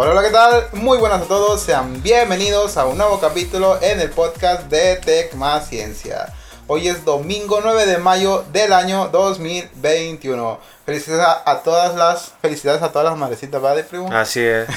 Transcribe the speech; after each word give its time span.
Hola, 0.00 0.12
hola, 0.12 0.22
¿qué 0.22 0.30
tal? 0.30 0.68
Muy 0.74 0.96
buenas 0.98 1.22
a 1.22 1.24
todos, 1.24 1.60
sean 1.60 2.00
bienvenidos 2.04 2.76
a 2.76 2.86
un 2.86 2.98
nuevo 2.98 3.18
capítulo 3.18 3.82
en 3.82 3.98
el 4.00 4.10
podcast 4.10 4.70
de 4.70 4.94
Tech 4.94 5.34
Más 5.34 5.68
Ciencia. 5.68 6.32
Hoy 6.68 6.86
es 6.86 7.04
domingo 7.04 7.58
9 7.60 7.84
de 7.84 7.98
mayo 7.98 8.44
del 8.52 8.72
año 8.72 9.08
2021. 9.08 10.60
Felicidades 10.86 11.26
a, 11.26 11.50
a 11.50 11.62
todas 11.64 11.96
las, 11.96 12.32
felicidades 12.40 12.80
a 12.82 12.92
todas 12.92 13.06
las 13.10 13.18
madrecitas, 13.18 13.60
¿vale, 13.60 13.82
primo? 13.82 14.08
Así 14.12 14.38
es. 14.38 14.68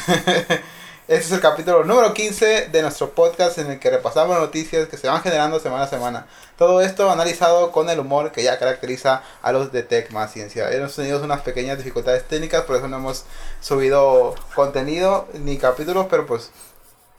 Este 1.11 1.25
es 1.25 1.31
el 1.33 1.41
capítulo 1.41 1.83
número 1.83 2.13
15 2.13 2.69
de 2.71 2.81
nuestro 2.81 3.09
podcast 3.09 3.57
en 3.57 3.69
el 3.69 3.79
que 3.79 3.89
repasamos 3.89 4.39
noticias 4.39 4.87
que 4.87 4.95
se 4.95 5.09
van 5.09 5.21
generando 5.21 5.59
semana 5.59 5.83
a 5.83 5.87
semana. 5.89 6.25
Todo 6.57 6.79
esto 6.79 7.11
analizado 7.11 7.73
con 7.73 7.89
el 7.89 7.99
humor 7.99 8.31
que 8.31 8.43
ya 8.43 8.57
caracteriza 8.57 9.21
a 9.41 9.51
los 9.51 9.73
de 9.73 9.83
Tech 9.83 10.09
Más 10.11 10.31
Ciencia. 10.31 10.71
Hemos 10.71 10.95
tenido 10.95 11.21
unas 11.21 11.41
pequeñas 11.41 11.77
dificultades 11.77 12.25
técnicas, 12.29 12.63
por 12.63 12.77
eso 12.77 12.87
no 12.87 12.95
hemos 12.95 13.25
subido 13.59 14.35
contenido 14.55 15.27
ni 15.33 15.57
capítulos, 15.57 16.07
pero 16.09 16.25
pues 16.25 16.49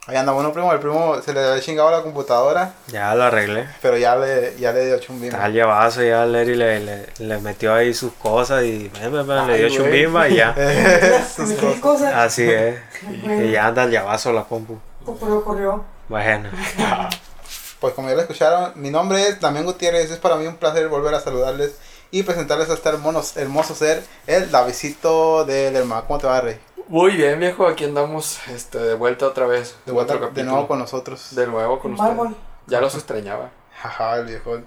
ahí 0.07 0.15
anda 0.17 0.31
bueno 0.33 0.51
primo. 0.53 0.71
El 0.73 0.79
primo 0.79 1.21
se 1.21 1.33
le 1.33 1.39
había 1.43 1.61
chingado 1.61 1.91
la 1.91 2.01
computadora, 2.01 2.73
Ya 2.87 3.13
lo 3.15 3.23
arreglé. 3.23 3.67
pero 3.81 3.97
ya 3.97 4.15
le, 4.15 4.55
ya 4.57 4.71
le 4.71 4.85
dio 4.85 4.99
chumbimba. 4.99 5.35
Está 5.35 5.47
el 5.47 5.53
llevazo, 5.53 6.03
ya 6.03 6.25
Larry 6.25 6.55
le, 6.55 6.79
le, 6.79 7.07
le 7.19 7.37
metió 7.39 7.73
ahí 7.73 7.93
sus 7.93 8.13
cosas 8.13 8.63
y 8.63 8.89
le 8.89 9.09
dio 9.09 9.23
güey. 9.25 9.69
chumbimba 9.75 10.27
y 10.29 10.35
ya. 10.35 10.53
Sus 11.35 11.49
¿Me 11.49 11.55
cosas. 11.55 11.79
cosas? 11.79 12.13
Así 12.15 12.49
es. 12.49 12.75
Y 13.25 13.51
ya 13.51 13.67
anda 13.67 13.83
el 13.83 13.91
llevazo 13.91 14.31
la 14.33 14.43
compu. 14.43 14.77
lo 15.05 15.43
corrió. 15.43 15.83
Bueno. 16.09 16.49
Pues 17.79 17.93
como 17.95 18.07
ya 18.07 18.15
lo 18.15 18.21
escucharon, 18.21 18.71
mi 18.75 18.89
nombre 18.89 19.27
es 19.27 19.41
Damián 19.41 19.65
Gutiérrez. 19.65 20.09
Es 20.09 20.17
para 20.17 20.37
mí 20.37 20.47
un 20.47 20.55
placer 20.55 20.87
volver 20.87 21.13
a 21.15 21.19
saludarles 21.19 21.73
y 22.11 22.23
presentarles 22.23 22.69
a 22.69 22.75
este 22.75 22.87
hermono, 22.87 23.21
hermoso 23.35 23.75
ser, 23.75 24.01
el 24.25 24.49
Davidcito 24.51 25.43
del 25.43 25.75
hermano. 25.75 26.05
¿Cómo 26.07 26.17
te 26.17 26.25
va, 26.25 26.39
Rey? 26.39 26.57
Muy 26.87 27.15
bien, 27.15 27.39
viejo, 27.39 27.67
aquí 27.67 27.85
andamos 27.85 28.39
este, 28.49 28.77
de 28.77 28.93
vuelta 28.95 29.25
otra 29.27 29.45
vez. 29.47 29.75
De 29.85 29.91
vuelta 29.91 30.17
de 30.17 30.43
nuevo 30.43 30.67
con 30.67 30.79
nosotros. 30.79 31.35
De 31.35 31.47
nuevo 31.47 31.79
con 31.79 31.93
mármol. 31.95 32.35
Ya 32.67 32.81
los 32.81 32.95
extrañaba. 32.95 33.49
Jaja, 33.81 34.17
el 34.17 34.25
viejo. 34.25 34.59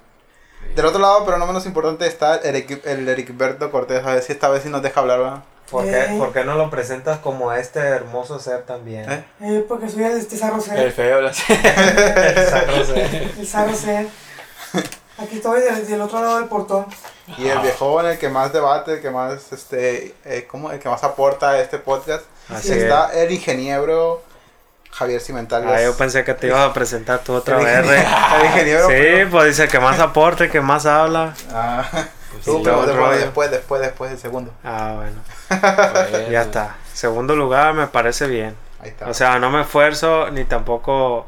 Del 0.75 0.85
otro 0.85 0.99
lado, 0.99 1.23
pero 1.25 1.37
no 1.37 1.45
menos 1.47 1.65
importante, 1.65 2.07
está 2.07 2.35
el, 2.37 2.55
Eric, 2.55 2.85
el 2.85 3.07
Ericberto 3.07 3.71
Cortés. 3.71 4.03
A 4.05 4.13
ver 4.15 4.23
si 4.23 4.31
esta 4.33 4.49
vez 4.49 4.63
sí 4.63 4.69
nos 4.69 4.81
deja 4.81 4.99
hablar, 4.99 5.19
¿verdad? 5.19 5.43
¿Por 5.69 5.83
qué- 5.85 5.91
qué, 5.91 6.15
por 6.17 6.33
qué 6.33 6.43
no 6.45 6.55
lo 6.55 6.69
presentas 6.69 7.19
como 7.19 7.51
este 7.53 7.79
hermoso 7.79 8.39
ser 8.39 8.63
también? 8.63 9.09
¿Eh? 9.11 9.25
Eh, 9.41 9.65
porque 9.67 9.89
soy 9.89 10.03
el 10.03 10.17
este 10.17 10.37
Sarro 10.37 10.55
El 10.57 10.61
Ser. 10.61 10.91
feo, 10.91 11.21
la- 11.21 11.31
El 13.37 13.47
Sarro 13.47 13.73
Ser. 13.75 14.07
Aquí 15.17 15.37
estoy 15.37 15.61
del, 15.61 15.87
del 15.87 16.01
otro 16.01 16.21
lado 16.21 16.39
del 16.39 16.47
portón. 16.47 16.85
Y 17.37 17.47
el 17.47 17.59
viejo 17.59 17.99
el 18.01 18.17
que 18.19 18.29
más 18.29 18.53
debate, 18.53 18.93
el 18.93 19.01
que 19.01 19.09
más, 19.09 19.51
este, 19.51 20.15
eh, 20.25 20.47
¿cómo? 20.49 20.71
El 20.71 20.79
que 20.79 20.87
más 20.89 21.03
aporta 21.03 21.51
a 21.51 21.59
este 21.59 21.79
podcast. 21.79 22.23
Así 22.49 22.71
está 22.73 23.11
el 23.13 23.31
ingeniero 23.31 24.21
Javier 24.91 25.19
Cimental. 25.19 25.67
Ah, 25.67 25.81
yo 25.81 25.95
pensé 25.97 26.23
que 26.23 26.33
te 26.33 26.47
ibas 26.47 26.69
a 26.69 26.73
presentar 26.73 27.19
tú 27.19 27.33
otra 27.33 27.59
el 27.59 27.65
vez, 27.65 27.75
ingeniero, 27.85 28.09
el 28.39 28.45
ingeniero 28.45 28.87
Sí, 28.87 28.93
pero- 28.95 29.29
pues 29.31 29.45
dice 29.57 29.67
que 29.67 29.79
más 29.79 29.99
aporte, 29.99 30.49
que 30.49 30.61
más 30.61 30.85
habla. 30.85 31.33
Ah, 31.51 31.83
Pues 31.91 32.43
tú, 32.45 32.57
sí, 32.57 32.61
pero 32.63 32.81
el 32.81 32.87
después, 32.87 33.19
después, 33.19 33.51
después, 33.51 33.81
después, 33.81 34.11
el 34.11 34.17
segundo. 34.19 34.51
Ah, 34.63 34.93
bueno. 34.95 35.21
Bueno. 35.49 36.29
Ya 36.31 36.41
está. 36.43 36.75
Segundo 36.93 37.35
lugar 37.35 37.73
me 37.73 37.87
parece 37.87 38.27
bien. 38.27 38.55
Ahí 38.79 38.89
está. 38.89 39.07
O 39.07 39.13
sea, 39.13 39.39
no 39.39 39.49
me 39.49 39.61
esfuerzo 39.61 40.29
ni 40.31 40.45
tampoco 40.45 41.25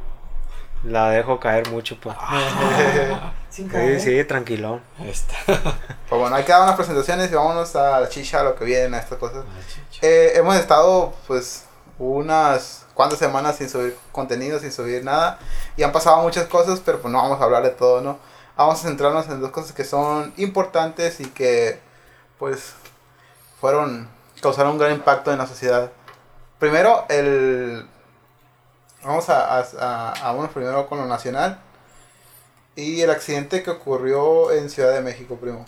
la 0.84 1.10
dejo 1.10 1.40
caer 1.40 1.70
mucho, 1.70 1.98
pues. 2.00 2.16
Sin 3.60 3.68
Sí, 3.68 3.74
caer. 3.74 4.00
sí, 4.02 4.24
tranquilón. 4.26 4.82
Está. 5.00 5.36
Pues 6.10 6.20
bueno, 6.20 6.36
hay 6.36 6.44
que 6.44 6.52
dar 6.52 6.64
unas 6.64 6.76
presentaciones 6.76 7.32
y 7.32 7.36
vámonos 7.36 7.76
a 7.76 8.00
la 8.00 8.10
chicha, 8.10 8.40
a 8.40 8.44
lo 8.44 8.56
que 8.56 8.66
viene, 8.66 8.98
a 8.98 9.00
estas 9.00 9.20
cosas. 9.20 9.46
Eh, 10.02 10.32
hemos 10.36 10.56
estado 10.56 11.14
pues 11.28 11.66
unas 12.00 12.86
cuantas 12.96 13.20
semanas 13.20 13.58
sin 13.58 13.70
subir 13.70 13.96
contenido, 14.12 14.58
sin 14.60 14.72
subir 14.72 15.04
nada. 15.04 15.38
Y 15.78 15.84
han 15.84 15.92
pasado 15.92 16.18
muchas 16.24 16.48
cosas, 16.48 16.82
pero 16.84 17.00
pues 17.00 17.12
no 17.12 17.22
vamos 17.22 17.40
a 17.40 17.44
hablar 17.44 17.62
de 17.62 17.70
todo, 17.70 18.02
¿no? 18.02 18.18
Vamos 18.58 18.80
a 18.80 18.88
centrarnos 18.88 19.28
en 19.30 19.40
dos 19.40 19.52
cosas 19.52 19.72
que 19.74 19.84
son 19.84 20.34
importantes 20.38 21.20
y 21.20 21.26
que 21.26 21.80
pues 22.40 22.74
fueron, 23.62 24.10
causaron 24.42 24.72
un 24.72 24.78
gran 24.80 24.94
impacto 24.94 25.32
en 25.32 25.38
la 25.38 25.46
sociedad. 25.46 25.92
Primero, 26.58 27.06
el... 27.10 27.88
Vamos 29.04 29.30
a, 29.30 29.60
a, 29.60 29.66
a, 29.80 30.12
a 30.14 30.32
uno 30.34 30.50
primero 30.50 30.88
con 30.88 30.98
lo 30.98 31.06
nacional. 31.06 31.60
Y 32.80 33.02
el 33.02 33.10
accidente 33.10 33.62
que 33.62 33.72
ocurrió 33.72 34.54
en 34.54 34.70
Ciudad 34.70 34.94
de 34.94 35.02
México, 35.02 35.36
primo. 35.36 35.66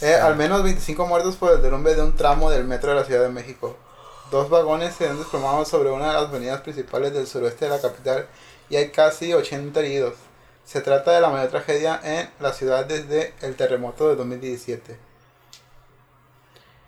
Eh, 0.00 0.16
al 0.16 0.34
menos 0.34 0.64
25 0.64 1.06
muertos 1.06 1.36
por 1.36 1.52
el 1.52 1.62
derrumbe 1.62 1.94
de 1.94 2.02
un 2.02 2.16
tramo 2.16 2.50
del 2.50 2.64
metro 2.64 2.90
de 2.90 2.96
la 2.96 3.04
Ciudad 3.04 3.22
de 3.22 3.28
México. 3.28 3.76
Dos 4.32 4.50
vagones 4.50 4.96
se 4.96 5.08
han 5.08 5.18
desplomado 5.18 5.64
sobre 5.64 5.92
una 5.92 6.08
de 6.08 6.14
las 6.14 6.24
avenidas 6.24 6.60
principales 6.62 7.12
del 7.12 7.28
suroeste 7.28 7.66
de 7.66 7.70
la 7.70 7.80
capital 7.80 8.26
y 8.68 8.74
hay 8.74 8.90
casi 8.90 9.32
80 9.32 9.78
heridos. 9.78 10.14
Se 10.64 10.80
trata 10.80 11.12
de 11.12 11.20
la 11.20 11.28
mayor 11.28 11.50
tragedia 11.50 12.00
en 12.02 12.28
la 12.40 12.52
ciudad 12.52 12.84
desde 12.84 13.32
el 13.42 13.54
terremoto 13.54 14.08
de 14.08 14.16
2017. 14.16 14.98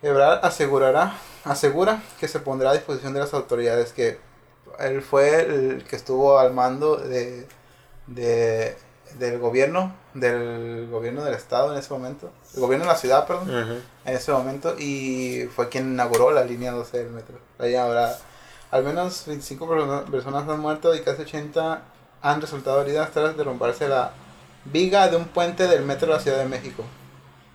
Ebrard 0.03 0.45
asegurará, 0.45 1.17
asegura 1.45 2.03
que 2.19 2.27
se 2.27 2.41
pondrá 2.41 2.71
a 2.71 2.75
disposición 2.75 3.15
de 3.15 3.21
las 3.21 3.33
autoridades 3.33 3.93
que 3.93 4.19
él 4.81 5.03
fue 5.03 5.41
el 5.41 5.85
que 5.85 5.95
estuvo 5.95 6.41
al 6.41 6.53
mando 6.53 6.97
de, 6.97 7.47
de- 8.07 8.77
del 9.19 9.39
gobierno, 9.39 9.95
del 10.15 10.89
gobierno 10.91 11.23
del 11.25 11.35
estado 11.35 11.73
en 11.73 11.79
ese 11.79 11.93
momento, 11.93 12.31
el 12.55 12.61
gobierno 12.61 12.85
de 12.87 12.93
la 12.93 12.99
ciudad, 12.99 13.27
perdón, 13.27 13.49
en 14.05 14.15
ese 14.17 14.33
momento 14.33 14.75
y 14.79 15.49
fue 15.55 15.69
quien 15.69 15.93
inauguró 15.93 16.31
la 16.33 16.45
línea 16.45 16.73
12 16.73 16.99
del 16.99 17.11
metro, 17.11 17.39
línea 17.61 17.85
dorada. 17.87 18.19
Al 18.71 18.83
menos 18.83 19.25
25 19.27 19.69
persona- 19.69 20.05
personas 20.05 20.49
han 20.49 20.59
muerto 20.61 20.95
y 20.95 21.01
casi 21.03 21.23
80 21.23 21.83
han 22.23 22.41
resultado 22.41 22.81
heridas 22.83 23.11
tras 23.13 23.37
derrumbarse 23.37 23.89
la 23.89 24.13
viga 24.65 25.09
de 25.09 25.17
un 25.17 25.27
puente 25.27 25.67
del 25.69 25.83
metro 25.85 26.09
de 26.09 26.15
la 26.15 26.21
Ciudad 26.21 26.39
de 26.39 26.47
México 26.47 26.83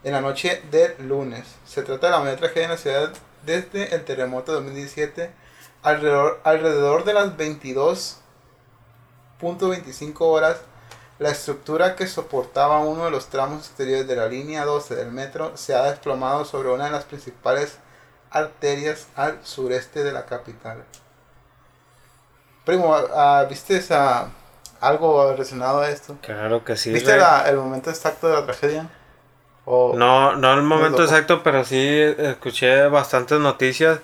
en 0.04 0.14
la 0.14 0.22
noche 0.22 0.62
del 0.72 1.08
lunes. 1.08 1.46
Se 1.66 1.82
trata 1.82 2.08
de 2.08 2.12
la 2.12 2.20
mayor 2.20 2.38
tragedia 2.38 2.64
en 2.66 2.70
la 2.72 2.78
ciudad 2.78 3.12
desde 3.46 3.94
el 3.96 4.06
terremoto 4.06 4.52
de 4.54 4.60
2017. 4.60 5.32
Alrededor, 5.82 6.40
alrededor 6.44 7.04
de 7.04 7.14
las 7.14 7.36
22.25 9.42 10.16
horas, 10.22 10.58
la 11.20 11.30
estructura 11.30 11.96
que 11.96 12.08
soportaba 12.08 12.80
uno 12.80 13.06
de 13.06 13.12
los 13.12 13.28
tramos 13.28 13.68
exteriores 13.68 14.08
de 14.08 14.16
la 14.16 14.28
línea 14.28 14.66
12 14.66 14.96
del 14.96 15.12
metro 15.12 15.52
se 15.56 15.76
ha 15.76 15.84
desplomado 15.84 16.46
sobre 16.46 16.70
una 16.70 16.86
de 16.86 16.92
las 16.92 17.04
principales 17.04 17.78
arterias 18.32 19.08
al 19.16 19.40
sureste 19.44 20.04
de 20.04 20.12
la 20.12 20.26
capital. 20.26 20.84
Primo, 22.66 22.96
¿viste 23.50 23.78
esa- 23.78 24.30
algo 24.80 25.32
relacionado 25.32 25.80
a 25.82 25.90
esto? 25.90 26.18
Claro 26.22 26.64
que 26.64 26.78
sí. 26.78 26.92
¿Viste 26.94 27.18
la- 27.18 27.50
el 27.50 27.58
momento 27.58 27.90
exacto 27.90 28.28
de 28.28 28.36
la 28.36 28.46
tragedia? 28.46 28.88
O- 29.66 29.94
No, 29.96 30.36
no 30.36 30.54
el 30.54 30.62
momento 30.62 31.04
exacto, 31.04 31.44
pero 31.44 31.66
sí 31.66 31.78
escuché 32.18 32.88
bastantes 32.88 33.40
noticias 33.40 34.00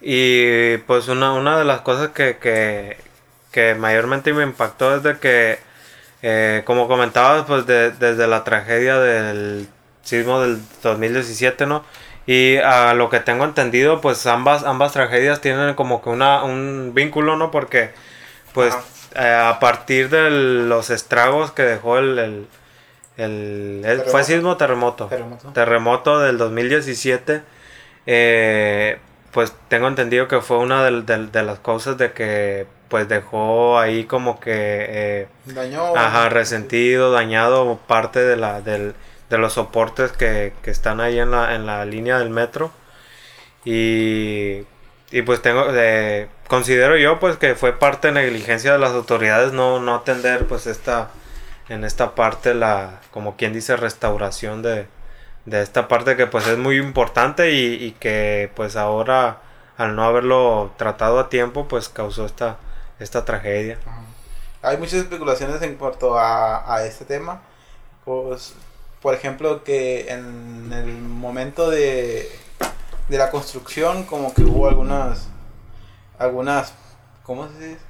y 0.00 0.78
pues 0.78 1.08
una, 1.08 1.32
una 1.34 1.58
de 1.58 1.64
las 1.64 1.80
cosas 1.82 2.10
que, 2.10 2.38
que, 2.38 2.96
que 3.56 3.74
mayormente 3.74 4.34
me 4.34 4.42
impactó 4.42 4.94
es 4.96 5.02
de 5.02 5.16
que, 5.18 5.58
eh, 6.20 6.60
como 6.66 6.88
comentabas, 6.88 7.46
pues 7.46 7.64
de- 7.66 7.90
desde 7.90 8.26
la 8.26 8.44
tragedia 8.44 8.98
del 8.98 9.66
sismo 10.02 10.42
del 10.42 10.58
2017, 10.82 11.64
¿no? 11.64 11.82
Y 12.26 12.58
a 12.58 12.92
lo 12.92 13.08
que 13.08 13.18
tengo 13.20 13.46
entendido, 13.46 14.02
pues 14.02 14.26
ambas, 14.26 14.62
ambas 14.64 14.92
tragedias 14.92 15.40
tienen 15.40 15.74
como 15.74 16.02
que 16.02 16.10
una, 16.10 16.44
un 16.44 16.92
vínculo, 16.94 17.36
¿no? 17.36 17.50
Porque 17.50 17.92
pues 18.52 18.74
eh, 19.14 19.20
a 19.26 19.58
partir 19.58 20.10
de 20.10 20.28
los 20.30 20.90
estragos 20.90 21.50
que 21.52 21.62
dejó 21.62 21.96
el... 21.98 22.18
el, 22.18 22.46
el- 23.16 23.76
el- 23.76 23.82
Terremoto. 23.84 24.10
fue 24.10 24.24
sismo 24.24 24.56
terremoto 24.58 25.06
Terremoto. 25.06 25.48
terremoto 25.54 26.18
del 26.20 26.36
2017, 26.36 27.40
eh, 28.04 28.98
pues 29.32 29.54
tengo 29.68 29.88
entendido 29.88 30.28
que 30.28 30.42
fue 30.42 30.58
una 30.58 30.84
de, 30.84 31.00
de- 31.02 31.26
de 31.28 31.42
las 31.42 31.58
causas 31.60 31.96
de 31.96 32.12
que 32.12 32.66
pues 32.88 33.08
dejó 33.08 33.78
ahí 33.78 34.04
como 34.04 34.40
que 34.40 34.50
eh, 34.54 35.28
Dañó. 35.44 35.96
ajá, 35.96 36.28
resentido, 36.28 37.10
dañado 37.12 37.78
parte 37.86 38.20
de 38.20 38.36
la 38.36 38.60
del, 38.60 38.94
de 39.30 39.38
los 39.38 39.54
soportes 39.54 40.12
que, 40.12 40.52
que 40.62 40.70
están 40.70 41.00
ahí 41.00 41.18
en 41.18 41.30
la, 41.32 41.54
en 41.54 41.66
la 41.66 41.84
línea 41.84 42.18
del 42.18 42.30
metro. 42.30 42.70
Y, 43.64 44.62
y 45.10 45.22
pues 45.22 45.42
tengo 45.42 45.66
eh, 45.72 46.28
considero 46.48 46.96
yo 46.96 47.18
pues 47.18 47.36
que 47.36 47.54
fue 47.54 47.72
parte 47.72 48.08
de 48.08 48.14
negligencia 48.14 48.72
de 48.72 48.78
las 48.78 48.92
autoridades 48.92 49.52
no, 49.52 49.80
no 49.80 49.94
atender 49.96 50.46
pues 50.46 50.66
esta 50.66 51.10
en 51.68 51.84
esta 51.84 52.14
parte 52.14 52.54
la 52.54 53.00
como 53.10 53.36
quien 53.36 53.52
dice 53.52 53.76
restauración 53.76 54.62
de, 54.62 54.86
de 55.46 55.62
esta 55.62 55.88
parte 55.88 56.16
que 56.16 56.26
pues 56.26 56.46
es 56.46 56.58
muy 56.58 56.76
importante 56.76 57.52
y, 57.52 57.74
y 57.74 57.92
que 57.92 58.50
pues 58.54 58.76
ahora 58.76 59.38
al 59.76 59.96
no 59.96 60.04
haberlo 60.04 60.72
tratado 60.76 61.18
a 61.18 61.28
tiempo 61.28 61.66
pues 61.68 61.88
causó 61.88 62.24
esta 62.26 62.58
esta 62.98 63.24
tragedia 63.24 63.78
Ajá. 63.86 64.00
Hay 64.62 64.78
muchas 64.78 64.94
especulaciones 64.94 65.62
en 65.62 65.76
cuanto 65.76 66.18
a, 66.18 66.74
a 66.74 66.84
este 66.84 67.04
tema. 67.04 67.40
Pues, 68.04 68.54
por 69.00 69.14
ejemplo, 69.14 69.62
que 69.62 70.10
en 70.10 70.72
el 70.72 70.86
momento 70.98 71.70
de, 71.70 72.28
de 73.08 73.18
la 73.18 73.30
construcción, 73.30 74.04
como 74.04 74.34
que 74.34 74.42
hubo 74.42 74.66
algunas 74.66 75.28
algunas, 76.18 76.72
¿cómo 77.22 77.46
se 77.48 77.58
dice? 77.68 77.80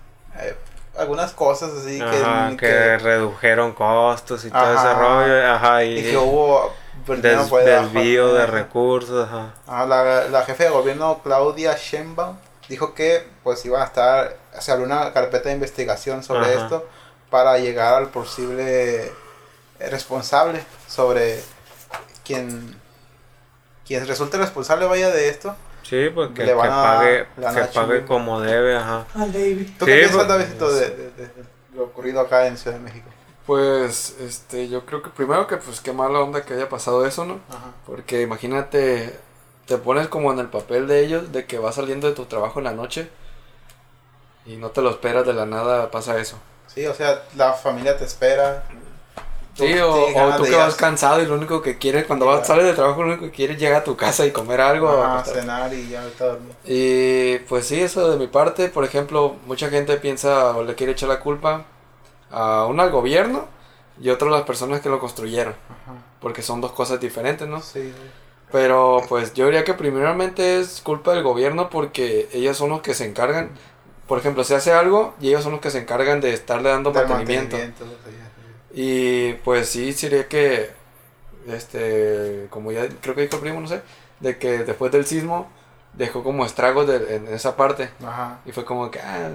Eh, 0.40 0.54
algunas 0.98 1.32
cosas 1.32 1.70
así 1.72 1.98
Ajá, 2.00 2.50
que, 2.50 2.56
que, 2.58 2.98
redujeron 2.98 3.72
costos 3.72 4.44
y 4.44 4.50
todo 4.50 4.74
ese 4.74 4.94
rollo. 4.94 5.52
Ajá, 5.54 5.84
y, 5.84 5.98
y 5.98 6.02
que 6.02 6.16
hubo 6.18 6.72
pues, 7.06 7.22
des- 7.22 7.50
desvío 7.50 8.34
de 8.34 8.46
recursos. 8.46 9.26
Ajá. 9.28 9.54
Ah, 9.66 9.86
la, 9.86 10.28
la 10.28 10.42
jefe 10.42 10.64
de 10.64 10.70
gobierno 10.70 11.20
Claudia 11.22 11.74
Sheinbaum 11.76 12.36
dijo 12.68 12.94
que 12.94 13.24
pues 13.42 13.64
iban 13.64 13.82
a 13.82 13.84
estar, 13.86 14.36
se 14.60 14.72
abrió 14.72 14.86
una 14.86 15.12
carpeta 15.12 15.48
de 15.48 15.54
investigación 15.54 16.22
sobre 16.22 16.52
Ajá. 16.54 16.64
esto 16.64 16.88
para 17.30 17.58
llegar 17.58 17.94
al 17.94 18.08
posible 18.10 19.12
responsable 19.78 20.62
sobre 20.88 21.40
quien 22.24 22.76
quien 23.86 24.06
resulte 24.06 24.36
responsable 24.36 24.86
vaya 24.86 25.10
de 25.10 25.28
esto. 25.28 25.54
Sí, 25.84 26.08
pues 26.12 26.30
que, 26.34 26.44
Le 26.44 26.54
van 26.54 26.66
que 26.68 26.72
a- 26.74 26.82
pague, 26.82 27.26
le 27.36 27.44
van 27.44 27.54
que 27.54 27.62
pague 27.72 28.04
como 28.04 28.40
debe, 28.40 28.76
ajá. 28.76 29.06
Al 29.14 29.32
David. 29.32 29.68
¿Tú 29.78 29.84
Sí, 29.84 29.92
qué 29.92 29.98
piensas, 29.98 30.16
pues, 30.16 30.28
Davidito, 30.28 30.72
de, 30.72 30.90
de- 30.90 31.10
de- 31.12 31.26
de 31.26 31.44
lo 31.76 31.84
ocurrido 31.84 32.20
acá 32.20 32.48
en 32.48 32.56
Ciudad 32.56 32.76
de 32.78 32.82
México? 32.82 33.08
Pues, 33.46 34.16
este, 34.20 34.68
yo 34.68 34.84
creo 34.84 35.02
que 35.04 35.10
primero 35.10 35.46
que 35.46 35.56
pues 35.58 35.80
qué 35.80 35.92
mala 35.92 36.18
onda 36.18 36.42
que 36.44 36.54
haya 36.54 36.68
pasado 36.68 37.06
eso, 37.06 37.24
¿no? 37.24 37.38
Ajá. 37.48 37.70
Porque 37.86 38.22
imagínate, 38.22 39.16
te 39.66 39.78
pones 39.78 40.08
como 40.08 40.32
en 40.32 40.38
el 40.38 40.48
papel 40.48 40.86
de 40.88 41.04
ellos, 41.04 41.32
de 41.32 41.46
que 41.46 41.58
vas 41.58 41.74
saliendo 41.76 42.06
de 42.08 42.14
tu 42.14 42.24
trabajo 42.26 42.60
en 42.60 42.64
la 42.64 42.72
noche 42.72 43.08
y 44.46 44.56
no 44.56 44.70
te 44.70 44.80
lo 44.80 44.90
esperas 44.90 45.26
de 45.26 45.32
la 45.34 45.46
nada, 45.46 45.90
pasa 45.90 46.18
eso. 46.18 46.36
Sí, 46.66 46.86
o 46.86 46.94
sea, 46.94 47.22
la 47.36 47.52
familia 47.54 47.96
te 47.96 48.04
espera. 48.04 48.64
Sí, 49.54 49.78
o, 49.78 49.90
o 49.90 50.36
tú 50.36 50.44
que 50.44 50.54
vas 50.54 50.74
cansado 50.76 51.22
y 51.22 51.26
lo 51.26 51.34
único 51.34 51.62
que 51.62 51.78
quieres, 51.78 52.06
cuando 52.06 52.26
Sí, 52.26 52.30
vas, 52.36 52.46
sales 52.46 52.66
de 52.66 52.74
trabajo, 52.74 53.02
lo 53.02 53.08
único 53.08 53.24
que 53.24 53.30
quieres 53.30 53.56
es 53.56 53.62
llegar 53.62 53.80
a 53.80 53.84
tu 53.84 53.96
casa 53.96 54.26
y 54.26 54.30
comer 54.32 54.60
algo. 54.60 54.88
Acostarte. 54.90 55.40
cenar 55.40 55.72
y 55.72 55.88
ya 55.88 56.02
ahorita 56.02 56.24
dormir. 56.26 56.56
Y 56.64 57.38
pues 57.48 57.66
sí, 57.66 57.80
eso 57.80 58.10
de 58.10 58.18
mi 58.18 58.26
parte, 58.26 58.68
por 58.68 58.84
ejemplo, 58.84 59.36
mucha 59.46 59.70
gente 59.70 59.96
piensa 59.98 60.56
o 60.56 60.62
le 60.64 60.74
quiere 60.74 60.92
echar 60.92 61.08
la 61.08 61.20
culpa 61.20 61.64
a 62.30 62.66
uno 62.66 62.82
al 62.82 62.90
gobierno 62.90 63.48
y 64.00 64.10
otro 64.10 64.28
a 64.28 64.32
las 64.38 64.42
personas 64.46 64.80
que 64.80 64.88
lo 64.90 64.98
construyeron, 65.00 65.54
Ajá. 65.68 65.92
porque 66.20 66.42
son 66.42 66.60
dos 66.60 66.72
cosas 66.72 67.00
diferentes, 67.00 67.48
¿no? 67.48 67.62
Sí, 67.62 67.92
Pero 68.52 69.02
pues 69.08 69.34
yo 69.34 69.46
diría 69.46 69.64
que 69.64 69.74
primeramente 69.74 70.60
es 70.60 70.80
culpa 70.80 71.12
del 71.14 71.22
gobierno 71.22 71.68
porque 71.68 72.28
ellos 72.32 72.56
son 72.56 72.70
los 72.70 72.80
que 72.80 72.94
se 72.94 73.04
encargan, 73.04 73.50
por 74.06 74.18
ejemplo, 74.18 74.44
se 74.44 74.54
hace 74.54 74.72
algo 74.72 75.14
y 75.20 75.28
ellos 75.28 75.42
son 75.42 75.52
los 75.52 75.60
que 75.60 75.70
se 75.70 75.78
encargan 75.78 76.20
de 76.20 76.32
estarle 76.32 76.68
dando 76.70 76.92
mantenimiento. 76.92 77.56
Y 78.72 79.32
pues 79.44 79.68
sí, 79.68 79.92
sería 79.92 80.28
que, 80.28 80.70
este, 81.48 82.46
como 82.50 82.72
ya 82.72 82.86
creo 83.00 83.14
que 83.14 83.22
dijo 83.22 83.36
el 83.36 83.42
primo, 83.42 83.60
no 83.60 83.68
sé, 83.68 83.82
de 84.20 84.38
que 84.38 84.58
después 84.58 84.92
del 84.92 85.06
sismo 85.06 85.48
dejó 85.94 86.22
como 86.22 86.44
estragos 86.44 86.86
de- 86.86 87.16
en 87.16 87.28
esa 87.28 87.56
parte. 87.56 87.90
Ajá. 88.04 88.40
Y 88.44 88.52
fue 88.52 88.64
como 88.64 88.90
que, 88.90 89.00
ah, 89.00 89.30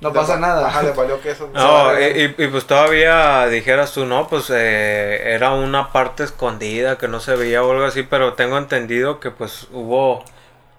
no 0.00 0.08
Le 0.08 0.14
pasa 0.14 0.34
va- 0.34 0.40
nada. 0.40 0.66
Ajá, 0.68 0.82
le 0.82 0.92
valió 0.92 1.20
que 1.20 1.30
eso. 1.32 1.48
No, 1.52 2.00
y, 2.00 2.04
y- 2.04 2.44
y 2.44 2.48
pues 2.48 2.66
todavía 2.66 3.46
dijeras 3.48 3.92
tú, 3.92 4.06
no, 4.06 4.28
pues 4.28 4.50
eh, 4.50 5.34
era 5.34 5.52
una 5.52 5.92
parte 5.92 6.22
escondida 6.24 6.96
que 6.98 7.08
no 7.08 7.20
se 7.20 7.36
veía 7.36 7.62
o 7.62 7.70
algo 7.72 7.84
así, 7.84 8.02
pero 8.02 8.34
tengo 8.34 8.56
entendido 8.58 9.20
que 9.20 9.30
pues 9.30 9.66
hubo 9.72 10.24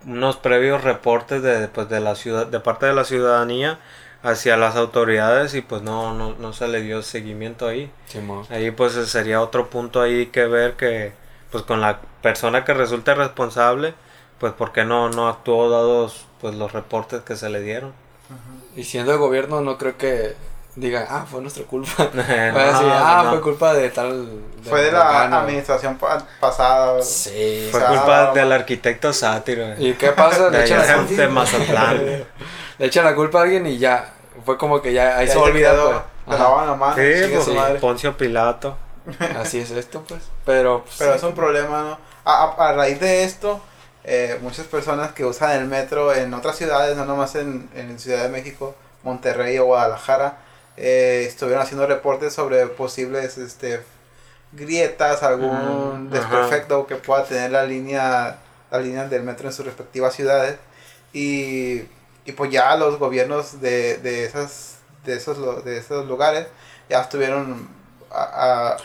unos 0.06 0.38
previos 0.38 0.84
reportes 0.84 1.44
de, 1.44 1.68
pues, 1.68 1.88
de 1.90 2.00
la 2.00 2.16
ciudad, 2.16 2.48
de 2.48 2.60
parte 2.60 2.88
de 2.88 2.94
la 2.94 3.04
ciudadanía 3.04 3.78
hacia 4.24 4.58
las 4.58 4.76
autoridades 4.76 5.54
y 5.56 5.62
pues 5.62 5.82
no, 5.84 6.14
no, 6.14 6.34
no 6.40 6.54
se 6.54 6.68
le 6.68 6.82
dio 6.82 7.02
seguimiento 7.04 7.68
ahí. 7.68 7.92
Ahí 8.52 8.72
pues 8.72 8.94
sería 8.94 9.42
otro 9.42 9.70
punto 9.70 10.02
ahí 10.02 10.28
que 10.28 10.46
ver 10.46 10.74
que 10.74 11.14
pues 11.52 11.64
con 11.64 11.82
la 11.82 12.00
persona 12.22 12.64
que 12.64 12.74
resulte 12.74 13.14
responsable, 13.14 13.94
pues 14.40 14.54
por 14.54 14.72
qué 14.72 14.86
no, 14.86 15.10
no 15.10 15.28
actuó 15.28 15.70
dados 15.70 16.26
pues 16.40 16.56
los 16.56 16.72
reportes 16.72 17.22
que 17.22 17.36
se 17.36 17.50
le 17.50 17.62
dieron. 17.62 17.94
Y 18.76 18.84
siendo 18.84 19.12
el 19.12 19.18
gobierno, 19.18 19.62
no 19.62 19.78
creo 19.78 19.98
que 19.98 20.36
digan, 20.76 21.06
ah, 21.10 21.26
fue 21.30 21.42
nuestra 21.42 21.64
culpa. 21.66 22.10
No, 22.14 22.24
decir, 22.24 22.88
ah, 22.92 23.22
no. 23.26 23.30
fue 23.32 23.42
culpa 23.42 23.74
de 23.74 23.90
tal. 23.90 24.30
Fue 24.64 24.84
de 24.84 24.92
la 24.92 25.04
Morgano". 25.04 25.38
administración 25.40 25.98
pa- 25.98 26.26
pasada. 26.40 27.02
Sí. 27.02 27.68
Fue 27.72 27.80
O 27.82 27.84
sea, 27.88 27.90
culpa 27.98 28.32
del 28.34 28.52
arquitecto 28.52 29.12
sátiro. 29.14 29.64
eh. 29.64 29.76
¿Y 29.80 29.94
qué 29.94 30.10
pasa? 30.12 30.50
Le 30.50 30.58
De, 30.60 30.64
echan, 30.66 30.80
la, 30.88 31.04
de 31.04 31.28
Mazatlán. 31.28 31.98
le 32.78 32.86
echan 32.86 33.04
la 33.06 33.16
culpa 33.16 33.40
a 33.40 33.44
alguien 33.44 33.66
y 33.68 33.78
ya. 33.78 34.14
Fue 34.46 34.58
como 34.58 34.82
que 34.82 34.94
ya 34.94 35.18
ahí 35.18 35.28
Ya 35.28 35.34
se 35.34 35.52
quedó, 35.52 36.04
pues. 36.26 36.40
La 36.40 36.76
mano. 36.76 36.96
Sí, 36.96 37.30
pues, 37.34 37.44
su 37.46 37.54
madre. 37.54 37.80
Poncio 37.80 38.16
Pilato. 38.16 38.78
Así 39.40 39.60
es 39.60 39.72
esto, 39.72 40.04
pues. 40.08 40.22
Pero. 40.46 40.84
pues, 40.84 40.96
Pero 41.00 41.12
sí. 41.12 41.18
es 41.18 41.24
un 41.24 41.34
problema, 41.34 41.82
¿no? 41.84 41.98
A, 42.24 42.44
a- 42.58 42.70
a 42.70 42.74
raíz 42.74 43.00
de 43.00 43.24
esto, 43.24 43.60
eh, 44.04 44.38
muchas 44.42 44.66
personas 44.68 45.12
que 45.14 45.26
usan 45.26 45.52
el 45.52 45.66
metro 45.68 46.14
en 46.14 46.34
otras 46.34 46.56
ciudades, 46.58 46.96
no 46.98 47.06
nomás 47.06 47.36
en, 47.36 47.70
en 47.76 48.00
Ciudad 48.00 48.24
de 48.24 48.30
México, 48.30 48.76
Monterrey 49.04 49.58
o 49.60 49.66
Guadalajara, 49.66 50.38
eh, 50.78 51.26
estuvieron 51.28 51.62
haciendo 51.64 51.86
reportes 51.88 52.34
sobre 52.34 52.66
posibles 52.68 53.38
este, 53.38 53.82
grietas, 54.54 55.24
algún 55.24 56.10
Mm, 56.10 56.16
ajá. 56.16 56.20
desperfecto 56.20 56.88
que 56.88 56.96
pueda 56.96 57.24
tener 57.26 57.52
la 57.52 57.64
línea, 57.64 58.38
la 58.72 58.80
línea 58.80 59.08
del 59.08 59.24
metro 59.24 59.48
en 59.48 59.54
sus 59.54 59.66
respectivas 59.66 60.16
ciudades. 60.16 60.58
Y, 61.14 61.82
y 62.26 62.32
pues 62.36 62.52
ya 62.52 62.76
los 62.78 62.98
gobiernos 63.00 63.62
de, 63.62 63.98
de, 63.98 64.26
esas, 64.26 64.76
de, 65.06 65.16
esos, 65.16 65.64
de 65.66 65.78
esos 65.78 66.06
lugares 66.08 66.48
ya 66.90 67.02
estuvieron 67.02 67.68
A- 68.14 68.78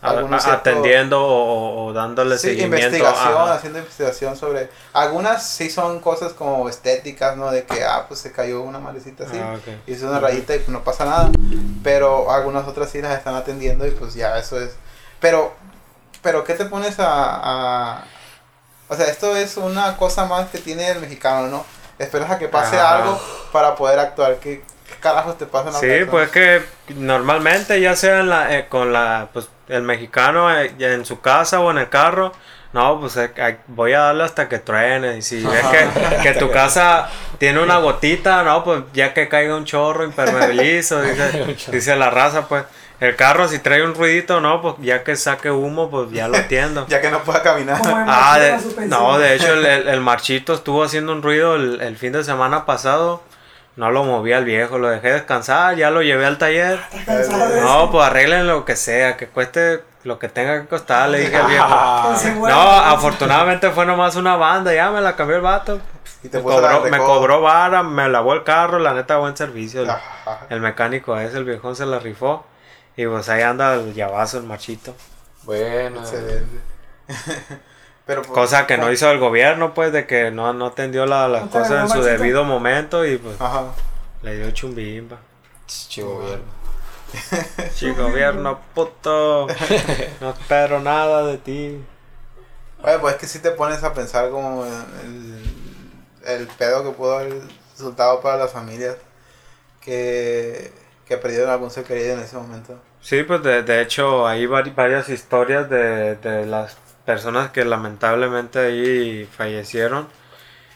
algunos 0.00 0.40
a- 0.44 0.48
ciertos- 0.50 0.60
atendiendo 0.72 1.20
o, 1.24 1.86
o 1.86 1.92
dándole 1.92 2.38
Sí, 2.38 2.48
seguimiento. 2.48 2.76
investigación, 2.96 3.32
ajá. 3.42 3.54
haciendo 3.54 3.78
investigación 3.80 4.36
sobre... 4.36 4.70
Algunas 4.92 5.44
sí 5.46 5.70
son 5.70 6.00
cosas 6.00 6.32
como 6.32 6.68
estéticas, 6.68 7.36
¿no? 7.36 7.50
De 7.50 7.64
que, 7.64 7.82
ah, 7.84 8.04
pues 8.06 8.20
se 8.20 8.30
cayó 8.32 8.62
una 8.62 8.78
malecita 8.78 9.24
así. 9.24 9.38
Ah, 9.38 9.54
ok. 9.56 9.68
Y 9.86 9.92
hizo 9.92 10.08
una 10.08 10.20
rayita 10.20 10.54
y 10.54 10.64
no 10.68 10.84
pasa 10.84 11.04
nada. 11.04 11.30
Pero 11.82 12.30
algunas 12.30 12.66
otras 12.68 12.90
sí 12.90 13.02
las 13.02 13.16
están 13.18 13.34
atendiendo 13.34 13.86
y 13.86 13.90
pues 13.90 14.14
ya 14.14 14.38
eso 14.38 14.60
es... 14.60 14.76
Pero, 15.20 15.52
pero 16.22 16.44
¿qué 16.44 16.54
te 16.54 16.64
pones 16.66 17.00
a... 17.00 17.06
a- 17.98 18.04
O 18.88 18.94
sea, 18.94 19.06
esto 19.06 19.34
es 19.36 19.56
una 19.56 19.96
cosa 19.96 20.24
más 20.26 20.48
que 20.48 20.58
tiene 20.58 20.88
el 20.90 21.00
mexicano, 21.00 21.48
¿no? 21.48 21.64
Esperas 21.98 22.30
a 22.30 22.38
que 22.38 22.46
pase 22.48 22.78
Ajá. 22.78 22.98
algo 22.98 23.20
para 23.52 23.74
poder 23.74 23.98
actuar. 23.98 24.36
¿Qué, 24.36 24.62
qué 24.76 24.77
carajos 24.98 25.38
te 25.38 25.46
pasa 25.46 25.68
en 25.68 25.74
la 25.74 25.80
Sí, 25.80 26.04
pues 26.10 26.30
que 26.30 26.62
normalmente 26.94 27.80
ya 27.80 27.96
sea 27.96 28.20
en 28.20 28.28
la, 28.28 28.56
eh, 28.56 28.66
con 28.68 28.92
la, 28.92 29.28
pues 29.32 29.48
el 29.68 29.82
mexicano 29.82 30.54
eh, 30.56 30.72
en 30.78 31.04
su 31.04 31.20
casa 31.20 31.60
o 31.60 31.70
en 31.70 31.78
el 31.78 31.88
carro, 31.88 32.32
no, 32.72 33.00
pues 33.00 33.16
eh, 33.16 33.30
eh, 33.36 33.56
voy 33.68 33.92
a 33.94 34.00
darle 34.00 34.24
hasta 34.24 34.48
que 34.48 34.58
truene. 34.58 35.16
Y 35.18 35.22
si 35.22 35.42
ves 35.42 35.64
que, 35.66 36.22
que 36.22 36.32
tu 36.38 36.50
casa 36.50 37.08
tiene 37.38 37.60
una 37.62 37.78
gotita, 37.78 38.42
no, 38.42 38.62
pues 38.64 38.82
ya 38.92 39.14
que 39.14 39.28
caiga 39.28 39.56
un 39.56 39.64
chorro 39.64 40.04
impermeabilizo, 40.04 41.00
dice, 41.02 41.56
dice 41.72 41.96
la 41.96 42.10
raza, 42.10 42.46
pues. 42.48 42.64
El 43.00 43.14
carro 43.14 43.46
si 43.46 43.60
trae 43.60 43.84
un 43.84 43.94
ruidito, 43.94 44.40
no, 44.40 44.60
pues 44.60 44.74
ya 44.80 45.04
que 45.04 45.14
saque 45.14 45.52
humo, 45.52 45.88
pues 45.88 46.10
ya 46.10 46.26
lo 46.26 46.36
atiendo. 46.36 46.84
Ya 46.88 47.00
que 47.00 47.12
no 47.12 47.20
pueda 47.22 47.42
caminar. 47.44 47.80
Ah, 47.84 48.36
de- 48.40 48.86
no, 48.88 49.16
de 49.20 49.36
hecho 49.36 49.52
el, 49.52 49.64
el- 49.64 49.86
el 49.88 50.00
marchito 50.00 50.52
estuvo 50.52 50.82
haciendo 50.82 51.12
un 51.12 51.22
ruido 51.22 51.54
el, 51.54 51.80
el 51.80 51.96
fin 51.96 52.10
de 52.12 52.24
semana 52.24 52.66
pasado. 52.66 53.22
No 53.78 53.92
lo 53.92 54.02
moví 54.02 54.32
al 54.32 54.44
viejo, 54.44 54.76
lo 54.76 54.88
dejé 54.88 55.12
descansar, 55.12 55.76
ya 55.76 55.92
lo 55.92 56.02
llevé 56.02 56.26
al 56.26 56.36
taller. 56.36 56.80
De 57.06 57.60
No, 57.60 57.92
pues 57.92 58.04
arreglen 58.04 58.48
lo 58.48 58.64
que 58.64 58.74
sea, 58.74 59.16
que 59.16 59.28
cueste 59.28 59.84
lo 60.02 60.18
que 60.18 60.28
tenga 60.28 60.60
que 60.60 60.66
costar, 60.66 61.08
le 61.10 61.20
dije 61.20 61.36
al 61.36 61.46
viejo. 61.46 61.64
Ah, 61.68 62.12
güey, 62.36 62.52
No, 62.52 62.60
afortunadamente 62.60 63.70
fue 63.70 63.86
nomás 63.86 64.16
una 64.16 64.34
banda, 64.34 64.74
ya 64.74 64.90
me 64.90 65.00
la 65.00 65.14
cambió 65.14 65.36
el 65.36 65.42
vato. 65.42 65.80
Y 66.24 66.28
te 66.28 66.38
Me 66.38 66.42
cobró, 66.42 66.80
me 66.90 66.98
cobró 66.98 67.40
vara, 67.40 67.84
me 67.84 68.08
lavó 68.08 68.34
el 68.34 68.42
carro, 68.42 68.80
la 68.80 68.94
neta 68.94 69.18
buen 69.18 69.36
servicio. 69.36 69.86
El, 70.50 70.60
mecánico 70.60 71.16
ese, 71.16 71.38
el 71.38 71.44
viejón 71.44 71.76
se 71.76 71.86
la 71.86 72.00
rifó. 72.00 72.44
Y 72.96 73.06
pues 73.06 73.28
ahí 73.28 73.42
anda 73.42 73.74
el 73.74 73.94
llavazo, 73.94 74.38
el 74.38 74.44
marchito. 74.44 74.92
Bueno. 75.44 76.00
Excelente. 76.00 76.58
Pero, 78.08 78.22
pues, 78.22 78.32
Cosa 78.32 78.66
que 78.66 78.78
no 78.78 78.90
hizo 78.90 79.08
el 79.10 79.18
gobierno, 79.18 79.74
pues, 79.74 79.92
de 79.92 80.06
que 80.06 80.30
no, 80.30 80.52
no 80.54 80.66
atendió 80.68 81.04
la- 81.04 81.28
las 81.28 81.42
No 81.44 81.50
cosas 81.50 81.82
en 81.92 81.96
su 81.96 82.02
debido 82.02 82.42
momento 82.42 83.04
y 83.04 83.18
pues 83.18 83.38
Ajá. 83.38 83.66
le 84.22 84.34
dio 84.36 84.50
chumbimba. 84.50 85.18
Chivo 85.66 86.14
gobierno. 86.20 86.44
Sí, 87.74 87.90
gobierno, 87.92 88.60
puto. 88.74 89.46
No 90.22 90.30
espero 90.30 90.80
nada 90.80 91.22
de 91.26 91.36
ti. 91.38 91.84
Oye, 92.82 92.98
pues 92.98 93.14
es 93.14 93.20
que 93.20 93.26
si 93.26 93.38
te 93.40 93.50
pones 93.50 93.82
a 93.84 93.92
pensar 93.92 94.30
como 94.30 94.64
el, 94.64 95.42
el 96.26 96.46
pedo 96.46 96.82
que 96.84 96.90
pudo 96.96 97.18
haber 97.18 97.34
resultado 97.72 98.20
para 98.22 98.38
las 98.38 98.52
familias 98.52 98.96
que, 99.80 100.72
que 101.06 101.16
perdieron 101.18 101.50
algún 101.50 101.70
ser 101.70 101.84
querido 101.84 102.14
en 102.14 102.20
ese 102.20 102.36
momento. 102.36 102.78
Sí, 103.00 103.22
pues 103.22 103.42
de, 103.42 103.62
de 103.62 103.82
hecho 103.82 104.26
hay 104.26 104.46
vari- 104.46 104.74
varias 104.74 105.08
historias 105.08 105.68
de, 105.70 106.16
de 106.16 106.46
las 106.46 106.76
personas 107.08 107.50
que 107.52 107.64
lamentablemente 107.64 108.60
ahí 108.60 109.26
fallecieron. 109.26 110.08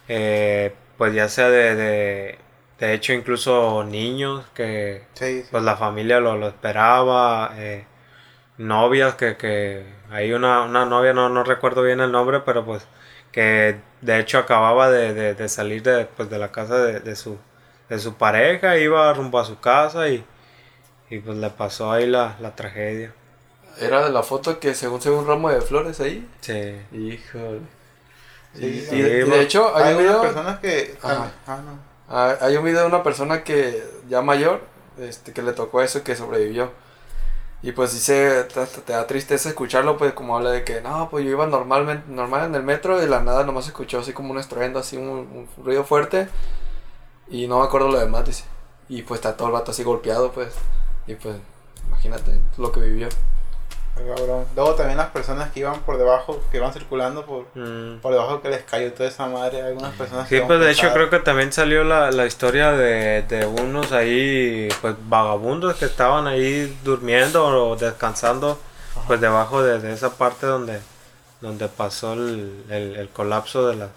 Eh, 0.08 0.74
pues 0.98 1.14
ya 1.14 1.28
sea 1.28 1.50
de, 1.50 1.74
de, 1.76 2.38
de 2.80 2.94
hecho 2.94 3.12
incluso 3.14 3.84
niños 3.84 4.46
que 4.54 5.04
Sí, 5.14 5.42
sí. 5.42 5.50
pues 5.50 5.62
la 5.64 5.76
familia 5.76 6.20
lo, 6.20 6.36
lo 6.38 6.48
esperaba. 6.48 7.52
eh, 7.56 7.86
novias 8.58 9.14
que, 9.16 9.36
que 9.36 9.84
hay 10.10 10.32
una, 10.32 10.62
una 10.64 10.84
novia, 10.86 11.12
no, 11.14 11.28
no 11.28 11.44
recuerdo 11.44 11.82
bien 11.82 12.00
el 12.00 12.12
nombre, 12.12 12.40
pero 12.40 12.64
pues 12.64 12.86
que 13.32 13.80
de 14.02 14.18
hecho 14.20 14.38
acababa 14.38 14.90
de, 14.90 15.14
de, 15.14 15.34
de 15.34 15.48
salir 15.48 15.82
de, 15.82 16.06
pues, 16.06 16.30
de 16.30 16.38
la 16.38 16.52
casa 16.52 16.78
de, 16.78 17.00
de, 17.00 17.16
su, 17.16 17.38
de 17.88 17.98
su 17.98 18.14
pareja, 18.16 18.78
iba 18.78 19.12
rumbo 19.14 19.38
a 19.40 19.44
su 19.44 19.58
casa 19.60 20.08
y, 20.08 20.24
y 21.10 21.20
pues 21.20 21.38
le 21.38 21.50
pasó 21.50 21.92
ahí 21.92 22.06
la, 22.08 22.36
la 22.40 22.54
tragedia. 22.56 23.14
Era 23.80 24.04
de 24.04 24.10
la 24.10 24.22
foto 24.22 24.58
que 24.60 24.74
según 24.74 25.00
se 25.00 25.10
ve 25.10 25.16
un 25.16 25.26
ramo 25.26 25.50
de 25.50 25.60
flores 25.60 26.00
ahí. 26.00 26.28
Sí. 26.40 26.76
Híjole. 26.92 27.60
Sí, 28.54 28.64
y, 28.66 28.80
de, 28.80 28.96
y 28.96 29.02
de 29.02 29.24
bueno. 29.24 29.42
hecho, 29.42 29.74
hay, 29.74 29.84
Hay 29.84 29.94
un 29.94 29.98
video, 30.00 30.20
personas 30.20 30.58
que... 30.60 30.96
Ajá. 31.02 31.32
Ah, 31.46 31.60
no. 31.64 31.78
ah, 32.08 32.36
hay 32.40 32.56
un 32.56 32.64
video 32.64 32.80
de 32.82 32.86
una 32.86 33.02
persona 33.02 33.42
que 33.44 33.82
ya 34.08 34.20
mayor, 34.20 34.60
este, 34.98 35.32
que 35.32 35.42
le 35.42 35.52
tocó 35.52 35.80
eso 35.80 35.98
y 35.98 36.02
que 36.02 36.14
sobrevivió. 36.16 36.70
Y 37.62 37.72
pues 37.72 37.92
sí 37.92 37.98
se, 37.98 38.44
te, 38.44 38.66
te 38.66 38.92
da 38.92 39.06
tristeza 39.06 39.48
escucharlo, 39.48 39.96
pues 39.96 40.12
como 40.12 40.36
habla 40.36 40.50
de 40.50 40.64
que, 40.64 40.80
no, 40.80 41.08
pues 41.10 41.24
yo 41.24 41.30
iba 41.30 41.46
normalmente, 41.46 42.04
normal 42.08 42.46
en 42.46 42.54
el 42.56 42.62
metro 42.64 42.98
y 42.98 43.02
de 43.02 43.06
la 43.08 43.22
nada 43.22 43.44
nomás 43.44 43.66
escuchó 43.68 44.00
así 44.00 44.12
como 44.12 44.32
un 44.32 44.38
estruendo, 44.38 44.80
así 44.80 44.96
un, 44.96 45.08
un 45.08 45.48
ruido 45.64 45.84
fuerte. 45.84 46.28
Y 47.28 47.46
no 47.46 47.60
me 47.60 47.64
acuerdo 47.64 47.88
lo 47.88 47.98
demás, 48.00 48.26
dice. 48.26 48.44
Y 48.88 49.02
pues 49.02 49.18
está 49.18 49.36
todo 49.36 49.48
el 49.48 49.54
vato 49.54 49.70
así 49.70 49.82
golpeado, 49.84 50.32
pues. 50.32 50.52
Y 51.06 51.14
pues, 51.14 51.36
imagínate 51.86 52.38
lo 52.58 52.70
que 52.72 52.80
vivió. 52.80 53.08
Cabrón. 53.94 54.46
Luego 54.56 54.74
también 54.74 54.96
las 54.96 55.10
personas 55.10 55.50
que 55.52 55.60
iban 55.60 55.80
por 55.82 55.98
debajo, 55.98 56.42
que 56.50 56.56
iban 56.56 56.72
circulando 56.72 57.24
por, 57.26 57.44
Mm. 57.54 57.98
por 58.00 58.12
debajo 58.12 58.40
que 58.40 58.48
les 58.48 58.62
cayó 58.62 58.92
toda 58.92 59.08
esa 59.08 59.26
madre. 59.26 59.62
Algunas 59.62 59.92
personas 59.94 60.28
Sí, 60.28 60.36
que 60.36 60.42
pues 60.42 60.60
de 60.60 60.70
hecho 60.70 60.92
creo 60.92 61.10
que 61.10 61.18
también 61.18 61.52
salió 61.52 61.84
la, 61.84 62.10
la 62.10 62.26
historia 62.26 62.72
de, 62.72 63.22
de 63.22 63.46
unos 63.46 63.92
ahí, 63.92 64.68
pues 64.80 64.94
vagabundos 65.08 65.76
que 65.76 65.84
estaban 65.84 66.26
ahí 66.26 66.76
durmiendo 66.82 67.44
o 67.44 67.76
descansando, 67.76 68.58
pues 69.06 69.20
debajo 69.20 69.62
de, 69.62 69.78
de 69.78 69.92
esa 69.92 70.10
parte 70.16 70.46
donde, 70.46 70.80
donde 71.40 71.68
pasó 71.68 72.14
el, 72.14 72.64
el, 72.70 72.96
el 72.96 73.08
colapso 73.10 73.68
de 73.68 73.76
la, 73.76 73.88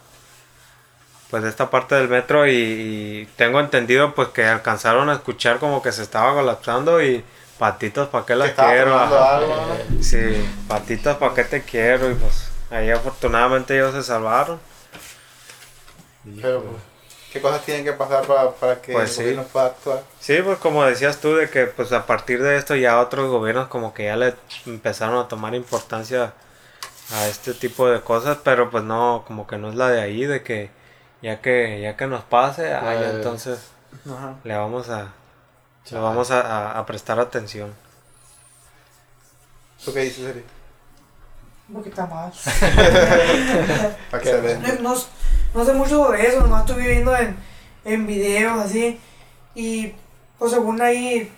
pues 1.32 1.42
de 1.42 1.50
esta 1.50 1.70
parte 1.70 1.96
del 1.96 2.10
metro 2.10 2.46
y, 2.48 2.52
y 2.54 3.30
tengo 3.38 3.60
entendido 3.60 4.14
pues 4.14 4.28
que 4.30 4.46
alcanzaron 4.46 5.10
a 5.10 5.14
escuchar 5.14 5.58
como 5.60 5.82
que 5.82 5.92
se 5.92 6.04
estaba 6.04 6.34
colapsando 6.34 7.02
y 7.02 7.24
patitos 7.58 8.10
para 8.10 8.26
qué 8.26 8.36
las 8.36 8.52
quiero, 8.52 8.96
ajá. 9.00 9.38
algo, 9.38 9.56
¿no? 9.56 10.04
sí, 10.04 10.46
patitos 10.68 11.18
para 11.18 11.34
qué 11.34 11.44
te 11.46 11.62
quiero 11.64 12.12
y 12.12 12.16
pues 12.16 12.50
ahí 12.70 12.90
afortunadamente 12.92 13.76
ellos 13.76 13.94
se 13.94 14.04
salvaron. 14.04 14.60
Pero, 16.42 16.62
pues, 16.64 16.82
¿qué 17.32 17.42
cosas 17.42 17.64
tienen 17.64 17.84
que 17.86 17.94
pasar 17.94 18.26
para, 18.26 18.52
para 18.52 18.82
que 18.82 18.94
Pues 18.94 19.10
el 19.12 19.16
sí. 19.16 19.22
gobierno 19.22 19.44
pueda 19.44 19.66
actuar? 19.68 20.04
Sí, 20.20 20.38
pues 20.44 20.58
como 20.58 20.84
decías 20.86 21.20
tú, 21.20 21.36
de 21.36 21.50
que 21.50 21.66
pues 21.68 21.92
a 21.92 22.06
partir 22.06 22.42
de 22.42 22.58
esto 22.58 22.76
ya 22.76 23.00
otros 23.00 23.30
gobiernos 23.30 23.68
como 23.68 23.94
que 23.94 24.06
ya 24.06 24.16
le 24.16 24.36
empezaron 24.66 25.18
a 25.24 25.28
tomar 25.28 25.54
importancia 25.56 26.34
a 27.14 27.28
este 27.28 27.54
tipo 27.54 27.88
de 27.88 28.02
cosas, 28.02 28.40
pero 28.44 28.70
pues 28.72 28.84
no, 28.84 29.24
como 29.28 29.46
que 29.48 29.58
no 29.58 29.70
es 29.70 29.76
la 29.76 29.90
de 29.90 30.02
ahí, 30.02 30.26
de 30.26 30.42
que 30.44 30.72
ya 31.22 31.42
que 31.42 31.80
ya 31.82 31.96
que 31.96 32.08
nos 32.08 32.24
pase, 32.24 32.74
ah, 32.74 32.94
ya 32.96 33.12
Eh. 33.12 33.12
entonces 33.18 33.60
Ajá. 34.10 34.34
le 34.44 34.56
vamos 34.58 34.90
a 34.90 35.14
le 35.92 36.00
vamos 36.00 36.32
a, 36.32 36.42
a- 36.42 36.80
a 36.80 36.86
prestar 36.86 37.20
atención. 37.20 37.74
¿Tú 39.84 39.94
qué 39.94 40.00
dices, 40.02 40.26
Eri? 40.26 40.44
Un 41.70 41.76
poquito 41.76 42.06
más. 42.08 42.44
Para 44.12 44.24
que 44.24 44.30
se 44.30 44.42
vea. 44.42 44.60
No, 44.82 44.94
no, 44.94 44.96
no 45.54 45.66
sé 45.66 45.74
mucho 45.74 46.04
sobre 46.06 46.28
eso, 46.28 46.42
nomás 46.42 46.66
estuve 46.68 46.88
viendo 46.88 47.16
en, 47.16 47.36
en 47.84 48.08
videos 48.08 48.60
así. 48.60 49.00
Y 49.54 49.94
pues 50.38 50.52
según 50.52 50.82
ahí 50.82 51.32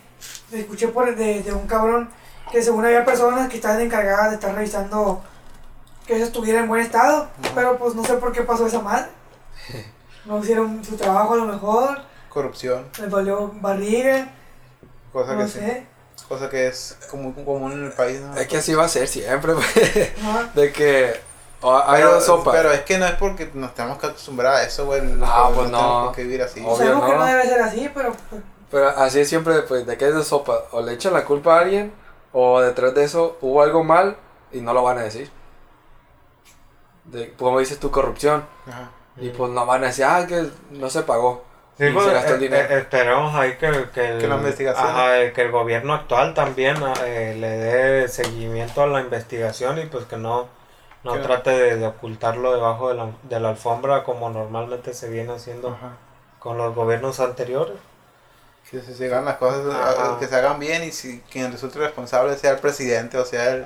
escuché 0.52 0.88
por 0.88 1.14
de, 1.14 1.42
de 1.42 1.52
un 1.52 1.66
cabrón 1.66 2.10
que 2.50 2.62
según 2.62 2.84
había 2.84 3.04
personas 3.04 3.48
que 3.48 3.56
estaban 3.56 3.80
encargadas 3.80 4.30
de 4.30 4.34
estar 4.36 4.54
revisando 4.54 5.22
que 6.06 6.16
eso 6.16 6.24
estuviera 6.24 6.60
en 6.60 6.68
buen 6.68 6.80
estado. 6.82 7.28
Pero 7.54 7.76
pues 7.78 7.94
no 7.94 8.04
sé 8.04 8.14
por 8.14 8.32
qué 8.32 8.42
pasó 8.42 8.66
esa 8.66 8.80
madre. 8.80 9.08
No 10.24 10.40
hicieron 10.40 10.84
su 10.84 10.94
trabajo 10.96 11.32
a 11.32 11.36
lo 11.38 11.44
mejor, 11.46 12.02
Corrupción, 12.28 12.84
les 13.00 13.08
valió 13.10 13.50
barriga, 13.62 14.28
cosa 15.12 15.34
no 15.34 15.40
que 15.40 15.48
sí, 15.48 15.86
cosa 16.28 16.48
que 16.48 16.66
es 16.66 16.98
como 17.10 17.34
común 17.34 17.72
en 17.72 17.84
el 17.86 17.92
país, 17.92 18.20
¿no? 18.20 18.36
Es 18.36 18.46
que 18.46 18.58
así 18.58 18.74
va 18.74 18.84
a 18.84 18.88
ser 18.88 19.08
siempre, 19.08 19.54
pues. 19.54 20.54
De 20.54 20.72
que 20.72 21.28
o 21.60 21.76
hay 21.76 22.02
pero, 22.02 22.14
dos 22.14 22.24
sopas. 22.24 22.54
pero 22.54 22.72
es 22.72 22.82
que 22.82 22.98
no 22.98 23.06
es 23.06 23.14
porque 23.14 23.50
nos 23.52 23.74
tenemos 23.74 23.98
que 23.98 24.06
acostumbrar 24.06 24.54
a 24.54 24.62
eso, 24.62 24.86
güey. 24.86 25.02
No, 25.02 25.52
pues 25.54 25.70
no. 25.70 25.78
tenemos 25.78 26.16
vivir 26.16 26.42
así. 26.42 26.60
Obvio, 26.60 26.76
Sabemos 26.76 27.04
que 27.06 27.12
¿no? 27.12 27.18
no 27.18 27.26
debe 27.26 27.42
ser 27.44 27.60
así, 27.60 27.90
pero 27.92 28.12
Pero 28.70 28.88
así 28.90 29.20
es 29.20 29.28
siempre, 29.28 29.62
pues, 29.62 29.84
de 29.84 29.96
que 29.98 30.08
es 30.08 30.14
de 30.14 30.22
sopa. 30.22 30.64
O 30.70 30.82
le 30.82 30.92
echan 30.92 31.12
la 31.12 31.24
culpa 31.24 31.56
a 31.56 31.60
alguien, 31.62 31.92
o 32.32 32.60
detrás 32.60 32.94
de 32.94 33.04
eso 33.04 33.38
hubo 33.40 33.62
algo 33.62 33.82
mal 33.82 34.16
y 34.52 34.60
no 34.60 34.72
lo 34.72 34.84
van 34.84 34.98
a 34.98 35.02
decir. 35.02 35.30
De, 37.06 37.32
como 37.32 37.58
dices 37.58 37.80
tu 37.80 37.90
corrupción. 37.90 38.46
Ajá. 38.68 38.90
Y 39.16 39.30
pues 39.30 39.50
no 39.50 39.66
van 39.66 39.82
a 39.82 39.88
decir, 39.88 40.04
ah, 40.04 40.26
que 40.28 40.48
no 40.70 40.88
se 40.90 41.02
pagó. 41.02 41.42
Sí, 41.78 41.90
pues, 41.92 42.06
se 42.06 42.12
gastó 42.12 42.34
el 42.34 42.40
eh, 42.42 42.44
dinero. 42.48 42.74
eh, 42.74 42.78
esperemos 42.80 43.34
ahí 43.36 43.52
que, 43.56 43.70
que, 43.94 44.08
el, 44.14 44.18
Que 44.20 44.26
la 44.26 44.34
investigación- 44.36 44.86
ajá, 44.88 45.32
que 45.32 45.42
el 45.42 45.50
gobierno 45.52 45.94
actual 45.94 46.34
también 46.34 46.76
eh, 47.04 47.36
le 47.38 47.48
dé 47.48 48.08
seguimiento 48.08 48.82
a 48.82 48.86
la 48.88 49.00
investigación 49.00 49.78
y 49.78 49.86
pues 49.86 50.04
que 50.06 50.16
no, 50.16 50.48
no 51.04 51.20
trate 51.20 51.50
de, 51.50 51.76
de 51.76 51.86
ocultarlo 51.86 52.52
debajo 52.52 52.88
de 52.88 52.96
la, 52.96 53.10
de 53.22 53.38
la 53.40 53.50
alfombra 53.50 54.02
como 54.02 54.28
normalmente 54.30 54.92
se 54.92 55.08
viene 55.08 55.32
haciendo 55.34 55.68
Ajá. 55.68 55.92
con 56.40 56.58
los 56.58 56.74
gobiernos 56.74 57.20
anteriores. 57.20 57.76
Que 58.70 58.80
se 58.82 59.06
hagan 59.06 59.24
las 59.24 59.36
cosas, 59.36 59.64
Ajá. 59.72 60.18
que 60.18 60.26
se 60.26 60.36
hagan 60.36 60.58
bien 60.58 60.82
y 60.84 60.90
si 60.92 61.20
quien 61.30 61.50
resulte 61.52 61.78
responsable 61.78 62.36
sea 62.36 62.50
el 62.50 62.58
presidente 62.58 63.16
o 63.16 63.24
sea 63.24 63.50
el, 63.52 63.64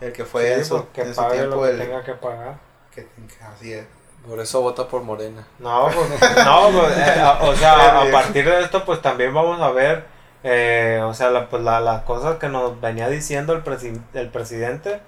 el 0.00 0.12
que 0.14 0.24
fue 0.24 0.46
Sí, 0.46 0.52
en 0.60 0.64
su, 0.64 0.76
pues, 0.76 0.88
que 0.94 1.02
en 1.02 1.14
su 1.14 1.22
tiempo 1.28 1.56
lo 1.56 1.62
que 1.64 1.70
el 1.70 1.78
tenga 1.78 2.02
que 2.04 2.14
pagar. 2.14 2.54
que 2.94 3.06
así 3.54 3.72
es. 3.74 3.84
Por 4.30 4.38
eso 4.38 4.60
vota 4.60 4.86
por 4.86 5.02
Morena. 5.02 5.44
No, 5.58 5.88
pues, 5.92 6.08
no, 6.44 6.68
pues, 6.70 6.96
eh, 6.98 7.22
o 7.42 7.54
sea, 7.56 8.00
a 8.02 8.10
partir 8.12 8.44
de 8.44 8.60
esto, 8.62 8.84
pues 8.84 9.02
también 9.02 9.34
vamos 9.34 9.60
a 9.60 9.70
ver, 9.72 10.06
eh, 10.44 11.02
o 11.04 11.12
sea, 11.12 11.30
la- 11.30 11.48
pues, 11.48 11.62
la- 11.64 11.80
las 11.80 12.02
cosas 12.04 12.36
que 12.38 12.48
nos 12.48 12.80
venía 12.80 13.08
diciendo 13.08 13.52
el, 13.54 13.64
presi- 13.64 14.00
el 14.14 14.28
presidente 14.30 15.00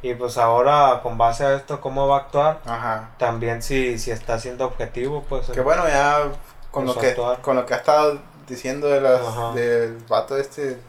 y 0.00 0.14
pues 0.14 0.38
ahora 0.38 1.00
con 1.02 1.18
base 1.18 1.44
a 1.44 1.54
esto, 1.56 1.82
cómo 1.82 2.08
va 2.08 2.16
a 2.16 2.20
actuar, 2.20 2.60
Ajá. 2.64 3.10
también 3.18 3.62
si, 3.62 3.98
si 3.98 4.10
está 4.12 4.38
siendo 4.38 4.64
objetivo, 4.64 5.26
pues... 5.28 5.48
Que 5.50 5.60
bueno, 5.60 5.86
ya 5.86 6.22
con 6.70 6.86
Pues 6.86 6.96
lo 6.96 7.00
que 7.02 7.08
actuar. 7.10 7.40
con 7.42 7.56
lo 7.56 7.66
que 7.66 7.74
ha 7.74 7.76
estado 7.76 8.18
diciendo 8.48 8.86
de 8.88 9.02
las, 9.02 9.20
Ajá. 9.20 9.52
del 9.52 9.98
vato 10.08 10.38
este 10.38 10.80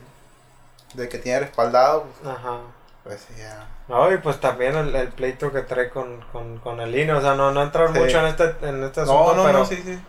de 0.93 1.09
que 1.09 1.17
tiene 1.17 1.41
respaldado, 1.41 2.05
Ajá. 2.25 2.59
pues 3.03 3.27
ya. 3.37 3.67
No, 3.91 4.11
y 4.11 4.17
pues 4.17 4.39
también 4.39 4.75
el, 4.75 4.95
el 4.95 5.09
pleito 5.09 5.51
que 5.51 5.61
trae 5.61 5.89
con, 5.89 6.21
con, 6.31 6.57
con 6.59 6.79
el 6.81 6.95
INE, 6.97 7.13
o 7.13 7.21
sea, 7.21 7.35
no, 7.35 7.51
no 7.51 7.61
entrar 7.61 7.91
Sí. 7.93 7.99
mucho 7.99 8.19
en 8.19 8.25
este, 8.25 8.43
en 8.63 8.83
este 8.83 9.01
No, 9.05 9.23
asunto, 9.23 9.35
no, 9.35 9.43
pero... 9.45 9.59
no, 9.59 9.65
sí, 9.65 9.75
sí. 9.85 9.99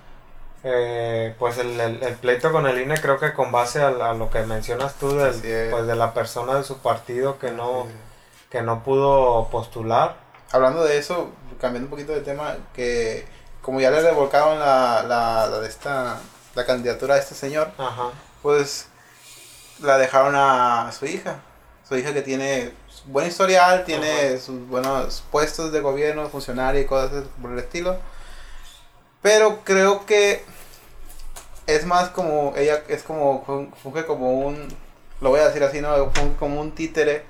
Eh, 0.65 1.35
pues 1.39 1.59
el, 1.59 1.79
el, 1.81 2.03
el 2.03 2.15
pleito 2.15 2.53
con 2.53 2.67
el 2.69 2.81
INE 2.81 2.95
creo 3.01 3.19
que 3.19 3.33
con 3.33 3.51
base 3.51 3.83
a, 3.83 3.91
lo 3.91 4.31
que 4.31 4.43
mencionas 4.45 4.95
tú 4.95 5.09
del- 5.17 5.71
pues 5.71 5.87
de 5.89 5.97
la 5.97 6.15
persona 6.15 6.55
de 6.55 6.63
su 6.63 6.79
partido 6.79 7.39
que 7.41 7.51
no 7.51 7.87
Sí. 7.89 7.95
que 8.51 8.63
no 8.63 8.85
pudo 8.85 9.49
postular 9.51 10.17
Hablando 10.53 10.85
de 10.85 10.99
eso, 10.99 11.31
cambiando 11.61 11.87
un 11.87 11.91
poquito 11.91 12.13
de 12.13 12.21
tema, 12.21 12.55
que 12.75 13.27
como 13.63 13.81
ya 13.81 13.91
le 13.91 14.03
revolcaron 14.03 14.59
la, 14.61 15.03
la, 15.09 15.47
la 15.49 15.59
de 15.61 15.67
esta 15.69 16.19
la 16.55 16.65
candidatura 16.67 17.15
a 17.15 17.19
este 17.19 17.35
señor, 17.35 17.71
ajá 17.79 18.11
pues 18.43 18.87
la 19.81 19.99
dejaron 19.99 20.35
a 20.37 20.93
su 20.93 21.07
hija. 21.07 21.37
Su 21.89 21.97
hija 21.97 22.13
que 22.13 22.23
tiene 22.23 22.73
buen 23.07 23.27
historial, 23.27 23.85
tiene 23.85 24.39
sus 24.39 24.67
buenos 24.69 25.23
puestos 25.31 25.73
de 25.73 25.81
gobierno, 25.81 26.29
funcionaria 26.29 26.81
y 26.81 26.85
cosas 26.87 27.25
por 27.41 27.53
el 27.53 27.59
estilo. 27.59 27.97
Pero 29.23 29.61
creo 29.65 30.05
que 30.07 30.45
es 31.67 31.87
más 31.87 32.09
como, 32.11 32.55
ella 32.57 32.83
es 32.89 33.03
como, 33.03 33.45
fun- 33.45 33.73
funge 33.83 34.05
como 34.05 34.33
un, 34.41 34.69
lo 35.21 35.31
voy 35.31 35.41
a 35.41 35.47
decir 35.49 35.63
así, 35.63 35.81
¿no? 35.81 35.95
Funge 36.13 36.37
como 36.39 36.61
un 36.61 36.73
títere 36.73 37.23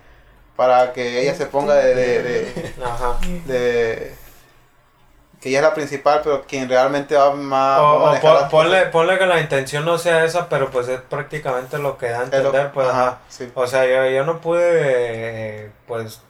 para 0.56 0.92
que 0.92 1.20
ella 1.22 1.34
se 1.34 1.46
ponga 1.46 1.74
de, 1.74 1.94
de, 1.94 2.22
de, 2.22 2.74
ajá 2.84 3.18
de- 3.46 4.14
que 5.42 5.48
ella 5.48 5.58
es 5.58 5.64
la 5.64 5.74
principal, 5.74 6.20
pero 6.22 6.42
quien 6.46 6.68
realmente 6.68 7.16
va, 7.16 7.32
ma- 7.34 7.82
o, 7.82 8.00
va 8.00 8.12
a 8.12 8.18
o 8.18 8.20
pon- 8.20 8.48
ponle, 8.90 9.18
que 9.18 9.26
la 9.26 9.40
intención 9.40 9.84
no 9.84 9.98
sea 9.98 10.24
esa 10.24 10.48
pero 10.48 10.70
pues 10.70 10.86
es 10.88 11.00
prácticamente 11.00 11.78
lo 11.78 11.98
que 11.98 12.08
da 12.10 12.18
a 12.18 12.20
lo- 12.20 12.24
entender 12.26 12.70
pues 12.70 12.88
ajá, 12.88 13.06
ajá. 13.08 13.18
sí. 13.28 13.50
o 13.54 13.66
sea 13.66 13.84
yo, 13.84 14.08
yo 14.08 14.24
no 14.24 14.40
pude 14.40 14.60
eh, 15.64 15.70
pues 15.88 16.20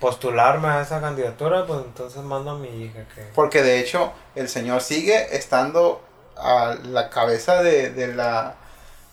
postularme 0.00 0.68
a 0.68 0.80
esa 0.80 1.00
candidatura 1.00 1.64
pues 1.66 1.80
entonces 1.84 2.20
mando 2.22 2.50
a 2.50 2.58
mi 2.58 2.68
hija 2.68 3.04
que 3.14 3.22
Porque 3.34 3.62
de 3.62 3.78
hecho 3.78 4.12
el 4.34 4.48
señor 4.48 4.80
sigue 4.80 5.36
estando 5.36 6.02
a 6.36 6.74
la 6.82 7.08
cabeza 7.10 7.62
de, 7.62 7.90
de 7.90 8.08
la 8.12 8.54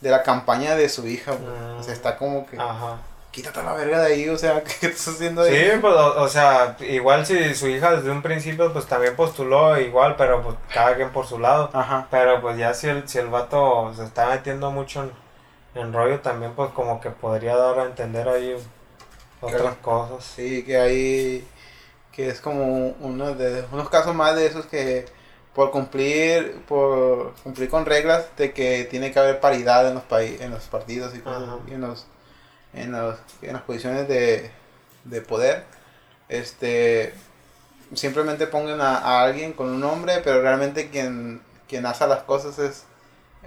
de 0.01 0.09
la 0.09 0.24
campaña 0.24 0.75
de 0.75 0.88
su 0.88 1.05
hija. 1.07 1.33
güey. 1.33 1.51
Mm. 1.51 1.79
O 1.79 1.83
sea, 1.83 1.93
está 1.93 2.17
como 2.17 2.48
que 2.48 2.57
ajá 2.57 2.98
quítate 3.31 3.63
la 3.63 3.74
verga 3.74 4.01
de 4.01 4.13
ahí, 4.13 4.29
o 4.29 4.38
sea, 4.38 4.63
¿qué, 4.79 4.88
estás 4.88 5.15
haciendo 5.15 5.43
ahí? 5.43 5.55
Sí, 5.55 5.77
pues, 5.79 5.93
o, 5.93 6.21
o 6.21 6.27
sea, 6.27 6.77
igual 6.81 7.25
si 7.25 7.53
su 7.55 7.67
hija 7.67 7.95
desde 7.95 8.12
un 8.12 8.21
principio, 8.21 8.71
pues 8.74 8.86
también 8.86 9.15
postuló 9.15 9.79
igual, 9.79 10.15
pero 10.17 10.41
pues 10.41 10.55
cada 10.74 10.95
quien 10.95 11.09
por 11.09 11.25
su 11.25 11.39
lado. 11.39 11.69
Ajá. 11.74 12.07
Pero 12.12 12.41
pues 12.41 12.57
ya 12.57 12.74
si 12.74 12.88
el, 12.88 13.07
si 13.07 13.17
el 13.17 13.27
vato 13.27 13.93
se 13.95 14.03
está 14.03 14.27
metiendo 14.29 14.71
mucho 14.71 15.03
en, 15.03 15.81
en 15.81 15.93
rollo, 15.93 16.19
también 16.19 16.53
pues 16.53 16.71
como 16.71 17.00
que 17.00 17.09
podría 17.09 17.55
dar 17.55 17.79
a 17.79 17.86
entender 17.86 18.27
ahí 18.27 18.55
otras 19.41 19.75
cosas. 19.77 20.24
Sí, 20.24 20.63
que 20.63 20.77
hay, 20.77 21.48
que 22.12 22.29
es 22.29 22.41
como 22.41 22.95
uno 23.00 23.33
de 23.36 23.65
unos 23.71 23.89
casos 23.89 24.15
más 24.15 24.36
de 24.36 24.45
esos 24.48 24.65
que 24.65 25.05
por 25.53 25.71
cumplir, 25.71 26.62
por 26.67 27.33
cumplir 27.43 27.69
con 27.69 27.86
reglas 27.86 28.27
de 28.38 28.53
que 28.53 28.86
tiene 28.89 29.12
que 29.12 29.19
haber 29.19 29.39
paridad 29.39 29.88
en 29.88 29.95
los 29.95 30.03
países, 30.03 30.41
en 30.41 30.51
los 30.51 30.63
partidos 30.65 31.15
y, 31.15 31.19
cosas, 31.19 31.43
y 31.67 31.74
en 31.74 31.81
los, 31.81 32.05
en 32.73 32.91
los, 32.91 33.17
en 33.41 33.53
las 33.53 33.61
posiciones 33.63 34.07
de, 34.07 34.51
de 35.05 35.21
poder, 35.21 35.63
este, 36.29 37.13
simplemente 37.93 38.47
pongan 38.47 38.81
a, 38.81 38.97
a 38.97 39.23
alguien 39.23 39.53
con 39.53 39.69
un 39.69 39.79
nombre, 39.79 40.21
pero 40.23 40.41
realmente 40.41 40.89
quien, 40.89 41.41
quien 41.67 41.85
hace 41.85 42.07
las 42.07 42.23
cosas 42.23 42.59
es 42.59 42.83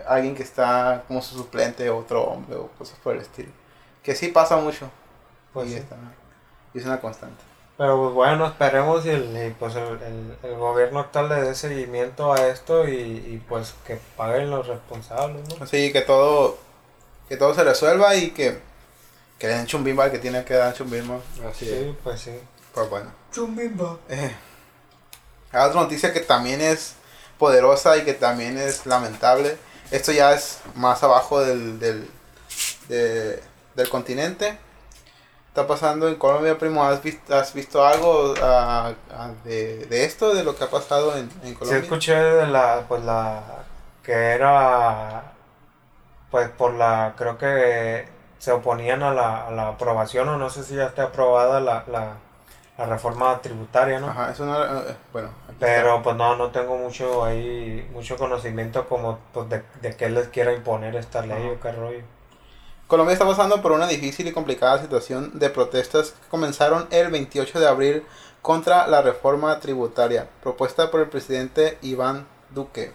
alguien 0.07 0.35
que 0.35 0.43
está 0.43 1.05
como 1.07 1.23
su 1.23 1.37
suplente, 1.37 1.89
otro 1.91 2.25
hombre 2.25 2.57
o 2.57 2.69
cosas 2.79 2.99
por 3.03 3.15
el 3.15 3.23
estilo. 3.23 3.51
Que 4.03 4.15
sí 4.15 4.29
pasa 4.29 4.57
mucho. 4.57 4.91
Pues 5.53 5.69
y, 5.69 5.73
sí. 5.73 5.77
está- 5.77 5.97
y 6.75 6.79
es 6.79 6.85
una 6.87 7.01
constante. 7.01 7.43
Pero 7.79 8.01
pues, 8.03 8.15
bueno, 8.15 8.47
esperemos 8.47 9.05
y, 9.07 9.11
el, 9.11 9.47
y, 9.47 9.51
pues 9.59 9.75
el, 9.77 9.85
el- 10.03 10.37
el 10.43 10.57
gobierno 10.57 11.01
actual 11.01 11.29
le 11.29 11.37
dé 11.43 11.55
seguimiento 11.55 12.33
a 12.33 12.47
esto 12.49 12.87
y, 12.89 12.93
y, 12.95 13.45
pues 13.49 13.75
que 13.87 13.99
paguen 14.17 14.51
los 14.51 14.67
responsables, 14.67 15.43
¿no? 15.59 15.67
Sí, 15.67 15.93
que 15.93 16.03
todo, 16.03 16.59
que 17.29 17.37
todo 17.37 17.55
se 17.55 17.65
resuelva 17.65 18.15
y 18.17 18.31
que, 18.31 18.61
que 19.39 19.47
le 19.49 19.55
den 19.55 19.67
chumbimba 19.67 20.05
al 20.05 20.11
que 20.13 20.19
tiene 20.19 20.45
que 20.45 20.55
dar 20.55 20.73
chumbimba. 20.75 21.17
Así 21.51 21.69
es. 21.69 21.79
Sí, 21.79 21.97
pues 22.03 22.21
sí. 22.21 22.39
Pues 22.75 22.89
bueno. 22.89 23.11
Chumbimba. 23.33 23.99
Eh, 24.09 24.35
hay 25.53 25.69
otra 25.69 25.81
noticia 25.83 26.13
que 26.13 26.21
también 26.21 26.61
es 26.61 26.95
poderosa 27.39 27.97
y 27.97 28.05
que 28.05 28.15
también 28.15 28.57
es 28.59 28.87
lamentable. 28.87 29.57
Esto 29.91 30.13
ya 30.13 30.33
es 30.33 30.59
más 30.75 31.03
abajo 31.03 31.41
del, 31.41 31.79
del, 31.79 32.11
de- 32.89 33.43
del 33.75 33.89
continente. 33.89 34.57
Está 35.49 35.67
pasando 35.67 36.09
en 36.09 36.15
Colombia, 36.15 36.57
primo. 36.57 36.83
¿Has 36.83 37.03
visto, 37.03 37.35
has 37.37 37.53
visto 37.53 37.85
algo 37.87 38.33
ah, 38.41 38.93
de, 39.45 39.85
de 39.87 40.05
esto, 40.07 40.35
de 40.35 40.45
lo 40.45 40.57
que 40.57 40.65
ha 40.65 40.71
pasado 40.71 41.15
en, 41.17 41.29
en 41.43 41.49
Sí 41.51 41.55
Colombia? 41.55 41.83
escuché 41.83 42.15
de 42.15 42.47
la, 42.47 42.87
pues 42.89 43.05
la, 43.05 43.43
que 44.03 44.13
era, 44.13 45.33
pues 46.31 46.49
por 46.51 46.73
la, 46.73 47.15
creo 47.19 47.37
que 47.37 48.09
se 48.43 48.51
oponían 48.51 49.05
a 49.05 49.15
la, 49.15 49.47
a 49.47 49.51
la 49.53 49.69
aprobación 49.69 50.29
o 50.29 50.37
no 50.37 50.51
sé 50.51 50.65
si 50.65 50.75
ya 50.75 50.87
está 50.87 51.05
aprobada 51.05 51.61
la, 51.61 51.85
la, 51.87 52.15
la 52.77 52.87
reforma 52.87 53.41
tributaria, 53.41 54.01
¿no? 54.01 54.09
Ajá, 54.09 54.33
eso 54.33 54.45
no, 54.45 54.65
eh, 54.65 54.97
bueno. 55.13 55.29
está. 55.49 55.55
Pero 55.61 56.03
pues 56.03 56.17
no, 56.17 56.35
no 56.35 56.51
tengo 56.51 56.77
mucho 56.77 57.23
ahí, 57.23 57.89
mucho 57.93 58.17
conocimiento 58.17 58.89
como 58.89 59.21
pues 59.33 59.49
de, 59.49 59.63
de 59.81 59.95
qué 59.95 60.11
les 60.11 60.27
quiera 60.27 60.53
imponer 60.53 60.97
esta 60.97 61.25
ley 61.25 61.41
Ajá. 61.41 61.53
o 61.53 61.61
qué 61.61 61.71
rollo. 61.71 62.05
Colombia 62.89 63.13
está 63.13 63.25
pasando 63.25 63.63
por 63.63 63.71
una 63.71 63.87
difícil 63.87 64.27
y 64.27 64.33
complicada 64.33 64.81
situación 64.81 65.39
de 65.39 65.49
protestas 65.49 66.11
que 66.11 66.29
comenzaron 66.29 66.89
el 66.91 67.13
28 67.13 67.61
de 67.61 67.69
abril 67.69 68.07
contra 68.43 68.89
la 68.89 69.03
reforma 69.03 69.61
tributaria 69.61 70.27
propuesta 70.43 70.91
por 70.91 70.99
el 70.99 71.09
presidente 71.09 71.79
Iván 71.81 72.27
Duque. 72.51 72.93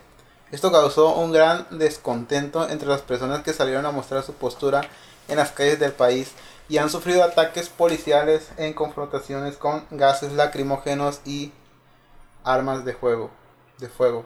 Esto 0.51 0.74
causó 0.74 1.16
un 1.16 1.32
gran 1.32 1.68
descontento 1.72 2.68
entre 2.68 2.89
las 2.89 3.01
personas 3.01 3.44
que 3.44 3.54
salieron 3.54 3.86
a 3.86 3.92
mostrar 3.92 4.24
su 4.24 4.34
postura 4.34 4.82
en 5.27 5.38
las 5.38 5.51
calles 5.51 5.79
del 5.79 5.91
país 5.91 6.31
y 6.69 6.77
han 6.77 6.89
sufrido 6.89 7.24
ataques 7.24 7.69
policiales 7.69 8.50
en 8.57 8.74
confrontaciones 8.74 9.57
con 9.57 9.86
gases 9.91 10.34
lacrimógenos 10.34 11.22
y 11.25 11.53
armas 12.43 12.86
de 12.86 12.93
fuego. 12.93 13.29
De 13.79 13.89
fuego. 13.89 14.25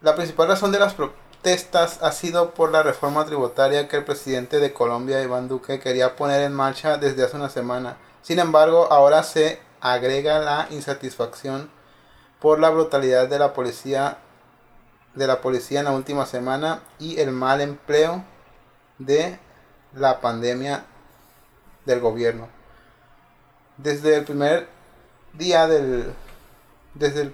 La 0.00 0.14
principal 0.14 0.48
razón 0.48 0.72
de 0.72 0.78
las 0.78 0.94
protestas 0.94 1.98
ha 2.02 2.12
sido 2.12 2.54
por 2.54 2.70
la 2.70 2.82
reforma 2.82 3.24
tributaria 3.24 3.88
que 3.88 3.96
el 3.96 4.04
presidente 4.04 4.60
de 4.60 4.72
Colombia, 4.72 5.22
Iván 5.22 5.48
Duque, 5.48 5.80
quería 5.80 6.16
poner 6.16 6.42
en 6.42 6.52
marcha 6.52 6.98
desde 6.98 7.24
hace 7.24 7.36
una 7.36 7.48
semana. 7.48 7.96
Sin 8.22 8.38
embargo, 8.38 8.88
ahora 8.90 9.22
se 9.22 9.60
agrega 9.80 10.38
la 10.40 10.66
insatisfacción 10.70 11.70
por 12.40 12.58
la 12.60 12.70
brutalidad 12.70 13.28
de 13.28 13.38
la 13.38 13.52
policía 13.52 14.18
de 15.14 15.26
la 15.26 15.40
policía 15.40 15.80
en 15.80 15.86
la 15.86 15.92
última 15.92 16.26
semana 16.26 16.80
y 16.98 17.18
el 17.18 17.32
mal 17.32 17.60
empleo 17.60 18.22
de 18.98 19.38
la 19.94 20.20
pandemia 20.20 20.84
del 21.84 22.00
gobierno. 22.00 22.48
Desde 23.76 24.16
el 24.16 24.24
primer 24.24 24.68
día 25.34 25.66
del 25.68 26.12
desde 26.94 27.32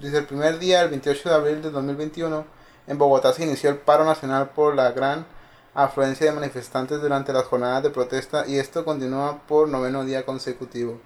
desde 0.00 0.18
el 0.18 0.26
primer 0.26 0.60
día, 0.60 0.82
el 0.82 0.90
28 0.90 1.28
de 1.28 1.34
abril 1.34 1.62
de 1.62 1.70
2021, 1.70 2.44
en 2.86 2.98
Bogotá 2.98 3.32
se 3.32 3.42
inició 3.42 3.70
el 3.70 3.78
paro 3.78 4.04
nacional 4.04 4.50
por 4.50 4.76
la 4.76 4.92
gran 4.92 5.26
afluencia 5.74 6.26
de 6.26 6.32
manifestantes 6.32 7.00
durante 7.00 7.32
las 7.32 7.44
jornadas 7.44 7.82
de 7.82 7.90
protesta 7.90 8.46
y 8.46 8.58
esto 8.58 8.84
continúa 8.84 9.40
por 9.48 9.68
noveno 9.68 10.04
día 10.04 10.24
consecutivo. 10.24 11.00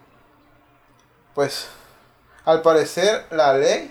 Pues, 1.35 1.69
al 2.45 2.61
parecer, 2.61 3.25
la 3.31 3.55
ley, 3.55 3.91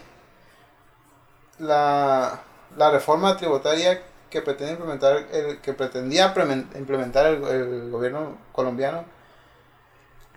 la, 1.58 2.41
la 2.78 2.91
reforma 2.91 3.38
tributaria 3.38 4.04
que 4.32 4.41
pretende 4.41 4.74
implementar, 4.74 5.28
el, 5.32 5.62
que 5.62 5.74
pretendía 5.74 6.34
implementar 6.76 7.28
el, 7.28 7.44
el 7.44 7.91
gobierno 7.91 8.38
colombiano, 8.52 9.06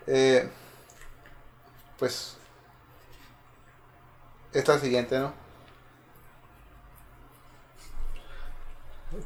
eh, 0.07 0.48
pues, 1.98 2.37
es 4.52 4.68
la 4.68 4.78
siguiente, 4.78 5.18
¿no? 5.18 5.33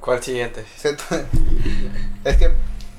¿Cuál 0.00 0.22
siguiente? 0.22 0.64
Es 2.24 2.36
que 2.36 2.48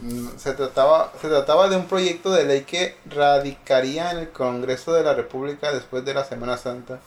mm, 0.02 0.38
se 0.38 0.54
trataba, 0.54 1.14
se 1.22 1.28
trataba 1.28 1.68
de 1.70 1.76
un 1.76 1.86
proyecto 1.88 2.32
de 2.32 2.46
ley 2.46 2.62
que 2.62 2.98
radicaría 3.06 4.12
en 4.12 4.20
el 4.20 4.30
Congreso 4.30 4.94
de 4.94 5.04
la 5.04 5.14
República 5.14 5.72
después 5.72 6.04
de 6.06 6.14
la 6.14 6.24
Semana 6.24 6.58
Santa. 6.58 7.00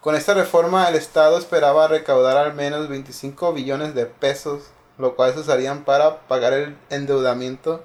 Con 0.00 0.14
esta 0.14 0.32
reforma 0.34 0.88
el 0.88 0.94
Estado 0.94 1.36
esperaba 1.38 1.86
recaudar 1.88 2.36
al 2.38 2.54
menos 2.54 2.88
25 2.88 3.52
billones 3.52 3.94
de 3.94 4.06
pesos, 4.06 4.70
lo 4.98 5.14
cual 5.14 5.34
se 5.34 5.40
usarían 5.40 5.84
para 5.84 6.20
pagar 6.20 6.52
el 6.54 6.76
endeudamiento 6.88 7.84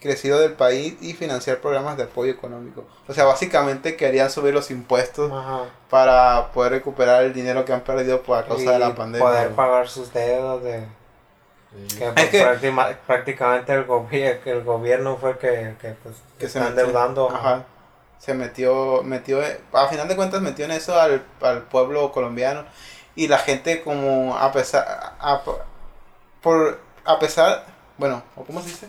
crecido 0.00 0.38
del 0.38 0.52
país 0.52 0.94
y 1.00 1.14
financiar 1.14 1.58
programas 1.58 1.96
de 1.96 2.04
apoyo 2.04 2.30
económico. 2.30 2.84
O 3.08 3.14
sea, 3.14 3.24
básicamente 3.24 3.96
querían 3.96 4.30
subir 4.30 4.54
los 4.54 4.70
impuestos 4.70 5.32
Ajá. 5.32 5.64
para 5.90 6.52
poder 6.52 6.70
recuperar 6.72 7.24
el 7.24 7.32
dinero 7.32 7.64
que 7.64 7.72
han 7.72 7.80
perdido 7.80 8.22
por 8.22 8.46
causa 8.46 8.72
de 8.72 8.78
la 8.78 8.94
pandemia. 8.94 9.26
Poder 9.26 9.50
pagar 9.52 9.88
sus 9.88 10.12
deudas 10.12 10.62
de... 10.62 10.84
Que, 11.98 12.06
pues, 12.12 12.28
que- 12.30 12.42
práctima- 12.42 12.96
prácticamente 13.06 13.72
el, 13.74 13.86
gobi- 13.86 14.40
que 14.40 14.50
el 14.50 14.62
gobierno 14.62 15.16
fue 15.16 15.36
que, 15.38 15.74
que, 15.80 15.94
pues, 16.02 16.14
que 16.38 16.48
se 16.48 16.58
está 16.58 16.70
metió- 16.70 16.84
endeudando. 16.86 17.28
ajá, 17.30 17.64
se 18.18 18.34
metió, 18.34 19.02
metió, 19.02 19.40
a 19.72 19.88
final 19.88 20.08
de 20.08 20.16
cuentas 20.16 20.40
metió 20.42 20.64
en 20.64 20.72
eso 20.72 20.98
al, 21.00 21.24
al 21.42 21.62
pueblo 21.62 22.12
colombiano 22.12 22.64
y 23.14 23.28
la 23.28 23.38
gente 23.38 23.82
como 23.82 24.36
a 24.36 24.52
pesar, 24.52 25.14
a, 25.20 25.42
por, 26.42 26.80
a 27.04 27.18
pesar, 27.18 27.64
bueno, 27.98 28.22
¿o 28.36 28.44
¿cómo 28.44 28.60
se 28.62 28.68
dice? 28.68 28.88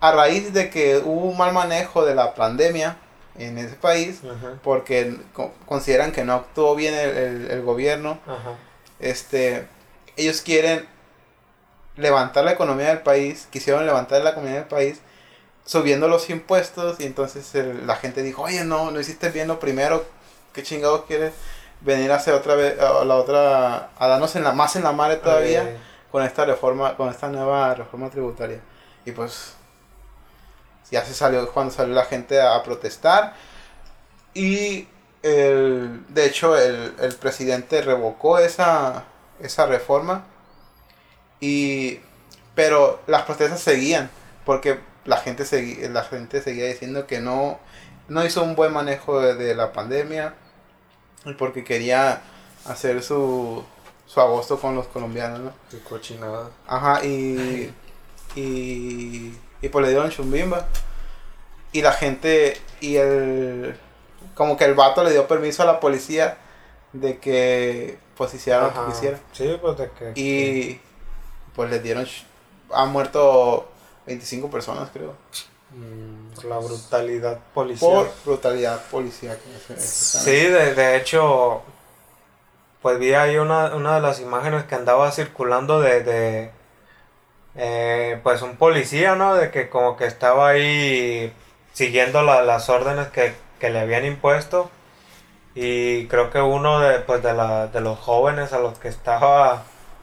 A 0.00 0.12
raíz 0.12 0.52
de 0.52 0.68
que 0.70 0.98
hubo 0.98 1.26
un 1.30 1.36
mal 1.38 1.52
manejo 1.52 2.04
de 2.04 2.14
la 2.14 2.34
pandemia 2.34 2.96
en 3.38 3.58
ese 3.58 3.74
país, 3.76 4.20
Ajá, 4.24 4.58
porque 4.62 5.16
co- 5.32 5.52
consideran 5.66 6.12
que 6.12 6.24
no 6.24 6.34
actuó 6.34 6.74
bien 6.74 6.94
el, 6.94 7.16
el- 7.16 7.50
el 7.50 7.62
gobierno, 7.62 8.18
ajá. 8.26 8.54
este, 9.00 9.66
ellos 10.16 10.40
quieren 10.42 10.86
levantar 11.96 12.44
la 12.44 12.52
economía 12.52 12.88
del 12.88 13.00
país, 13.02 13.46
quisieron 13.50 13.86
levantar 13.86 14.22
la 14.22 14.30
economía 14.30 14.56
del 14.56 14.64
país 14.68 15.00
subiendo 15.64 16.08
los 16.08 16.28
impuestos 16.30 17.00
y 17.00 17.04
entonces 17.04 17.54
el- 17.54 17.86
la 17.86 17.96
gente 17.96 18.22
dijo, 18.22 18.42
oye, 18.42 18.64
no, 18.64 18.90
no 18.90 19.00
hiciste 19.00 19.30
bien 19.30 19.48
lo 19.48 19.58
primero, 19.58 20.04
¿qué 20.52 20.62
chingados 20.62 21.04
quieres 21.06 21.32
venir 21.80 22.12
a 22.12 22.16
hacer 22.16 22.34
otra 22.34 22.54
vez, 22.54 22.78
a 22.80 23.04
la 23.04 23.16
otra, 23.16 23.90
a 23.98 24.06
darnos 24.08 24.36
en 24.36 24.44
la, 24.44 24.52
más 24.52 24.76
en 24.76 24.84
la 24.84 24.92
madre 24.92 25.16
todavía 25.16 25.76
con 26.10 26.22
esta 26.22 26.44
reforma, 26.44 26.96
con 26.96 27.08
esta 27.08 27.28
nueva 27.28 27.74
reforma 27.74 28.10
tributaria? 28.10 28.60
Y 29.06 29.12
pues 29.12 29.54
ya 30.90 31.04
se 31.04 31.14
salió 31.14 31.50
cuando 31.52 31.72
salió 31.72 31.94
la 31.94 32.04
gente 32.04 32.40
a, 32.40 32.62
protestar 32.62 33.34
y 34.34 34.86
el, 35.22 36.04
de 36.08 36.26
hecho 36.26 36.56
el, 36.56 36.94
el 37.00 37.14
presidente 37.16 37.80
revocó 37.82 38.38
esa, 38.38 39.04
esa 39.40 39.66
reforma 39.66 40.24
y 41.40 42.00
pero 42.54 43.00
las 43.06 43.22
protestas 43.22 43.60
seguían 43.60 44.10
porque 44.44 44.78
la 45.04 45.16
gente 45.18 45.44
segui- 45.44 45.88
la 45.90 46.02
gente 46.04 46.40
seguía 46.42 46.66
diciendo 46.66 47.06
que 47.06 47.20
no 47.20 47.58
no 48.08 48.24
hizo 48.24 48.42
un 48.42 48.54
buen 48.56 48.72
manejo 48.72 49.20
de, 49.20 49.34
de 49.34 49.54
la 49.54 49.72
pandemia 49.72 50.34
porque 51.38 51.64
quería 51.64 52.20
hacer 52.66 53.02
su 53.02 53.64
su 54.06 54.20
agosto 54.20 54.58
con 54.60 54.74
los 54.74 54.86
colombianos 54.88 55.40
¿no? 55.40 55.52
Cochinada. 55.88 56.50
Ajá, 56.66 57.04
y, 57.04 57.72
y, 58.36 59.34
y 59.62 59.68
pues 59.70 59.84
le 59.84 59.90
dieron 59.90 60.10
chumbimba. 60.10 60.66
Y 61.72 61.82
la 61.82 61.92
gente, 61.92 62.60
y 62.80 62.96
el, 62.96 63.76
como 64.34 64.56
que 64.56 64.64
el 64.64 64.74
vato 64.74 65.02
le 65.02 65.10
dio 65.10 65.26
permiso 65.26 65.62
a 65.62 65.66
la 65.66 65.80
policía 65.80 66.36
de 66.92 67.18
que 67.18 67.98
pues 68.16 68.32
hiciera 68.34 68.62
lo 68.62 68.72
que 68.72 68.92
quisiera. 68.92 69.18
Sí, 69.32 69.58
pues 69.60 69.78
de 69.78 69.90
que... 69.90 70.12
Y 70.20 70.80
pues 71.56 71.68
le 71.70 71.80
dieron, 71.80 72.06
han 72.72 72.90
muerto 72.92 73.68
25 74.06 74.50
personas, 74.50 74.90
creo. 74.92 75.14
Mm, 75.70 76.34
por 76.34 76.44
la 76.44 76.58
brutalidad 76.58 77.38
policial. 77.52 77.90
Por 77.90 78.10
brutalidad 78.24 78.82
policial. 78.86 79.38
Sí, 79.78 80.30
de, 80.30 80.74
de 80.74 80.96
hecho, 80.96 81.62
pues 82.82 82.98
vi 82.98 83.14
ahí 83.14 83.36
una, 83.38 83.74
una 83.74 83.94
de 83.96 84.00
las 84.02 84.20
imágenes 84.20 84.64
que 84.64 84.74
andaba 84.74 85.10
circulando 85.10 85.80
de, 85.80 86.02
de 86.02 86.50
eh, 87.56 88.20
pues 88.22 88.42
un 88.42 88.56
policía, 88.56 89.14
¿no? 89.14 89.34
De 89.34 89.50
que 89.50 89.68
como 89.68 89.96
que 89.96 90.06
estaba 90.06 90.48
ahí 90.50 91.32
siguiendo 91.72 92.22
la- 92.22 92.42
las 92.42 92.68
órdenes 92.68 93.08
que, 93.08 93.34
que 93.60 93.70
le 93.70 93.80
habían 93.80 94.04
impuesto. 94.04 94.70
Y 95.54 96.06
creo 96.08 96.30
que 96.30 96.40
uno 96.40 96.80
de, 96.80 97.00
pues 97.00 97.22
de, 97.22 97.32
la, 97.34 97.68
de 97.68 97.80
los 97.80 97.98
jóvenes 97.98 98.52
a 98.52 98.58
los 98.60 98.78
que 98.78 98.88
estaba 98.88 99.62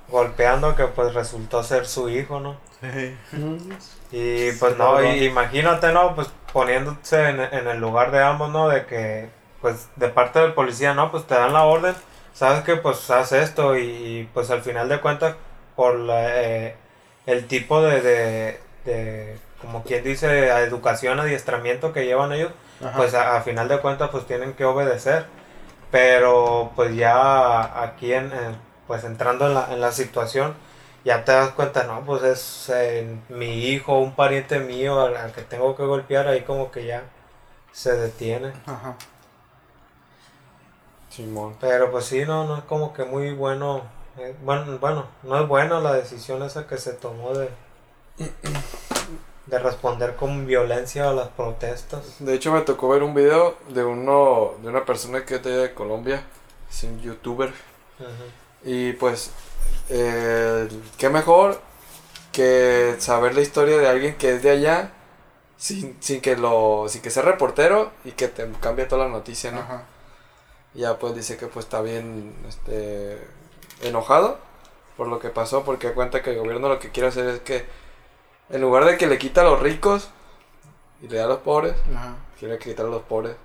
golpeando, 0.10 0.76
que 0.76 0.86
pues 0.86 1.14
resultó 1.14 1.64
ser 1.64 1.88
su 1.88 2.10
hijo, 2.10 2.40
¿no? 2.40 2.58
Y 4.12 4.52
pues 4.54 4.78
no, 4.78 5.02
y 5.04 5.26
imagínate, 5.26 5.92
¿no? 5.92 6.16
Pues 6.16 6.30
poniéndose 6.52 7.30
en, 7.30 7.40
en 7.40 7.68
el 7.68 7.80
lugar 7.80 8.12
de 8.12 8.22
ambos, 8.24 8.50
¿no? 8.50 8.68
De 8.70 8.86
que, 8.86 9.30
pues 9.62 9.88
de 9.96 10.10
parte 10.10 10.40
del 10.40 10.54
policía, 10.54 10.94
¿no? 10.94 11.12
Pues 11.12 11.26
te 11.26 11.36
dan 11.36 11.54
la 11.54 11.64
orden, 11.64 11.96
sabes 12.34 12.64
que 12.64 12.76
pues 12.76 13.10
haz 13.12 13.32
esto 13.32 13.78
y, 13.78 13.82
y, 13.84 14.30
pues 14.34 14.50
al 14.52 14.62
final 14.62 14.90
de 14.90 15.00
cuentas, 15.00 15.36
por 15.76 15.96
la, 16.00 16.42
eh, 16.44 16.76
el 17.26 17.48
tipo 17.48 17.82
de, 17.82 18.02
de, 18.02 18.60
de, 18.86 19.38
como 19.62 19.84
quien 19.84 20.04
dice, 20.04 20.48
educación, 20.50 21.20
adiestramiento 21.20 21.94
que 21.94 22.06
llevan 22.06 22.34
ellos, 22.34 22.52
Ajá. 22.84 22.98
pues 22.98 23.14
a, 23.14 23.38
a 23.38 23.42
final 23.42 23.68
de 23.68 23.80
cuentas 23.80 24.10
pues 24.12 24.26
tienen 24.26 24.54
que 24.54 24.66
obedecer. 24.66 25.26
Pero 25.92 26.72
pues 26.76 26.96
ya 26.96 27.84
aquí 27.84 28.14
en, 28.14 28.26
en- 28.32 28.58
pues 28.88 29.04
entrando 29.04 29.48
en 29.48 29.54
la, 29.54 29.68
en 29.72 29.80
la 29.82 29.92
situación, 29.92 30.54
ya 31.04 31.26
te 31.26 31.32
das 31.32 31.52
cuenta, 31.52 31.84
no, 31.84 32.02
pues 32.06 32.24
es 32.24 32.70
eh, 32.74 33.18
mi 33.30 33.66
hijo, 33.66 34.00
un 34.00 34.16
pariente 34.16 34.60
mío 34.60 35.02
al, 35.02 35.18
al 35.18 35.32
que 35.32 35.42
tengo 35.42 35.76
que 35.76 35.84
golpear, 35.84 36.28
ahí 36.28 36.42
como 36.42 36.72
que 36.72 36.86
ya 36.86 37.04
se 37.72 37.96
detiene. 37.96 38.54
Ajá. 38.66 38.96
Simón. 41.10 41.56
Pero 41.60 41.92
pues 41.92 42.06
sí, 42.06 42.24
no, 42.26 42.46
no 42.46 42.58
es 42.58 42.64
como 42.64 42.94
que 42.94 43.04
muy 43.04 43.34
bueno. 43.34 43.84
eh, 44.18 44.36
bueno, 44.44 44.78
bueno, 44.80 45.06
no 45.24 45.42
es 45.42 45.48
buena 45.48 45.80
la 45.80 45.94
decisión 45.94 46.44
esa 46.44 46.68
que 46.68 46.78
se 46.78 46.94
tomó 46.94 47.34
de, 47.34 47.50
de 49.48 49.60
responder 49.60 50.16
con 50.16 50.46
violencia 50.46 51.10
a 51.10 51.14
las 51.14 51.30
protestas. 51.30 52.18
De 52.20 52.34
hecho, 52.34 52.52
me 52.54 52.62
tocó 52.62 52.90
ver 52.90 53.04
un 53.04 53.14
video 53.14 53.58
de 53.70 53.84
uno 53.84 54.54
de 54.62 54.70
una 54.70 54.86
persona 54.86 55.26
que 55.26 55.36
es 55.36 55.44
de 55.44 55.74
Colombia, 55.74 56.24
es 56.70 56.84
un 56.84 57.02
youtuber. 57.02 57.50
Ujú. 58.00 58.70
Y 58.70 58.94
pues, 58.94 59.32
eh, 59.90 60.68
qué 60.98 61.10
mejor 61.10 61.62
que 62.32 62.96
saber 63.00 63.36
la 63.36 63.42
historia 63.42 63.78
de 63.78 63.88
alguien 63.88 64.16
que 64.18 64.36
es 64.36 64.44
de 64.44 64.52
allá 64.52 64.92
sin, 65.58 65.98
sin 66.02 66.22
que 66.22 66.38
lo 66.38 66.86
sin 66.88 67.02
que 67.02 67.10
sea 67.10 67.24
reportero 67.24 67.92
y 68.06 68.12
que 68.12 68.28
te 68.28 68.50
cambie 68.62 68.86
toda 68.86 69.06
la 69.06 69.12
noticia, 69.12 69.52
¿no? 69.52 69.60
Ajá. 69.60 69.84
Ya 70.74 70.98
pues 70.98 71.14
dice 71.16 71.38
que 71.38 71.48
pues 71.48 71.66
está 71.66 71.82
bien 71.82 72.34
este 72.48 73.20
enojado 73.82 74.40
por 74.96 75.08
lo 75.08 75.20
que 75.20 75.30
pasó 75.30 75.64
porque 75.64 75.92
cuenta 75.92 76.22
que 76.22 76.32
el 76.32 76.40
gobierno 76.40 76.70
lo 76.70 76.80
que 76.80 76.92
quiere 76.92 77.10
hacer 77.10 77.28
es 77.28 77.40
que 77.42 77.66
en 78.50 78.62
lugar 78.62 78.86
de 78.86 78.98
que 78.98 79.08
le 79.08 79.18
quita 79.18 79.42
a 79.42 79.46
los 79.46 79.60
ricos 79.60 80.10
y 81.02 81.08
le 81.08 81.18
da 81.18 81.26
a 81.26 81.28
los 81.28 81.40
pobres, 81.40 81.76
Ajá. 81.96 82.16
quiere 82.40 82.58
quitar 82.60 82.86
a 82.86 82.90
los 82.90 83.02
pobres 83.04 83.36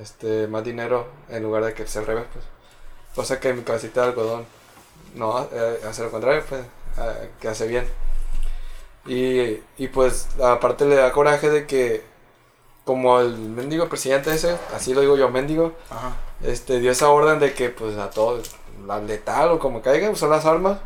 este 0.00 0.46
más 0.46 0.64
dinero 0.64 1.08
en 1.28 1.42
lugar 1.42 1.64
de 1.64 1.74
que 1.74 1.86
se 1.86 1.98
al 1.98 2.06
revés 2.06 2.24
pues 2.32 2.44
cosa 3.14 3.40
que 3.40 3.52
mi 3.52 3.62
cabecita 3.62 4.02
de 4.02 4.08
algodón 4.08 4.46
no 5.14 5.46
eh, 5.52 5.80
hace 5.88 6.02
lo 6.02 6.10
contrario 6.10 6.42
pues 6.48 6.62
eh, 6.98 7.30
que 7.40 7.48
hace 7.48 7.66
bien 7.66 7.86
y, 9.06 9.60
y 9.82 9.88
pues 9.88 10.28
aparte 10.42 10.84
le 10.84 10.96
da 10.96 11.12
coraje 11.12 11.50
de 11.50 11.66
que 11.66 12.02
como 12.84 13.20
el 13.20 13.36
mendigo 13.36 13.88
presidente 13.88 14.32
ese 14.34 14.56
así 14.74 14.94
lo 14.94 15.00
digo 15.00 15.16
yo 15.16 15.28
mendigo 15.30 15.72
Ajá. 15.90 16.12
este 16.42 16.80
dio 16.80 16.90
esa 16.90 17.08
orden 17.10 17.38
de 17.38 17.54
que 17.54 17.70
pues 17.70 17.96
a 17.96 18.10
todos 18.10 18.50
la 18.86 19.00
letal 19.00 19.50
o 19.50 19.58
como 19.58 19.82
caiga 19.82 20.10
usar 20.10 20.28
las 20.28 20.46
armas 20.46 20.78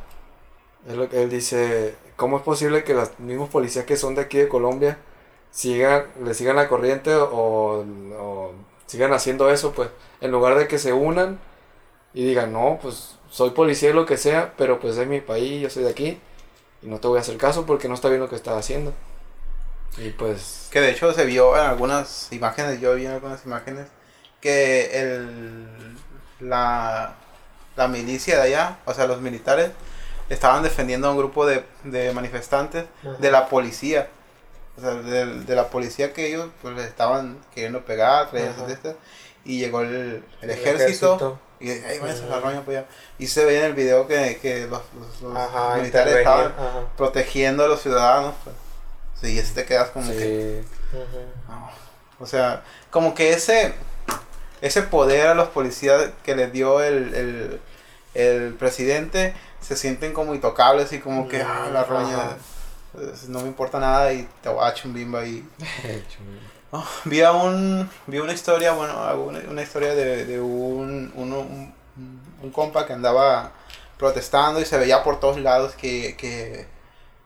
es 0.88 0.96
lo 0.96 1.08
que 1.08 1.22
él 1.22 1.30
dice 1.30 1.94
cómo 2.16 2.36
es 2.38 2.42
posible 2.42 2.84
que 2.84 2.94
los 2.94 3.18
mismos 3.18 3.48
policías 3.48 3.84
que 3.84 3.96
son 3.96 4.14
de 4.14 4.22
aquí 4.22 4.38
de 4.38 4.48
Colombia 4.48 4.98
sigan 5.50 6.06
le 6.22 6.34
sigan 6.34 6.56
la 6.56 6.68
corriente 6.68 7.14
o, 7.14 7.84
o 8.18 8.52
sigan 8.86 9.12
haciendo 9.12 9.50
eso 9.50 9.72
pues 9.72 9.88
en 10.20 10.30
lugar 10.30 10.56
de 10.56 10.68
que 10.68 10.78
se 10.78 10.92
unan 10.92 11.38
y 12.12 12.24
digan 12.26 12.52
no 12.52 12.78
pues 12.82 13.13
soy 13.34 13.50
policía 13.50 13.90
y 13.90 13.92
lo 13.92 14.06
que 14.06 14.16
sea 14.16 14.54
pero 14.56 14.78
pues 14.78 14.96
es 14.96 15.08
mi 15.08 15.20
país 15.20 15.60
yo 15.60 15.68
soy 15.68 15.82
de 15.82 15.90
aquí 15.90 16.20
y 16.82 16.86
no 16.86 17.00
te 17.00 17.08
voy 17.08 17.18
a 17.18 17.22
hacer 17.22 17.36
caso 17.36 17.66
porque 17.66 17.88
no 17.88 17.94
está 17.94 18.08
bien 18.08 18.20
lo 18.20 18.28
que 18.28 18.36
estás 18.36 18.56
haciendo 18.56 18.94
y 19.96 20.10
pues 20.10 20.68
Que 20.70 20.80
de 20.80 20.90
hecho 20.90 21.12
se 21.12 21.24
vio 21.24 21.56
en 21.56 21.62
algunas 21.64 22.32
imágenes, 22.32 22.80
yo 22.80 22.94
vi 22.94 23.06
en 23.06 23.12
algunas 23.12 23.44
imágenes, 23.46 23.86
que 24.40 24.90
el, 25.00 25.68
la, 26.40 27.14
la 27.76 27.88
milicia 27.88 28.36
de 28.36 28.42
allá, 28.42 28.78
o 28.86 28.92
sea, 28.92 29.06
los 29.06 29.20
militares, 29.20 29.70
estaban 30.28 30.62
defendiendo 30.62 31.06
a 31.08 31.12
un 31.12 31.18
grupo 31.18 31.46
de, 31.46 31.64
de 31.84 32.12
manifestantes 32.12 32.86
de 33.20 33.30
la 33.30 33.48
policía. 33.48 34.08
O 34.76 34.80
sea, 34.80 34.94
de, 34.94 35.26
de 35.44 35.54
la 35.54 35.68
policía 35.68 36.12
que 36.12 36.26
ellos 36.26 36.48
pues, 36.60 36.74
les 36.74 36.86
estaban 36.86 37.38
queriendo 37.54 37.84
pegar, 37.84 38.30
traer 38.30 38.48
Ajá. 38.48 38.66
de 38.66 38.72
estas, 38.72 38.96
y 39.44 39.60
llegó 39.60 39.82
el, 39.82 39.94
el 39.94 40.24
El 40.40 40.50
ejército, 40.50 41.38
y 41.60 41.70
ahí 41.70 41.98
van 41.98 42.10
a 42.10 42.40
para 42.64 42.78
allá. 42.78 42.86
Y 43.18 43.26
se 43.26 43.44
veía 43.44 43.60
en 43.60 43.64
el 43.66 43.74
video 43.74 44.06
que, 44.06 44.38
que 44.40 44.66
los, 44.66 44.82
los- 44.98 45.22
los 45.22 45.36
Ajá, 45.36 45.76
militares 45.76 46.16
estaban 46.16 46.46
ajá. 46.52 46.80
protegiendo 46.96 47.64
a 47.64 47.68
los 47.68 47.80
ciudadanos. 47.82 48.34
Pues. 48.44 48.56
Sí, 49.20 49.32
y 49.34 49.38
así 49.38 49.54
te 49.54 49.64
quedas 49.64 49.90
como 49.90 50.10
que... 50.10 50.62
sí, 50.92 50.96
Ujú. 50.96 51.24
no. 51.48 51.70
O 52.20 52.26
sea, 52.26 52.62
como 52.90 53.14
que 53.14 53.32
ese, 53.32 53.74
ese 54.60 54.82
poder 54.82 55.28
a 55.28 55.34
los 55.34 55.48
policías 55.48 56.10
que 56.24 56.34
les 56.36 56.52
dio 56.52 56.80
el, 56.82 57.14
el, 57.14 57.60
el 58.14 58.54
presidente 58.54 59.34
se 59.60 59.76
sienten 59.76 60.12
como 60.12 60.34
intocables 60.34 60.92
y 60.92 60.98
como 61.00 61.28
que, 61.28 61.42
ah, 61.42 61.68
la 61.72 61.84
roña, 61.84 62.36
pues, 62.92 63.28
no 63.28 63.40
me 63.40 63.48
importa 63.48 63.78
nada 63.78 64.12
y 64.12 64.28
te 64.42 64.48
voy 64.48 64.64
a 64.64 64.70
echar 64.70 64.86
un 64.86 64.94
bimba 64.94 65.24
y... 65.24 65.46
Oh, 66.76 66.84
vi, 67.04 67.22
a 67.22 67.30
un, 67.30 67.88
vi 68.08 68.18
una 68.18 68.32
historia, 68.32 68.72
bueno, 68.72 68.94
una, 69.24 69.38
una 69.48 69.62
historia 69.62 69.94
de, 69.94 70.24
de 70.24 70.40
un, 70.40 71.12
un, 71.14 71.72
un 72.42 72.50
compa 72.50 72.84
que 72.84 72.92
andaba 72.92 73.52
protestando 73.96 74.60
y 74.60 74.64
se 74.64 74.76
veía 74.76 75.04
por 75.04 75.20
todos 75.20 75.38
lados 75.38 75.76
que, 75.76 76.16
que, 76.16 76.66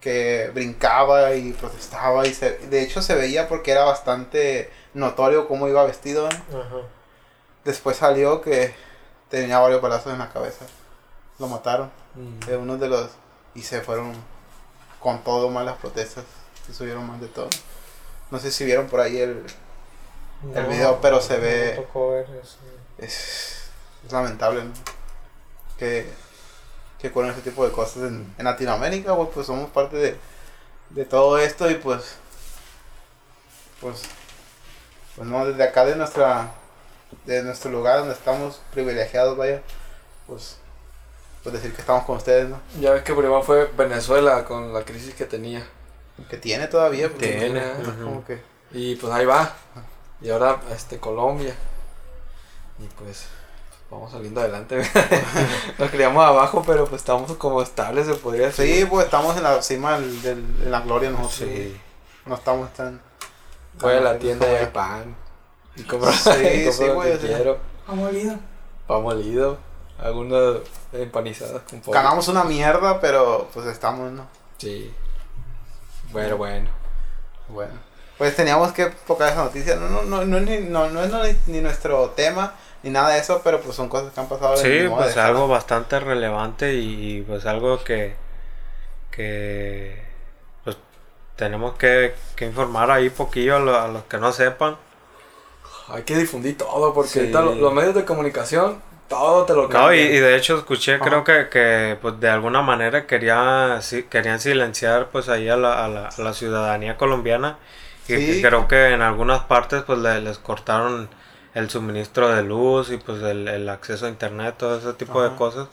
que 0.01 0.51
brincaba 0.53 1.35
y 1.35 1.53
protestaba 1.55 2.27
y 2.27 2.35
se, 2.35 2.59
de 2.59 2.83
hecho 2.83 3.01
se 3.01 3.15
veía 3.15 3.49
porque 3.49 3.71
era 3.71 3.85
bastante 3.85 4.71
notorio 4.93 5.49
cómo 5.49 5.67
iba 5.67 5.83
vestido. 5.85 6.29
¿no? 6.29 6.61
Ajá. 6.61 6.77
Después 7.65 7.97
salió 7.97 8.43
que 8.43 8.75
tenía 9.31 9.61
varios 9.61 9.81
balazos 9.81 10.13
en 10.13 10.19
la 10.19 10.29
cabeza. 10.29 10.67
Lo 11.39 11.49
mataron. 11.49 11.91
Mm. 12.15 12.47
De 12.47 12.57
uno 12.59 12.77
de 12.77 12.89
los... 12.89 13.11
Y 13.55 13.63
se 13.63 13.81
fueron 13.81 14.13
con 15.01 15.25
todo 15.25 15.49
mal 15.49 15.65
las 15.65 15.79
protestas. 15.79 16.25
Se 16.67 16.75
subieron 16.75 17.07
mal 17.07 17.19
de 17.19 17.29
todo. 17.29 17.49
No 18.31 18.39
sé 18.39 18.51
si 18.51 18.65
vieron 18.65 18.89
por 18.89 19.01
ahí 19.01 19.19
el, 19.21 19.45
el 20.55 20.69
No, 20.69 20.69
video, 20.69 21.01
pero 21.01 21.21
se 21.21 21.39
no 21.39 21.43
ve... 21.43 21.73
me 21.77 21.83
tocó 21.83 22.11
ver 22.13 22.27
eso. 22.43 22.59
es, 22.99 23.71
es 24.05 24.13
lamentable 24.13 24.65
¿no? 24.65 24.73
que, 25.79 26.07
que 26.99 27.09
ocurran 27.09 27.33
ese 27.33 27.43
tipo 27.43 27.65
de 27.65 27.73
cosas 27.73 28.05
en, 28.05 28.35
en 28.39 28.45
Latinoamérica, 28.45 29.13
güey, 29.13 29.29
pues 29.31 29.47
somos 29.47 29.71
parte 29.71 29.97
de, 29.97 30.19
de 30.91 31.05
todo 31.05 31.39
esto 31.39 31.71
y 31.71 31.75
pues, 31.77 32.17
pues, 33.81 34.03
pues 35.17 35.29
no, 35.29 35.47
desde 35.47 35.63
acá 35.65 35.85
de 35.85 35.97
nuestra, 35.97 36.53
de 37.25 37.43
nuestro 37.43 37.71
lugar 37.71 38.01
donde 38.01 38.15
estamos 38.15 38.61
privilegiados, 38.73 39.37
vaya, 39.37 39.63
pues, 40.27 40.59
pues 41.43 41.55
decir 41.55 41.73
que 41.75 41.81
estamos 41.81 42.05
con 42.05 42.17
ustedes, 42.17 42.49
¿no? 42.49 42.61
Ya 42.81 42.93
ves 42.93 43.03
que 43.05 43.13
primero 43.15 43.43
fue 43.43 43.67
Venezuela 43.77 44.45
con 44.45 44.73
la 44.73 44.85
crisis 44.85 45.15
que 45.15 45.25
tenía. 45.25 45.67
Que 46.29 46.37
tiene 46.37 46.67
todavía, 46.67 47.09
porque 47.09 47.29
Tiene, 47.29 47.61
no 47.61 47.83
es 47.83 47.89
ujú. 47.89 48.05
como 48.05 48.25
que, 48.25 48.41
Y 48.73 48.97
pues 48.97 49.13
ahí 49.13 49.25
va. 49.27 49.53
Y 50.21 50.31
ahora 50.31 50.61
este 50.73 50.99
Colombia. 50.99 51.55
Y 52.79 52.85
pues 53.03 53.27
vamos 53.91 54.13
saliendo 54.13 54.41
adelante. 54.41 54.83
Nos 55.79 55.91
criamos 55.91 56.25
abajo, 56.25 56.63
pero 56.67 56.87
pues 56.87 57.01
estamos 57.03 57.33
como 57.37 57.63
estables, 57.63 58.07
se 58.07 58.15
podría 58.15 58.47
decir. 58.47 58.67
sí, 58.81 58.85
pues 58.85 59.05
estamos 59.07 59.37
en 59.37 59.43
la 59.45 59.63
cima 59.63 59.99
del, 59.99 60.23
del- 60.23 60.39
en 60.65 60.71
la 60.71 60.81
gloria 60.81 61.11
nosotros, 61.11 61.35
Sí. 61.51 61.77
no 62.27 62.35
estamos 62.35 62.73
tan... 62.75 63.01
Voy 63.81 63.95
a 63.95 64.01
la 64.01 64.19
tienda 64.19 64.51
y 64.51 64.57
hay 64.57 64.67
pan. 64.67 65.15
Y 65.77 65.83
compro, 65.85 66.11
Sí, 66.13 66.31
y 66.31 66.65
compro 66.67 66.73
sí, 66.73 66.89
güey, 66.93 67.19
quiero. 67.19 67.59
Molido. 67.87 68.37
Pan 68.89 69.03
molido. 69.03 69.59
Algunas 70.01 70.59
empanizadas 70.93 71.63
con 71.69 71.81
pollo. 71.81 71.93
Ganamos 71.95 72.27
una 72.29 72.45
mierda, 72.45 73.01
pero 73.01 73.49
pues 73.55 73.67
estamos, 73.67 74.11
¿no? 74.13 74.27
Sí. 74.59 74.93
Bueno, 76.13 76.37
bueno. 76.37 76.69
Bueno. 77.49 77.73
Pues 78.17 78.35
teníamos 78.35 78.73
que 78.73 78.87
tocar 79.07 79.31
esa 79.33 79.45
noticia. 79.45 79.77
No, 79.77 79.89
no, 79.89 80.03
no, 80.03 80.25
no, 80.25 80.39
es 80.39 80.43
ni, 80.45 80.59
no, 80.69 80.89
no 80.91 81.03
es 81.03 81.39
ni, 81.47 81.55
ni 81.55 81.61
nuestro 81.61 82.11
tema, 82.11 82.55
ni 82.83 82.91
nada 82.91 83.11
de 83.11 83.21
eso, 83.21 83.41
pero 83.45 83.61
pues 83.61 83.77
son 83.77 83.89
cosas 83.89 84.13
que 84.13 84.21
han 84.21 84.29
pasado. 84.29 84.57
Sí, 84.57 84.87
pues 84.91 85.17
algo 85.17 85.47
bastante 85.47 86.01
relevante 86.01 86.75
y 86.75 87.23
pues 87.23 87.47
algo 87.47 87.83
que, 87.85 88.17
que 89.11 90.03
pues 90.65 90.77
tenemos 91.37 91.75
que, 91.77 92.15
que 92.35 92.47
informar 92.47 92.91
ahí 92.91 93.11
poquillo 93.11 93.57
a, 93.57 93.59
lo- 93.61 93.79
a 93.79 93.89
los 93.89 94.05
que 94.05 94.19
no 94.19 94.33
sepan. 94.33 94.77
Hay 95.89 96.03
que 96.03 96.17
difundir 96.17 96.59
todo, 96.59 96.93
porque 96.93 97.11
Sí. 97.11 97.19
ahorita 97.21 97.41
lo- 97.43 97.55
los 97.55 97.73
medios 97.73 97.95
de 97.95 98.05
comunicación, 98.05 98.83
todo 99.09 99.45
te 99.45 99.55
lo 99.55 99.69
No, 99.69 99.93
y, 99.95 99.99
y 99.99 100.19
de 100.19 100.37
hecho 100.37 100.57
escuché, 100.59 100.95
Ajá. 100.95 101.05
creo 101.05 101.25
que, 101.25 101.49
que 101.49 101.99
pues 102.01 102.19
de 102.21 102.29
alguna 102.29 102.63
manera 102.63 103.07
quería, 103.07 103.79
sí, 103.83 104.05
querían 104.05 104.41
silenciar 104.41 105.09
pues 105.11 105.29
ahí 105.29 105.49
a 105.49 105.57
la, 105.57 105.85
a 105.85 105.89
la, 105.89 106.09
a 106.09 106.21
la 106.23 106.33
ciudadanía 106.35 106.97
colombiana. 106.97 107.59
Y 108.07 108.17
Sí. 108.17 108.43
creo 108.43 108.69
que 108.69 108.89
en 108.95 109.03
algunas 109.03 109.45
partes 109.45 109.83
pues 109.83 109.99
le- 109.99 110.21
les 110.23 110.39
cortaron 110.39 111.09
el 111.55 111.69
suministro 111.71 112.29
de 112.35 112.43
luz 112.43 112.91
y 112.91 112.97
pues 112.99 113.23
el, 113.23 113.49
el 113.49 113.69
acceso 113.69 114.07
a 114.07 114.09
internet, 114.09 114.55
todo 114.59 114.79
ese 114.79 114.93
tipo 114.95 115.23
de 115.23 115.35
cosas, 115.37 115.69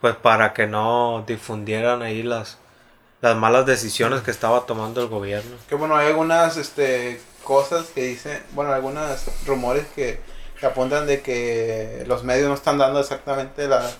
pues 0.00 0.14
para 0.16 0.52
que 0.52 0.66
no 0.66 1.24
difundieran 1.26 2.02
ahí 2.02 2.22
las, 2.22 2.58
las 3.20 3.36
malas 3.36 3.66
decisiones 3.66 4.22
que 4.22 4.30
estaba 4.30 4.66
tomando 4.66 5.00
el 5.02 5.08
gobierno. 5.08 5.56
Que 5.68 5.74
bueno, 5.74 5.96
hay 5.96 6.08
algunas 6.08 6.56
este, 6.56 7.20
cosas 7.44 7.86
que 7.94 8.02
dicen, 8.02 8.42
bueno, 8.52 8.72
algunos 8.72 9.26
rumores 9.46 9.86
que, 9.94 10.20
que 10.58 10.66
apuntan 10.66 11.06
de 11.06 11.20
que 11.20 12.04
los 12.06 12.24
medios 12.24 12.48
no 12.48 12.54
están 12.54 12.78
dando 12.78 13.00
exactamente 13.00 13.68
la, 13.68 13.90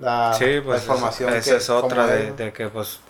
la, 0.00 0.34
Sí, 0.38 0.56
la 0.56 0.62
pues 0.62 0.82
información. 0.82 1.30
esa, 1.30 1.38
esa 1.38 1.50
que- 1.50 1.56
es 1.58 1.70
otra 1.70 2.06
de, 2.06 2.32
de 2.32 2.52
que 2.52 2.68
pues 2.68 3.00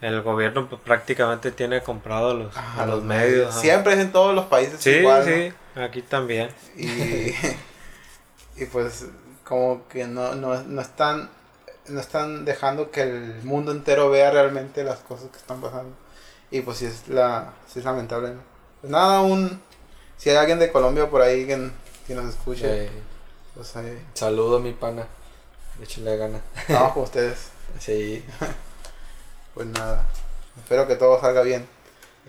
el 0.00 0.20
gobierno 0.22 0.68
pues, 0.68 0.80
prácticamente 0.82 1.50
tiene 1.52 1.82
comprado 1.82 2.34
los, 2.34 2.56
a 2.56 2.84
los 2.86 3.02
medios. 3.02 3.50
ajá. 3.50 3.60
Siempre 3.60 3.94
es 3.94 4.00
en 4.00 4.12
todos 4.12 4.34
los 4.34 4.46
países 4.46 4.80
Sí, 4.80 4.90
igual. 4.90 5.20
¿no? 5.24 5.34
sí, 5.34 5.52
aquí 5.80 6.02
también. 6.02 6.50
Y, 6.76 7.32
y 8.56 8.66
pues 8.70 9.06
como 9.44 9.86
que 9.88 10.06
no, 10.06 10.34
no, 10.34 10.62
no 10.62 10.80
están 10.80 11.30
no 11.86 12.00
están 12.00 12.46
dejando 12.46 12.90
que 12.90 13.02
el 13.02 13.42
mundo 13.42 13.70
entero 13.70 14.08
vea 14.08 14.30
realmente 14.30 14.84
las 14.84 15.00
cosas 15.00 15.28
que 15.30 15.36
están 15.36 15.60
pasando. 15.60 15.94
Y 16.50 16.60
pues 16.62 16.78
sí 16.78 16.86
es 16.86 17.08
la 17.08 17.52
sí 17.66 17.78
es 17.80 17.84
lamentable. 17.84 18.30
¿no? 18.30 18.40
Pues 18.80 18.90
nada, 18.90 19.20
un 19.20 19.60
si 20.16 20.30
hay 20.30 20.36
alguien 20.36 20.58
de 20.58 20.70
Colombia 20.72 21.10
por 21.10 21.20
ahí 21.22 21.46
que, 21.46 21.70
que 22.06 22.14
nos 22.14 22.26
escuche, 22.26 22.86
Eh, 22.86 22.90
ahí 23.74 24.06
saludo 24.14 24.56
a 24.56 24.60
mi 24.60 24.72
pana. 24.72 25.06
Échale 25.82 26.16
gana. 26.16 26.40
con 26.92 27.02
ustedes. 27.04 27.48
Sí. 27.80 28.24
Pues 29.54 29.66
nada, 29.66 30.04
espero 30.58 30.86
que 30.86 30.94
todo 30.96 31.20
salga 31.20 31.42
bien 31.42 31.66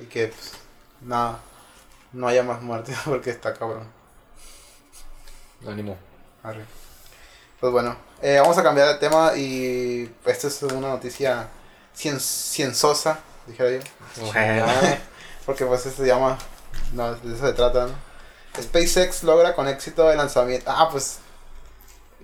y 0.02 0.06
que 0.06 0.28
pues, 0.28 0.54
nada, 1.02 1.40
no 2.14 2.28
haya 2.28 2.42
más 2.42 2.62
muertes 2.62 2.98
porque 3.06 3.30
está 3.32 3.54
cabrón. 3.54 3.86
Ánimo. 5.68 5.98
Arre. 6.42 6.66
Pues 7.60 7.72
bueno, 7.72 7.96
eh, 8.22 8.40
vamos 8.40 8.58
a 8.58 8.64
cambiar 8.64 8.88
de 8.88 8.96
tema 8.96 9.36
y 9.36 10.12
esta 10.26 10.48
es 10.48 10.64
una 10.64 10.90
noticia 10.90 11.48
cien, 11.94 12.20
cienzosa, 12.20 13.20
dijera 13.46 13.72
yo. 13.72 13.80
Bueno. 14.22 14.66
Porque 15.46 15.66
pues 15.66 15.82
se 15.82 16.06
llama, 16.06 16.38
no, 16.94 17.14
de 17.14 17.36
eso 17.36 17.46
se 17.46 17.54
trata, 17.54 17.88
¿no? 17.88 18.14
SpaceX 18.62 19.24
logra 19.24 19.54
con 19.54 19.68
éxito 19.68 20.12
el 20.12 20.18
lanzamiento, 20.18 20.72
ah 20.72 20.89
pues, 20.91 21.20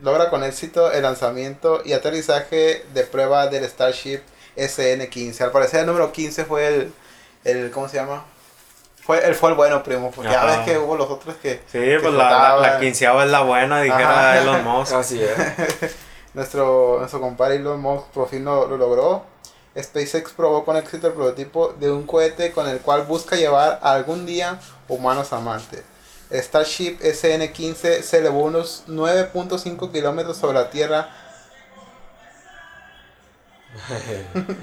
logra 0.02 0.30
con 0.30 0.44
éxito 0.44 0.92
el 0.92 1.04
lanzamiento 1.04 1.82
y 1.86 1.94
aterrizaje 1.94 2.86
de 2.94 3.04
prueba 3.04 3.48
del 3.48 3.64
Starship 3.70 4.22
SN-15. 4.56 5.42
Al 5.42 5.52
parecer 5.52 5.82
el 5.82 5.86
número 5.86 6.12
15 6.12 6.46
fue 6.46 6.68
el, 6.68 6.94
el 7.44 7.72
¿cómo 7.72 7.88
se 7.88 7.98
llama? 7.98 8.26
Fue 9.04 9.26
el, 9.26 9.34
fue 9.36 9.50
el 9.50 9.56
bueno, 9.56 9.82
primo, 9.84 10.12
porque 10.12 10.32
ya 10.32 10.44
Ajá. 10.44 10.58
ves 10.58 10.66
que 10.66 10.78
hubo 10.78 10.96
los 10.96 11.10
otros 11.10 11.36
que... 11.38 11.62
Sí, 11.72 11.80
pues 12.02 12.14
la, 12.14 12.56
la 12.58 12.80
quinceava 12.80 13.26
es 13.26 13.32
la 13.32 13.42
buena, 13.42 13.82
dijera 13.82 14.34
Ajá. 14.34 14.42
Elon 14.42 14.64
Musk. 14.66 14.94
Así 14.94 15.22
es. 15.22 15.36
Nuestro, 16.34 16.98
nuestro 17.00 17.20
compadre 17.20 17.56
Elon 17.56 17.82
Musk 17.82 18.06
por 18.14 18.30
fin 18.30 18.46
lo, 18.46 18.68
lo 18.68 18.78
logró. 18.78 19.26
SpaceX 19.78 20.32
probó 20.32 20.64
con 20.66 20.78
éxito 20.78 21.08
el 21.08 21.14
prototipo 21.14 21.74
de 21.80 21.92
un 21.92 22.04
cohete 22.04 22.52
con 22.52 22.68
el 22.70 22.80
cual 22.80 23.04
busca 23.04 23.36
llevar 23.36 23.80
algún 23.82 24.26
día 24.26 24.60
humanos 24.88 25.34
a 25.34 25.40
Marte. 25.40 25.84
Starship 26.32 27.00
SN-15 27.02 28.02
se 28.02 28.18
elevó 28.18 28.44
unos 28.44 28.84
9.5 28.88 29.92
kilómetros 29.92 30.38
sobre 30.38 30.60
la 30.60 30.70
Tierra. 30.70 31.10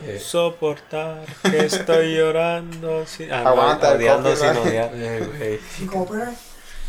Eh, 0.05 0.19
Soportar 0.25 1.25
que 1.43 1.65
estoy 1.67 2.17
llorando. 2.17 3.07
Sin, 3.07 3.33
ah, 3.33 3.43
no, 3.43 3.49
Aguanta 3.51 3.91
el 3.91 3.97
odiando 3.97 4.35
sin 4.37 4.57
odiar. 4.57 4.91
eh. 4.95 5.61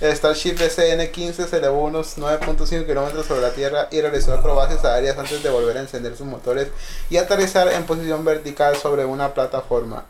El 0.01 0.15
Starship 0.15 0.55
SN-15 0.55 1.47
se 1.47 1.57
elevó 1.57 1.83
unos 1.83 2.17
9.5 2.17 2.85
kilómetros 2.85 3.25
sobre 3.25 3.41
la 3.41 3.51
Tierra 3.51 3.89
y 3.91 3.99
realizó 3.99 4.33
acrobacias 4.33 4.85
aéreas 4.85 5.17
antes 5.17 5.43
de 5.43 5.49
volver 5.49 5.75
a 5.77 5.81
encender 5.81 6.15
sus 6.15 6.25
motores 6.25 6.69
y 7.09 7.17
aterrizar 7.17 7.67
en 7.67 7.83
posición 7.83 8.23
vertical 8.23 8.77
sobre 8.77 9.03
una 9.03 9.33
plataforma. 9.33 10.05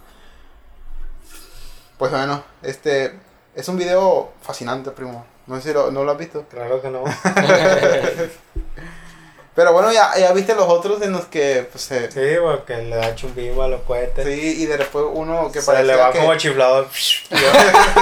Pues 1.97 2.11
bueno, 2.11 2.43
este 2.61 3.13
es 3.59 3.67
un 3.67 3.77
video 3.77 4.31
fascinante, 4.41 4.91
primo. 4.91 5.25
No 5.47 5.55
sé 5.57 5.69
si 5.69 5.73
lo, 5.73 5.91
no 5.91 6.03
lo 6.03 6.11
has 6.11 6.17
visto. 6.17 6.43
Claro 6.49 6.81
que 6.81 6.89
no. 6.89 7.03
Pero 9.55 9.73
bueno, 9.73 9.91
ya, 9.91 10.15
ya 10.17 10.31
viste 10.31 10.55
los 10.55 10.67
otros 10.69 11.01
en 11.01 11.11
los 11.11 11.25
que, 11.25 11.67
pues, 11.69 11.83
se- 11.83 12.09
Sí, 12.11 12.37
porque 12.41 12.77
le 12.77 12.95
da 12.95 13.13
chumbimba 13.15 13.65
a 13.65 13.67
los 13.67 13.81
cohetes. 13.81 14.23
sí, 14.25 14.61
y 14.63 14.65
de 14.67 14.77
después 14.77 15.03
uno 15.11 15.51
que 15.51 15.61
se 15.61 15.83
le 15.83 15.95
va 15.95 16.11
que... 16.13 16.19
como 16.19 16.35
chiflador. 16.35 16.87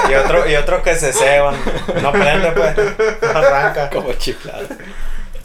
y, 0.10 0.14
otro, 0.14 0.48
y 0.48 0.56
otro 0.56 0.84
que 0.84 0.96
se 0.96 1.14
ceban. 1.14 1.56
No 2.02 2.12
prende, 2.12 2.52
pues. 2.52 2.76
No 3.34 3.40
arranca. 3.40 3.90
Como 3.90 4.14
chiflado. 4.14 4.68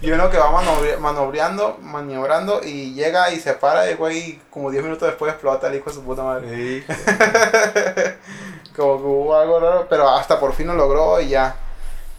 Y 0.03 0.11
uno 0.11 0.29
que 0.29 0.37
va 0.37 0.51
manobri- 0.51 0.98
manobreando, 0.98 1.79
maniobrando 1.81 2.61
y 2.62 2.92
llega 2.92 3.33
y 3.33 3.38
se 3.40 3.55
para 3.55 3.88
y 3.90 3.94
güey, 3.94 4.40
como 4.51 4.70
10 4.70 4.83
minutos 4.83 5.09
después 5.09 5.33
explota 5.33 5.68
el 5.68 5.77
hijo 5.77 5.88
de 5.90 5.94
su 5.96 6.03
puta 6.03 6.25
madre. 6.25 6.48
Sí. 6.51 6.85
Como 8.76 8.96
que 8.98 9.04
hubo 9.04 9.35
algo 9.37 9.61
raro, 9.61 9.87
pero 9.88 10.08
hasta 10.08 10.38
por 10.40 10.52
fin 10.54 10.66
lo 10.68 10.74
logró 10.74 11.20
y 11.20 11.28
ya. 11.28 11.56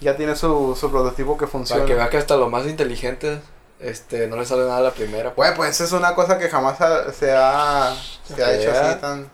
Ya 0.01 0.17
tiene 0.17 0.35
su, 0.35 0.75
su 0.79 0.91
prototipo 0.91 1.37
que 1.37 1.45
Para 1.45 1.51
funciona. 1.51 1.85
que 1.85 1.95
veas 1.95 2.09
que 2.09 2.17
hasta 2.17 2.35
los 2.35 2.49
más 2.51 2.65
inteligentes 2.65 3.39
este, 3.79 4.27
no 4.27 4.35
les 4.35 4.47
sale 4.49 4.63
nada 4.63 4.77
a 4.77 4.81
la 4.81 4.91
primera. 4.91 5.29
Güey, 5.35 5.55
pues 5.55 5.69
eso 5.71 5.83
es 5.85 5.91
una 5.93 6.13
cosa 6.13 6.37
que 6.37 6.49
jamás 6.49 6.79
ha- 6.81 7.11
se 7.13 7.31
ha, 7.33 7.95
se 8.25 8.43
ha 8.43 8.53
hecho 8.53 8.71
vea. 8.71 8.91
así 8.91 8.99
tan... 8.99 9.29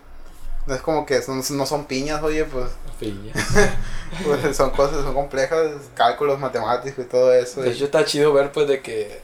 No 0.66 0.74
es 0.74 0.82
como 0.82 1.04
que 1.06 1.22
son- 1.22 1.42
no 1.56 1.66
son 1.66 1.86
piñas, 1.86 2.22
oye, 2.22 2.44
pues, 2.44 2.66
Piña. 3.00 3.32
pues 4.24 4.56
son 4.56 4.70
cosas, 4.70 5.02
son 5.02 5.14
complejas, 5.14 5.72
cálculos 5.94 6.38
matemáticos 6.38 7.04
y 7.04 7.08
todo 7.08 7.32
eso. 7.32 7.62
De 7.62 7.70
y- 7.70 7.72
hecho 7.72 7.86
está 7.86 8.04
chido 8.04 8.32
ver 8.32 8.52
pues 8.52 8.68
de 8.68 8.80
que 8.80 9.20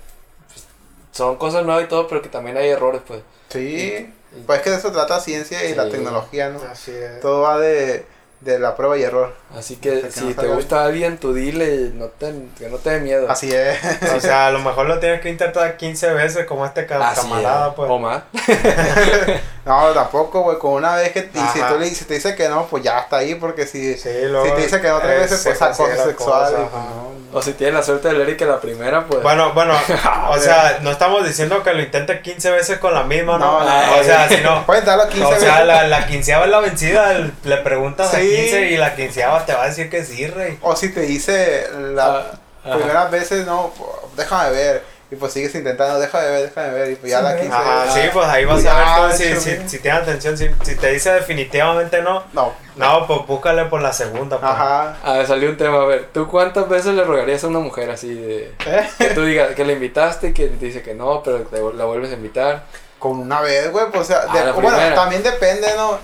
pues, 0.49 0.65
son 1.13 1.37
cosas 1.37 1.65
nuevas 1.65 1.85
y 1.85 1.89
todo, 1.89 2.09
pero 2.09 2.23
que 2.23 2.29
también 2.29 2.57
hay 2.57 2.71
errores 2.71 3.03
pues. 3.07 3.21
Sí, 3.49 4.13
pues 4.47 4.59
es 4.59 4.65
que 4.65 4.71
de 4.71 4.77
eso 4.77 4.93
trata 4.93 5.21
ciencia 5.21 5.65
y 5.65 5.75
la 5.75 5.89
tecnología, 5.89 6.51
¿no? 6.51 6.61
Así 6.63 6.93
es. 6.93 7.21
Todo 7.21 7.43
va 7.43 7.59
de, 7.59 8.05
de 8.41 8.59
la 8.59 8.77
prueba 8.77 8.99
y 8.99 9.03
error. 9.03 9.35
Así 9.57 9.77
que 9.77 10.11
si 10.11 10.25
no 10.25 10.35
te 10.35 10.47
gusta 10.49 10.85
alguien, 10.85 11.19
tú 11.19 11.33
dile 11.33 11.91
no 11.95 12.07
te, 12.07 12.33
que 12.59 12.69
no 12.69 12.79
te 12.79 12.91
dé 12.91 13.01
miedo. 13.01 13.31
Así 13.31 13.51
es. 13.55 13.79
O 14.17 14.21
sea, 14.21 14.49
a 14.49 14.51
lo 14.51 14.59
mejor 14.59 14.87
lo 14.87 14.99
tienes 14.99 15.21
que 15.21 15.29
intentar 15.31 15.77
15 15.77 16.13
veces 16.13 16.47
como 16.47 16.67
este 16.67 16.85
camarada, 16.87 17.69
es. 17.69 17.75
pues. 17.75 17.91
O 17.91 17.99
más. 17.99 18.23
No, 19.67 19.89
tampoco, 19.89 20.43
güey, 20.43 20.59
con 20.61 20.75
una 20.75 20.95
vez 20.95 21.11
que 21.11 21.23
te- 21.23 21.41
si 21.53 21.59
Ajá. 21.61 21.71
tú 21.73 21.81
le 21.81 21.89
si 21.93 22.05
te 22.05 22.15
dice 22.15 22.37
que 22.37 22.49
no, 22.49 22.67
pues 22.67 22.85
ya 22.85 23.01
está 23.01 23.17
ahí, 23.17 23.35
porque 23.35 23.67
si, 23.67 23.95
Sí, 23.95 23.99
si 23.99 24.53
te 24.55 24.61
dice 24.63 24.81
que 24.81 24.87
no 24.89 25.01
tres 25.01 25.23
veces, 25.23 25.41
pues 25.45 25.61
acoso 25.61 25.87
sexual. 26.05 26.15
cosa, 26.15 26.51
y, 26.53 26.65
ajá. 26.67 26.85
no, 26.95 27.17
O 27.37 27.43
si 27.43 27.53
tienes 27.55 27.75
la 27.75 27.83
suerte 27.83 28.07
de 28.07 28.15
leer 28.15 28.29
y 28.29 28.37
que 28.37 28.45
la 28.47 28.61
primera, 28.61 29.05
pues. 29.07 29.25
Bueno, 29.25 29.53
bueno, 29.55 29.75
o 30.31 30.39
sea, 30.39 30.79
no 30.83 30.93
estamos 30.93 31.27
diciendo 31.27 31.65
que 31.65 31.75
lo 31.75 31.83
intente 31.83 32.21
15 32.23 32.49
veces 32.53 32.79
con 32.79 32.95
la 32.95 33.03
misma, 33.03 33.39
¿no? 33.39 33.59
No, 33.59 33.65
no, 33.65 33.97
o 34.01 34.05
sea, 34.05 34.29
si 34.29 34.37
no. 34.37 34.65
Puedes 34.67 34.85
darlo 34.85 35.09
15 35.09 35.25
O 35.25 35.31
sea, 35.37 35.53
veces. 35.55 35.67
la, 35.67 35.89
la 35.89 36.07
quinceava 36.07 36.45
es 36.45 36.51
la 36.53 36.61
vencida, 36.61 37.13
le 37.43 37.57
preguntas 37.57 38.15
a 38.15 38.19
Sí. 38.21 38.29
15 38.37 38.71
y 38.71 38.77
la 38.77 38.95
quinceava 38.95 39.45
te 39.47 39.55
va 39.55 39.65
a 39.65 39.69
decir 39.69 39.89
que 39.89 40.05
sí, 40.05 40.27
rey. 40.27 40.59
O 40.63 40.77
si 40.77 40.91
te 40.91 41.01
dice 41.03 41.69
las 41.95 42.07
Ah, 42.07 42.25
ajá. 42.65 42.77
primeras 42.77 43.11
veces, 43.11 43.47
no, 43.47 43.73
déjame 44.17 44.51
ver. 44.51 44.97
Y 45.09 45.15
pues 45.15 45.33
sigues 45.35 45.55
intentando, 45.55 46.01
déjame 46.01 46.27
ver, 46.31 46.43
déjame 46.49 46.71
ver. 46.71 46.91
Y 46.91 46.97
pues 46.97 47.13
ya 47.13 47.19
Sí, 47.19 47.25
la 47.25 47.33
ve. 47.35 47.41
15 47.43 47.57
Ajá, 47.57 47.83
veces. 47.85 48.03
sí, 48.03 48.09
pues 48.13 48.27
ahí 48.27 48.45
vas 48.45 48.63
Ya, 48.65 48.97
a 48.97 49.07
ver 49.07 49.13
tú 49.13 49.23
si, 49.23 49.37
si, 49.37 49.69
si 49.69 49.79
tienes 49.79 50.03
atención. 50.03 50.37
Si, 50.37 50.51
si 50.65 50.75
te 50.75 50.91
dice 50.91 51.13
definitivamente 51.13 52.03
no, 52.03 52.25
No, 52.33 52.53
no, 52.75 53.07
pues 53.07 53.21
búscale 53.25 53.67
por 53.67 53.81
la 53.83 53.93
segunda. 53.93 54.39
Pues. 54.41 54.51
ajá. 54.51 54.97
A 55.05 55.13
ver, 55.13 55.27
salió 55.29 55.49
un 55.51 55.57
tema, 55.57 55.83
a 55.83 55.85
ver, 55.85 56.09
¿tú 56.13 56.27
cuántas 56.29 56.69
veces 56.69 56.95
le 56.95 57.05
rogarías 57.05 57.45
a 57.45 57.47
una 57.47 57.61
mujer 57.61 57.89
así 57.91 58.13
de... 58.15 58.53
¿Eh? 58.67 58.91
Que 58.99 59.11
tú 59.11 59.23
digas 59.25 59.55
que 59.55 59.65
la 59.65 59.73
invitaste 59.75 60.29
y 60.31 60.33
que 60.35 60.49
te 60.49 60.65
dice 60.65 60.83
que 60.83 60.95
no, 60.95 61.23
pero 61.23 61.43
te 61.43 61.61
la 61.77 61.85
vuelves 61.85 62.11
a 62.11 62.15
invitar? 62.15 62.65
Con 62.99 63.13
una 63.21 63.41
vez, 63.43 63.71
güey, 63.71 63.87
pues 63.93 64.01
o 64.03 64.05
sea, 64.05 64.23
Ah, 64.29 64.33
de- 64.37 64.45
la 64.47 64.53
bueno, 64.53 64.71
primera. 64.71 64.95
también 64.97 65.23
depende, 65.23 65.69
¿no? 65.77 65.99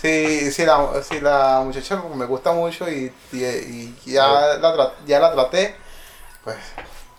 Si, 0.00 0.52
si, 0.52 0.64
la, 0.64 1.02
si 1.02 1.20
la 1.20 1.60
muchacha 1.64 2.00
me 2.14 2.24
gusta 2.26 2.52
mucho 2.52 2.88
y, 2.88 3.12
y, 3.32 3.44
y 4.04 4.12
ya, 4.12 4.56
la 4.58 4.74
tra- 4.76 4.92
ya 5.06 5.18
la 5.18 5.32
traté, 5.32 5.74
pues 6.44 6.56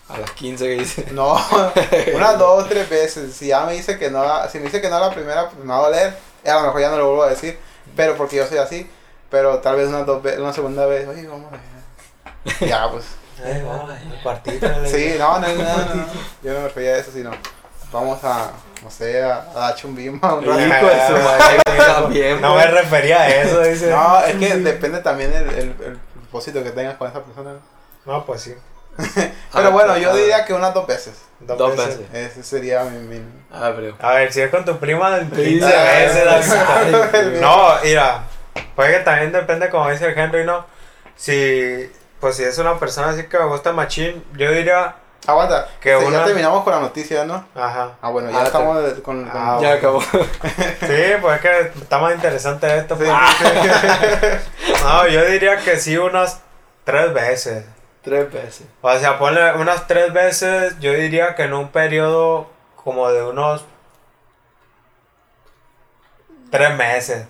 A 0.07 0.17
las 0.17 0.31
15 0.31 0.63
que 0.65 0.71
dice. 0.77 1.05
no, 1.11 1.33
unas 2.15 2.39
dos, 2.39 2.69
tres 2.69 2.89
veces. 2.89 3.35
Si 3.35 3.47
ya 3.47 3.65
me 3.65 3.73
dice 3.73 3.99
que 3.99 4.09
no, 4.09 4.23
la- 4.23 4.47
si 4.49 4.59
me 4.59 4.65
dice 4.65 4.79
que 4.81 4.89
no 4.89 4.99
la 4.99 5.09
primera, 5.11 5.49
pues 5.49 5.63
me 5.63 5.73
va 5.73 5.79
a 5.79 5.81
doler. 5.83 6.17
A 6.45 6.53
lo 6.53 6.61
mejor 6.61 6.79
ya 6.81 6.89
no 6.89 6.97
lo 6.97 7.05
vuelvo 7.07 7.23
a 7.23 7.29
decir, 7.29 7.59
pero 7.95 8.15
porque 8.15 8.37
yo 8.37 8.47
soy 8.47 8.57
así. 8.59 8.89
Pero 9.29 9.59
tal 9.59 9.75
vez 9.75 9.89
una, 9.89 10.03
dos 10.05 10.23
una 10.37 10.53
segunda 10.53 10.85
vez, 10.85 11.07
oye, 11.07 11.27
vamos 11.27 11.51
a. 11.53 12.65
Ya, 12.65 12.89
pues. 12.89 13.03
Eh, 13.43 13.63
va, 13.67 13.83
un 13.83 14.17
cuartito, 14.23 14.67
Sí, 14.85 14.97
digo. 14.97 15.19
no, 15.19 15.39
no, 15.39 15.47
no, 15.47 15.63
no, 15.63 16.05
Yo 16.41 16.53
no 16.53 16.59
me 16.59 16.63
refería 16.67 16.91
a 16.91 16.97
eso, 16.97 17.11
sino. 17.11 17.31
vamos 17.91 18.23
a, 18.23 18.51
no 18.83 18.89
sé, 18.91 19.21
a, 19.21 19.45
a 19.67 19.75
chumbima 19.75 20.33
un 20.35 20.45
de 20.45 20.51
su 20.51 21.13
madre, 21.23 21.59
también, 21.77 22.41
No 22.41 22.53
pues. 22.53 22.65
me 22.65 22.71
refería 22.71 23.21
a 23.21 23.27
eso, 23.29 23.61
dice. 23.63 23.89
No, 23.89 24.19
es 24.25 24.35
que 24.35 24.55
depende 24.57 24.99
también 24.99 25.33
el, 25.33 25.49
el, 25.49 25.75
el 25.85 25.99
propósito 26.13 26.63
que 26.63 26.71
tengas 26.71 26.95
con 26.97 27.09
esa 27.09 27.21
persona. 27.23 27.55
No, 28.05 28.25
pues 28.25 28.41
sí. 28.41 28.55
Pero 28.97 29.31
Ah, 29.53 29.69
bueno, 29.69 29.89
pues, 29.93 30.01
yo 30.03 30.11
ah, 30.11 30.15
diría 30.15 30.45
que 30.45 30.53
unas 30.53 30.73
dos 30.73 30.85
veces. 30.87 31.13
Dos 31.39 31.77
veces. 31.77 32.01
Ese 32.13 32.43
sería 32.43 32.83
mi... 32.83 32.99
mi... 32.99 33.21
Ah, 33.51 33.71
pero. 33.73 33.95
A 34.01 34.13
ver, 34.15 34.33
si 34.33 34.41
es 34.41 34.51
con 34.51 34.65
tu 34.65 34.77
prima, 34.77 35.19
15 35.19 35.33
Sí, 35.35 35.59
veces. 35.61 37.39
No, 37.39 37.75
mira, 37.81 38.23
puede 38.75 38.97
que 38.97 39.03
también 39.05 39.31
depende, 39.31 39.69
como 39.69 39.89
dice 39.89 40.05
el 40.07 40.17
Henry, 40.17 40.43
¿no? 40.45 40.65
Si, 41.15 41.89
pues 42.19 42.35
si 42.35 42.43
es 42.43 42.57
una 42.57 42.77
persona 42.77 43.09
así 43.09 43.23
que 43.23 43.37
me 43.39 43.45
gusta 43.45 43.71
machín, 43.71 44.23
yo 44.37 44.51
diría, 44.51 44.95
Aguanta, 45.29 45.67
Que 45.81 45.97
sí, 45.97 46.05
una- 46.05 46.19
ya 46.19 46.25
terminamos 46.25 46.63
con 46.63 46.73
la 46.73 46.79
noticia, 46.79 47.25
¿no? 47.25 47.45
ajá. 47.55 47.91
Ah, 48.01 48.09
bueno, 48.09 48.29
ya 48.31 48.41
Ah, 48.41 48.43
estamos 48.43 48.83
con... 49.01 49.25
con- 49.25 49.31
Ah, 49.33 49.57
Ya 49.61 49.73
acabó. 49.73 50.01
Sí, 50.01 51.03
pues 51.21 51.35
es 51.35 51.41
que 51.41 51.59
está 51.81 51.97
más 51.99 52.13
interesante 52.15 52.77
esto. 52.77 52.95
Sí, 52.97 53.03
pues. 53.05 54.41
No, 54.83 55.07
yo 55.07 55.25
diría 55.25 55.57
que 55.57 55.77
sí 55.77 55.97
unas 55.97 56.41
tres 56.83 57.13
veces. 57.13 57.65
Tres 58.01 58.31
veces. 58.31 58.65
O 58.81 58.97
sea, 58.97 59.19
ponle 59.19 59.53
unas 59.55 59.85
tres 59.87 60.13
veces, 60.13 60.79
yo 60.79 60.93
diría 60.93 61.35
que 61.35 61.43
en 61.43 61.53
un 61.53 61.67
periodo 61.69 62.47
como 62.75 63.09
de 63.11 63.23
unos 63.23 63.65
tres 66.49 66.75
meses. 66.75 67.25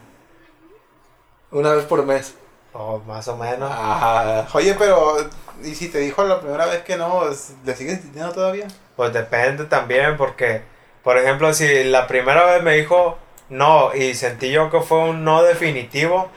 Una 1.52 1.74
vez 1.74 1.86
por 1.86 2.06
mes. 2.06 2.36
O 2.74 3.00
más 3.00 3.28
o 3.28 3.36
menos. 3.36 3.70
Ah, 3.74 4.46
Oye, 4.54 4.76
pero... 4.78 5.18
¿Y 5.62 5.76
si 5.76 5.90
te 5.90 5.98
dijo 5.98 6.24
la 6.24 6.40
primera 6.40 6.66
vez 6.68 6.84
que 6.84 6.96
no, 6.96 7.24
le 7.66 7.76
sigues 7.76 7.96
insistiendo 7.96 8.32
todavía? 8.32 8.68
Pues 8.96 9.12
depende 9.12 9.66
también, 9.66 10.16
porque, 10.16 10.62
por 11.04 11.18
ejemplo, 11.18 11.54
si 11.54 11.84
la 11.84 12.08
primera 12.08 12.46
vez 12.46 12.64
me 12.64 12.76
dijo 12.76 13.18
no 13.50 13.94
y 13.94 14.14
sentí 14.14 14.52
yo 14.52 14.70
que 14.70 14.80
fue 14.80 15.00
un 15.00 15.26
no 15.26 15.44
definitivo, 15.44 16.30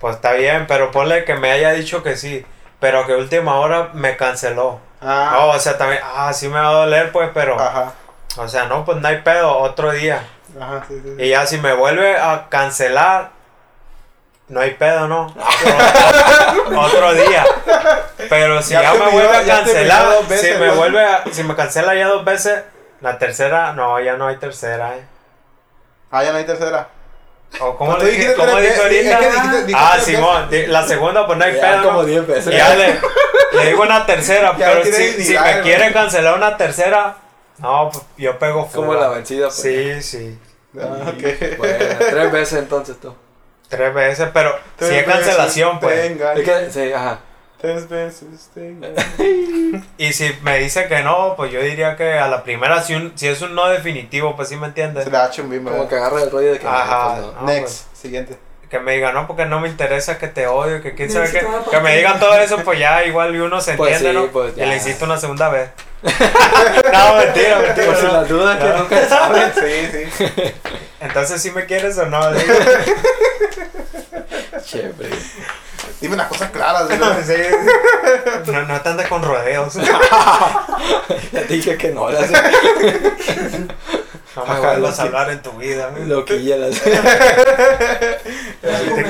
pues 0.00 0.16
está 0.16 0.32
bien, 0.32 0.66
pero 0.66 0.90
ponle 0.90 1.24
que 1.24 1.34
me 1.34 1.50
haya 1.50 1.72
dicho 1.72 2.02
que 2.02 2.16
sí, 2.16 2.46
pero 2.80 3.06
que 3.06 3.14
última 3.14 3.56
hora 3.56 3.90
me 3.92 4.16
canceló. 4.16 4.78
Ah, 5.02 5.32
No, 5.34 5.48
o 5.50 5.58
sea, 5.58 5.76
también, 5.76 6.00
ah, 6.02 6.32
sí 6.32 6.48
me 6.48 6.58
va 6.60 6.68
a 6.68 6.72
doler, 6.72 7.12
pues, 7.12 7.30
pero, 7.34 7.60
ajá. 7.60 7.92
o 8.38 8.48
sea, 8.48 8.66
no, 8.66 8.84
pues 8.86 8.98
no 8.98 9.08
hay 9.08 9.20
pedo, 9.22 9.54
otro 9.58 9.90
día. 9.92 10.26
Ajá, 10.58 10.84
sí, 10.88 10.94
sí. 11.02 11.14
sí. 11.16 11.22
Y 11.24 11.28
ya 11.30 11.46
si 11.46 11.58
me 11.58 11.74
vuelve 11.74 12.16
a 12.16 12.48
cancelar, 12.48 13.32
no 14.48 14.60
hay 14.60 14.72
pedo, 14.74 15.06
¿no? 15.08 15.34
Otro 16.76 17.14
día. 17.14 17.44
Pero 18.28 18.62
si 18.62 18.72
Ya 18.72 18.92
me 18.94 19.10
vuelve 19.10 19.36
a 19.36 19.44
cancelar, 19.44 20.26
veces, 20.28 20.54
si 20.54 20.60
me 20.60 20.66
¿no? 20.68 20.74
vuelve 20.76 21.04
a, 21.04 21.24
si 21.30 21.42
me 21.44 21.54
cancela 21.54 21.94
ya 21.94 22.08
dos 22.08 22.24
veces, 22.24 22.62
la 23.00 23.18
tercera, 23.18 23.72
no, 23.72 24.00
ya 24.00 24.14
no 24.16 24.26
hay 24.28 24.36
tercera, 24.36 24.96
eh. 24.96 25.04
Ah, 26.10 26.22
ya 26.24 26.32
no 26.32 26.38
hay 26.38 26.44
tercera. 26.44 26.88
O 27.60 27.76
como 27.76 27.96
le 27.98 28.06
dijiste 28.06 28.30
dije, 28.32 28.34
¿cómo 28.46 28.56
veces, 28.56 28.78
ahorita? 28.80 29.10
es 29.12 29.18
que 29.18 29.26
dijiste- 29.32 29.64
dijiste 29.66 29.74
ah, 29.76 29.96
Simón, 30.00 30.48
la 30.68 30.86
segunda 30.86 31.26
pues 31.26 31.38
no 31.38 31.44
hay 31.44 31.54
ya 31.54 31.60
pedo. 31.60 31.82
como 31.84 32.02
¿no? 32.02 32.04
10 32.04 32.26
veces. 32.26 32.52
Y 32.52 32.56
ya 32.56 32.74
le, 32.74 33.00
le 33.52 33.66
digo 33.66 33.82
una 33.82 34.06
tercera, 34.06 34.54
pero 34.56 34.82
si, 34.84 34.90
me 35.34 35.38
güey. 35.38 35.62
quiere 35.62 35.92
cancelar 35.92 36.34
una 36.34 36.56
tercera, 36.56 37.16
no, 37.58 37.90
pues 37.92 38.04
yo 38.16 38.38
pego 38.38 38.64
fuga. 38.66 38.74
Como 38.88 38.94
la 39.00 39.08
vencida. 39.10 39.46
pues. 39.46 39.54
Sí, 39.54 40.02
sí. 40.02 40.38
Ah, 40.80 41.10
ok. 41.10 41.58
Bueno, 41.58 41.84
tres 42.10 42.32
veces 42.32 42.58
entonces 42.58 42.96
tú. 43.00 43.14
Tres 43.76 43.94
veces, 43.94 44.28
pero 44.32 44.54
Tres 44.76 44.90
si 44.90 44.96
es 44.96 45.04
cancelación, 45.04 45.80
pues. 45.80 46.00
tenga. 46.02 46.32
Es 46.34 46.42
que, 46.42 46.70
sí, 46.70 46.92
ajá. 46.92 47.20
Tres 47.60 47.88
veces 47.88 48.50
tenga. 48.54 48.88
Y 49.98 50.12
si 50.12 50.36
me 50.42 50.58
dice 50.58 50.86
que 50.86 51.02
no, 51.02 51.34
pues 51.36 51.50
yo 51.50 51.60
diría 51.60 51.96
que 51.96 52.12
a 52.12 52.28
la 52.28 52.44
primera, 52.44 52.82
si, 52.82 52.94
un, 52.94 53.12
si 53.16 53.26
es 53.26 53.40
un 53.42 53.54
no 53.54 53.68
definitivo, 53.68 54.36
pues 54.36 54.48
sí 54.48 54.56
me 54.56 54.66
entiendes. 54.66 55.04
Se 55.04 55.10
chumbima. 55.30 55.70
Como 55.70 55.88
que 55.88 55.96
agarra 55.96 56.22
el 56.22 56.30
rollo 56.30 56.52
de 56.52 56.58
que. 56.58 56.66
Ajá. 56.66 57.14
pues, 57.14 57.26
no. 57.26 57.32
No, 57.32 57.46
Next, 57.46 57.96
siguiente. 57.96 58.38
Que 58.70 58.80
me 58.80 58.92
digan, 58.94 59.14
no, 59.14 59.26
porque 59.26 59.46
no 59.46 59.60
me 59.60 59.68
interesa 59.68 60.18
que 60.18 60.26
te 60.28 60.46
odio, 60.46 60.82
que 60.82 60.94
quién 60.94 61.10
sabe 61.10 61.30
qué. 61.30 61.46
Que 61.70 61.80
me 61.80 61.96
digan 61.96 62.18
todo 62.18 62.34
eso, 62.38 62.58
pues 62.64 62.78
ya 62.78 63.04
igual 63.04 63.34
y 63.34 63.38
uno 63.38 63.60
se 63.60 63.74
Pues 63.74 63.96
entiende, 63.96 64.18
sí, 64.20 64.26
¿no? 64.26 64.32
pues 64.32 64.56
y 64.56 64.60
le 64.60 64.74
insisto 64.74 65.04
una 65.04 65.16
segunda 65.18 65.48
vez. 65.48 65.70
no, 66.02 67.16
mentira, 67.16 67.58
mentira. 67.60 67.86
Por 67.86 67.96
si 67.96 68.06
las 68.06 68.28
dudas 68.28 68.58
que 68.58 68.78
nunca 68.78 69.08
saben. 69.08 69.52
Sí, 69.54 70.08
sí. 70.16 70.54
Entonces, 71.00 71.40
¿sí 71.40 71.50
me 71.50 71.66
quieres 71.66 71.96
o 71.98 72.06
no? 72.06 72.20
Chévere. 74.64 75.10
Dime 76.00 76.16
las 76.16 76.28
cosas 76.28 76.50
claras, 76.50 76.88
sí. 76.88 76.96
No, 78.50 78.62
no 78.66 78.80
te 78.80 78.88
andes 78.88 79.06
con 79.08 79.22
rodeos. 79.22 79.74
Ya 79.74 81.42
te 81.46 81.54
dije 81.54 81.76
que 81.76 81.90
no, 81.92 82.10
las 82.10 82.30
No 82.30 82.38
me 84.46 84.52
Ajá, 84.52 84.60
vuelvas 84.60 84.96
lo 84.98 85.02
a 85.02 85.06
hablar 85.06 85.30
en 85.30 85.42
tu 85.42 85.52
vida. 85.52 85.90
güey. 85.90 86.06
loquilla. 86.06 86.56
Las... 86.56 86.80
Te 86.80 86.90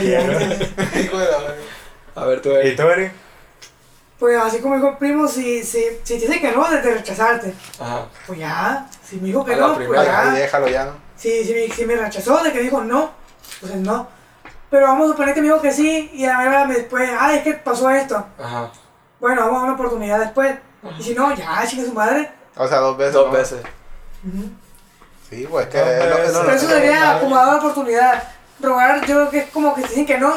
quiero. 0.01 0.33
Hijo 1.01 1.19
de 1.19 1.31
la 1.31 1.39
verga. 1.39 1.55
A 2.17 2.25
ver, 2.27 2.43
tú, 2.43 2.51
¿Y 2.51 2.55
Eric. 2.57 2.77
tú, 2.77 2.83
Eri? 2.83 3.11
Pues 4.19 4.39
así 4.39 4.59
como 4.61 4.77
dijo 4.77 4.91
el 4.91 4.97
primo, 4.99 5.27
si, 5.27 5.63
si, 5.65 5.83
si 6.03 6.19
te 6.19 6.27
dice 6.27 6.41
que 6.41 6.53
no, 6.53 6.69
de, 6.71 6.81
de 6.81 6.95
rechazarte. 6.95 7.53
Ajá. 7.81 8.07
Pues 8.27 8.39
ya, 8.39 8.87
si 9.07 9.17
me 9.17 9.27
dijo 9.29 9.45
que 9.45 9.55
A 9.55 9.57
no, 9.57 9.75
pues 9.75 9.89
primera, 9.89 10.21
Ahí 10.21 10.27
ya. 10.35 10.41
déjalo 10.41 10.69
ya, 10.69 10.85
¿no? 10.87 10.93
Si, 11.17 11.45
si, 11.45 11.53
me, 11.55 11.69
si 11.75 11.85
me 11.87 11.97
rechazó 11.97 12.43
de 12.43 12.53
que 12.53 12.61
dijo 12.61 12.81
no, 12.83 13.13
pues 13.61 13.73
es 13.73 13.79
no. 13.79 14.09
Pero 14.75 14.89
vamos 14.89 15.07
a 15.07 15.13
suponer 15.13 15.35
que 15.35 15.41
me 15.41 15.47
dijo 15.47 15.61
que 15.61 15.71
sí 15.73 16.11
y 16.13 16.25
a 16.25 16.33
la 16.33 16.39
verdad 16.39 16.67
después, 16.67 17.09
ay, 17.17 17.37
es 17.37 17.43
que 17.45 17.55
pasó 17.55 17.89
esto. 17.91 18.27
Ajá. 18.37 18.71
Bueno, 19.21 19.43
vamos 19.43 19.55
a 19.55 19.59
dar 19.59 19.65
una 19.67 19.75
oportunidad 19.75 20.19
después. 20.19 20.57
Y 20.99 21.03
si 21.05 21.15
no, 21.15 21.33
ya, 21.33 21.65
chingue 21.65 21.87
su 21.87 21.93
madre. 21.93 22.29
O 22.57 22.67
sea, 22.67 22.79
dos 22.79 22.97
veces. 22.97 23.13
Dos 23.15 23.27
¿no? 23.27 23.33
veces. 23.33 23.63
Ujú. 24.27 24.51
Sí, 25.31 25.47
pues 25.49 25.69
que 25.69 25.79
es 25.79 25.87
lo- 25.87 25.93
es 25.93 26.11
lo- 26.11 26.17
veces. 26.17 26.39
Pero 26.45 26.53
eso 26.57 26.67
sería 26.69 27.21
como 27.21 27.37
dar 27.37 27.49
una 27.51 27.59
oportunidad. 27.59 28.25
Rogar, 28.59 29.01
yo 29.07 29.15
creo 29.15 29.31
que 29.31 29.39
es 29.39 29.51
como 29.51 29.73
que 29.77 29.83
te 29.83 29.89
dicen 29.91 30.07
que 30.07 30.19
no 30.19 30.35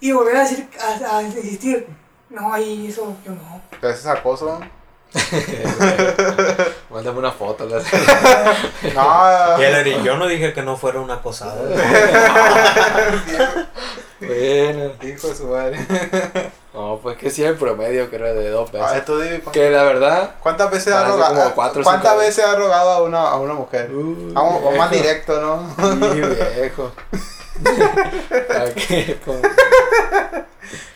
y 0.00 0.12
volver 0.12 0.36
a 0.36 0.40
decir, 0.40 0.68
a, 0.78 1.16
a 1.16 1.22
insistir. 1.22 1.86
No, 2.28 2.52
ahí 2.52 2.88
eso 2.88 3.16
yo 3.24 3.32
no. 3.32 3.62
Pero 3.80 3.90
ese 3.90 4.00
es 4.02 4.06
acoso. 4.06 4.60
Mándame 6.90 7.18
una 7.18 7.32
foto. 7.32 7.66
No, 8.94 9.60
Y 9.60 9.64
el 9.64 9.74
Eri, 9.74 10.02
yo 10.02 10.16
no 10.16 10.26
dije 10.26 10.52
que 10.52 10.62
no 10.62 10.76
fuera 10.76 11.00
un 11.00 11.10
acosador. 11.10 11.68
bueno. 14.20 14.92
hijo 15.02 15.28
de 15.28 15.34
su 15.34 15.46
madre. 15.48 15.78
No, 16.72 16.98
pues 17.02 17.16
que 17.16 17.30
sí 17.30 17.42
el 17.44 17.56
promedio 17.56 18.08
que 18.10 18.16
era 18.16 18.32
de 18.32 18.48
dos 18.50 18.68
A 18.70 18.72
ver, 18.72 18.82
veces. 18.82 19.04
tú 19.04 19.18
dime, 19.20 19.40
¿cu- 19.40 19.50
Que 19.50 19.70
la 19.70 19.82
verdad. 19.82 20.36
¿cuántas 20.40 20.70
veces 20.70 20.92
ha 20.94 21.04
rogado? 21.04 21.48
o 21.48 21.82
¿Cuántas 21.82 22.16
veces 22.16 22.44
ha 22.44 22.54
rogado 22.54 22.90
a 22.90 23.02
una, 23.02 23.22
a 23.28 23.36
una 23.36 23.54
mujer? 23.54 23.90
Uh, 23.92 24.32
Vamos, 24.32 24.62
vamos 24.62 24.78
más 24.78 24.90
viejo. 24.90 25.04
directo, 25.04 25.40
¿no? 25.40 25.74
Sí, 26.12 26.20
viejo. 26.56 26.92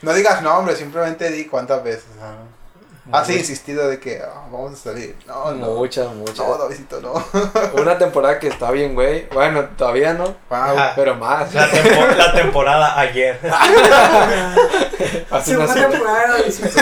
No 0.03 0.13
digas 0.15 0.43
nombre, 0.43 0.77
simplemente 0.77 1.31
di 1.31 1.47
cuántas 1.47 1.83
veces. 1.83 2.07
¿no? 2.21 2.64
Has 3.13 3.29
insistido 3.29 3.87
de 3.89 4.01
que 4.01 4.23
ah, 4.23 4.47
vamos 4.51 4.73
a 4.73 4.77
salir. 4.77 5.15
No, 5.27 5.53
no. 5.53 5.67
Muchas, 5.75 6.09
muchas. 6.15 6.39
No, 6.39 6.57
Davidito, 6.57 7.01
no. 7.03 7.13
Una 7.83 7.99
temporada 7.99 8.39
que 8.39 8.49
está 8.49 8.71
bien, 8.71 8.95
güey. 8.95 9.27
Bueno, 9.29 9.65
todavía 9.77 10.15
no. 10.15 10.25
Wow. 10.49 10.77
Pero 10.97 11.15
más. 11.17 11.53
La, 11.53 11.71
tempo- 11.71 12.07
la 12.17 12.33
temporada 12.33 12.99
ayer. 12.99 13.39
Así 15.31 15.51
Segunda 15.51 15.75
nació. 15.75 15.89
temporada 15.91 16.37
de 16.37 16.43
18, 16.45 16.81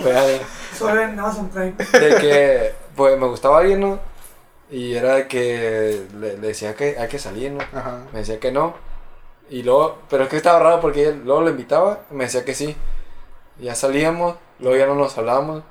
Güey, 0.00 0.40
solo 0.78 1.00
en 1.02 1.18
Amazon 1.18 1.48
Prime. 1.50 1.72
De 1.92 2.16
que, 2.16 2.74
pues 2.96 3.18
me 3.18 3.26
gustaba 3.26 3.58
alguien, 3.58 3.80
¿no? 3.80 3.98
Y 4.70 4.94
era 4.94 5.14
de 5.16 5.28
que 5.28 6.02
le, 6.18 6.38
le 6.38 6.48
decía 6.48 6.74
que 6.74 6.96
hay 6.98 7.08
que 7.08 7.18
salir, 7.18 7.52
¿no? 7.52 7.62
Ajá. 7.62 7.98
Me 8.12 8.20
decía 8.20 8.40
que 8.40 8.52
no. 8.52 8.74
Y 9.50 9.62
luego, 9.62 9.98
pero 10.08 10.24
es 10.24 10.28
que 10.30 10.36
estaba 10.36 10.58
raro 10.58 10.80
porque 10.80 11.08
él, 11.08 11.22
luego 11.24 11.42
lo 11.42 11.50
invitaba, 11.50 12.00
me 12.10 12.24
decía 12.24 12.44
que 12.44 12.54
sí. 12.54 12.74
Ya 13.58 13.74
salíamos, 13.74 14.36
luego 14.60 14.76
ya 14.76 14.86
no 14.86 14.94
nos 14.94 15.16
hablábamos. 15.18 15.62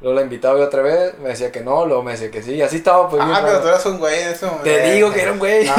Luego 0.00 0.14
la 0.16 0.22
invitaba 0.22 0.58
yo 0.58 0.64
otra 0.66 0.82
vez, 0.82 1.18
me 1.18 1.30
decía 1.30 1.50
que 1.50 1.60
no, 1.62 1.86
luego 1.86 2.02
me 2.02 2.12
decía 2.12 2.30
que 2.30 2.42
sí. 2.42 2.54
Y 2.54 2.62
así 2.62 2.76
estaba, 2.76 3.08
pues 3.08 3.24
bien 3.24 3.34
Ah, 3.34 3.40
pero 3.40 3.52
raro. 3.54 3.62
tú 3.62 3.68
eras 3.68 3.86
un 3.86 3.98
güey 3.98 4.20
en 4.22 4.28
ese 4.28 4.44
momento. 4.46 4.64
Te 4.64 4.90
digo 4.92 5.10
que 5.12 5.22
era 5.22 5.32
un 5.32 5.38
güey. 5.38 5.66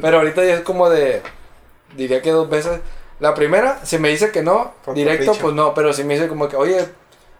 Pero 0.00 0.18
ahorita 0.18 0.44
ya 0.44 0.54
es 0.54 0.60
como 0.60 0.90
de. 0.90 1.22
Diría 1.96 2.20
que 2.22 2.30
dos 2.30 2.48
veces. 2.48 2.80
La 3.18 3.34
primera, 3.34 3.80
si 3.84 3.98
me 3.98 4.10
dice 4.10 4.30
que 4.30 4.42
no, 4.42 4.74
Por 4.84 4.94
directo, 4.94 5.32
pues 5.40 5.54
no. 5.54 5.72
Pero 5.74 5.92
si 5.94 6.04
me 6.04 6.14
dice 6.14 6.28
como 6.28 6.48
que, 6.48 6.56
oye, 6.56 6.86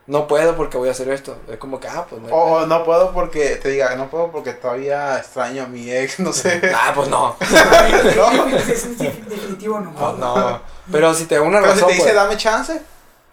no 0.07 0.29
puedo 0.29 0.57
porque 0.57 0.77
voy 0.77 0.89
a 0.89 0.93
hacer 0.93 1.09
esto. 1.09 1.37
Es 1.51 1.57
como 1.57 1.81
que, 1.81 1.89
ah, 1.89 2.07
pues 2.09 2.23
no. 2.23 2.29
O, 2.29 2.31
pedo. 2.31 2.65
o 2.65 2.67
no 2.67 2.85
puedo 2.85 3.13
porque, 3.13 3.57
te 3.57 3.71
diga, 3.71 3.97
no 3.97 4.09
puedo 4.09 4.31
porque 4.31 4.53
todavía 4.53 5.19
extraño 5.19 5.65
a 5.65 5.67
mi 5.67 5.91
ex, 5.91 6.21
no 6.21 6.33
sé. 6.33 6.61
Ah, 6.75 6.93
pues 6.95 7.09
no. 7.09 7.37
No. 8.17 8.47
Es 8.57 8.85
un 8.85 8.97
definitivo 8.99 9.81
no. 9.81 9.93
No, 9.93 10.13
no. 10.17 10.61
Pero 10.93 11.13
si 11.13 11.25
te 11.25 11.35
da 11.35 11.43
una 11.43 11.61
Pero 11.61 11.73
si 11.73 11.81
razón. 11.81 11.89
te 11.89 11.95
dice, 11.95 12.05
pues, 12.05 12.15
dame 12.15 12.37
chance, 12.37 12.81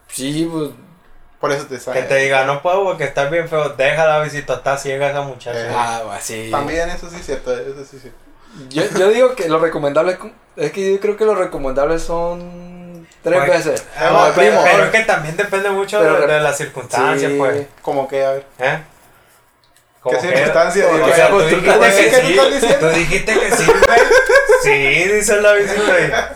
sí, 0.08 0.50
pues. 0.52 0.72
por 1.40 1.52
eso 1.52 1.66
te 1.68 1.76
Que 1.76 1.80
sale. 1.80 2.02
te 2.04 2.16
diga, 2.16 2.46
no 2.46 2.62
puedo 2.64 2.84
porque 2.84 3.04
estás 3.04 3.30
bien 3.30 3.48
feo. 3.48 3.70
Déjala 3.70 4.22
visita, 4.24 4.56
está 4.56 4.76
ciega 4.78 5.12
esa 5.12 5.22
muchacha. 5.22 5.60
Eh. 5.60 5.74
Ah, 5.76 6.02
pues 6.06 6.24
sí. 6.24 6.48
También 6.50 6.90
eso 6.90 7.08
sí 7.10 7.18
es 7.20 7.26
cierto, 7.26 7.56
eso 7.56 7.86
sí 7.86 7.98
es 7.98 8.02
cierto. 8.02 8.20
Yo, 8.70 8.84
yo 9.00 9.10
digo 9.10 9.36
que 9.36 9.48
lo 9.48 9.60
recomendable 9.60 10.18
es 10.56 10.72
que 10.72 10.94
yo 10.94 11.00
creo 11.00 11.18
que 11.18 11.26
lo 11.26 11.36
recomendable 11.36 11.98
son 12.00 12.63
Tres 13.24 13.40
Pues, 13.46 13.66
veces. 13.66 13.86
Ah, 13.98 14.32
pero- 14.36 14.50
primo. 14.50 14.64
Pero 14.64 14.84
es 14.86 14.92
que 14.92 15.00
también 15.04 15.38
depende 15.38 15.70
mucho 15.70 16.00
Pero 16.00 16.28
de, 16.28 16.40
las 16.42 16.58
circunstancias, 16.58 17.32
Sí. 17.32 17.38
pues. 17.38 17.68
Como 17.82 18.08
que, 18.08 18.24
a 18.26 18.32
ver. 18.32 18.46
¿Eh? 18.60 18.80
¿Qué 20.04 20.18
como 20.18 20.18
O 20.18 21.14
sea, 21.14 21.30
tú 21.30 21.38
tú 21.40 21.46
dijiste 21.46 21.70
que 22.10 22.34
¿qué 22.34 22.36
tú 22.36 22.68
sí. 22.68 22.74
Tú 22.80 22.88
dijiste 22.90 23.40
que 23.40 23.52
sí, 23.56 23.66
güey. 23.66 24.00
Sí, 24.62 25.04
dice 25.14 25.42
la 25.42 25.54
visita. 25.54 25.82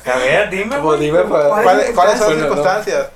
y- 0.05 0.09
A 0.09 0.15
ver, 0.15 0.49
dime, 0.49 0.77
dime, 0.97 1.19
pues. 1.23 1.43
¿Cuál? 1.45 1.63
¿Cuáles 1.63 1.89
cuáles 1.91 2.17
son 2.17 2.29
las 2.33 2.39
circunstancias? 2.39 3.07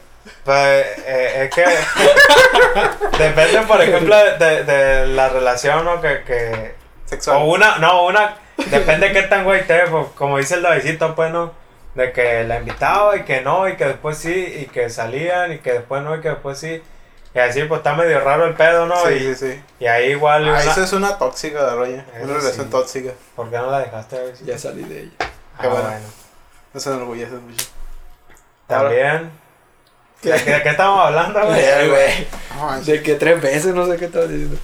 Pues 0.43 0.86
eh, 1.05 1.43
es 1.45 1.49
que 1.55 1.63
depende, 3.17 3.61
por 3.61 3.82
ejemplo, 3.82 4.15
de, 4.39 4.63
de 4.63 5.07
la 5.07 5.30
relación, 5.30 5.86
¿no? 5.86 6.01
Que, 6.01 6.24
que 6.24 6.76
Sexual. 7.05 7.38
o 7.38 7.45
una, 7.45 7.78
no, 7.78 8.05
una, 8.05 8.36
depende 8.57 9.07
de 9.07 9.13
qué 9.13 9.24
tan 9.24 9.43
güey 9.43 9.65
te, 9.65 9.80
pues, 9.88 10.07
como 10.15 10.38
dice 10.38 10.55
el 10.55 10.61
Davidito, 10.63 11.15
pues, 11.15 11.32
¿no? 11.32 11.53
De 11.95 12.11
que 12.13 12.43
la 12.45 12.57
invitaba 12.59 13.17
y 13.17 13.23
que 13.23 13.41
no, 13.41 13.67
y 13.67 13.75
que 13.75 13.85
después 13.85 14.17
sí, 14.17 14.31
y 14.61 14.65
que 14.67 14.89
salían, 14.89 15.51
y 15.53 15.57
que 15.59 15.73
después 15.73 16.01
no, 16.03 16.15
y 16.15 16.21
que 16.21 16.29
después 16.29 16.57
sí. 16.57 16.81
Y 17.33 17.39
así, 17.39 17.63
pues 17.63 17.79
está 17.79 17.93
medio 17.93 18.19
raro 18.21 18.45
el 18.45 18.53
pedo, 18.55 18.85
¿no? 18.85 18.95
Sí, 19.05 19.13
y, 19.13 19.19
sí, 19.19 19.35
sí. 19.35 19.61
y 19.79 19.85
ahí 19.87 20.11
igual, 20.11 20.45
Ah, 20.47 20.51
una- 20.51 20.59
eso 20.71 20.83
es 20.83 20.93
una 20.93 21.17
tóxica 21.17 21.63
de. 21.75 21.93
Eso 21.95 22.03
Una 22.23 22.33
relación 22.35 22.65
sí. 22.65 22.71
tóxica. 22.71 23.11
¿por 23.35 23.49
qué 23.49 23.57
no 23.57 23.71
la 23.71 23.79
dejaste, 23.79 24.17
Davidito? 24.17 24.45
Ya 24.45 24.57
salí 24.57 24.83
de 24.83 24.99
ella. 25.01 25.11
Ah, 25.19 25.27
Qué 25.61 25.67
bueno. 25.67 25.83
bueno. 25.83 26.05
Eso 26.73 26.89
me 26.91 26.95
enorgullece 26.97 27.31
mucho. 27.35 27.65
También. 28.67 29.31
¿Qué? 30.21 30.31
¿De 30.31 30.43
qué, 30.43 30.51
de 30.51 30.63
qué 30.63 30.69
estamos 30.69 31.05
hablando, 31.05 31.39
güey? 31.45 31.61
No. 32.55 32.81
De 32.81 33.01
que 33.01 33.15
tres 33.15 33.41
veces, 33.41 33.73
no 33.73 33.85
sé 33.87 33.97
qué 33.97 34.05
estás 34.05 34.29
diciendo. 34.29 34.57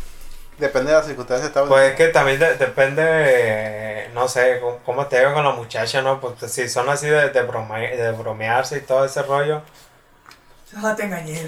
Depende 0.58 0.91
de 0.91 0.97
las 0.97 1.05
circunstancias. 1.05 1.51
Pues 1.68 1.91
es 1.91 1.95
que 1.95 2.08
también 2.08 2.39
de- 2.39 2.55
depende, 2.55 3.03
eh, 3.05 4.10
no 4.14 4.28
sé, 4.28 4.60
cómo, 4.60 4.80
cómo 4.86 5.05
te 5.05 5.20
digo 5.20 5.34
con 5.34 5.43
la 5.43 5.51
muchacha, 5.51 6.01
¿no? 6.01 6.20
Pues 6.20 6.51
si 6.51 6.68
son 6.68 6.89
así 6.89 7.05
de, 7.08 7.30
de, 7.30 7.47
brome- 7.47 7.95
de 7.95 8.12
bromearse 8.12 8.78
y 8.78 8.82
todo 8.82 9.05
ese 9.05 9.22
rollo. 9.22 9.62
Ah, 10.84 10.95
te 10.97 11.03
engañé. 11.03 11.47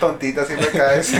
Tontita 0.00 0.44
siempre 0.44 0.68
caes. 0.70 1.12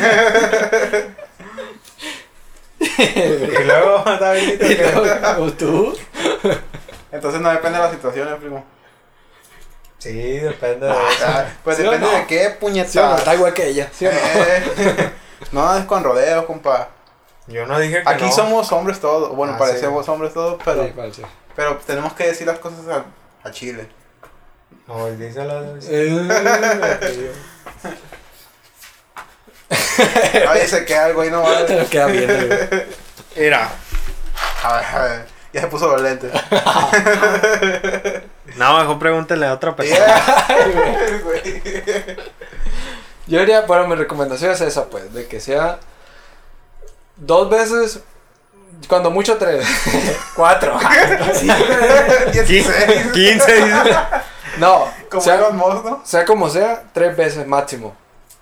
Y 2.81 3.65
luego, 3.65 4.05
que- 4.59 4.93
luego, 4.95 5.53
tú? 5.53 5.97
Entonces 7.13 7.41
no 7.41 7.51
depende 7.51 7.79
de 7.79 7.85
las 7.85 7.93
situaciones, 7.93 8.35
primo. 8.37 8.65
Sí, 9.99 10.13
depende 10.39 10.87
de 10.87 10.93
Ah, 10.93 11.45
eso. 11.47 11.57
pues 11.63 11.77
¿Sí 11.77 11.83
o 11.87 11.91
depende 11.91 12.07
no? 12.13 12.19
de 12.19 12.27
qué 12.27 12.39
Sí, 12.41 12.45
o 12.47 12.51
no, 12.51 12.59
puñetada. 12.61 13.17
está 13.19 13.35
igual 13.35 13.55
que 13.55 13.67
ella. 13.69 13.89
¿Sí 13.97 14.07
o 14.07 14.13
no? 14.13 14.19
Eh, 14.19 15.11
no 15.53 15.77
es 15.77 15.85
con 15.85 16.03
rodeos, 16.05 16.45
compa. 16.47 16.89
Yo 17.47 17.67
no 17.67 17.79
dije 17.79 18.03
que 18.03 18.09
Aquí 18.09 18.25
no. 18.25 18.33
somos 18.33 18.73
hombres 18.73 19.01
todos. 19.01 19.35
Bueno, 19.37 19.55
Ah, 19.55 19.59
parecemos 19.59 20.09
hombres 20.09 20.33
todos, 20.33 20.61
pero, 20.65 20.85
Sí, 20.85 20.93
sí. 21.17 21.23
pero 21.55 21.77
tenemos 21.87 22.13
que 22.15 22.27
decir 22.29 22.47
las 22.47 22.59
cosas 22.59 22.81
a, 22.89 23.05
a 23.47 23.51
Chile. 23.51 23.89
No, 24.87 25.07
díselo. 25.11 25.77
Eh, 25.83 27.33
Ay, 30.49 30.67
se 30.67 30.85
queda 30.85 31.07
algo 31.07 31.23
ahí 31.23 31.31
no 31.31 31.43
vale. 31.43 31.65
Te 31.67 31.81
lo 31.83 31.89
queda 31.89 32.07
bien, 32.07 32.27
güey. 32.27 32.83
Mira. 33.37 33.69
A 34.63 34.77
ver, 34.77 34.85
a 34.87 35.03
ver. 35.05 35.27
Ya 35.53 35.61
se 35.63 35.67
puso 35.69 35.89
los 35.89 36.01
lentes. 36.03 36.33
No, 38.57 38.79
mejor 38.79 38.99
pregúntele 39.01 39.47
a 39.47 39.55
otra 39.55 39.75
persona. 39.75 40.07
Yeah. 41.45 42.17
Yo 43.27 43.41
diría, 43.41 43.63
bueno, 43.63 43.87
mi 43.89 43.95
recomendación 43.95 44.53
es 44.53 44.61
esa, 44.61 44.87
pues, 44.87 45.13
de 45.15 45.27
que 45.27 45.41
sea 45.41 45.79
dos 47.17 47.49
veces, 47.49 48.01
cuando 48.89 49.11
mucho 49.11 49.37
tres, 49.39 49.67
cuatro. 50.37 50.79
Sí, 51.35 51.49
16. 52.33 53.13
15, 53.13 53.55
dice. 53.55 53.97
No, 54.59 54.87
Como 55.11 55.23
sea, 55.23 55.35
Elon 55.37 55.57
Musk, 55.57 55.85
¿no? 55.85 56.03
sea 56.05 56.25
como 56.25 56.49
sea, 56.49 56.85
tres 56.93 57.17
veces 57.17 57.47
máximo. 57.47 57.95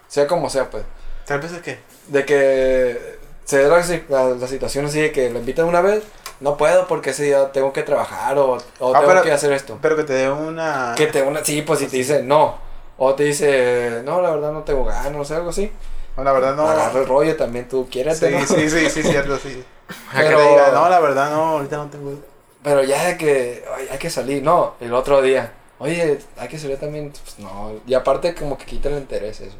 Sea 0.08 0.26
como 0.26 0.50
sea, 0.50 0.68
pues. 0.70 0.84
¿Tres 1.24 1.40
veces 1.40 1.62
qué? 1.62 1.78
De 2.08 2.24
que 2.26 3.18
se 3.44 3.58
dé 3.58 3.68
la, 3.68 3.82
si- 3.82 4.04
la- 4.08 4.30
la 4.30 4.46
situación 4.48 4.86
así 4.86 5.00
de 5.00 5.12
que 5.12 5.30
lo 5.30 5.38
invitan 5.38 5.64
una 5.66 5.80
vez, 5.80 6.02
no 6.40 6.56
puedo 6.56 6.86
porque 6.86 7.10
ese 7.10 7.22
día 7.24 7.50
tengo 7.52 7.72
que 7.72 7.82
trabajar 7.82 8.36
o, 8.38 8.54
o 8.78 8.94
Ah, 8.94 8.98
tengo 8.98 9.06
pero- 9.12 9.22
que 9.22 9.32
hacer 9.32 9.52
esto. 9.52 9.78
Pero 9.80 9.96
que 9.96 10.04
te 10.04 10.12
dé 10.12 10.30
una. 10.30 10.92
Que 10.96 11.06
te 11.06 11.22
una, 11.22 11.44
sí, 11.44 11.62
pues 11.62 11.78
si 11.78 11.86
te 11.86 11.96
dice 11.98 12.22
no. 12.22 12.58
O 12.98 13.14
te 13.14 13.24
dice, 13.24 14.02
no, 14.04 14.20
la 14.22 14.30
verdad 14.30 14.52
no 14.52 14.62
tengo 14.62 14.84
ganas, 14.84 15.30
algo 15.30 15.50
así. 15.50 15.72
No, 16.16 16.24
la 16.24 16.32
verdad 16.32 16.54
no. 16.54 16.68
Agarra 16.68 17.00
el 17.00 17.06
rollo 17.06 17.36
también, 17.36 17.68
tú 17.68 17.88
quieres, 17.90 18.18
Sí, 18.18 18.26
¿no? 18.30 18.44
sí, 18.46 18.68
sí, 18.70 18.90
sí, 18.90 19.02
cierto, 19.02 19.38
sí. 19.38 19.64
Que 20.12 20.18
Pero- 20.18 20.38
te 20.38 20.48
diga, 20.48 20.70
no, 20.72 20.88
la 20.88 21.00
verdad 21.00 21.30
no, 21.30 21.42
ahorita 21.58 21.76
no 21.76 21.86
tengo. 21.88 22.18
Pero 22.62 22.84
ya 22.84 23.04
de 23.06 23.16
que 23.18 23.64
ay, 23.76 23.88
hay 23.90 23.98
que 23.98 24.10
salir, 24.10 24.42
no, 24.42 24.74
el 24.80 24.94
otro 24.94 25.20
día. 25.22 25.52
Oye, 25.78 26.18
hay 26.38 26.48
que 26.48 26.58
salir 26.58 26.78
también, 26.78 27.10
pues 27.10 27.38
no. 27.40 27.72
Y 27.86 27.94
aparte 27.94 28.34
como 28.34 28.56
que 28.56 28.64
quita 28.66 28.88
el 28.88 28.98
interés 28.98 29.40
eso. 29.40 29.56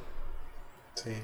Sí. 0.94 1.20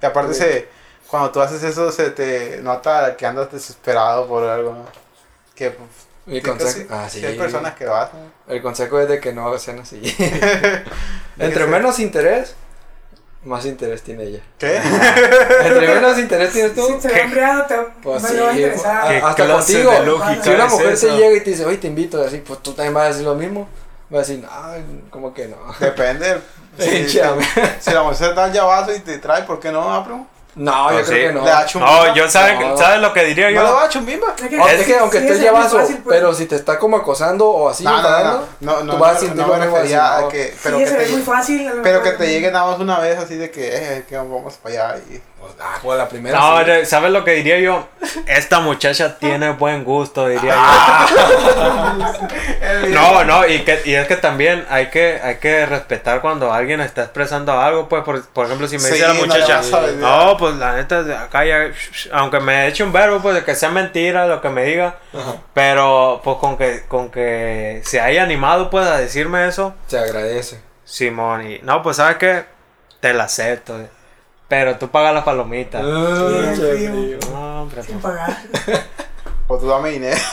Y 0.00 0.06
aparte 0.06 0.34
Sí. 0.34 0.42
se, 0.42 0.68
cuando 1.10 1.30
tú 1.32 1.40
haces 1.40 1.62
eso 1.64 1.90
se 1.90 2.10
te 2.10 2.60
nota 2.62 3.16
que 3.16 3.26
andas 3.26 3.50
desesperado 3.50 4.26
por 4.28 4.44
algo, 4.44 4.72
¿no? 4.74 4.84
Que 5.54 5.70
pues, 5.70 5.88
Mi 6.26 6.36
sí, 6.36 6.42
consejo, 6.42 6.70
sí, 6.72 6.86
ah, 6.90 7.08
sí 7.08 7.24
hay 7.24 7.36
personas 7.38 7.74
que 7.74 7.84
¿no? 7.84 8.08
El 8.48 8.60
consejo 8.60 8.98
es 9.00 9.08
de 9.08 9.20
que 9.20 9.32
no 9.32 9.56
sean 9.58 9.78
así. 9.80 10.02
Entre 11.38 11.66
menos 11.66 11.98
interés, 12.00 12.54
más 13.44 13.64
interés 13.64 14.02
tiene 14.02 14.24
ella. 14.24 14.40
¿Qué? 14.58 14.76
Entre 15.64 15.86
menos 15.94 16.18
interés 16.18 16.52
tienes 16.52 16.74
tú, 16.74 16.86
Si 16.86 17.00
se 17.02 17.08
ve 17.14 17.22
hambriado, 17.22 17.64
te 17.66 17.76
Pues 18.02 18.22
no 18.22 18.28
sí, 18.28 18.34
le 18.34 18.40
va 18.42 18.48
a 18.48 18.50
a- 18.50 18.56
interesar. 18.56 19.08
¿Qué 19.08 19.16
hasta 19.18 19.44
clase 19.44 19.72
contigo. 19.72 19.92
de 19.92 20.06
lógica 20.06 20.42
Si 20.42 20.50
una 20.50 20.66
es 20.66 20.72
mujer 20.72 20.88
esa? 20.92 21.06
te 21.06 21.16
llega 21.16 21.36
y 21.36 21.40
te 21.40 21.50
dice, 21.50 21.64
oye, 21.64 21.76
te 21.78 21.86
invito, 21.86 22.22
así, 22.22 22.38
pues 22.38 22.60
tú 22.62 22.72
también 22.72 22.94
vas 22.94 23.04
a 23.04 23.08
decir 23.08 23.24
lo 23.24 23.34
mismo. 23.34 23.68
Vas 24.10 24.28
a 24.28 24.32
decir, 24.32 24.46
ay, 24.50 24.84
como 25.10 25.32
que 25.34 25.46
no. 25.48 25.56
Depende. 25.78 26.38
Si, 26.78 26.84
si, 27.08 27.18
Échame. 27.18 27.44
si 27.80 27.90
la 27.92 28.02
mujer 28.02 28.28
te 28.30 28.34
da 28.34 28.46
el 28.46 28.52
llavazo 28.52 28.94
y 28.94 29.00
te 29.00 29.18
trae, 29.18 29.44
¿por 29.44 29.58
qué 29.60 29.70
no, 29.72 30.04
primo? 30.04 30.28
No, 30.56 30.90
yo 30.90 30.98
No, 31.00 31.04
creo 31.04 31.04
sí. 31.04 31.12
que 31.26 31.32
no. 31.34 31.44
Le 31.44 31.50
da 31.50 31.66
chumbimba. 31.66 32.06
No, 32.08 32.14
yo 32.14 32.28
sabes 32.30 32.58
No. 32.58 32.76
¿sabes 32.78 33.00
lo 33.00 33.12
que 33.12 33.24
diría 33.24 33.44
¿No 33.50 33.50
le 33.50 33.56
yo. 33.68 33.74
va 33.74 33.84
a 33.84 33.88
chumbimba? 33.90 34.34
Es 34.36 34.48
que- 34.48 34.56
es 34.80 34.86
que 34.86 34.98
aunque 34.98 35.18
sí, 35.20 35.26
estés 35.26 35.40
llavazo, 35.42 35.78
fácil, 35.78 35.98
pues. 35.98 36.16
pero 36.16 36.34
si 36.34 36.46
te 36.46 36.56
está 36.56 36.78
como 36.78 36.96
acosando 36.96 37.46
o 37.48 37.68
así, 37.68 37.84
No, 37.84 38.00
no, 38.00 38.08
no, 38.10 38.22
no, 38.32 38.44
no, 38.60 38.78
tú 38.78 38.84
no, 38.86 38.98
vas 38.98 39.10
a 39.10 39.14
no, 39.14 39.20
sentir 39.20 39.46
no 39.46 39.76
así, 39.76 39.92
a 39.94 40.18
no. 40.22 40.28
que, 40.30 40.54
pero 40.62 40.78
sí, 40.78 40.84
que 40.84 40.90
se 40.90 40.96
ve 40.96 41.04
te, 41.04 41.12
muy 41.12 41.20
fácil. 41.22 41.72
pero 41.82 42.02
que 42.02 42.10
te 42.12 42.26
llegue 42.28 42.50
nada 42.50 42.70
más 42.70 42.80
una 42.80 42.98
vez 43.00 43.18
así 43.18 43.36
de 43.36 43.50
que, 43.50 43.68
eh, 43.98 44.04
que 44.08 44.16
vamos 44.16 44.54
para 44.54 44.92
allá 44.92 45.00
y... 45.10 45.20
Pues, 45.46 45.58
ah, 45.60 45.78
pues 45.82 45.98
la 45.98 46.08
primera. 46.08 46.38
No, 46.38 46.64
sí. 46.64 46.84
¿sabes 46.86 47.10
lo 47.10 47.24
que 47.24 47.32
diría 47.32 47.58
yo? 47.58 47.86
Esta 48.26 48.60
muchacha 48.60 49.18
tiene 49.20 49.50
buen 49.50 49.84
gusto, 49.84 50.26
diría 50.28 50.54
Ah. 50.56 51.06
yo. 51.08 52.26
No, 52.88 53.24
no, 53.24 53.46
y, 53.46 53.60
que, 53.64 53.80
y 53.84 53.94
es 53.94 54.06
que 54.06 54.16
también 54.16 54.64
hay 54.68 54.86
que, 54.90 55.20
hay 55.22 55.36
que 55.36 55.66
respetar 55.66 56.20
cuando 56.20 56.52
alguien 56.52 56.80
está 56.80 57.02
expresando 57.02 57.52
algo, 57.58 57.88
pues, 57.88 58.02
por, 58.04 58.22
por 58.28 58.46
ejemplo, 58.46 58.68
si 58.68 58.76
me 58.76 58.82
Sí, 58.82 58.94
dice 58.94 59.06
la 59.06 59.14
muchacha, 59.14 59.60
no, 59.98 60.36
pues 60.36 60.56
la 60.56 60.74
neta, 60.76 61.02
de 61.02 61.16
acá 61.16 61.44
ya, 61.44 61.70
aunque 62.12 62.40
me 62.40 62.66
eche 62.68 62.82
un 62.84 62.92
verbo, 62.92 63.20
pues, 63.20 63.34
de 63.36 63.44
que 63.44 63.54
sea 63.54 63.70
mentira 63.70 64.26
lo 64.26 64.40
que 64.40 64.48
me 64.50 64.64
diga, 64.64 64.96
Ajá. 65.12 65.36
pero, 65.54 66.20
pues, 66.22 66.36
con 66.38 66.56
que, 66.56 66.82
con 66.88 67.10
que 67.10 67.80
se 67.84 68.00
haya 68.00 68.22
animado, 68.22 68.70
pues, 68.70 68.86
a 68.86 68.98
decirme 68.98 69.46
eso, 69.48 69.74
Se 69.86 69.98
agradece. 69.98 70.60
Simón, 70.84 71.50
y, 71.50 71.58
no, 71.62 71.82
pues, 71.82 71.96
¿sabes 71.96 72.16
qué? 72.16 72.44
Te 73.00 73.12
la 73.12 73.24
acepto, 73.24 73.80
eh. 73.80 73.88
Pero 74.48 74.76
tú 74.76 74.88
pagas 74.88 75.12
las 75.14 75.24
palomitas. 75.24 75.82
Ah, 75.84 76.52
Sí, 76.54 76.60
frío. 76.62 77.18
No, 77.32 77.62
hombre, 77.62 77.82
Sin 77.82 77.98
pues. 78.00 78.14
pagar. 78.14 78.36
O 79.48 79.58
tú 79.58 79.68
dame 79.68 79.90
dinero. 79.90 80.16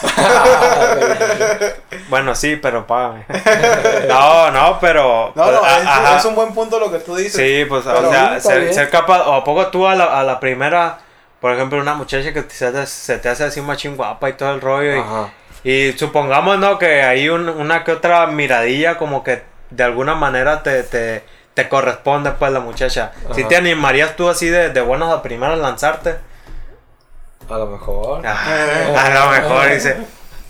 Bueno, 2.09 2.35
sí, 2.35 2.55
pero 2.57 2.85
págame. 2.85 3.25
No, 4.07 4.51
no, 4.51 4.79
pero. 4.79 5.31
No, 5.35 5.43
pues, 5.43 5.55
no, 5.55 5.63
a- 5.63 6.13
es, 6.15 6.19
es 6.19 6.25
un 6.25 6.35
buen 6.35 6.53
punto 6.53 6.79
lo 6.79 6.91
que 6.91 6.99
tú 6.99 7.15
dices. 7.15 7.33
Sí, 7.33 7.65
pues, 7.67 7.83
Pero 7.85 8.07
o 8.07 8.11
sea, 8.11 8.39
ser, 8.39 8.73
ser 8.73 8.89
capaz. 8.89 9.21
¿O 9.27 9.33
a 9.33 9.43
poco 9.43 9.67
tú 9.67 9.87
a 9.87 9.95
la, 9.95 10.19
a 10.19 10.23
la 10.23 10.39
primera, 10.39 10.99
por 11.39 11.51
ejemplo, 11.53 11.79
una 11.79 11.93
muchacha 11.95 12.33
que 12.33 12.43
se 12.49 12.71
te, 12.71 12.85
se 12.85 13.17
te 13.17 13.29
hace 13.29 13.45
así 13.45 13.61
machín 13.61 13.95
guapa 13.95 14.29
y 14.29 14.33
todo 14.33 14.51
el 14.53 14.61
rollo? 14.61 15.01
Ajá. 15.01 15.29
Y, 15.63 15.71
y 15.87 15.97
supongamos, 15.97 16.57
¿no? 16.59 16.77
Que 16.77 17.03
hay 17.03 17.29
un- 17.29 17.49
una 17.49 17.83
que 17.83 17.91
otra 17.93 18.27
miradilla, 18.27 18.97
como 18.97 19.23
que 19.23 19.43
de 19.69 19.83
alguna 19.83 20.15
manera 20.15 20.61
te. 20.63 20.83
te 20.83 21.23
te 21.53 21.69
corresponde 21.69 22.31
pues 22.31 22.51
la 22.51 22.59
muchacha. 22.59 23.11
Si 23.33 23.43
te 23.43 23.55
animarías 23.55 24.15
tú 24.15 24.29
así 24.29 24.47
de, 24.47 24.69
de 24.69 24.81
buenas 24.81 25.09
a 25.11 25.21
primeras 25.21 25.59
lanzarte. 25.59 26.17
A 27.49 27.57
lo 27.57 27.67
mejor. 27.67 28.25
Ah, 28.25 28.95
a 28.97 29.09
lo 29.09 29.31
mejor 29.31 29.69
dice. 29.69 29.97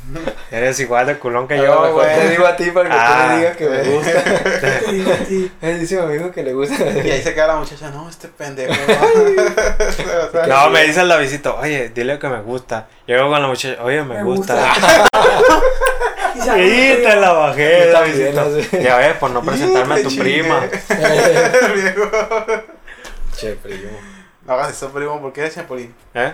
Eres 0.52 0.80
igual 0.80 1.08
de 1.08 1.18
culón 1.18 1.48
que 1.48 1.58
yo, 1.58 1.94
güey. 1.94 2.16
te 2.20 2.30
digo 2.30 2.46
a 2.46 2.56
ti 2.56 2.66
para 2.72 2.90
que 2.90 2.96
tú 2.96 3.02
Ah. 3.02 3.28
le 3.32 3.38
digas 3.40 3.58
que 3.58 3.70
me 3.70 3.84
gusta. 3.84 4.24
Te 4.62 4.92
digo 4.92 5.12
a 5.14 5.16
ti. 5.18 5.52
Él 5.62 5.80
dice 5.80 6.00
a 6.00 6.04
mi 6.04 6.14
amigo 6.16 6.32
que 6.32 6.44
le 6.44 6.54
gusta. 6.54 6.76
Y 7.04 7.10
ahí 7.12 7.22
se 7.22 7.34
queda 7.34 7.48
la 7.48 7.56
muchacha, 7.56 7.90
no, 7.90 8.10
este 8.10 8.28
pendejo. 8.28 8.74
No, 10.48 10.70
me 10.72 10.84
dice 10.84 11.04
la 11.06 11.18
visita, 11.18 11.54
oye, 11.56 11.90
dile 11.90 12.20
que 12.20 12.28
me 12.28 12.42
gusta. 12.42 12.88
Llego 13.08 13.30
con 13.30 13.42
la 13.42 13.48
muchacha, 13.48 13.82
oye, 13.84 14.04
me, 14.04 14.16
Me 14.16 14.24
gusta. 14.24 14.74
Y 16.36 16.40
se 16.42 16.66
y 16.66 17.04
te 17.04 17.16
la 17.16 17.32
bajé, 17.32 17.92
la 17.92 18.02
visita. 18.02 18.46
Ya 18.80 18.98
ves, 18.98 19.16
por 19.18 19.32
no 19.32 19.42
presentarme 19.44 19.96
a 19.96 20.04
tu 20.04 20.16
prima. 20.16 20.62
Che, 23.38 23.54
primo. 23.54 23.90
No 24.46 24.54
hagas 24.54 24.72
eso, 24.72 24.92
primo, 24.92 25.22
porque 25.22 25.42
eres 25.42 25.56
chapulín. 25.56 25.94
¿Eh? 26.14 26.34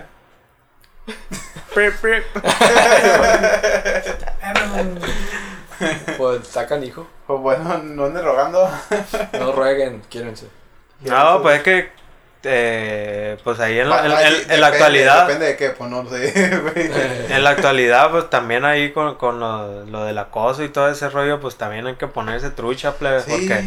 Pues 6.18 6.46
sacan 6.46 6.84
hijo. 6.84 7.06
Pues 7.26 7.40
bueno, 7.40 7.78
no 7.82 8.04
anden 8.06 8.24
rogando. 8.24 8.68
No 9.32 9.52
rueguen, 9.52 10.02
quírense. 10.08 10.46
No, 11.00 11.40
pues 11.42 11.56
es 11.58 11.62
que. 11.62 11.90
eh, 12.42 13.38
pues 13.42 13.58
ahí 13.60 13.78
en 13.78 13.88
la, 13.88 14.04
en- 14.04 14.12
Ah, 14.12 14.22
en- 14.54 14.60
la 14.60 14.66
actualidad. 14.66 15.26
Depende 15.26 15.46
de 15.46 15.56
qué, 15.56 15.70
pues 15.70 15.90
no 15.90 16.06
sé. 16.08 16.32
En 17.34 17.44
la 17.44 17.50
actualidad, 17.50 18.10
pues 18.10 18.28
también 18.28 18.64
ahí 18.66 18.92
con, 18.92 19.14
con 19.16 19.40
lo, 19.40 19.84
lo 19.86 20.04
del 20.04 20.18
acoso 20.18 20.62
y 20.64 20.68
todo 20.68 20.88
ese 20.90 21.08
rollo, 21.08 21.40
pues 21.40 21.56
también 21.56 21.86
hay 21.86 21.94
que 21.94 22.06
ponerse 22.08 22.50
trucha, 22.50 22.92
plebe, 22.96 23.22
Sí, 23.22 23.30
porque 23.30 23.64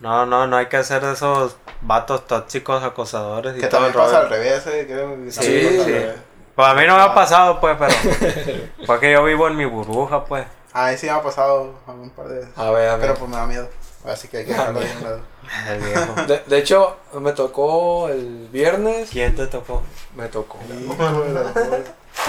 no, 0.00 0.26
no, 0.26 0.46
no 0.46 0.56
hay 0.56 0.66
que 0.66 0.76
hacer 0.76 1.00
de 1.02 1.12
esos 1.14 1.56
vatos 1.80 2.26
tóxicos, 2.26 2.82
acosadores 2.84 3.56
y 3.56 3.60
que 3.60 3.68
todo 3.68 3.80
también 3.84 3.92
el 3.92 4.06
pasa 4.06 4.18
al 4.18 4.28
rollo. 4.28 4.36
revés, 4.42 4.66
eh, 4.66 4.84
creo 4.86 5.16
que 5.24 5.30
Sí, 5.30 5.38
al 5.66 5.84
sí. 5.84 5.90
revés. 5.92 6.14
Pues 6.58 6.68
a 6.70 6.74
mí 6.74 6.84
no 6.88 6.96
me 6.96 7.02
ha 7.02 7.14
pasado, 7.14 7.60
pues, 7.60 7.76
pero 7.78 7.92
fue 8.86 8.98
que 8.98 9.12
yo 9.12 9.22
vivo 9.22 9.46
en 9.46 9.56
mi 9.56 9.64
burbuja, 9.64 10.24
pues. 10.24 10.44
A 10.72 10.90
mí 10.90 10.96
sí 10.98 11.06
me 11.06 11.12
ha 11.12 11.22
pasado 11.22 11.72
algún 11.86 12.10
par 12.10 12.26
de 12.26 12.40
veces. 12.40 12.58
A 12.58 12.68
ver, 12.72 12.88
a 12.88 12.96
ver. 12.96 13.00
Pero 13.02 13.14
pues 13.14 13.30
me 13.30 13.36
da 13.36 13.46
miedo. 13.46 13.68
Así 14.04 14.26
que 14.26 14.38
hay 14.38 14.44
que 14.44 14.50
dejarlo 14.54 14.80
un 14.80 15.04
lado. 15.04 15.20
El 15.68 15.78
viejo. 15.80 16.14
De, 16.26 16.42
de 16.44 16.58
hecho, 16.58 16.96
me 17.20 17.30
tocó 17.30 18.08
el 18.08 18.48
viernes. 18.50 19.08
¿Quién 19.08 19.36
te 19.36 19.46
tocó? 19.46 19.82
Me 20.16 20.26
tocó. 20.26 20.58
Hijo 20.68 21.22
de 21.22 21.32
la 21.32 21.42
madre. 21.44 21.84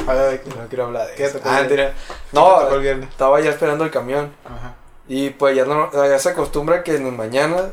A 0.08 0.14
ver, 0.14 0.44
¿qué 0.44 0.50
No 0.52 0.68
quiero 0.68 0.86
hablar 0.86 1.08
de 1.08 1.16
¿Qué 1.16 1.24
eso. 1.26 1.34
te 1.34 1.40
tocó 1.40 1.50
Ah, 1.50 1.58
el 1.62 1.64
mentira. 1.66 1.90
te 1.90 1.96
No, 2.34 2.60
tocó 2.60 2.76
el 2.76 2.82
viernes? 2.82 3.10
estaba 3.10 3.40
ya 3.40 3.50
esperando 3.50 3.84
el 3.84 3.90
camión. 3.90 4.32
Ajá. 4.46 4.76
Y 5.08 5.32
pues 5.32 5.56
ya, 5.56 5.66
no, 5.66 5.92
ya 5.92 6.20
se 6.20 6.30
acostumbra 6.30 6.84
que 6.84 6.96
en 6.96 7.06
las 7.06 7.14
mañanas, 7.14 7.64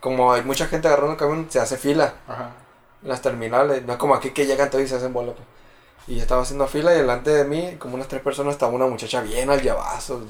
como 0.00 0.32
hay 0.32 0.42
mucha 0.42 0.66
gente 0.66 0.88
agarrando 0.88 1.12
el 1.12 1.18
camión, 1.18 1.46
se 1.50 1.60
hace 1.60 1.76
fila 1.76 2.14
Ajá. 2.26 2.50
en 3.04 3.08
las 3.10 3.22
terminales. 3.22 3.84
No 3.84 3.92
es 3.92 3.98
como 4.00 4.16
aquí 4.16 4.30
que 4.30 4.46
llegan 4.46 4.70
todos 4.70 4.82
y 4.84 4.88
se 4.88 4.96
hacen 4.96 5.12
bola. 5.12 5.32
pues. 5.34 5.46
Y 6.06 6.16
yo 6.16 6.22
estaba 6.22 6.42
haciendo 6.42 6.66
fila 6.66 6.92
y 6.94 6.98
delante 6.98 7.30
de 7.30 7.44
mí, 7.44 7.76
como 7.78 7.94
unas 7.94 8.08
tres 8.08 8.22
personas, 8.22 8.54
estaba 8.54 8.72
una 8.72 8.86
muchacha 8.86 9.20
bien 9.20 9.50
al 9.50 9.62
llavazo. 9.62 10.22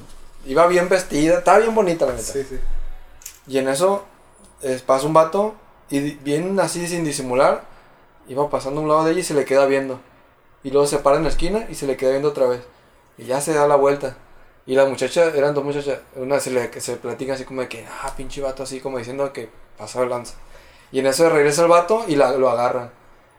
Iba 0.45 0.67
bien 0.67 0.89
vestida, 0.89 1.39
estaba 1.39 1.59
bien 1.59 1.73
bonita 1.73 2.05
la 2.05 2.13
neta. 2.13 2.23
Sí, 2.23 2.43
sí. 2.43 2.59
Y 3.47 3.57
en 3.57 3.67
eso 3.67 4.05
eh, 4.61 4.79
pasa 4.85 5.05
un 5.05 5.13
vato 5.13 5.55
y 5.89 6.11
bien 6.11 6.59
así 6.59 6.87
sin 6.87 7.03
disimular, 7.03 7.63
iba 8.27 8.49
pasando 8.49 8.79
a 8.79 8.83
un 8.83 8.89
lado 8.89 9.03
de 9.03 9.11
ella 9.11 9.19
y 9.21 9.23
se 9.23 9.33
le 9.33 9.45
queda 9.45 9.65
viendo. 9.65 9.99
Y 10.63 10.71
luego 10.71 10.87
se 10.87 10.99
para 10.99 11.17
en 11.17 11.23
la 11.23 11.29
esquina 11.29 11.65
y 11.69 11.75
se 11.75 11.87
le 11.87 11.97
queda 11.97 12.11
viendo 12.11 12.29
otra 12.29 12.47
vez. 12.47 12.61
Y 13.17 13.25
ya 13.25 13.41
se 13.41 13.53
da 13.53 13.67
la 13.67 13.75
vuelta. 13.75 14.15
Y 14.65 14.75
la 14.75 14.85
muchacha, 14.85 15.25
eran 15.35 15.53
dos 15.55 15.63
muchachas, 15.63 15.99
una 16.15 16.39
se 16.39 16.51
le 16.51 16.69
que 16.69 16.81
se 16.81 16.95
platica 16.95 17.33
así 17.33 17.45
como 17.45 17.61
de 17.61 17.67
que, 17.67 17.85
ah, 17.85 18.13
pinche 18.15 18.41
vato, 18.41 18.63
así 18.63 18.79
como 18.79 18.99
diciendo 18.99 19.33
que 19.33 19.49
pasó 19.77 20.03
el 20.03 20.09
lanza. 20.09 20.35
Y 20.91 20.99
en 20.99 21.07
eso 21.07 21.29
regresa 21.29 21.63
el 21.63 21.67
vato 21.67 22.05
y 22.07 22.15
la, 22.15 22.31
lo 22.33 22.49
agarran. 22.49 22.91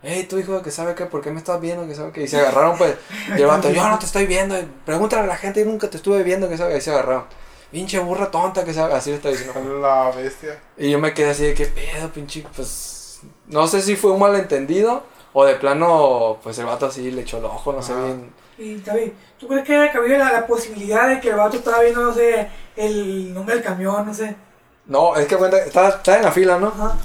Hey, 0.03 0.27
tu 0.29 0.37
hijo, 0.39 0.63
que 0.63 0.73
sabe 0.73 0.95
qué, 0.97 1.07
¿por 1.07 1.23
qué 1.23 1.31
me 1.31 1.39
estás 1.39 1.61
viendo? 1.61 1.87
que 1.87 1.95
sabe 1.95 2.11
qué? 2.11 2.23
Y 2.23 2.29
se 2.29 2.41
agarraron, 2.41 2.77
pues. 2.77 2.97
Y 3.37 3.41
el 3.41 3.47
vato, 3.47 3.71
yo 3.71 3.89
no 3.89 3.99
te 3.99 4.07
estoy 4.07 4.27
viendo. 4.27 4.57
Pregúntale 4.85 5.23
a 5.23 5.27
la 5.27 5.37
gente, 5.37 5.61
yo 5.61 5.67
nunca 5.67 5.89
te 5.89 5.97
estuve 5.97 6.23
viendo, 6.25 6.49
que 6.49 6.59
sabe. 6.59 6.77
Y 6.77 6.81
se 6.81 6.91
agarraron. 6.91 7.25
Pinche 7.71 8.01
burra 8.01 8.31
tonta, 8.31 8.65
que 8.65 8.75
sabe. 8.75 8.95
Así 8.95 9.11
le 9.11 9.17
está 9.17 9.29
diciendo. 9.29 9.79
La 9.81 10.11
bestia. 10.11 10.59
Y 10.77 10.91
yo 10.91 10.99
me 10.99 11.15
quedé 11.15 11.31
así 11.31 11.45
de 11.45 11.55
qué 11.55 11.67
pedo, 11.67 12.09
pinche, 12.11 12.45
pues. 12.55 13.21
No 13.47 13.69
sé 13.69 13.81
si 13.81 13.95
fue 13.95 14.11
un 14.11 14.19
malentendido 14.19 15.05
o 15.33 15.45
de 15.45 15.55
plano, 15.55 16.39
pues 16.43 16.59
el 16.59 16.67
vato 16.67 16.87
así 16.87 17.11
le 17.11 17.23
echó 17.23 17.39
el 17.39 17.45
ojo, 17.45 17.73
no 17.73 17.81
sé 17.83 17.95
bien. 17.95 18.33
Y 18.59 18.77
David, 18.77 19.13
¿tú 19.39 19.49
crees 19.49 19.65
que 19.65 19.91
cabía 19.93 20.19
la, 20.19 20.33
la 20.33 20.47
posibilidad 20.47 21.09
de 21.09 21.21
que 21.21 21.31
el 21.31 21.37
vato 21.37 21.57
estaba 21.57 21.81
viendo, 21.81 22.03
no 22.03 22.13
sé, 22.13 22.49
el 22.77 23.33
nombre 23.33 23.55
del 23.55 23.65
camión, 23.65 24.05
no 24.05 24.13
sé? 24.13 24.35
No, 24.87 25.17
es 25.17 25.27
que 25.27 25.37
cuenta, 25.37 25.59
está, 25.59 25.89
está 25.89 26.17
en 26.17 26.25
la 26.25 26.33
fila, 26.33 26.59
¿no? 26.59 26.69
Ajá. 26.69 26.97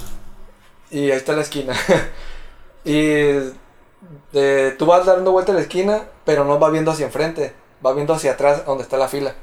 Y 0.90 1.10
ahí 1.10 1.16
está 1.16 1.32
la 1.32 1.42
esquina. 1.42 1.74
y 2.84 3.52
eh, 4.32 4.74
tú 4.78 4.86
vas 4.86 5.06
dando 5.06 5.32
vuelta 5.32 5.52
a 5.52 5.54
la 5.54 5.60
esquina, 5.62 6.04
pero 6.24 6.44
no 6.44 6.58
vas 6.58 6.72
viendo 6.72 6.90
hacia 6.90 7.06
enfrente, 7.06 7.52
vas 7.80 7.94
viendo 7.94 8.14
hacia 8.14 8.32
atrás 8.32 8.64
donde 8.64 8.84
está 8.84 8.96
la 8.96 9.08
fila. 9.08 9.34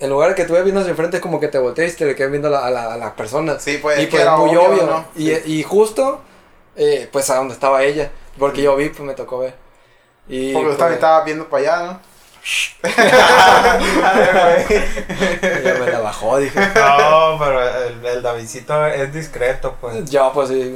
En 0.00 0.10
lugar 0.10 0.28
de 0.30 0.34
que 0.36 0.44
tú 0.44 0.52
vayas 0.52 0.64
viendo 0.64 0.80
hacia 0.80 0.90
enfrente, 0.92 1.16
es 1.16 1.22
como 1.22 1.40
que 1.40 1.48
te 1.48 1.58
voltees 1.58 1.94
y 1.94 1.96
te 1.96 2.04
le 2.06 2.14
quedas 2.14 2.30
viendo 2.30 2.48
a 2.48 2.50
la, 2.52 2.66
a 2.66 2.70
la, 2.70 2.94
a 2.94 2.96
la 2.96 3.16
persona. 3.16 3.58
Sí, 3.58 3.78
pues 3.82 3.98
y 3.98 4.02
es 4.02 4.06
que 4.06 4.12
pues 4.12 4.22
era 4.22 4.36
muy 4.36 4.54
obvio, 4.56 4.86
¿no? 4.86 5.04
Y, 5.16 5.34
Sí. 5.34 5.42
y 5.58 5.62
justo, 5.64 6.20
eh, 6.76 7.08
pues 7.10 7.28
a 7.30 7.36
donde 7.36 7.54
estaba 7.54 7.82
ella. 7.82 8.10
Porque 8.38 8.62
yo 8.62 8.76
vi, 8.76 8.90
pues 8.90 9.00
me 9.00 9.14
tocó 9.14 9.40
ver. 9.40 9.54
Y, 10.28 10.52
Porque 10.52 10.68
pues, 10.68 10.78
usted 10.78 10.92
estaba 10.92 11.24
viendo 11.24 11.48
para 11.48 11.62
allá, 11.62 11.86
¿no? 11.92 12.00
ella 15.42 15.74
me 15.80 15.90
la 15.90 16.00
bajó, 16.00 16.38
dije. 16.38 16.58
No, 16.60 17.36
pero 17.38 17.62
el, 17.84 18.06
el 18.06 18.22
Davidcito 18.22 18.86
es 18.86 19.12
discreto, 19.12 19.74
pues. 19.80 20.08
Ya, 20.08 20.32
pues 20.32 20.48
sí, 20.48 20.74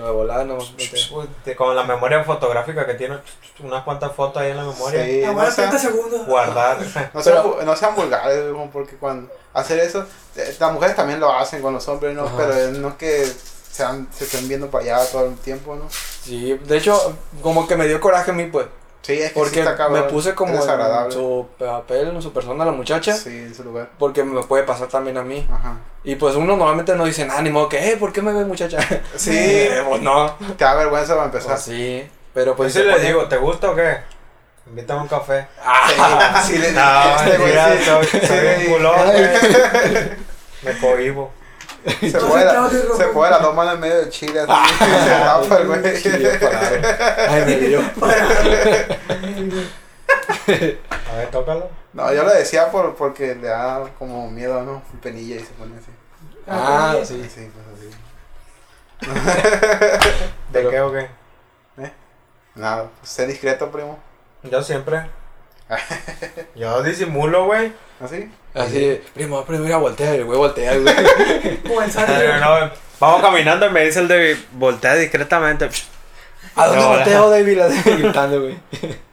no 0.00 0.06
de 0.06 0.12
volada, 0.12 0.44
no. 0.44 0.58
Uy, 0.58 1.28
te- 1.44 1.54
Con 1.56 1.76
la 1.76 1.84
memoria 1.84 2.24
fotográfica 2.24 2.86
que 2.86 2.94
tiene, 2.94 3.18
unas 3.60 3.84
cuantas 3.84 4.12
fotos 4.12 4.42
ahí 4.42 4.50
en 4.50 4.56
la 4.56 4.64
memoria. 4.64 5.04
Sí, 5.04 5.22
no 5.24 5.40
sean, 5.42 5.54
30 5.70 5.78
segundos. 5.78 6.26
Guardar. 6.26 6.78
no, 6.80 6.84
sean, 7.22 7.36
Pero- 7.36 7.56
vu- 7.58 7.62
no 7.64 7.76
sean 7.76 7.94
vulgares, 7.94 8.44
porque 8.72 8.96
cuando 8.96 9.30
hacer 9.54 9.78
eso, 9.80 10.04
eh, 10.36 10.56
las 10.58 10.72
mujeres 10.72 10.96
también 10.96 11.20
lo 11.20 11.32
hacen 11.32 11.60
con 11.62 11.74
los 11.74 11.86
hombres, 11.88 12.14
¿no? 12.14 12.24
Ajá. 12.24 12.34
Pero 12.36 12.70
no 12.78 12.88
es 12.88 12.94
que 12.94 13.32
sean, 13.70 14.08
se 14.12 14.24
estén 14.24 14.48
viendo 14.48 14.68
para 14.70 14.84
allá 14.84 15.06
todo 15.10 15.26
el 15.26 15.36
tiempo, 15.36 15.76
¿no? 15.76 15.84
Sí, 15.90 16.54
de 16.54 16.76
hecho, 16.76 17.14
como 17.42 17.66
que 17.68 17.76
me 17.76 17.86
dio 17.86 18.00
coraje 18.00 18.30
a 18.30 18.34
mí, 18.34 18.46
pues. 18.46 18.66
Sí, 19.02 19.14
es 19.14 19.20
que 19.20 19.26
sí 19.28 19.34
Porque 19.34 19.60
está 19.60 19.76
cabrón, 19.76 20.02
me 20.02 20.08
puse 20.10 20.34
como 20.34 20.52
es 20.52 20.60
en 20.60 20.66
desagradable. 20.66 21.12
su 21.12 21.46
papel, 21.58 22.08
en 22.08 22.20
su 22.22 22.32
persona, 22.32 22.64
la 22.66 22.72
muchacha. 22.72 23.14
Sí, 23.14 23.30
en 23.30 23.54
su 23.54 23.64
lugar. 23.64 23.88
Porque 23.98 24.22
me 24.22 24.42
puede 24.42 24.64
pasar 24.64 24.88
también 24.88 25.16
a 25.16 25.22
mí. 25.22 25.46
Ajá. 25.50 25.78
Y 26.04 26.16
pues 26.16 26.34
uno 26.36 26.56
normalmente 26.56 26.94
no 26.94 27.04
dice 27.06 27.24
nada, 27.24 27.40
ni 27.42 27.50
modo 27.50 27.68
que, 27.68 27.92
eh, 27.92 27.96
¿por 27.96 28.12
qué 28.12 28.20
me 28.22 28.32
ve 28.32 28.44
muchacha? 28.44 28.78
Sí, 29.16 29.30
Eh, 29.34 29.82
pues 29.88 30.02
no. 30.02 30.34
te 30.56 30.64
da 30.64 30.74
vergüenza 30.74 31.14
para 31.14 31.26
empezar. 31.26 31.52
Pues 31.52 31.62
sí, 31.62 32.08
pero 32.34 32.54
Pues 32.56 32.72
pues 32.72 32.72
sí 32.74 32.78
se 32.80 32.84
le 32.84 32.92
pone- 32.94 33.06
digo, 33.06 33.24
¿te 33.26 33.36
gusta 33.38 33.70
o 33.70 33.74
qué? 33.74 33.98
Invítame 34.66 35.00
a 35.00 35.02
un 35.04 35.08
café. 35.08 35.46
Ah, 35.64 36.42
Sí, 36.46 36.52
sí, 36.52 36.58
le 36.58 36.72
No, 36.72 37.16
este 37.16 37.38
mentira, 37.38 37.84
soy, 37.84 38.04
sí, 38.06 38.20
soy 38.26 38.38
un 38.66 38.72
culón. 38.72 39.10
Me 40.62 40.78
cohibo. 40.78 41.32
Se 42.00 42.10
no, 42.12 42.68
se 42.96 43.06
puede 43.06 43.30
las 43.30 43.40
dos 43.42 43.54
manos 43.54 43.74
en 43.74 43.80
medio 43.80 43.96
del 43.96 44.10
chile 44.10 44.40
así. 44.40 44.52
se 45.48 45.64
güey. 45.64 45.80
Ay, 47.28 47.44
me 47.46 47.56
dio. 47.56 47.80
A 51.10 51.16
ver, 51.16 51.30
tócalo. 51.30 51.70
No, 51.92 52.12
yo 52.12 52.22
lo 52.22 52.30
decía 52.30 52.70
por, 52.70 52.94
porque 52.96 53.34
le 53.34 53.48
da 53.48 53.82
como 53.98 54.30
miedo, 54.30 54.62
¿no? 54.62 54.82
Penilla 55.02 55.36
y 55.36 55.40
se 55.40 55.52
pone 55.52 55.76
así. 55.76 55.90
Ah, 56.46 56.94
ok. 56.98 57.04
sí. 57.04 57.30
Sí, 57.34 57.50
pues 57.52 57.66
así. 57.74 57.90
¿De 59.10 59.98
Pero- 60.52 60.70
qué 60.70 60.80
o 60.80 60.92
qué? 60.92 61.08
Nada, 62.54 62.88
pues, 62.98 63.10
sé 63.10 63.26
discreto, 63.26 63.70
primo. 63.70 63.98
Yo 64.42 64.62
siempre. 64.62 65.08
Yo 66.54 66.82
disimulo, 66.82 67.46
güey. 67.46 67.72
¿Así? 68.04 68.30
Así, 68.54 69.00
primo, 69.14 69.44
primo, 69.44 69.64
mira, 69.64 69.76
voltea, 69.76 70.14
el 70.14 70.24
güey 70.24 70.38
voltea, 70.38 70.76
güey. 70.78 70.94
Como 71.66 71.82
el 71.82 71.90
Sandro. 71.92 72.38
no, 72.40 72.70
vamos 72.98 73.22
caminando 73.22 73.66
y 73.66 73.70
me 73.70 73.84
dice 73.84 74.00
el 74.00 74.08
de 74.08 74.36
voltea 74.52 74.94
discretamente. 74.94 75.68
¿A 76.56 76.66
dónde 76.66 76.84
volteo, 76.84 77.30
David? 77.30 77.58
La 77.58 77.68
David 77.68 77.98
gritando, 78.02 78.40
güey. 78.40 78.58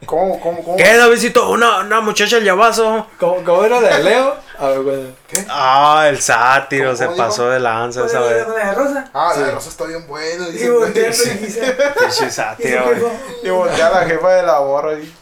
¿Cómo, 0.06 0.40
cómo, 0.40 0.64
cómo? 0.64 0.76
¿Qué, 0.76 0.96
Davidcito? 0.96 1.50
Una, 1.50 1.80
una 1.80 2.00
muchacha 2.00 2.38
el 2.38 2.44
llavazo. 2.44 3.06
¿Cómo, 3.20 3.44
¿Cómo 3.44 3.64
era 3.64 3.80
de 3.80 4.02
Leo? 4.02 4.34
A 4.58 4.66
ver, 4.68 4.80
güey. 4.82 5.06
¿Qué? 5.28 5.44
Ah, 5.48 6.06
el 6.08 6.20
sátiro 6.20 6.86
¿Cómo- 6.86 6.96
se 6.96 7.04
cómo 7.06 7.16
pasó 7.16 7.48
de 7.50 7.60
lanza 7.60 8.06
esa 8.06 8.20
la- 8.20 8.26
vez. 8.26 8.48
la 8.48 8.54
de 8.66 8.74
Rosa. 8.74 9.10
Ah, 9.14 9.30
Sí. 9.34 9.40
la 9.40 9.46
de 9.46 9.52
Rosa 9.52 9.68
está 9.68 9.84
bien 9.84 10.06
buena. 10.08 10.48
Y 10.48 10.68
voltea 10.68 11.02
y 11.10 11.28
dice. 11.38 12.30
Sátiro, 12.30 12.84
güey. 12.86 13.02
Y 13.44 13.50
voltea 13.50 13.86
a 13.86 13.90
la 14.00 14.06
jefa 14.06 14.30
de 14.32 14.42
la 14.42 14.60
morra 14.60 14.90
ahí. 14.92 15.14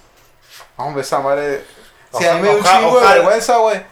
Hombre, 0.76 1.02
esa 1.02 1.20
madre. 1.20 1.62
Si 2.10 2.16
Ojalá- 2.24 2.32
a 2.32 2.34
mí 2.36 2.40
me 2.42 2.48
da 2.48 2.54
un 2.54 2.62
chingo 2.64 3.00
de 3.00 3.06
vergüenza, 3.14 3.56
güey. 3.58 3.82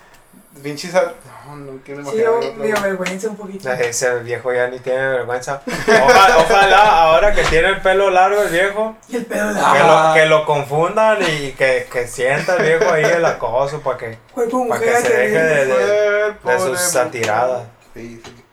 Pinche 0.63 0.89
esa. 0.89 1.13
No, 1.47 1.57
no 1.57 1.79
quiero 1.85 2.03
Sí, 2.03 2.09
imaginar. 2.09 2.29
otro, 2.31 2.53
me 2.55 2.73
avergüenza 2.73 3.29
un 3.29 3.37
poquito. 3.37 3.71
Ese 3.71 4.19
viejo 4.21 4.53
ya 4.53 4.67
ni 4.69 4.79
tiene 4.79 5.07
vergüenza. 5.09 5.61
Ojalá, 5.67 6.39
ojalá 6.39 7.03
ahora 7.03 7.35
que 7.35 7.43
tiene 7.45 7.69
el 7.69 7.83
pelo 7.83 8.09
largo 8.11 8.43
el 8.43 8.49
viejo, 8.49 8.97
Y 9.09 9.17
el 9.17 9.27
pedo 9.27 9.49
de 9.49 9.55
que, 9.61 9.79
lo, 9.81 10.15
que 10.15 10.27
lo 10.27 10.47
confundan 10.47 11.19
y 11.23 11.53
que, 11.53 11.87
que 11.93 12.07
sienta 12.07 12.57
el 12.57 12.63
viejo 12.63 12.91
ahí 12.93 13.05
el 13.05 13.25
acoso 13.27 13.81
para 13.83 13.99
que, 13.99 14.19
para 14.35 14.81
que 14.81 14.97
se 15.03 15.09
deje 15.17 15.43
de, 15.43 15.67
de- 15.67 16.35
de 16.45 16.59
sus 16.59 16.79
satiradas. 16.81 17.65
Sí, 17.93 18.21
sí. 18.25 18.45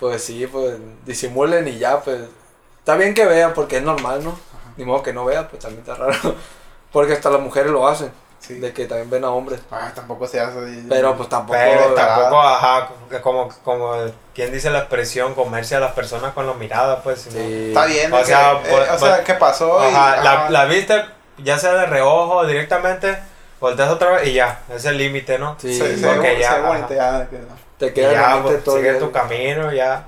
Pues 0.00 0.24
sí, 0.24 0.46
pues 0.48 0.74
disimulen 1.06 1.68
y 1.68 1.78
ya, 1.78 2.00
pues. 2.00 2.18
Está 2.80 2.96
bien 2.96 3.14
que 3.14 3.24
vean 3.24 3.52
porque 3.54 3.76
es 3.76 3.82
normal, 3.84 4.24
¿no? 4.24 4.36
Ni 4.76 4.84
modo 4.84 5.02
que 5.04 5.12
no 5.12 5.24
vean, 5.24 5.46
pues 5.48 5.62
también 5.62 5.82
está 5.82 5.94
raro. 5.94 6.34
Porque 6.92 7.14
hasta 7.14 7.30
las 7.30 7.40
mujeres 7.40 7.70
lo 7.72 7.86
hacen. 7.88 8.12
Sí. 8.38 8.54
De 8.54 8.72
que 8.72 8.86
también 8.86 9.08
ven 9.08 9.24
a 9.24 9.30
hombres. 9.30 9.60
Ah, 9.70 9.92
tampoco 9.94 10.26
se 10.26 10.40
hace. 10.40 10.58
Pero 10.88 11.16
pues 11.16 11.28
tampoco. 11.28 11.56
Pero 11.56 11.94
tampoco, 11.94 12.40
ajá, 12.40 12.88
como, 13.22 13.48
como 13.62 13.94
quien 14.34 14.52
dice 14.52 14.68
la 14.70 14.80
expresión, 14.80 15.34
comerse 15.34 15.76
a 15.76 15.80
las 15.80 15.92
personas 15.92 16.32
con 16.32 16.46
la 16.48 16.54
mirada, 16.54 17.02
pues. 17.04 17.20
sino- 17.22 17.36
Sí. 17.36 17.68
Está 17.68 17.84
bien. 17.86 18.12
O 18.12 18.18
que- 18.18 18.24
sea, 18.24 18.52
eh, 18.54 18.56
pues- 18.68 18.90
o 18.90 18.98
sea, 18.98 19.14
pues- 19.16 19.20
¿qué 19.26 19.34
pasó? 19.34 19.80
Y- 19.88 19.94
Ajá, 19.94 20.16
la, 20.22 20.32
ajá. 20.32 20.50
la 20.50 20.64
viste, 20.64 21.04
ya 21.38 21.56
sea 21.56 21.72
de 21.74 21.86
reojo 21.86 22.38
o 22.38 22.46
directamente, 22.46 23.16
volteas 23.60 23.90
otra 23.90 24.10
vez 24.10 24.26
y 24.26 24.32
ya, 24.34 24.58
es 24.74 24.84
el 24.86 24.98
límite, 24.98 25.38
¿no? 25.38 25.54
Sí, 25.60 25.72
se, 25.78 25.84
Ok, 26.04 26.20
ve- 26.20 26.38
ya, 26.40 27.28
Te 27.78 27.92
queda 27.92 28.08
en 28.12 28.20
la 28.20 28.36
ya, 28.36 28.42
pues, 28.42 28.64
todo. 28.64 28.76
sigue 28.76 28.88
el- 28.90 28.98
tu 28.98 29.12
camino, 29.12 29.72
ya, 29.72 30.04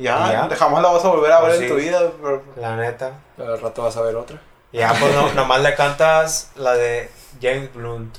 Ya, 0.00 0.46
Ya. 0.48 0.56
jamás 0.56 0.80
la 0.80 0.90
vas 0.90 1.04
a 1.04 1.08
volver 1.08 1.32
a 1.32 1.40
ver 1.40 1.48
Pues 1.48 1.60
en 1.60 1.66
sí. 1.66 1.68
tu 1.70 1.74
vida. 1.80 2.00
Pero, 2.22 2.42
la 2.56 2.76
neta. 2.76 3.12
Al 3.36 3.60
rato 3.60 3.82
vas 3.82 3.96
a 3.96 4.02
ver 4.02 4.14
otra. 4.14 4.38
Ya, 4.72 4.94
pues 4.98 5.14
no, 5.14 5.32
nomás 5.32 5.62
le 5.62 5.74
cantas 5.74 6.50
la 6.56 6.74
de 6.74 7.10
James 7.40 7.72
Blunt. 7.72 8.18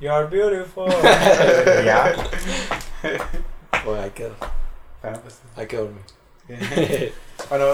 You're 0.00 0.26
beautiful. 0.26 0.88
ya. 1.84 2.14
Bueno, 3.84 4.02
hay 4.02 4.10
que, 4.10 4.30
Bueno, 5.02 5.20
pues, 5.22 5.36
hay 5.56 5.66
que 5.66 5.76
dormir. 5.76 6.04
bueno, 7.48 7.66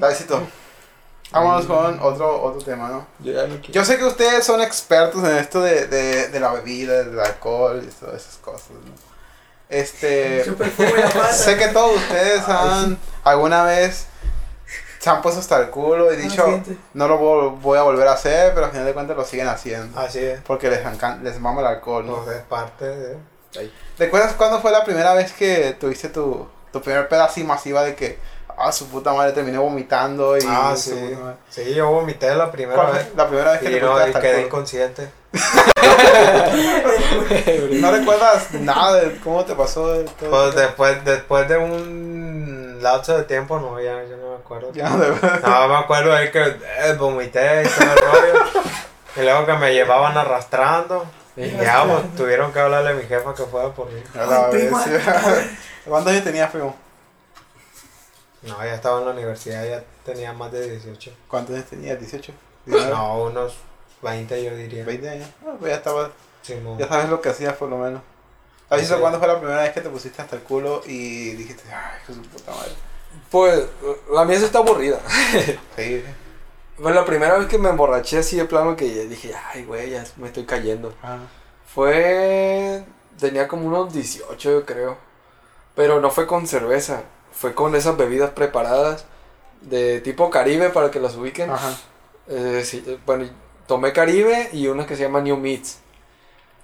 Davidcito, 0.00 0.46
vámonos 1.30 1.66
con 1.66 2.00
otro, 2.00 2.42
otro 2.42 2.60
tema, 2.62 2.88
¿no? 2.88 3.06
Yo 3.18 3.32
ya 3.32 3.46
me 3.46 3.58
quiero. 3.58 3.72
Yo 3.72 3.84
sé 3.84 3.98
que 3.98 4.04
ustedes 4.04 4.44
son 4.44 4.60
expertos 4.60 5.22
en 5.24 5.36
esto 5.36 5.60
de, 5.60 5.86
de, 5.86 6.28
de 6.28 6.40
la 6.40 6.52
bebida, 6.52 7.02
del 7.04 7.18
alcohol 7.20 7.82
y 7.84 7.90
todas 7.92 8.22
esas 8.22 8.36
cosas, 8.38 8.70
¿no? 8.70 9.10
Este... 9.68 10.44
Sé 11.32 11.56
que 11.56 11.68
todos 11.68 11.96
ustedes 11.96 12.48
han 12.48 12.98
alguna 13.22 13.62
vez 13.62 14.06
se 15.00 15.10
han 15.10 15.20
puesto 15.22 15.40
hasta 15.40 15.58
el 15.58 15.70
culo 15.70 16.12
y 16.12 16.16
Ah, 16.16 16.18
dicho 16.18 16.62
no 16.94 17.08
lo 17.08 17.18
vo- 17.18 17.58
voy 17.60 17.78
a 17.78 17.82
volver 17.82 18.06
a 18.06 18.12
hacer, 18.12 18.52
pero 18.54 18.66
al 18.66 18.70
final 18.70 18.86
de 18.86 18.92
cuentas 18.94 19.16
lo 19.16 19.24
siguen 19.24 19.48
haciendo. 19.48 19.98
Así 19.98 20.18
es. 20.20 20.40
Porque 20.42 20.68
les, 20.70 20.80
les 21.22 21.40
mama 21.40 21.62
el 21.62 21.66
alcohol, 21.66 22.06
¿no? 22.06 22.16
Pues 22.22 22.36
es 22.36 22.42
parte 22.44 22.84
de. 22.84 23.16
¿Recuerdas 23.98 24.34
cuándo 24.34 24.60
fue 24.60 24.70
la 24.70 24.84
primera 24.84 25.14
vez 25.14 25.32
que 25.32 25.74
tuviste 25.80 26.08
tu, 26.10 26.46
tu 26.72 26.80
primer 26.82 27.08
pedo 27.08 27.24
así 27.24 27.42
masiva 27.42 27.82
de 27.82 27.94
que, 27.96 28.18
ah, 28.58 28.70
su 28.70 28.86
puta 28.88 29.12
madre 29.12 29.32
terminé 29.32 29.58
vomitando 29.58 30.36
y... 30.38 30.42
Ah, 30.46 30.74
sí. 30.76 30.90
puta 30.92 31.18
madre"? 31.24 31.36
Sí, 31.48 31.74
yo 31.74 31.90
vomité 31.90 32.34
la 32.34 32.50
primera 32.52 32.80
¿Cuál 32.80 32.92
vez. 32.92 33.08
la 33.16 33.26
primera 33.26 33.50
vez 33.52 33.60
que 33.60 33.70
Y 33.70 33.74
te 33.74 33.80
no, 33.80 33.96
hasta 33.96 34.20
quedé 34.20 34.42
inconsciente. 34.42 35.10
No 37.80 37.90
recuerdas 37.92 38.52
nada 38.54 38.94
de 38.96 39.16
cómo 39.20 39.44
te 39.44 39.54
pasó 39.54 39.92
de 39.92 40.04
todo 40.04 40.30
Pues 40.30 40.54
después, 40.54 41.04
después 41.04 41.48
de 41.48 41.56
un 41.56 42.69
lapso 42.82 43.16
de 43.16 43.24
tiempo, 43.24 43.58
no, 43.58 43.80
ya, 43.80 44.02
ya 44.04 44.16
no 44.16 44.30
me 44.30 44.36
acuerdo. 44.36 44.72
Ya, 44.72 44.90
de 44.96 45.10
verdad. 45.10 45.40
No, 45.42 45.68
me 45.68 45.76
acuerdo 45.76 46.14
ahí 46.14 46.30
que 46.30 46.42
eh, 46.42 46.94
vomité 46.98 47.62
y 47.62 47.68
todo 47.68 47.92
el 47.92 47.98
rollo. 47.98 48.44
Y 49.16 49.20
luego 49.22 49.46
que 49.46 49.52
me 49.54 49.72
llevaban 49.72 50.16
arrastrando. 50.16 51.04
Y 51.36 51.48
ya, 51.50 51.84
pues, 51.84 52.16
tuvieron 52.16 52.52
que 52.52 52.60
hablarle 52.60 52.90
a 52.90 52.94
mi 52.94 53.02
jefa 53.02 53.34
que 53.34 53.44
fuera 53.44 53.70
por 53.70 53.90
mí. 53.90 54.02
A 54.14 54.26
la 54.26 54.48
vez. 54.48 54.72
¿Cuántos 55.84 56.12
años 56.12 56.24
tenías, 56.24 56.50
primo? 56.50 56.76
No, 58.42 58.64
ya 58.64 58.74
estaba 58.74 59.00
en 59.00 59.06
la 59.06 59.12
universidad, 59.12 59.64
ya 59.64 59.82
tenía 60.04 60.32
más 60.32 60.50
de 60.52 60.70
18. 60.70 61.12
¿Cuántos 61.28 61.54
años 61.54 61.66
tenías? 61.68 61.98
¿18? 61.98 62.32
¿19? 62.66 62.90
No, 62.90 63.22
unos 63.24 63.56
20 64.02 64.44
yo 64.44 64.56
diría. 64.56 64.84
20 64.84 65.08
años. 65.08 65.28
Ah, 65.46 65.54
pues 65.58 65.70
ya 65.70 65.76
estaba, 65.76 66.10
ya 66.78 66.88
sabes 66.88 67.08
lo 67.10 67.20
que 67.20 67.28
hacías 67.28 67.54
por 67.54 67.68
lo 67.68 67.78
menos. 67.78 68.02
¿Sabes 68.70 68.88
Sí. 68.88 68.94
cuándo 68.98 69.18
fue 69.18 69.28
la 69.28 69.38
primera 69.38 69.60
vez 69.62 69.72
que 69.72 69.80
te 69.82 69.90
pusiste 69.90 70.22
hasta 70.22 70.36
el 70.36 70.42
culo 70.42 70.80
y 70.86 71.30
dijiste, 71.32 71.64
ay, 71.70 71.98
que 72.06 72.14
su 72.14 72.22
puta 72.22 72.52
madre? 72.52 72.70
Pues, 73.30 73.64
la 74.12 74.24
mía 74.24 74.38
sí 74.38 74.44
está 74.46 74.60
aburrida. 74.60 74.98
Sí. 75.76 76.02
Fue 76.80 76.94
la 76.94 77.04
primera 77.04 77.36
vez 77.36 77.46
que 77.48 77.58
me 77.58 77.68
emborraché 77.68 78.18
así 78.18 78.36
de 78.38 78.46
plano 78.46 78.74
que 78.76 78.84
dije, 79.06 79.34
ay, 79.52 79.64
güey, 79.64 79.90
ya 79.90 80.02
me 80.16 80.28
estoy 80.28 80.44
cayendo. 80.46 80.94
Ah. 81.02 81.18
Fue. 81.74 82.84
Tenía 83.18 83.48
como 83.48 83.66
unos 83.66 83.92
18, 83.92 84.50
yo 84.50 84.64
creo. 84.64 84.96
Pero 85.74 86.00
no 86.00 86.10
fue 86.10 86.26
con 86.26 86.46
cerveza. 86.46 87.02
Fue 87.32 87.54
con 87.54 87.74
esas 87.74 87.96
bebidas 87.96 88.30
preparadas 88.30 89.04
de 89.60 90.00
tipo 90.00 90.30
Caribe 90.30 90.70
para 90.70 90.90
que 90.90 91.00
las 91.00 91.16
ubiquen. 91.16 91.50
Ajá. 91.50 91.74
Eh, 92.28 92.62
sí, 92.64 92.82
eh, 92.86 92.98
bueno, 93.04 93.28
tomé 93.66 93.92
Caribe 93.92 94.48
y 94.52 94.68
una 94.68 94.86
que 94.86 94.96
se 94.96 95.02
llama 95.02 95.20
New 95.20 95.36
Meats. 95.36 95.79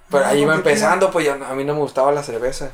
Pero 0.09 0.25
Ah, 0.25 0.29
ahí 0.29 0.41
iba 0.41 0.53
¿por 0.53 0.63
qué 0.63 0.69
empezando, 0.69 1.11
pues 1.11 1.25
ya 1.25 1.33
a 1.33 1.53
mí 1.53 1.63
no 1.63 1.73
me 1.73 1.79
gustaba 1.79 2.11
la 2.11 2.23
cerveza. 2.23 2.69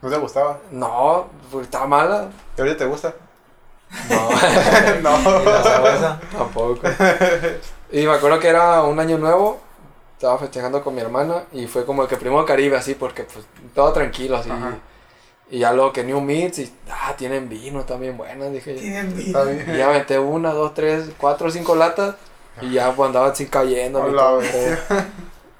¿No 0.00 0.10
te 0.10 0.16
gustaba? 0.18 0.58
No, 0.70 1.26
pues 1.50 1.64
estaba 1.64 1.86
mala. 1.86 2.28
¿Y 2.56 2.60
ahorita 2.60 2.78
te 2.78 2.84
gusta? 2.86 3.14
No, 4.08 4.30
no. 5.02 5.40
¿Y 5.42 5.44
la 5.44 5.62
cerveza? 5.62 6.20
tampoco. 6.32 6.80
Y 7.90 8.06
me 8.06 8.12
acuerdo 8.12 8.38
que 8.40 8.48
era 8.48 8.82
un 8.82 8.98
año 8.98 9.18
nuevo. 9.18 9.60
Estaba 10.14 10.38
festejando 10.38 10.82
con 10.84 10.94
mi 10.94 11.00
hermana 11.00 11.42
y 11.52 11.66
fue 11.66 11.84
como 11.84 12.02
el 12.02 12.08
que 12.08 12.16
primero 12.16 12.46
Caribe, 12.46 12.76
así, 12.76 12.94
porque 12.94 13.24
pues 13.24 13.44
todo 13.74 13.92
tranquilo, 13.92 14.36
así. 14.36 14.50
Ajá. 14.50 14.76
Y 15.50 15.58
ya 15.58 15.72
luego 15.72 15.92
que 15.92 16.04
New 16.04 16.20
Meats 16.20 16.60
y, 16.60 16.72
ah, 16.88 17.14
tienen 17.18 17.48
vino 17.48 17.84
también 17.84 18.16
buenas, 18.16 18.52
dije. 18.52 18.74
Tienen 18.74 19.14
bien. 19.16 19.66
Y 19.68 19.76
ya 19.76 19.88
aventé 19.88 20.18
una, 20.18 20.52
dos, 20.52 20.74
tres, 20.74 21.10
cuatro, 21.18 21.50
cinco 21.50 21.74
latas 21.74 22.14
y 22.60 22.70
ya 22.70 22.92
pues 22.92 23.08
andaba 23.08 23.26
así 23.28 23.46
cayendo. 23.46 24.00
Hola. 24.00 24.38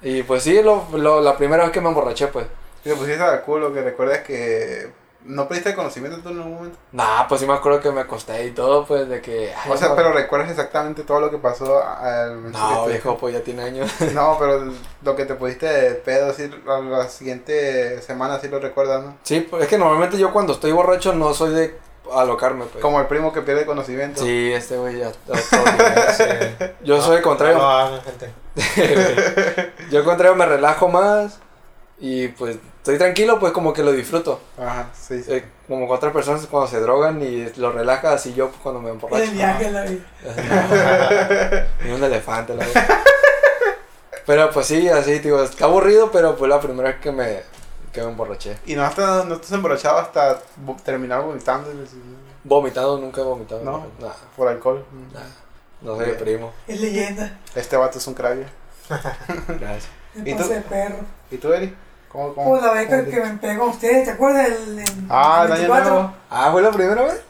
Y 0.03 0.23
pues 0.23 0.43
sí, 0.43 0.61
lo, 0.61 0.85
lo- 0.93 1.21
la 1.21 1.37
primera 1.37 1.63
vez 1.63 1.71
que 1.71 1.81
me 1.81 1.89
emborraché, 1.89 2.27
pues. 2.27 2.45
Y 2.85 2.89
te 2.89 2.95
pusiste 2.95 3.23
al 3.23 3.41
culo, 3.41 3.73
que 3.73 3.81
recuerdas 3.81 4.19
que 4.19 4.91
no 5.25 5.47
pediste 5.47 5.73
conocimiento 5.73 6.19
tú 6.19 6.29
en 6.29 6.37
algún 6.39 6.55
momento. 6.55 6.77
Nah, 6.91 7.25
pues 7.29 7.39
sí 7.39 7.47
me 7.47 7.53
acuerdo 7.53 7.79
que 7.79 7.91
me 7.91 8.01
acosté 8.01 8.45
y 8.45 8.51
todo, 8.51 8.85
pues 8.85 9.07
de 9.07 9.21
que. 9.21 9.53
ay, 9.55 9.71
O 9.71 9.77
sea, 9.77 9.87
no, 9.89 9.95
pero 9.95 10.11
recuerdas 10.11 10.49
exactamente 10.49 11.03
todo 11.03 11.21
lo 11.21 11.31
que 11.31 11.37
pasó 11.37 11.81
al 11.81 12.51
No, 12.51 12.69
que 12.69 12.83
te- 12.87 12.89
viejo, 12.91 13.17
pues 13.17 13.33
ya 13.33 13.39
tiene 13.41 13.63
años. 13.63 13.89
No, 14.13 14.35
pero 14.39 14.65
lo 15.01 15.15
que 15.15 15.23
te 15.23 15.35
pusiste 15.35 15.65
de 15.65 15.91
pedo, 15.95 16.31
así, 16.31 16.51
la, 16.65 16.79
la 16.79 17.07
siguiente 17.07 18.01
semana, 18.01 18.37
sí 18.41 18.49
lo 18.49 18.59
recuerdas, 18.59 19.01
¿no? 19.05 19.15
Sí, 19.23 19.39
pues 19.49 19.63
es 19.63 19.69
que 19.69 19.77
normalmente 19.77 20.17
yo 20.17 20.33
cuando 20.33 20.51
estoy 20.51 20.73
borracho 20.73 21.13
no 21.13 21.33
soy 21.33 21.53
de 21.53 21.77
alocarme, 22.13 22.65
pues. 22.65 22.81
Como 22.81 22.99
el 22.99 23.07
primo 23.07 23.31
que 23.31 23.41
pierde 23.41 23.65
conocimiento. 23.65 24.21
Sí, 24.21 24.51
este 24.51 24.75
güey 24.77 24.99
ya. 24.99 25.11
sí. 25.13 26.25
Yo 26.83 27.01
soy 27.01 27.15
el 27.15 27.21
No 27.21 27.27
contrario. 27.29 27.57
lo 27.59 27.63
hagan, 27.69 28.01
gente. 28.01 28.29
Yo 29.91 29.99
al 29.99 30.05
contrario 30.05 30.35
me 30.35 30.45
relajo 30.45 30.87
más 30.87 31.39
y 31.99 32.27
pues 32.29 32.57
estoy 32.77 32.97
tranquilo, 32.97 33.39
pues 33.39 33.53
como 33.53 33.73
que 33.73 33.83
lo 33.83 33.91
disfruto. 33.91 34.39
Ajá, 34.57 34.89
sí, 34.93 35.23
sí. 35.23 35.31
Eh, 35.31 35.45
como 35.67 35.87
con 35.87 35.97
otras 35.97 36.11
personas 36.11 36.45
cuando 36.47 36.69
se 36.69 36.79
drogan 36.79 37.21
y 37.21 37.49
lo 37.55 37.71
relajas, 37.71 38.15
así 38.15 38.33
yo 38.33 38.51
cuando 38.61 38.81
me 38.81 38.89
emborracho. 38.89 39.23
El 39.23 39.31
viaje 39.31 39.71
la 39.71 39.83
vida. 39.83 40.03
Ni 41.83 41.91
un 41.91 42.03
elefante, 42.03 42.55
la. 42.55 42.65
Pero 44.25 44.51
pues 44.51 44.67
sí, 44.67 44.87
así, 44.89 45.19
digo, 45.19 45.41
está 45.41 45.65
aburrido, 45.65 46.11
pero 46.11 46.35
fue 46.35 46.47
la 46.47 46.59
primera 46.59 46.89
vez 46.89 46.99
que 46.99 47.11
me, 47.11 47.41
que 47.91 48.01
me 48.01 48.09
emborraché. 48.09 48.57
Y 48.65 48.75
no, 48.75 48.83
hasta, 48.83 49.23
no 49.25 49.37
te 49.37 49.45
has 49.45 49.51
emborrachado 49.51 49.99
hasta 49.99 50.41
terminar 50.83 51.21
vomitando 51.21 51.69
Vomitado, 52.43 52.97
nunca 52.97 53.21
he 53.21 53.23
vomitado. 53.23 53.63
No. 53.63 53.87
Nada, 53.99 54.15
por 54.35 54.47
alcohol. 54.47 54.85
nada. 55.13 55.25
No 55.83 55.97
soy 55.97 56.09
el 56.09 56.15
primo. 56.15 56.51
Es 56.67 56.79
leyenda. 56.79 57.37
Este 57.55 57.75
vato 57.75 57.97
es 57.97 58.07
un 58.07 58.13
crack. 58.13 58.37
Gracias. 59.59 59.87
¿Y 60.15 60.33
tú? 60.33 60.43
perro. 60.69 60.97
¿Y 61.29 61.37
tú, 61.37 61.51
Eri? 61.51 61.75
¿Cómo, 62.09 62.33
cómo? 62.33 62.51
Pues 62.51 62.63
la 62.63 62.71
vez 62.73 62.87
cómo 62.87 63.03
que, 63.05 63.19
me 63.19 63.37
pegué 63.37 63.57
con 63.57 63.69
ustedes, 63.69 64.05
¿te 64.05 64.11
acuerdas? 64.11 64.47
El, 64.47 64.79
el 64.79 64.85
Ah, 65.09 65.43
el 65.45 65.51
año 65.51 65.61
24? 65.61 65.89
nuevo. 65.93 66.13
Ah, 66.29 66.49
¿fue 66.51 66.61
la 66.61 66.71
primera 66.71 67.01
vez? 67.03 67.21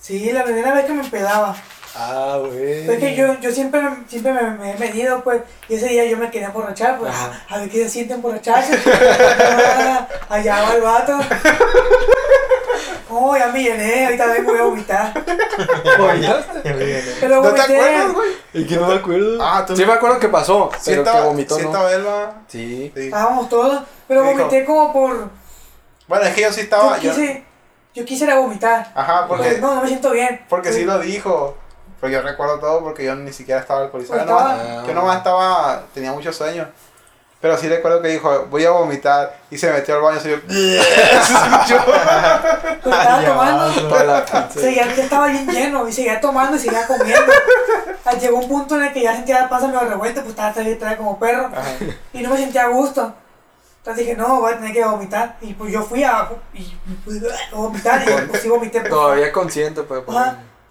Sí, 0.00 0.32
la 0.32 0.44
primera 0.44 0.72
vez 0.74 0.86
que 0.86 0.92
me 0.92 1.02
empedaba. 1.02 1.56
Ah, 1.96 2.38
güey. 2.40 2.86
Pues 2.86 2.98
es 2.98 2.98
que 3.00 3.16
yo, 3.16 3.40
yo 3.40 3.50
siempre, 3.50 3.80
siempre 4.06 4.32
me, 4.32 4.50
me 4.52 4.70
he 4.72 4.78
medido, 4.78 5.22
pues, 5.24 5.42
y 5.68 5.74
ese 5.74 5.88
día 5.88 6.04
yo 6.04 6.16
me 6.16 6.30
quería 6.30 6.48
emborrachar, 6.48 6.98
pues, 6.98 7.12
a 7.48 7.58
ver 7.58 7.68
qué 7.68 7.82
se 7.82 7.90
siente 7.90 8.14
emborracharse. 8.14 8.74
Allá 10.28 10.62
va 10.62 10.74
el 10.74 10.82
vato. 10.82 11.18
Oh, 13.10 13.36
ya 13.36 13.48
me 13.48 13.62
llené, 13.62 14.04
ahorita 14.06 14.26
vengo 14.26 14.50
voy 14.52 14.60
a 14.60 14.62
vomitar. 14.64 15.12
¿Vomitaste? 15.98 16.60
Pero 17.20 17.36
¿No 17.36 17.42
te 17.42 17.48
vomité. 17.48 17.62
acuerdas, 17.80 18.12
güey? 18.14 18.28
¿Y 18.54 18.66
que 18.66 18.76
no 18.76 18.86
me 18.88 18.94
acuerdo? 18.94 19.38
Ah, 19.42 19.64
tú 19.66 19.76
Sí 19.76 19.84
me 19.86 19.92
acuerdo 19.92 20.18
que 20.18 20.28
pasó, 20.28 20.70
Sí 20.78 20.90
pero 20.90 21.02
que 21.02 21.08
estaba, 21.10 21.24
vomitó, 21.26 21.56
sí 21.56 21.62
¿no? 21.62 21.68
estaba. 21.68 22.34
Sí. 22.48 22.92
Sí. 22.94 23.04
Estábamos 23.06 23.48
todos, 23.48 23.82
pero 24.06 24.24
vomité 24.24 24.64
como 24.64 24.92
por... 24.92 25.30
Bueno, 26.06 26.24
es 26.24 26.34
que 26.34 26.42
yo 26.42 26.48
sí 26.52 26.56
Yo 26.56 26.62
estaba. 26.64 26.98
Yo, 26.98 27.10
quise, 27.10 27.44
yo 27.94 28.04
quisiera 28.04 28.36
vomitar. 28.38 28.90
Ajá, 28.94 29.26
Porque 29.28 29.44
porque, 29.44 29.60
no, 29.60 29.74
no 29.74 29.82
me 29.82 29.88
siento 29.88 30.10
bien. 30.10 30.44
porque 30.48 30.72
sí 30.72 30.84
lo 30.84 30.98
dijo. 30.98 31.56
Pero 32.00 32.12
yo 32.12 32.22
recuerdo 32.22 32.60
todo 32.60 32.80
porque 32.84 33.04
yo 33.04 33.14
ni 33.16 33.32
siquiera 33.32 33.60
estaba 33.60 33.80
alcoholizado. 33.80 34.20
Pues 34.20 34.28
Yo 34.28 34.34
nomás, 34.38 34.60
estaba- 34.60 34.86
yo 34.86 34.94
nomás 34.94 35.16
estaba. 35.18 35.82
Tenía 35.92 36.12
mucho 36.12 36.32
sueño. 36.32 36.68
Pero 37.40 37.56
sí 37.56 37.68
recuerdo 37.68 38.02
que 38.02 38.08
dijo, 38.08 38.46
voy 38.50 38.64
a 38.64 38.70
vomitar. 38.70 39.38
Y 39.50 39.58
se 39.58 39.70
metió 39.72 39.94
al 39.94 40.00
baño. 40.02 40.18
Y 40.18 40.20
se 40.22 40.78
escuchó. 40.80 41.76
Estaba 42.84 43.24
tomando. 43.24 44.50
Seguía, 44.52 44.92
ya 44.94 45.02
estaba 45.04 45.28
bien 45.28 45.46
lleno 45.46 45.86
y 45.88 45.92
seguía 45.92 46.20
tomando 46.20 46.56
y 46.56 46.58
seguía 46.58 46.86
comiendo. 46.86 47.32
Ah, 48.04 48.14
Llegó 48.14 48.38
un 48.38 48.48
punto 48.48 48.76
en 48.76 48.84
el 48.86 48.92
que 48.92 49.02
ya 49.02 49.14
sentía 49.14 49.42
la 49.42 49.48
panza 49.48 49.68
medio 49.68 49.80
revuelta, 49.80 50.22
pues 50.22 50.30
estaba 50.30 50.52
trae 50.52 50.96
como 50.96 51.18
perro 51.18 51.46
Ajá. 51.46 51.68
y 52.12 52.22
no 52.22 52.30
me 52.30 52.38
sentía 52.38 52.64
a 52.64 52.68
gusto. 52.68 53.14
Entonces 53.78 54.04
dije, 54.04 54.16
no, 54.18 54.40
voy 54.40 54.52
a 54.52 54.56
tener 54.56 54.72
que 54.72 54.84
vomitar. 54.84 55.36
Y 55.40 55.54
pues 55.54 55.72
yo 55.72 55.82
fui 55.82 56.02
a, 56.02 56.28
y, 56.52 56.76
pues, 57.04 57.18
a 57.52 57.54
vomitar 57.54 58.02
y 58.02 58.26
pues 58.26 58.42
sí 58.42 58.48
vomité. 58.48 58.80
pues. 58.80 58.90
Todavía 58.90 59.32
consciente, 59.32 59.82
pues. 59.82 60.02
pues. 60.04 60.18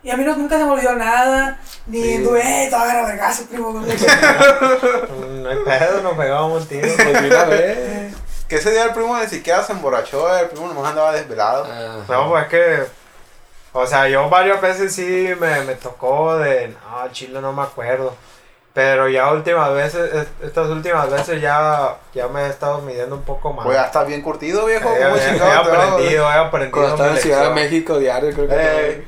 Y 0.07 0.11
a 0.11 0.15
mí 0.15 0.23
no, 0.23 0.37
nunca 0.37 0.57
se 0.57 0.63
me 0.63 0.71
olvidó 0.71 0.93
nada, 0.95 1.59
ni 1.85 2.01
Sí. 2.01 2.13
eh, 2.41 2.67
todavía 2.69 2.93
era 2.99 3.07
vergazo, 3.07 3.43
primo. 3.47 3.73
No 3.81 5.49
hay 5.49 5.57
pedo, 5.65 6.01
nos 6.01 6.13
pegábamos 6.17 6.61
un 6.61 6.67
tiro. 6.69 6.87
Pues 6.95 7.21
de 7.21 7.27
una 7.27 7.43
vez. 7.43 8.15
Que 8.47 8.55
ese 8.55 8.71
día 8.71 8.85
el 8.85 8.91
primo 8.93 9.17
ni 9.17 9.27
siquiera 9.27 9.61
se 9.63 9.73
emborrachó. 9.73 10.33
El 10.37 10.47
primo 10.47 10.67
nomás 10.67 10.91
andaba 10.91 11.11
desvelado. 11.11 11.67
Ah. 11.69 11.97
No, 12.07 12.29
pues 12.29 12.43
es 12.43 12.49
que. 12.49 12.83
O 13.73 13.85
sea, 13.85 14.07
yo 14.07 14.29
varias 14.29 14.61
veces 14.61 14.95
sí 14.95 15.29
me, 15.39 15.61
me 15.63 15.75
tocó 15.75 16.37
de. 16.37 16.69
No, 16.69 17.11
chile 17.11 17.41
no 17.41 17.51
me 17.51 17.63
acuerdo. 17.63 18.15
Pero 18.73 19.09
ya 19.09 19.31
últimas 19.33 19.73
veces, 19.73 20.13
est- 20.13 20.43
estas 20.43 20.67
últimas 20.67 21.09
veces 21.11 21.41
ya, 21.41 21.95
ya 22.13 22.27
me 22.29 22.43
he 22.45 22.49
estado 22.49 22.79
midiendo 22.81 23.15
un 23.15 23.23
poco 23.23 23.51
más. 23.51 23.65
Pues 23.65 23.75
ya 23.77 23.85
está 23.87 24.03
bien 24.05 24.21
curtido, 24.21 24.65
viejo. 24.67 24.89
he, 24.95 25.01
¿Cómo 25.03 25.51
he- 25.51 25.55
aprendido, 25.55 26.29
he 26.29 26.33
aprendido. 26.33 26.71
Cuando 26.71 26.91
estaba 26.95 27.09
en 27.11 27.17
Ciudad 27.17 27.43
de. 27.49 27.55
México 27.55 27.97
diario, 27.99 28.31
creo 28.33 28.47
que. 28.47 28.55
Eh, 28.57 29.07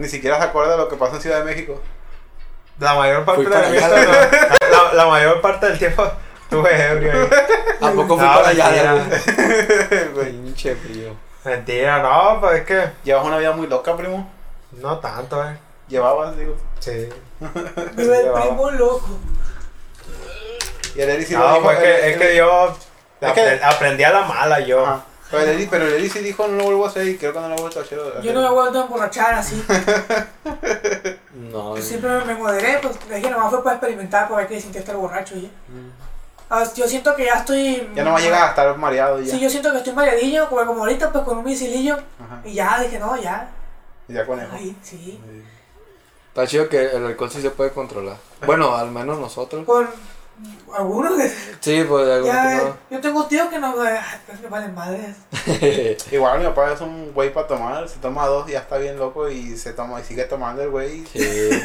ni 0.00 0.08
siquiera 0.08 0.38
se 0.38 0.44
acuerda 0.44 0.72
de 0.72 0.78
lo 0.78 0.88
que 0.88 0.96
pasó 0.96 1.16
en 1.16 1.20
Ciudad 1.22 1.38
de 1.38 1.44
México. 1.44 1.80
La 2.78 2.94
mayor 2.94 3.24
parte 3.24 3.46
allá, 3.54 3.88
no, 3.88 4.68
la, 4.70 4.92
la 4.94 5.06
mayor 5.06 5.40
parte 5.42 5.66
del 5.66 5.78
tiempo 5.78 6.10
estuve 6.42 6.86
ebrio 6.90 7.12
ahí. 7.12 7.28
¿A 7.82 7.90
poco 7.92 8.16
fui 8.18 8.26
No, 8.26 8.34
para 8.34 8.48
allá? 8.48 9.04
Pinche 10.24 10.74
frío. 10.76 11.14
Mentira, 11.44 12.02
no, 12.02 12.40
pues 12.40 12.60
es 12.60 12.66
que. 12.66 12.90
Llevas 13.04 13.24
una 13.24 13.38
vida 13.38 13.52
muy 13.52 13.66
loca, 13.66 13.96
primo. 13.96 14.30
No 14.72 14.98
tanto, 14.98 15.42
eh. 15.44 15.56
Llevabas, 15.88 16.36
digo. 16.36 16.56
Sí. 16.78 17.08
Vive 17.96 18.18
el 18.18 18.24
Llevaba. 18.24 18.42
primo 18.46 18.70
loco. 18.70 19.08
Y 20.94 21.00
el 21.00 21.08
Eri 21.10 21.24
sí 21.24 21.34
lo 21.34 21.40
No, 21.48 21.62
pues 21.62 21.78
es 21.78 21.82
que, 21.84 22.10
es 22.10 22.16
que 22.18 22.36
yo 22.36 22.76
Es 23.20 23.32
que- 23.32 23.40
apre- 23.42 23.60
aprendí 23.62 24.04
a 24.04 24.10
la 24.10 24.22
mala 24.22 24.60
yo. 24.60 24.84
Ajá. 24.86 25.04
Pero 25.30 25.42
el 25.44 25.48
Eri, 25.50 25.66
pero 25.70 25.86
Eri 25.86 26.08
sí 26.08 26.18
dijo 26.20 26.48
no 26.48 26.56
lo 26.56 26.64
vuelvo 26.64 26.86
a 26.86 26.88
hacer 26.88 27.06
y 27.06 27.16
creo 27.16 27.32
que 27.32 27.40
no 27.40 27.48
lo 27.48 27.56
he 27.56 27.60
vuelto 27.60 27.78
a 27.80 27.82
hacer. 27.82 27.98
Yo 28.22 28.32
no 28.32 28.40
me 28.40 28.46
he 28.46 28.50
vuelto 28.50 28.80
a 28.80 28.82
emborrachar 28.84 29.34
así. 29.34 29.62
No, 31.34 31.76
Yo 31.76 31.82
siempre 31.82 32.24
me 32.24 32.34
moderé, 32.34 32.78
pues 32.82 32.96
dije 33.08 33.30
nomás 33.30 33.50
fue 33.50 33.64
para 33.64 33.76
experimentar, 33.76 34.28
para 34.28 34.40
ver 34.40 34.48
qué 34.48 34.60
sentía 34.60 34.80
estar 34.80 34.96
borracho 34.96 35.36
y 35.36 35.42
ya. 35.42 35.48
Ah, 36.52 36.64
yo 36.74 36.88
siento 36.88 37.14
que 37.14 37.26
ya 37.26 37.34
estoy. 37.34 37.88
Ya 37.94 38.02
no 38.02 38.10
va 38.10 38.18
a 38.18 38.20
llegar 38.20 38.42
a 38.42 38.48
estar 38.48 38.76
mareado 38.76 39.20
ya. 39.20 39.30
Sí, 39.30 39.38
yo 39.38 39.48
siento 39.48 39.70
que 39.70 39.78
estoy 39.78 39.92
mareadillo, 39.92 40.48
como, 40.48 40.66
como 40.66 40.80
ahorita, 40.80 41.12
pues 41.12 41.24
con 41.24 41.38
un 41.38 41.44
misilillo. 41.44 41.94
Ajá. 41.94 42.42
Y 42.44 42.54
ya 42.54 42.80
dije, 42.80 42.98
no, 42.98 43.16
ya. 43.16 43.48
Y 44.08 44.14
ya 44.14 44.26
con 44.26 44.40
eso. 44.40 44.52
Ahí, 44.52 44.76
sí. 44.82 45.20
Está 46.28 46.46
chido 46.48 46.68
que 46.68 46.86
el 46.86 47.06
alcohol 47.06 47.30
sí 47.30 47.40
se 47.40 47.50
puede 47.50 47.70
controlar. 47.70 48.16
Bueno, 48.44 48.76
al 48.76 48.90
menos 48.90 49.18
nosotros. 49.18 49.64
Con 49.64 49.88
algunos 50.76 51.16
que. 51.16 51.28
Sí, 51.60 51.84
pues 51.88 52.08
algunos 52.08 52.34
Ya, 52.34 52.58
que 52.88 52.94
yo 52.94 53.00
tengo 53.00 53.26
tíos 53.26 53.48
que 53.48 53.58
no. 53.58 53.74
Ay, 53.82 53.98
pues 54.26 54.40
me 54.40 54.48
valen 54.48 54.74
madres. 54.74 55.16
no. 55.46 56.12
Igual 56.16 56.38
mi 56.40 56.44
papá 56.46 56.72
es 56.72 56.80
un 56.80 57.12
güey 57.12 57.32
para 57.32 57.46
tomar, 57.46 57.88
se 57.88 57.98
toma 57.98 58.26
dos 58.26 58.48
y 58.48 58.52
ya 58.52 58.60
está 58.60 58.78
bien 58.78 58.98
loco 58.98 59.28
y 59.28 59.56
se 59.56 59.72
toma 59.72 60.00
y 60.00 60.04
sigue 60.04 60.24
tomando 60.24 60.62
el 60.62 60.70
güey. 60.70 61.04
sí. 61.06 61.50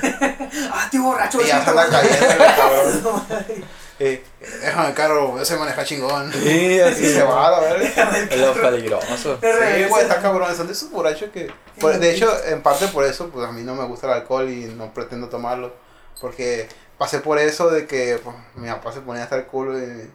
Ah, 0.71 0.83
estoy 0.85 0.99
borracho. 0.99 1.41
Y 1.41 1.47
ya 1.47 1.63
se 1.63 1.69
anda 1.69 1.87
cayendo 1.87 2.25
el 2.25 2.37
cabrón. 2.55 3.03
No. 3.03 3.25
Eh, 3.97 4.21
déjame 4.61 4.89
el 4.89 4.93
carro, 4.93 5.39
ese 5.39 5.55
maneja 5.55 5.85
chingón. 5.85 6.29
Sí, 6.33 6.75
Y 6.75 6.79
así 6.81 7.13
se 7.13 7.23
va 7.23 7.47
a 7.47 7.51
la 7.51 7.59
verga. 7.61 8.11
Es 8.29 8.41
lo 8.41 8.53
peligroso. 8.53 9.37
De 9.37 9.53
Sí, 9.83 9.89
güey, 9.89 10.01
está 10.03 10.21
cabrón. 10.21 10.53
Son 10.53 10.67
de 10.67 10.73
esos 10.73 10.91
borrachos 10.91 11.29
que. 11.29 11.49
por- 11.79 11.97
de 11.97 12.11
hecho, 12.13 12.29
en 12.45 12.61
parte 12.61 12.89
por 12.89 13.05
eso, 13.05 13.29
pues 13.29 13.47
a 13.47 13.53
mí 13.53 13.61
no 13.61 13.73
me 13.73 13.85
gusta 13.85 14.07
el 14.07 14.13
alcohol 14.13 14.49
y 14.49 14.65
no 14.65 14.93
pretendo 14.93 15.29
tomarlo. 15.29 15.73
Porque 16.19 16.67
pasé 16.97 17.19
por 17.19 17.37
eso 17.39 17.69
de 17.69 17.85
que 17.87 18.19
pues, 18.23 18.35
mi 18.55 18.67
papá 18.67 18.91
se 18.91 19.01
ponía 19.01 19.23
hasta 19.23 19.35
el 19.37 19.45
culo 19.45 19.77
y, 19.79 20.09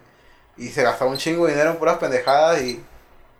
y 0.57 0.69
se 0.69 0.83
gastaba 0.83 1.11
un 1.11 1.17
chingo 1.17 1.45
de 1.45 1.51
dinero 1.53 1.71
en 1.71 1.77
puras 1.77 1.97
pendejadas 1.97 2.61
y. 2.61 2.83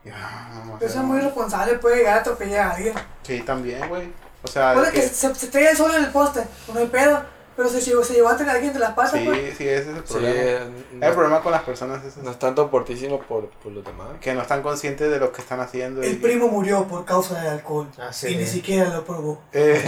y, 0.05 0.09
ah, 0.13 0.63
no, 0.65 0.77
eso 0.77 0.99
es 0.99 1.05
muy 1.05 1.19
responsable, 1.19 1.75
puede 1.79 1.97
llegar 1.97 2.17
a 2.17 2.21
atropellar 2.21 2.67
a 2.67 2.71
alguien. 2.75 2.93
Sí, 3.23 3.41
también, 3.41 3.87
güey. 3.89 4.11
O 4.43 4.47
sea, 4.47 4.69
de 4.71 4.75
Puede 4.77 4.91
que 4.91 5.01
que- 5.01 5.07
se, 5.07 5.35
se 5.35 5.45
estrella 5.45 5.71
el 5.71 5.77
sol 5.77 5.91
en 5.95 6.03
el 6.05 6.11
poste, 6.11 6.43
no 6.73 6.79
hay 6.79 6.87
pedo. 6.87 7.23
Pero 7.55 7.67
se 7.69 7.81
llevó, 7.81 8.03
se 8.03 8.13
llevó 8.13 8.29
a 8.29 8.37
tener 8.37 8.55
alguien 8.55 8.71
de 8.73 8.79
las 8.79 8.93
patas, 8.93 9.11
pues. 9.25 9.37
sí, 9.39 9.51
sí, 9.57 9.67
ese 9.67 9.81
es 9.81 9.87
el 9.97 10.03
Sí, 10.05 10.13
problema. 10.13 10.65
no, 10.93 11.05
El 11.07 11.13
problema 11.13 11.41
con 11.41 11.51
las 11.51 11.63
personas 11.63 12.03
es 12.05 12.17
no 12.17 12.31
es 12.31 12.39
tanto 12.39 12.69
por 12.71 12.85
ti, 12.85 12.95
sino 12.95 13.19
por, 13.19 13.49
por 13.49 13.71
los 13.73 13.83
demás. 13.83 14.07
que 14.21 14.33
no 14.33 14.41
están 14.41 14.61
conscientes 14.61 15.11
de 15.11 15.19
lo 15.19 15.31
que 15.33 15.41
están 15.41 15.59
haciendo. 15.59 16.01
El 16.01 16.13
y- 16.13 16.15
primo 16.15 16.47
murió 16.47 16.87
por 16.87 17.03
causa 17.05 17.39
del 17.41 17.51
alcohol. 17.51 17.87
Ah, 17.99 18.13
sí. 18.13 18.29
Y 18.29 18.35
ni 18.37 18.45
siquiera 18.47 18.89
lo 18.89 19.03
probó. 19.03 19.41
Eh, 19.53 19.81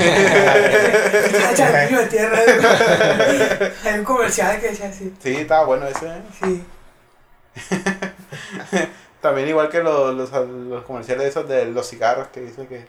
de 1.89 2.05
tierra. 2.07 2.39
Hay 3.85 3.99
un 3.99 4.05
comercial 4.05 4.59
que 4.59 4.69
decía 4.69 4.89
así. 4.89 5.13
sí, 5.21 5.35
estaba 5.37 5.65
bueno 5.65 5.87
ese. 5.87 6.05
¿eh? 6.07 6.21
Sí. 6.43 6.65
También 9.21 9.47
igual 9.47 9.69
que 9.69 9.81
los, 9.81 10.13
los, 10.15 10.31
los 10.49 10.83
comerciales 10.83 11.27
esos 11.27 11.47
de 11.47 11.65
los 11.67 11.87
cigarros 11.89 12.27
que 12.27 12.41
dicen 12.41 12.67
que, 12.67 12.85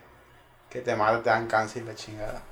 que 0.74 0.80
te 0.80 0.96
matan, 0.96 1.22
te 1.22 1.30
dan 1.30 1.46
cáncer 1.46 1.84
y 1.84 1.86
la 1.86 1.94
chingada. 1.94 2.42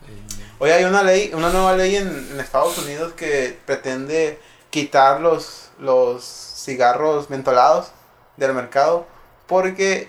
Hoy 0.60 0.70
hay 0.70 0.84
una 0.84 1.02
ley, 1.02 1.32
una 1.34 1.50
nueva 1.50 1.74
ley 1.74 1.96
en, 1.96 2.06
en 2.06 2.38
Estados 2.38 2.78
Unidos 2.78 3.14
que 3.14 3.58
pretende 3.66 4.38
quitar 4.70 5.20
los, 5.20 5.72
los 5.80 6.22
cigarros 6.22 7.30
mentolados 7.30 7.90
del 8.36 8.54
mercado 8.54 9.06
porque 9.48 10.08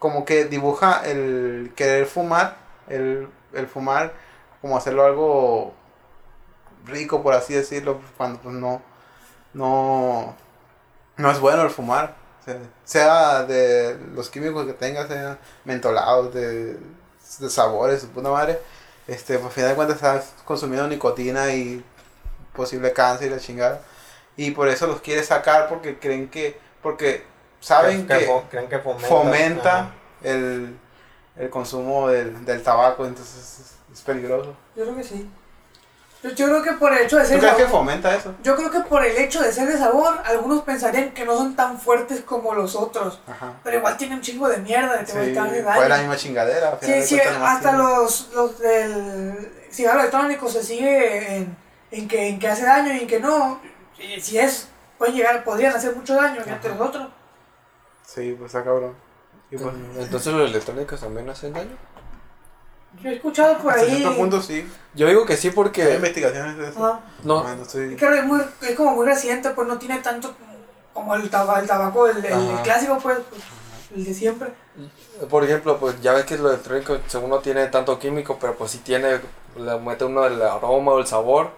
como 0.00 0.24
que 0.24 0.46
dibuja 0.46 1.02
el 1.04 1.72
querer 1.76 2.06
fumar, 2.06 2.56
el, 2.88 3.28
el 3.52 3.68
fumar 3.68 4.12
como 4.60 4.76
hacerlo 4.76 5.04
algo 5.04 5.72
rico 6.84 7.22
por 7.22 7.32
así 7.32 7.54
decirlo, 7.54 8.00
cuando 8.16 8.40
pues, 8.40 8.56
no, 8.56 8.82
no, 9.54 10.34
no 11.16 11.30
es 11.30 11.38
bueno 11.38 11.62
el 11.62 11.70
fumar. 11.70 12.16
O 12.56 12.88
sea, 12.88 13.40
sea 13.40 13.44
de 13.44 13.98
los 14.14 14.28
químicos 14.30 14.66
que 14.66 14.72
tenga, 14.72 15.06
sean 15.06 15.38
mentolados, 15.64 16.32
de, 16.34 16.74
de 16.74 17.50
sabores, 17.50 18.02
su 18.02 18.08
puta 18.08 18.30
madre, 18.30 18.58
este, 19.06 19.34
pues, 19.38 19.46
al 19.46 19.52
final 19.52 19.70
de 19.70 19.76
cuentas 19.76 19.96
estás 19.96 20.32
consumiendo 20.44 20.86
nicotina 20.88 21.52
y 21.54 21.84
posible 22.54 22.92
cáncer 22.92 23.28
y 23.28 23.30
la 23.30 23.38
chingada. 23.40 23.80
Y 24.36 24.52
por 24.52 24.68
eso 24.68 24.86
los 24.86 25.00
quiere 25.00 25.22
sacar 25.22 25.68
porque 25.68 25.98
creen 25.98 26.28
que, 26.30 26.58
porque 26.82 27.24
saben 27.60 28.06
que, 28.06 28.14
fo- 28.28 28.42
creen 28.50 28.68
que 28.68 28.78
fomenta, 28.78 29.92
el, 30.22 30.76
el 31.36 31.50
consumo 31.50 32.08
del, 32.08 32.44
del 32.44 32.62
tabaco, 32.62 33.06
entonces 33.06 33.36
es, 33.60 33.74
es 33.92 34.00
peligroso. 34.02 34.54
Yo 34.76 34.84
creo 34.84 34.96
que 34.96 35.04
sí. 35.04 35.30
Yo, 36.22 36.30
yo 36.30 36.46
creo 36.48 36.62
que 36.62 36.72
por 36.72 36.92
el 36.92 36.98
hecho 37.04 37.16
de 37.16 37.22
¿Tú 37.22 37.28
ser 37.30 37.38
crees 37.38 37.54
que 37.54 37.62
sabor, 37.62 37.78
fomenta 37.78 38.14
eso? 38.14 38.34
yo 38.42 38.54
creo 38.54 38.70
que 38.70 38.80
por 38.80 39.02
el 39.04 39.16
hecho 39.16 39.40
de 39.42 39.50
ser 39.52 39.66
de 39.68 39.78
sabor, 39.78 40.20
algunos 40.26 40.62
pensarían 40.64 41.12
que 41.12 41.24
no 41.24 41.34
son 41.36 41.56
tan 41.56 41.80
fuertes 41.80 42.20
como 42.20 42.52
los 42.54 42.76
otros. 42.76 43.20
Ajá. 43.26 43.54
Pero 43.64 43.78
igual 43.78 43.96
tienen 43.96 44.18
un 44.18 44.22
chingo 44.22 44.46
de 44.48 44.58
mierda, 44.58 44.98
te, 45.00 45.06
Sí, 45.06 45.32
te 45.32 45.38
hace 45.38 45.62
fue 45.62 45.74
la 45.74 45.88
daño. 45.88 45.98
misma 46.02 46.16
chingadera. 46.16 46.78
Sí, 46.82 46.92
de 46.92 47.02
sí, 47.02 47.18
hasta 47.20 47.72
los, 47.72 48.30
los 48.34 48.58
del 48.58 49.50
cigarro 49.70 50.00
electrónico 50.00 50.48
se 50.50 50.62
sigue 50.62 51.36
en, 51.38 51.56
en, 51.90 52.06
que, 52.08 52.28
en 52.28 52.38
que 52.38 52.48
hace 52.48 52.64
daño 52.64 52.92
y 52.92 53.00
en 53.00 53.06
que 53.06 53.18
no. 53.20 53.58
Y 53.98 54.20
si 54.20 54.38
es, 54.38 54.68
pueden 54.98 55.14
llegar, 55.14 55.42
podrían 55.42 55.74
hacer 55.74 55.96
mucho 55.96 56.14
daño 56.16 56.42
entre 56.46 56.70
los 56.74 56.80
otros. 56.88 57.08
Sí, 58.06 58.34
pues 58.38 58.50
está 58.54 58.62
cabrón. 58.64 58.94
Y 59.50 59.56
pues, 59.56 59.74
Entonces 59.98 60.32
los 60.34 60.50
electrónicos 60.50 61.00
también 61.00 61.28
hacen 61.30 61.52
daño. 61.54 61.76
Yo 63.02 63.08
he 63.10 63.14
escuchado 63.14 63.58
por 63.58 63.72
hasta 63.72 63.84
ahí. 63.86 63.96
cierto 63.98 64.16
punto 64.16 64.42
sí. 64.42 64.68
Yo 64.94 65.06
digo 65.08 65.24
que 65.24 65.36
sí 65.36 65.48
Hay 65.48 65.54
porque 65.54 65.94
investigaciones 65.94 66.56
de 66.58 66.68
eso. 66.68 66.84
Ajá. 66.84 67.00
no, 67.22 67.42
Bueno, 67.42 67.62
estoy- 67.62 67.94
Es 67.94 67.98
que 68.00 68.18
es, 68.18 68.24
muy, 68.24 68.40
es 68.62 68.74
como 68.76 68.90
muy 68.96 69.06
reciente, 69.06 69.50
pues 69.50 69.68
no 69.68 69.78
tiene 69.78 69.98
tanto 69.98 70.34
como 70.92 71.14
el, 71.14 71.30
taba- 71.30 71.60
el 71.60 71.66
tabaco, 71.68 72.08
el, 72.08 72.24
el 72.24 72.32
Ajá. 72.32 72.62
clásico, 72.62 72.98
pues, 73.00 73.18
pues, 73.30 73.42
el 73.94 74.04
de 74.04 74.14
siempre. 74.14 74.48
por 75.28 75.44
ejemplo, 75.44 75.78
pues 75.78 76.00
ya 76.00 76.12
ves 76.12 76.24
que 76.24 76.36
lo 76.38 76.48
electrónico 76.50 76.98
según 77.06 77.30
no 77.30 77.38
tiene 77.38 77.66
tanto 77.68 77.98
químico, 77.98 78.38
pero 78.40 78.54
pues 78.56 78.72
sí 78.72 78.78
tiene, 78.78 79.20
le 79.56 79.78
mete 79.78 80.04
uno 80.04 80.26
el 80.26 80.40
aroma 80.42 80.92
o 80.92 80.98
el 81.00 81.06
sabor 81.06 81.50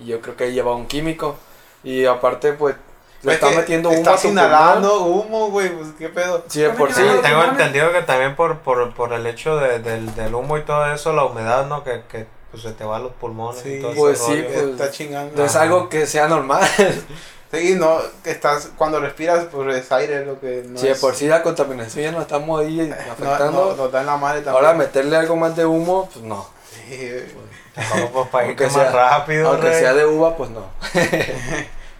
y 0.00 0.06
yo 0.06 0.20
creo 0.20 0.36
que 0.36 0.44
ahí 0.44 0.52
lleva 0.52 0.74
un 0.74 0.86
químico 0.86 1.36
y 1.82 2.04
aparte 2.06 2.52
pues 2.52 2.76
le 3.24 3.32
Es 3.32 3.42
está 3.42 3.50
metiendo 3.50 3.90
humo 3.90 4.16
tu 4.16 4.28
inhalando 4.28 5.02
humo, 5.04 5.50
güey, 5.50 5.70
pues 5.70 5.88
qué 5.98 6.08
pedo. 6.08 6.44
Sí, 6.48 6.60
de 6.60 6.70
por 6.70 6.92
sí. 6.92 7.02
Tengo 7.22 7.44
entendido 7.44 7.92
que 7.92 8.02
también 8.02 8.36
por, 8.36 8.58
por, 8.60 8.92
por 8.94 9.12
el 9.12 9.26
hecho 9.26 9.56
de- 9.56 9.78
del, 9.80 10.14
del 10.14 10.34
humo 10.34 10.58
y 10.58 10.62
todo 10.62 10.92
eso, 10.92 11.12
la 11.12 11.24
humedad, 11.24 11.66
¿no? 11.66 11.82
Que, 11.84 12.02
que 12.10 12.26
pues, 12.50 12.62
se 12.62 12.72
te 12.72 12.84
va 12.84 12.96
a 12.96 13.00
los 13.00 13.12
pulmones 13.12 13.62
Sí, 13.62 13.74
y 13.76 13.80
todo 13.80 13.94
pues 13.94 14.20
ese 14.20 14.26
sí, 14.26 14.42
rollo. 14.42 14.52
pues, 14.54 14.64
está 14.80 14.90
chingando. 14.90 15.32
No 15.36 15.44
es 15.44 15.56
algo 15.56 15.88
que 15.88 16.06
sea 16.06 16.28
normal. 16.28 16.62
Sí, 17.52 17.76
no, 17.76 17.98
que 18.24 18.32
estás, 18.32 18.70
cuando 18.76 18.98
respiras, 18.98 19.44
pues 19.52 19.76
es 19.76 19.92
aire 19.92 20.26
lo 20.26 20.40
que 20.40 20.64
no 20.66 20.76
si 20.76 20.86
de 20.86 20.92
es- 20.92 20.98
por 20.98 21.14
sí 21.14 21.28
la 21.28 21.40
contaminación 21.40 22.02
ya 22.04 22.10
nos 22.10 22.22
estamos 22.22 22.60
ahí 22.60 22.78
no, 22.78 23.12
afectando. 23.12 23.66
no, 23.70 23.76
nos 23.76 23.92
da 23.92 24.00
en 24.00 24.06
la 24.06 24.16
madre 24.16 24.40
también. 24.40 24.56
Ahora 24.64 24.76
meterle 24.76 25.16
algo 25.16 25.36
más 25.36 25.54
de 25.54 25.64
humo, 25.64 26.08
pues 26.12 26.24
no. 26.24 26.48
Sí, 26.88 27.12
pues, 28.12 28.28
para 28.32 28.48
ir 28.50 28.60
más 28.60 28.72
sea- 28.72 28.90
rápido, 28.90 29.50
Aunque 29.50 29.68
rey. 29.70 29.78
sea 29.78 29.94
de 29.94 30.04
uva, 30.04 30.36
pues 30.36 30.50
no. 30.50 30.66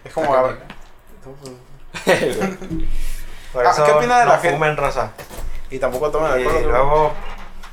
es 0.03 0.13
como 0.13 0.35
Por 3.53 3.65
Ah, 3.65 3.71
eso 3.71 3.85
¿qué 3.85 3.91
opina 3.91 4.19
de 4.19 4.25
no 4.25 4.31
la 4.31 4.37
gente? 4.39 4.55
fumen, 4.57 4.77
raza. 4.77 5.11
Y 5.69 5.79
tampoco 5.79 6.11
toman 6.11 6.39
Y 6.39 6.43
alcohol. 6.43 6.63
¿no? 6.63 6.69
luego, 6.69 7.13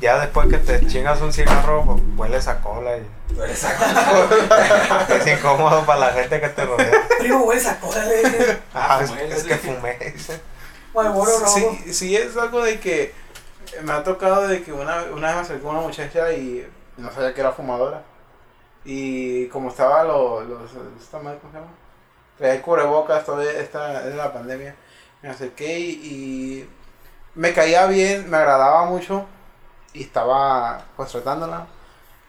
ya 0.00 0.18
después 0.20 0.48
que 0.48 0.59
te 0.59 0.86
chingas 0.86 1.20
un 1.20 1.32
cigarro, 1.32 1.84
pues 1.84 2.00
hueles 2.16 2.46
a 2.48 2.61
cola 2.61 2.96
y 2.96 3.07
es 5.12 5.26
incómodo 5.26 5.84
para 5.84 6.00
la 6.00 6.12
gente 6.12 6.40
que 6.40 6.48
te 6.50 6.64
rodea. 6.64 7.09
Primo, 7.18 7.40
güey, 7.40 7.59
sacó 7.59 7.92
de 7.92 8.59
Ah, 8.74 9.00
es, 9.03 9.42
que 9.44 9.57
fumé. 9.57 10.14
Sí, 11.46 11.92
sí, 11.92 12.16
es 12.16 12.36
algo 12.36 12.62
de 12.62 12.78
que 12.78 13.14
me 13.82 13.92
ha 13.92 14.05
tocado 14.05 14.46
de 14.48 14.62
que 14.62 14.72
una, 14.72 15.03
una 15.12 15.28
vez 15.28 15.36
me 15.36 15.42
acercó 15.42 15.70
una 15.70 15.80
muchacha 15.80 16.32
y 16.32 16.68
no 16.96 17.11
sabía 17.11 17.34
que 17.34 17.40
era 17.40 17.53
fumadora. 17.53 18.03
Y 18.84 19.46
como 19.48 19.70
estaba 19.70 20.05
los, 20.05 20.44
los 20.46 20.70
esta 21.00 21.18
madre, 21.20 21.38
¿cómo 21.40 21.53
se 21.53 21.59
llama? 21.59 21.70
Traía 22.43 22.57
el 22.57 22.62
cubrebocas, 22.62 23.24
todavía 23.24 23.53
esta 23.53 24.09
es 24.09 24.16
la 24.16 24.32
pandemia. 24.32 24.74
Me 25.22 25.28
acerqué 25.28 25.78
y, 25.78 25.90
y 25.93 26.70
me 27.36 27.53
caía 27.53 27.86
bien, 27.86 28.28
me 28.28 28.36
agradaba 28.36 28.84
mucho 28.86 29.26
y 29.93 30.03
estaba 30.03 30.82
pues 30.97 31.12
tratándola. 31.12 31.66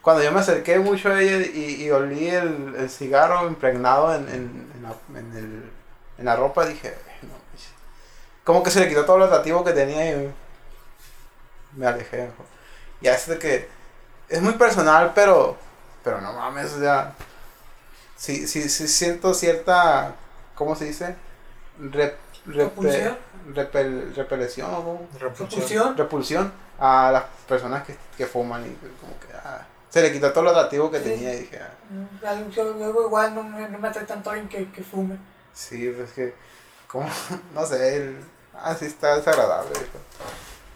Cuando 0.03 0.21
yo 0.21 0.31
me 0.31 0.41
acerqué 0.41 0.77
mucho 0.77 1.09
a 1.09 1.19
ella 1.19 1.37
y, 1.51 1.83
y 1.83 1.89
olí 1.89 2.27
el, 2.29 2.75
el 2.77 2.89
cigarro 2.91 3.47
impregnado 3.47 4.13
en, 4.13 4.27
en, 4.29 4.71
en 4.75 4.83
la, 4.83 5.19
en 5.19 5.35
el- 5.37 5.71
en 6.19 6.25
la 6.25 6.35
ropa, 6.35 6.63
dije, 6.67 6.89
"Ay, 7.07 7.27
no, 7.27 7.33
pues". 7.51 7.63
como 8.43 8.61
que 8.61 8.69
se 8.69 8.81
le 8.81 8.87
quitó 8.87 9.03
todo 9.05 9.17
lo 9.17 9.25
atractivo 9.25 9.63
que 9.63 9.71
tenía 9.73 10.11
y 10.11 10.31
me 11.75 11.87
alejé. 11.87 12.29
Y 13.01 13.07
es 13.07 13.27
de 13.27 13.39
que 13.39 13.67
es 14.29 14.41
muy 14.41 14.53
personal, 14.53 15.11
pero 15.15 15.57
Pero 16.03 16.21
no 16.21 16.33
mames, 16.33 16.71
o 16.73 16.79
sea. 16.79 17.13
Sí, 18.23 18.47
sí, 18.47 18.69
sí 18.69 18.87
siento 18.87 19.33
cierta. 19.33 20.15
¿Cómo 20.55 20.77
se 20.77 20.85
dice? 20.85 21.13
Rep, 21.77 22.15
repe- 22.47 22.53
Repulsión. 22.55 23.17
repel- 23.53 24.13
repelación? 24.15 24.69
Repulsión. 25.19 25.97
repulsión 25.97 26.53
a 26.79 27.11
las 27.11 27.23
personas 27.49 27.83
que, 27.83 27.97
que 28.15 28.25
fuman 28.25 28.61
y 28.65 28.73
como 29.01 29.19
que 29.19 29.27
ah, 29.35 29.65
se 29.89 30.01
le 30.01 30.13
quitó 30.13 30.31
todo 30.31 30.45
lo 30.45 30.51
atractivo 30.51 30.89
que 30.89 30.99
Sí. 30.99 31.03
tenía 31.03 31.33
y 31.35 31.39
dije, 31.41 31.59
ah, 31.59 31.71
Mm, 31.89 32.49
Yo, 32.51 32.79
yo 32.79 33.05
igual 33.07 33.35
no, 33.35 33.43
no 33.43 33.77
me 33.77 33.87
atrae 33.89 34.05
tanto 34.05 34.29
alguien 34.29 34.47
que, 34.47 34.71
que 34.71 34.83
fume. 34.83 35.17
sí, 35.53 35.93
pues 35.97 36.13
que, 36.13 36.33
como, 36.87 37.09
no 37.53 37.65
sé, 37.65 37.97
el, 37.97 38.17
ah, 38.53 38.73
sí 38.73 38.85
está 38.85 39.17
desagradable. 39.17 39.73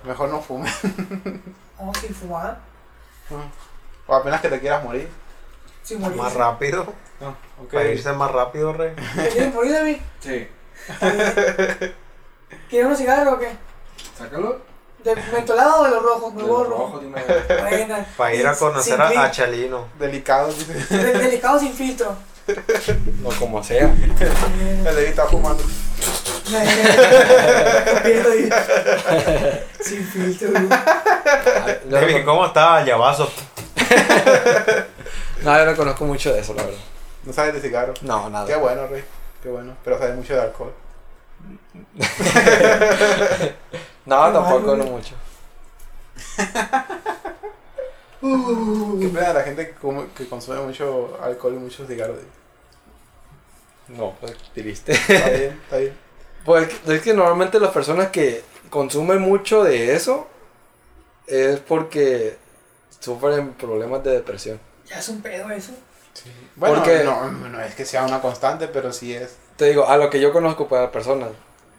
Mejor 0.03 0.27
no 0.29 0.41
fume. 0.41 0.69
Vamos 1.79 1.97
sin 1.99 2.13
fumar, 2.13 2.59
o 4.05 4.13
apenas 4.15 4.41
que 4.41 4.49
te 4.49 4.59
quieras 4.59 4.83
morir. 4.83 5.07
Sin. 5.87 6.15
Más 6.17 6.33
rápido. 6.33 6.81
Ok. 7.61 7.71
Para 7.71 7.89
irse 7.89 8.11
más 8.13 8.31
rápido, 8.31 8.73
rey. 8.73 8.93
¿Te 8.95 9.29
quieres 9.29 9.53
morir, 9.53 9.71
David? 9.73 9.97
Sí. 10.19 10.47
¿Quieres 12.69 12.87
un 12.87 12.95
cigarro 12.95 13.33
o 13.33 13.39
qué? 13.39 13.49
Sácalo. 14.17 14.61
¿De 15.03 15.15
mentolado 15.31 15.81
o 15.81 15.83
de 15.85 15.89
los 15.91 16.03
rojos? 16.03 16.33
Me 16.33 16.43
borro. 16.43 16.69
rojos, 16.69 17.01
dime. 17.01 17.21
Para 18.17 18.33
ir 18.33 18.45
a 18.45 18.55
conocer 18.55 19.01
a, 19.01 19.31
Chalino. 19.31 19.87
Delicado, 19.97 20.51
dice. 20.51 20.73
De- 20.97 21.17
Delicado 21.17 21.59
sin 21.59 21.73
filtro. 21.73 22.15
No 23.21 23.29
como 23.39 23.63
sea. 23.63 23.85
El 24.19 24.83
David 24.83 24.99
está 24.99 25.25
fumando. 25.27 25.63
Sin 29.79 30.03
filtro. 30.05 30.49
güey. 30.51 30.67
David, 31.89 32.25
¿cómo 32.25 32.45
está 32.45 32.83
Llavazo? 32.83 33.31
No, 35.43 35.57
yo 35.57 35.65
no 35.65 35.75
conozco 35.75 36.05
mucho 36.05 36.33
de 36.33 36.39
eso, 36.39 36.53
la 36.53 36.63
verdad. 36.63 36.79
No 37.23 37.33
sabes 37.33 37.53
de 37.53 37.61
cigarro. 37.61 37.93
No, 38.01 38.25
Qué 38.25 38.29
nada. 38.31 38.57
bueno, 38.57 38.87
Rey. 38.87 39.03
Qué 39.43 39.49
bueno. 39.49 39.75
Pero 39.83 39.97
sabes 39.99 40.15
mucho 40.15 40.33
de 40.35 40.41
alcohol. 40.41 40.73
No, 44.05 44.25
Qué 44.27 44.33
tampoco, 44.33 44.75
no 44.77 44.85
mucho. 44.85 45.15
¿Qué 48.99 49.07
pena 49.09 49.33
la 49.33 49.43
gente 49.43 49.67
que, 49.67 49.73
come- 49.75 50.07
que 50.15 50.27
consume 50.27 50.59
mucho 50.61 51.17
alcohol 51.21 51.53
y 51.55 51.57
muchos 51.57 51.87
cigarros? 51.87 52.17
No, 53.89 54.15
pues 54.19 54.35
triste. 54.53 54.93
Está 54.93 55.29
bien, 55.29 55.59
está 55.63 55.77
bien. 55.77 55.93
Pues 56.45 56.69
es 56.87 57.01
que 57.01 57.13
normalmente 57.13 57.59
las 57.59 57.71
personas 57.71 58.07
que 58.09 58.43
consumen 58.69 59.19
mucho 59.21 59.63
de 59.63 59.93
eso 59.95 60.27
es 61.27 61.59
porque 61.59 62.37
sufren 62.99 63.53
problemas 63.53 64.03
de 64.03 64.11
depresión. 64.11 64.59
Ya 64.89 64.99
es 64.99 65.09
un 65.09 65.21
pedo 65.21 65.49
eso. 65.51 65.71
Bueno, 66.55 66.75
Porque- 66.75 67.03
no, 67.03 67.29
no 67.31 67.61
es 67.61 67.75
que 67.75 67.85
sea 67.85 68.03
una 68.05 68.21
constante, 68.21 68.67
pero 68.67 68.91
sí 68.91 69.13
es. 69.13 69.35
Te 69.55 69.65
digo, 69.65 69.87
a 69.87 69.97
lo 69.97 70.09
que 70.09 70.19
yo 70.19 70.31
conozco 70.33 70.67
para 70.67 70.91
personas. 70.91 71.29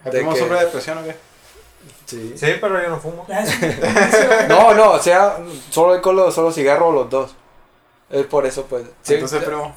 ¿El 0.05 0.13
De 0.13 0.19
primo 0.19 0.33
que- 0.33 0.39
sufre 0.41 0.59
de 0.59 0.65
depresión 0.67 0.99
o 0.99 1.05
qué? 1.05 1.17
Sí. 2.07 2.35
Sí, 2.37 2.47
pero 2.61 2.81
yo 2.83 2.89
no 2.89 2.99
fumo. 3.01 3.27
No, 4.49 4.75
no, 4.75 4.93
o 4.93 4.99
sea, 4.99 5.39
solo 5.71 5.95
alcohol 5.95 6.19
o 6.21 6.31
solo 6.31 6.53
cigarro 6.53 6.89
o 6.89 6.93
los 6.93 7.11
dos. 7.11 7.35
Es 8.11 8.27
por 8.27 8.47
eso, 8.47 8.65
pues. 8.67 8.85
Sí, 9.03 9.15
Entonces, 9.15 9.43
primo, 9.43 9.75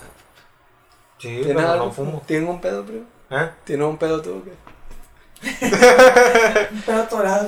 Sí, 1.17 1.27
¿Tienes 1.27 1.55
pero 1.55 1.71
algo? 1.71 1.86
no 1.86 1.91
fumo. 1.91 2.21
¿Tienes 2.25 2.49
un 2.49 2.59
pedo, 2.61 2.84
primo? 2.84 3.05
¿Eh? 3.29 3.49
¿Tienes 3.63 3.86
un 3.88 3.97
pedo 3.97 4.21
tú 4.21 4.38
o 4.38 4.43
qué? 4.43 4.51
un 6.71 6.81
pedo 6.81 7.01
atorado. 7.01 7.47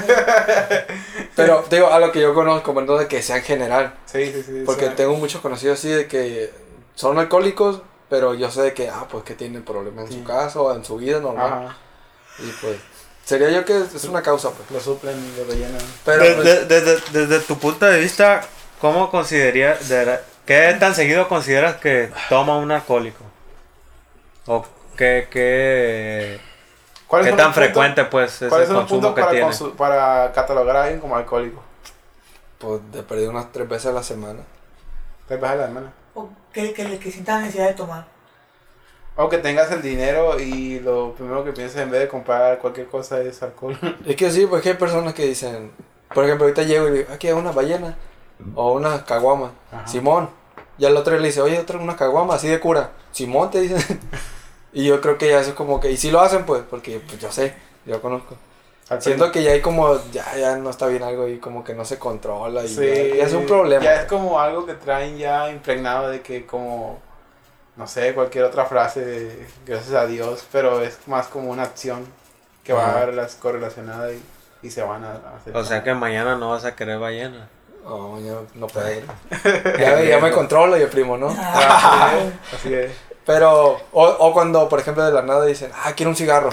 Pero, 1.35 1.59
te 1.69 1.75
digo, 1.77 1.91
a 1.91 1.99
lo 1.99 2.11
que 2.11 2.21
yo 2.21 2.33
conozco, 2.33 2.73
pues, 2.73 2.83
entonces 2.83 3.07
que 3.07 3.21
sea 3.21 3.37
en 3.37 3.43
general. 3.43 3.93
sí, 4.05 4.31
sí, 4.33 4.43
sí. 4.43 4.63
Porque 4.65 4.89
tengo 4.89 5.13
muchos 5.15 5.41
conocidos 5.41 5.79
así 5.79 5.89
de 5.89 6.07
que 6.07 6.51
son 6.95 7.17
alcohólicos, 7.19 7.81
pero 8.09 8.33
yo 8.33 8.49
sé 8.51 8.61
de 8.61 8.73
que, 8.73 8.89
ah, 8.89 9.05
pues 9.09 9.23
que 9.23 9.33
tienen 9.35 9.63
problemas 9.63 10.05
en 10.05 10.11
Sí. 10.11 10.17
su 10.19 10.23
casa 10.23 10.59
o 10.61 10.75
en 10.75 10.83
su 10.85 10.97
vida 10.97 11.19
normal. 11.19 11.65
Ajá. 11.67 11.77
Y 12.39 12.49
pues, 12.61 12.77
sería 13.25 13.49
yo 13.49 13.63
que 13.65 13.77
es 13.77 14.03
una 14.05 14.21
causa, 14.21 14.51
pues. 14.51 14.69
Lo 14.71 14.79
suplen 14.79 15.15
y 15.17 15.37
lo 15.39 15.45
rellenan. 15.45 15.81
Pero, 16.05 16.23
De- 16.23 16.31
pues, 16.33 16.45
de- 16.45 16.65
desde, 16.65 17.01
desde 17.27 17.39
tu 17.45 17.57
punto 17.57 17.85
de 17.85 17.99
vista, 17.99 18.41
¿cómo 18.81 19.09
considerarías, 19.11 19.87
de- 19.89 20.19
qué 20.45 20.75
tan 20.79 20.93
seguido 20.95 21.27
consideras 21.27 21.77
que 21.77 22.11
toma 22.29 22.57
un 22.57 22.71
alcohólico? 22.71 23.23
¿O 24.45 24.65
qué, 24.97 25.27
qué, 25.31 26.39
¿Cuáles 26.39 26.52
qué 27.22 27.30
tan 27.32 27.38
puntos- 27.38 27.53
frecuente 27.55 28.05
pues 28.05 28.41
es 28.41 28.49
¿Cuáles 28.49 28.68
el 28.70 28.74
son 28.76 28.82
los 28.84 28.89
puntos 28.89 29.11
consumo 29.11 29.16
que 29.16 29.22
para, 29.22 29.32
tiene? 29.32 29.47
consu- 29.47 29.76
para 29.76 30.32
catalogar 30.34 30.76
a 30.78 30.84
alguien 30.84 30.99
como 30.99 31.16
alcohólico? 31.16 31.61
pues 32.57 32.80
de 32.93 33.03
perder 33.03 33.28
unas 33.30 33.51
tres 33.51 33.68
veces 33.68 33.88
a 33.88 33.91
la 33.91 34.03
semana. 34.03 34.39
Te 35.28 35.36
baja 35.36 35.55
la 35.55 35.64
hermana. 35.66 35.91
O 36.16 36.30
que, 36.53 36.74
que, 36.74 36.97
que 36.97 37.11
sientas 37.11 37.41
necesidad 37.41 37.68
de 37.68 37.74
tomar. 37.74 38.05
O 39.18 39.28
que 39.30 39.38
tengas 39.38 39.70
el 39.72 39.82
dinero 39.82 40.39
y 40.39 40.80
lo 40.80 41.14
primero 41.14 41.43
que 41.43 41.51
pienses 41.51 41.82
en 41.82 41.91
vez 41.91 41.99
de 41.99 42.07
comprar 42.07 42.57
cualquier 42.59 42.88
cosa 42.88 43.20
es 43.22 43.43
alcohol. 43.43 43.78
Es 44.05 44.16
que 44.16 44.32
sí, 44.32 44.45
pues 44.45 44.61
que 44.61 44.70
hay 44.70 44.76
personas 44.76 45.14
que 45.14 45.26
dicen, 45.26 45.72
por 46.14 46.24
ejemplo, 46.24 46.45
ahorita 46.45 46.64
llego 46.64 46.88
y 46.88 46.91
digo, 46.99 47.14
aquí 47.14 47.28
hay 47.28 47.34
una 47.34 47.51
ballena 47.51 47.95
o 48.55 48.74
una 48.74 49.03
caguama. 49.03 49.51
Ajá. 49.72 49.86
Simón. 49.88 50.30
Y 50.78 50.86
al 50.86 50.95
otro 50.97 51.18
le 51.18 51.28
dice, 51.28 51.41
oye, 51.41 51.59
otra 51.59 51.78
una 51.80 51.95
caguama 51.97 52.36
así 52.36 52.47
de 52.47 52.59
cura. 52.61 52.91
Simón 53.11 53.51
te 53.51 53.59
dicen. 53.59 53.99
y 54.74 54.86
yo 54.86 55.01
creo 55.01 55.17
que 55.17 55.30
ya 55.30 55.39
eso 55.39 55.51
es 55.51 55.55
como 55.55 55.80
que, 55.80 55.91
y 55.91 55.97
si 55.97 56.11
lo 56.11 56.19
hacen, 56.19 56.45
pues, 56.45 56.63
porque 56.69 56.99
pues, 56.99 57.19
yo 57.19 57.32
sé, 57.32 57.53
yo 57.86 58.01
conozco. 58.01 58.36
Al 58.89 59.01
Siento 59.01 59.32
que 59.32 59.43
ya 59.43 59.51
hay 59.51 59.61
como, 59.61 59.97
ya, 60.11 60.36
ya 60.36 60.55
no 60.57 60.69
está 60.69 60.88
bien 60.88 61.03
algo 61.03 61.28
y 61.28 61.38
como 61.38 61.63
que 61.63 61.74
no 61.74 61.86
se 61.86 61.97
controla 61.97 62.63
y 62.63 62.67
Sí, 62.67 62.86
ya, 62.86 63.15
ya 63.15 63.24
es 63.26 63.34
un 63.34 63.45
problema. 63.45 63.84
Ya 63.84 64.01
es 64.01 64.05
como 64.05 64.39
algo 64.39 64.65
que 64.65 64.74
traen 64.74 65.17
ya 65.17 65.49
impregnado 65.49 66.09
de 66.09 66.21
que 66.21 66.45
como, 66.45 66.99
no 67.78 67.88
sé, 67.88 68.13
cualquier 68.13 68.43
otra 68.43 68.65
frase 68.65 69.05
de 69.05 69.47
gracias 69.65 69.93
a 69.95 70.05
Dios, 70.05 70.45
pero 70.51 70.82
es 70.82 70.97
más 71.07 71.28
como 71.28 71.49
una 71.49 71.63
acción 71.63 72.05
que 72.63 72.74
va 72.74 72.89
Ajá. 72.89 73.03
a 73.03 73.07
las 73.07 73.36
correlacionada 73.36 74.11
y, 74.11 74.21
y 74.61 74.69
se 74.69 74.82
van 74.82 75.03
a 75.05 75.38
hacer. 75.38 75.55
O 75.55 75.63
sea 75.63 75.84
que 75.84 75.93
mañana 75.93 76.36
no 76.36 76.49
vas 76.49 76.65
a 76.65 76.76
querer 76.76 76.99
ballena. 76.99 77.47
No, 77.84 78.19
yo 78.21 78.45
no 78.55 78.67
puedo. 78.67 78.88
ya, 79.80 80.01
ya 80.01 80.19
me 80.19 80.32
controlo 80.32 80.78
yo, 80.78 80.89
primo, 80.89 81.17
¿no? 81.17 81.34
Ah, 81.38 82.11
así 82.11 82.28
es, 82.28 82.53
así 82.53 82.74
es. 82.74 82.91
Pero, 83.26 83.78
o, 83.91 84.03
o 84.05 84.34
cuando, 84.34 84.67
por 84.69 84.80
ejemplo, 84.80 85.03
de 85.05 85.11
la 85.11 85.21
nada 85.21 85.45
dicen, 85.45 85.71
ah, 85.84 85.93
quiero 85.95 86.09
un 86.09 86.15
cigarro. 86.15 86.49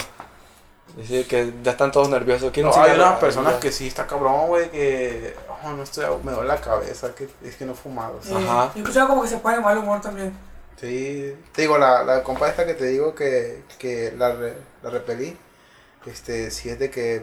Dice 0.95 1.25
que 1.25 1.53
ya 1.63 1.71
están 1.71 1.91
todos 1.91 2.09
nerviosos. 2.09 2.51
Quiero 2.51 2.69
No, 2.69 2.75
un 2.75 2.81
hay 2.81 2.91
cigarro. 2.91 3.09
unas 3.09 3.19
personas 3.19 3.53
que 3.55 3.71
sí 3.71 3.87
está 3.87 4.05
cabrón, 4.07 4.47
güey, 4.47 4.69
que 4.69 5.35
oh, 5.63 5.71
no 5.71 5.83
estoy, 5.83 6.05
me 6.23 6.31
duele 6.33 6.47
la 6.49 6.59
cabeza, 6.59 7.13
que 7.15 7.29
es 7.43 7.55
que 7.55 7.65
no 7.65 7.71
he 7.73 7.75
fumado. 7.75 8.19
Eh, 8.27 8.33
Ajá. 8.35 8.71
Escuchado 8.75 9.07
como 9.07 9.21
que 9.21 9.29
se 9.29 9.37
pone 9.37 9.59
mal 9.59 9.77
humor 9.77 10.01
también. 10.01 10.35
Sí, 10.79 11.35
te 11.53 11.61
digo, 11.61 11.77
la, 11.77 12.03
la 12.03 12.23
compa 12.23 12.49
esta 12.49 12.65
que 12.65 12.73
te 12.73 12.85
digo 12.85 13.13
que, 13.15 13.63
que 13.77 14.13
la, 14.17 14.31
re- 14.33 14.57
la 14.81 14.89
repelí, 14.89 15.37
este, 16.05 16.49
sí 16.51 16.69
es 16.69 16.79
de 16.79 16.89
que 16.89 17.21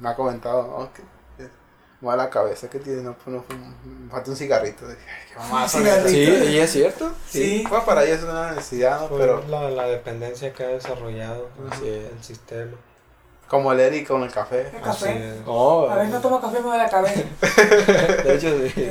me 0.00 0.08
ha 0.08 0.14
comentado, 0.16 0.62
¿no? 0.78 0.92
Que 0.92 1.02
eh, 2.04 2.10
me 2.10 2.10
da 2.10 2.16
la 2.24 2.30
cabeza 2.30 2.68
que 2.68 2.78
tiene, 2.78 3.02
no, 3.02 3.16
no, 3.26 3.44
me 4.04 4.10
falta 4.10 4.30
un 4.30 4.36
cigarrito. 4.36 4.86
Ay, 4.88 4.96
qué 5.32 5.38
mamá. 5.38 5.68
Sí, 5.68 6.18
y 6.52 6.58
es 6.58 6.70
cierto. 6.72 7.12
Sí. 7.28 7.64
Pues 7.68 7.82
para 7.84 8.04
ella 8.04 8.14
es 8.14 8.22
una 8.22 8.52
necesidad, 8.52 9.00
¿no? 9.10 9.16
Pero 9.16 9.42
la, 9.48 9.70
la 9.70 9.86
dependencia 9.86 10.52
que 10.52 10.64
ha 10.64 10.68
desarrollado 10.68 11.48
Así 11.70 11.88
es. 11.88 12.12
el 12.12 12.22
sistema. 12.22 12.72
como 13.48 13.72
el 13.72 13.80
Eric 13.80 14.06
con 14.08 14.22
el 14.22 14.30
café. 14.32 14.60
El 14.68 14.88
Así 14.88 15.04
café. 15.06 15.28
es. 15.38 15.46
No, 15.46 15.88
A 15.88 15.96
ver, 15.96 16.08
no 16.08 16.20
tomo 16.20 16.40
café, 16.40 16.58
me 16.58 16.62
duele 16.64 16.82
la 16.84 16.88
cabeza. 16.90 17.20
de 18.24 18.34
hecho 18.34 18.50
sí. 18.68 18.88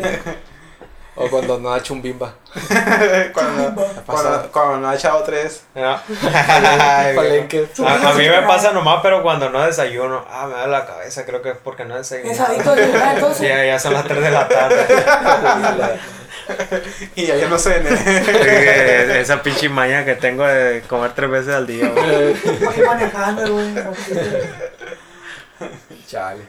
O 1.16 1.30
cuando 1.30 1.60
no 1.60 1.74
ha 1.74 1.78
hecho 1.78 1.94
un 1.94 2.02
bimba. 2.02 2.34
cuando, 3.34 3.86
cuando, 4.06 4.52
cuando 4.52 4.78
no 4.78 4.90
ha 4.90 4.96
echado 4.96 5.24
tres. 5.24 5.64
Palenque. 5.74 7.68
A, 7.86 8.10
a 8.10 8.14
mí 8.14 8.28
me 8.28 8.42
pasa 8.44 8.72
nomás, 8.72 9.00
pero 9.04 9.22
cuando 9.22 9.50
no 9.50 9.64
desayuno, 9.64 10.26
ah, 10.30 10.48
me 10.48 10.56
da 10.56 10.68
la 10.68 10.86
cabeza, 10.86 11.26
creo 11.26 11.42
que 11.42 11.52
es 11.52 11.58
porque 11.64 11.86
no 11.86 11.96
desayuno. 11.98 12.32
Es 12.32 12.40
adicto 12.40 12.76
entonces. 12.76 13.48
ya 13.48 13.80
son 13.80 13.94
las 13.94 14.06
3 14.06 14.22
de 14.24 14.32
la 14.32 14.48
tarde. 14.48 16.00
Y 17.16 17.32
ayer 17.32 17.50
no 17.50 17.58
sé, 17.58 17.82
Sí, 17.84 19.12
Esa 19.20 19.42
pinche 19.42 19.70
maña 19.70 20.04
que 20.04 20.16
tengo 20.16 20.46
de 20.46 20.82
comer 20.82 21.14
tres 21.14 21.30
veces 21.30 21.54
al 21.54 21.68
día. 21.68 21.90
Voy 21.90 22.86
manejando, 22.86 23.54
güey. 23.54 23.74
Chale. 26.08 26.44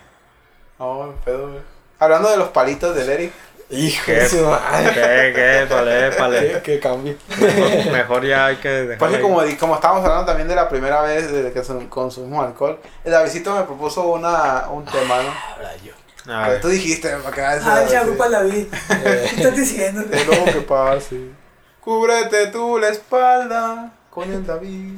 No, 0.78 1.14
pedo, 1.24 1.50
güey. 1.50 1.74
Hablando 1.98 2.30
de 2.30 2.36
los 2.36 2.48
palitos 2.48 2.94
del 2.96 3.08
Eric, 3.08 3.32
Hijo 3.70 4.02
¿Qué? 4.06 4.12
de 4.12 4.28
su 4.28 4.44
madre. 4.44 4.90
¿Qué? 4.94 5.32
¿Qué? 5.34 5.66
Pale, 5.68 6.10
¿Qué, 6.10 6.16
pale. 6.16 6.60
qué 6.62 6.80
cambio? 6.80 7.16
Mejor, 7.40 7.92
mejor 7.92 8.26
ya 8.26 8.46
hay 8.46 8.56
que 8.56 8.68
dejar. 8.68 8.98
Pues 8.98 9.18
como, 9.20 9.42
como 9.58 9.74
estábamos 9.76 10.04
hablando 10.04 10.26
también 10.26 10.48
de 10.48 10.54
la 10.54 10.68
primera 10.68 11.00
vez 11.02 11.32
de 11.32 11.50
que 11.52 11.64
son- 11.64 11.86
consumimos 11.88 12.46
alcohol, 12.46 12.78
el 13.04 13.12
Davidito 13.12 13.54
me 13.56 13.62
propuso 13.64 14.02
una, 14.08 14.68
un 14.70 14.84
tema, 14.84 15.22
¿no? 15.22 16.34
A 16.34 16.44
Que 16.44 16.50
ver. 16.52 16.60
tú 16.60 16.68
dijiste, 16.68 17.08
para 17.16 17.34
que 17.34 17.40
hagas 17.42 17.62
Ah, 17.66 17.82
esa- 17.82 18.02
echa 18.02 18.28
la 18.28 18.38
David. 18.38 18.66
¿Qué 18.88 19.24
estás 19.36 19.56
diciendo? 19.56 20.04
Es 20.10 20.26
lo 20.26 20.44
que 20.44 20.60
pase. 20.60 21.16
Cúbrete 21.80 22.46
tú 22.48 22.78
la 22.78 22.88
espalda 22.88 23.92
con 24.10 24.30
el 24.32 24.46
David. 24.46 24.92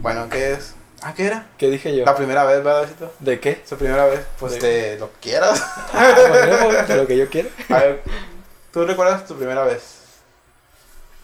Bueno, 0.00 0.28
¿qué 0.30 0.52
es? 0.52 0.74
Ah, 1.06 1.12
¿qué 1.14 1.26
era? 1.26 1.46
¿Qué 1.58 1.68
dije 1.70 1.94
yo? 1.94 2.04
La 2.06 2.16
primera 2.16 2.44
vez, 2.44 2.64
¿verdad? 2.64 2.88
¿De 3.20 3.38
qué? 3.38 3.60
Su 3.66 3.76
primera 3.76 4.06
vez. 4.06 4.20
Pues 4.40 4.58
De- 4.60 4.90
de 4.92 4.98
lo 4.98 5.10
que 5.12 5.18
quieras. 5.30 5.62
Ah, 5.92 6.14
bueno, 6.28 6.82
de 6.86 6.96
lo 6.96 7.06
que 7.06 7.16
yo 7.18 7.28
quiero. 7.28 7.50
A 7.68 7.78
ver, 7.78 8.00
¿Tú 8.72 8.84
recuerdas 8.86 9.26
tu 9.26 9.36
primera 9.36 9.64
vez? 9.64 9.82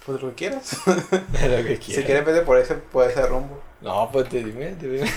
Pues 0.07 0.21
lo 0.23 0.29
que 0.31 0.35
quieras. 0.35 0.77
lo 0.87 1.01
que 1.01 1.77
si 1.77 1.79
quieras. 1.79 2.05
quieres 2.05 2.25
vete 2.25 2.41
por 2.43 2.59
ese, 2.59 2.75
por 2.75 3.11
ese 3.11 3.25
rumbo. 3.27 3.61
No, 3.81 4.11
pues 4.13 4.29
te 4.29 4.39
dime, 4.45 4.73
te 4.73 4.87
dime. 4.89 5.11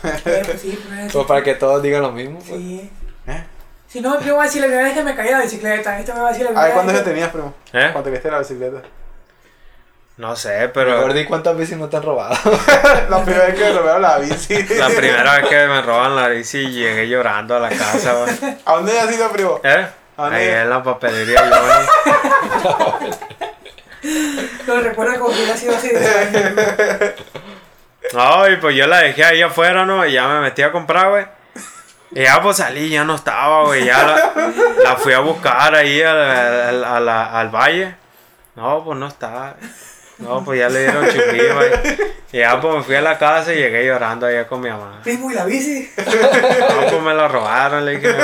Pues 0.00 0.60
sí, 0.60 0.78
pues. 0.88 1.12
Pues 1.12 1.26
para 1.26 1.42
que 1.42 1.54
todos 1.56 1.82
digan 1.82 2.02
lo 2.02 2.12
mismo, 2.12 2.38
pues. 2.38 2.50
Sí. 2.60 2.90
¿Eh? 3.26 3.44
Si 3.88 4.00
no, 4.00 4.20
yo 4.20 4.34
voy 4.36 4.42
a 4.42 4.46
decir 4.46 4.60
la 4.60 4.66
primera 4.68 4.86
vez 4.86 4.94
que 4.96 5.02
me 5.02 5.16
caí 5.16 5.26
de 5.26 5.32
la 5.34 5.42
bicicleta. 5.42 5.98
Esta 5.98 6.14
me 6.14 6.20
va 6.20 6.28
a 6.28 6.30
decir 6.30 6.44
la 6.44 6.50
primera 6.50 6.66
ver, 6.66 6.74
¿cuántos 6.74 6.94
vez 6.94 7.02
que- 7.02 7.10
tenías, 7.10 7.30
primo? 7.30 7.54
¿Eh? 7.72 7.88
Cuando 7.92 8.02
te 8.02 8.10
viste 8.10 8.30
la 8.30 8.38
bicicleta. 8.38 8.82
No 10.18 10.34
sé, 10.34 10.68
Pero 10.74 11.00
pero 11.00 11.14
di 11.14 11.24
cuántas 11.24 11.56
veces 11.56 11.78
no 11.78 11.88
te 11.88 11.96
han 11.96 12.02
robado. 12.02 12.34
la 13.08 13.24
primera 13.24 13.46
vez 13.46 13.54
que 13.54 13.64
me 13.64 13.72
robaron 13.72 14.02
la 14.02 14.18
bici. 14.18 14.62
la 14.74 14.88
primera 14.88 15.36
vez 15.38 15.48
que 15.48 15.66
me 15.68 15.80
roban 15.80 16.16
la 16.16 16.26
bici 16.28 16.70
llegué 16.70 17.08
llorando 17.08 17.56
a 17.56 17.60
la 17.60 17.68
casa, 17.68 18.14
güey. 18.14 18.56
¿A 18.64 18.74
dónde 18.74 18.98
has 18.98 19.14
ido, 19.14 19.30
primo? 19.30 19.60
¿Eh? 19.62 19.86
¿A 20.16 20.22
dónde? 20.24 20.36
Ahí 20.38 20.48
en 20.48 20.70
la 20.70 20.82
papelería 20.82 21.40
Johnny. 21.48 23.12
Lo 24.66 24.80
recuerda 24.80 25.18
como 25.20 25.30
que 25.30 25.36
hubiera 25.36 25.56
sido 25.56 25.76
hace 25.76 25.88
10 25.90 26.16
años. 26.16 26.52
No, 28.12 28.48
y 28.48 28.56
pues 28.56 28.74
yo 28.74 28.88
la 28.88 28.98
dejé 28.98 29.24
ahí 29.24 29.42
afuera, 29.42 29.86
¿no? 29.86 30.04
Y 30.04 30.14
ya 30.14 30.26
me 30.26 30.40
metí 30.40 30.62
a 30.62 30.72
comprar, 30.72 31.10
güey. 31.10 31.26
Y 32.10 32.24
ya 32.24 32.42
pues 32.42 32.56
salí, 32.56 32.88
ya 32.88 33.04
no 33.04 33.14
estaba, 33.14 33.64
güey. 33.66 33.84
Ya 33.84 34.02
la, 34.02 34.32
la 34.82 34.96
fui 34.96 35.12
a 35.12 35.20
buscar 35.20 35.76
ahí 35.76 36.02
al, 36.02 36.82
al, 36.84 37.08
al 37.08 37.48
valle. 37.50 37.94
No, 38.56 38.82
pues 38.82 38.98
no 38.98 39.06
estaba. 39.06 39.54
No, 40.18 40.44
pues 40.44 40.58
ya 40.58 40.68
le 40.68 40.80
dieron 40.80 41.06
chupí, 41.06 41.38
güey. 41.38 42.08
Y 42.30 42.40
ya 42.40 42.60
pues 42.60 42.74
me 42.74 42.82
fui 42.82 42.94
a 42.94 43.00
la 43.00 43.16
casa 43.16 43.54
y 43.54 43.56
llegué 43.56 43.86
llorando 43.86 44.26
allá 44.26 44.46
con 44.46 44.60
mi 44.60 44.68
mamá. 44.68 45.00
Primo 45.02 45.30
y 45.30 45.34
la 45.34 45.46
bici. 45.46 45.90
No, 45.96 46.90
pues 46.90 47.02
me 47.02 47.14
la 47.14 47.26
robaron, 47.26 47.86
le 47.86 47.92
dije. 47.92 48.14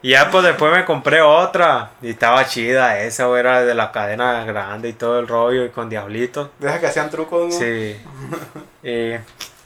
Y 0.00 0.10
ya 0.10 0.30
pues 0.30 0.44
después 0.44 0.72
me 0.72 0.84
compré 0.84 1.22
otra. 1.22 1.90
Y 2.02 2.10
estaba 2.10 2.46
chida 2.46 3.00
esa, 3.00 3.26
güey. 3.26 3.40
Era 3.40 3.64
de 3.64 3.74
la 3.74 3.90
cadena 3.90 4.44
grande 4.44 4.90
y 4.90 4.92
todo 4.92 5.18
el 5.18 5.26
rollo 5.26 5.64
y 5.64 5.70
con 5.70 5.88
diablitos. 5.88 6.50
Deja 6.60 6.78
que 6.78 6.86
hacían 6.86 7.10
trucos, 7.10 7.52
¿no? 7.52 7.58
Sí. 7.58 7.96
Y, 8.84 9.14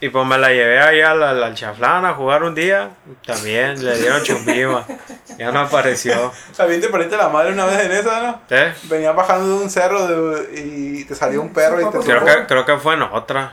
y 0.01 0.09
pues 0.09 0.27
me 0.27 0.39
la 0.39 0.49
llevé 0.49 0.81
ahí 0.81 1.01
al, 1.01 1.23
al, 1.23 1.43
al 1.43 1.55
chaflán 1.55 2.05
a 2.07 2.15
jugar 2.15 2.43
un 2.43 2.55
día. 2.55 2.91
También 3.27 3.85
le 3.85 3.97
dieron 3.99 4.23
chumbima. 4.23 4.85
Ya 5.39 5.53
no 5.53 5.61
apareció. 5.61 6.33
También 6.57 6.81
te 6.81 6.89
perdiste 6.89 7.17
la 7.17 7.29
madre 7.29 7.53
una 7.53 7.67
vez 7.67 7.81
en 7.85 7.93
esa, 7.93 8.21
¿no? 8.23 8.41
¿Eh? 8.51 8.73
Venías 8.85 9.15
bajando 9.15 9.59
de 9.59 9.65
un 9.65 9.71
cerro 9.71 10.07
de- 10.07 10.61
y 10.61 11.05
te 11.05 11.15
salió 11.15 11.41
un 11.43 11.53
perro 11.53 11.81
y 11.81 11.91
te 11.91 11.99
Creo 11.99 12.25
que, 12.25 12.47
creo 12.47 12.65
que 12.65 12.77
fue 12.79 12.95
en 12.95 13.03
otra. 13.03 13.53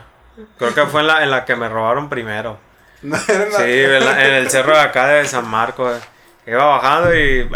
Creo 0.56 0.74
que 0.74 0.86
fue 0.86 1.00
en 1.02 1.06
la, 1.08 1.22
en 1.22 1.30
la 1.30 1.44
que 1.44 1.54
me 1.56 1.68
robaron 1.68 2.08
primero. 2.08 2.58
No, 3.02 3.16
era 3.28 3.44
en 3.44 3.52
la- 3.52 3.58
Sí, 3.58 3.64
en, 3.80 4.04
la- 4.04 4.24
en 4.26 4.34
el 4.34 4.50
cerro 4.50 4.72
de 4.74 4.80
acá 4.80 5.06
de 5.06 5.24
San 5.26 5.46
Marcos. 5.48 6.00
Iba 6.46 6.64
bajando 6.64 7.14
y 7.14 7.48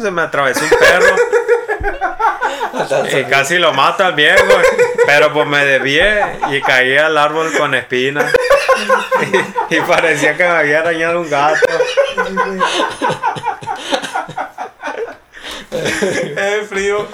se 0.00 0.10
me 0.12 0.22
atravesó 0.22 0.62
un 0.64 0.70
perro. 0.70 1.16
Y 3.18 3.24
casi 3.24 3.58
lo 3.58 3.72
mata 3.72 4.06
al 4.08 4.14
viejo. 4.14 4.42
Pero 5.06 5.32
pues 5.32 5.46
me 5.46 5.64
desvié 5.64 6.20
y 6.50 6.60
caí 6.62 6.96
al 6.96 7.16
árbol 7.16 7.52
con 7.56 7.74
espinas. 7.74 8.32
Y, 9.70 9.76
y 9.76 9.80
parecía 9.80 10.36
que 10.36 10.42
me 10.44 10.50
había 10.50 10.80
arañado 10.80 11.20
un 11.20 11.30
gato. 11.30 11.58
Es 15.70 16.68
frío. 16.68 17.06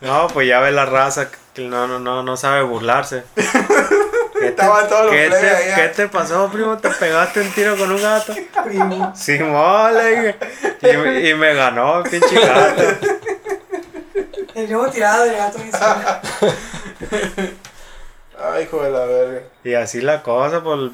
No, 0.00 0.28
pues 0.28 0.48
ya 0.48 0.60
ve 0.60 0.72
la 0.72 0.84
raza 0.86 1.28
que 1.54 1.62
no, 1.62 1.86
no, 1.86 1.98
no, 1.98 2.22
no 2.22 2.36
sabe 2.36 2.62
burlarse. 2.62 3.24
¿Qué 3.34 3.42
te, 4.40 4.46
Estaban 4.48 4.88
todos 4.88 5.04
los 5.06 5.12
¿qué 5.14 5.28
te- 5.30 5.36
allá. 5.50 5.74
qué 5.76 5.88
te 5.88 6.08
pasó, 6.08 6.50
primo? 6.52 6.76
¿Te 6.78 6.90
pegaste 6.90 7.40
un 7.40 7.50
tiro 7.52 7.76
con 7.76 7.90
un 7.92 8.02
gato? 8.02 8.34
Primo. 8.64 9.12
Sí, 9.16 9.38
mole. 9.38 10.36
Y, 10.82 11.28
y 11.30 11.34
me 11.34 11.54
ganó 11.54 11.98
el 12.04 12.10
pinche 12.10 12.34
gato. 12.40 12.82
El 14.54 14.70
nuevo 14.70 14.88
tirado 14.88 15.24
de 15.24 15.36
gato 15.36 15.58
encima. 15.58 16.20
Ay, 18.38 18.64
hijo 18.64 18.82
de 18.82 18.90
la 18.90 19.04
verga. 19.04 19.40
Y 19.64 19.74
así 19.74 20.00
la 20.00 20.22
cosa, 20.22 20.62
pues 20.62 20.90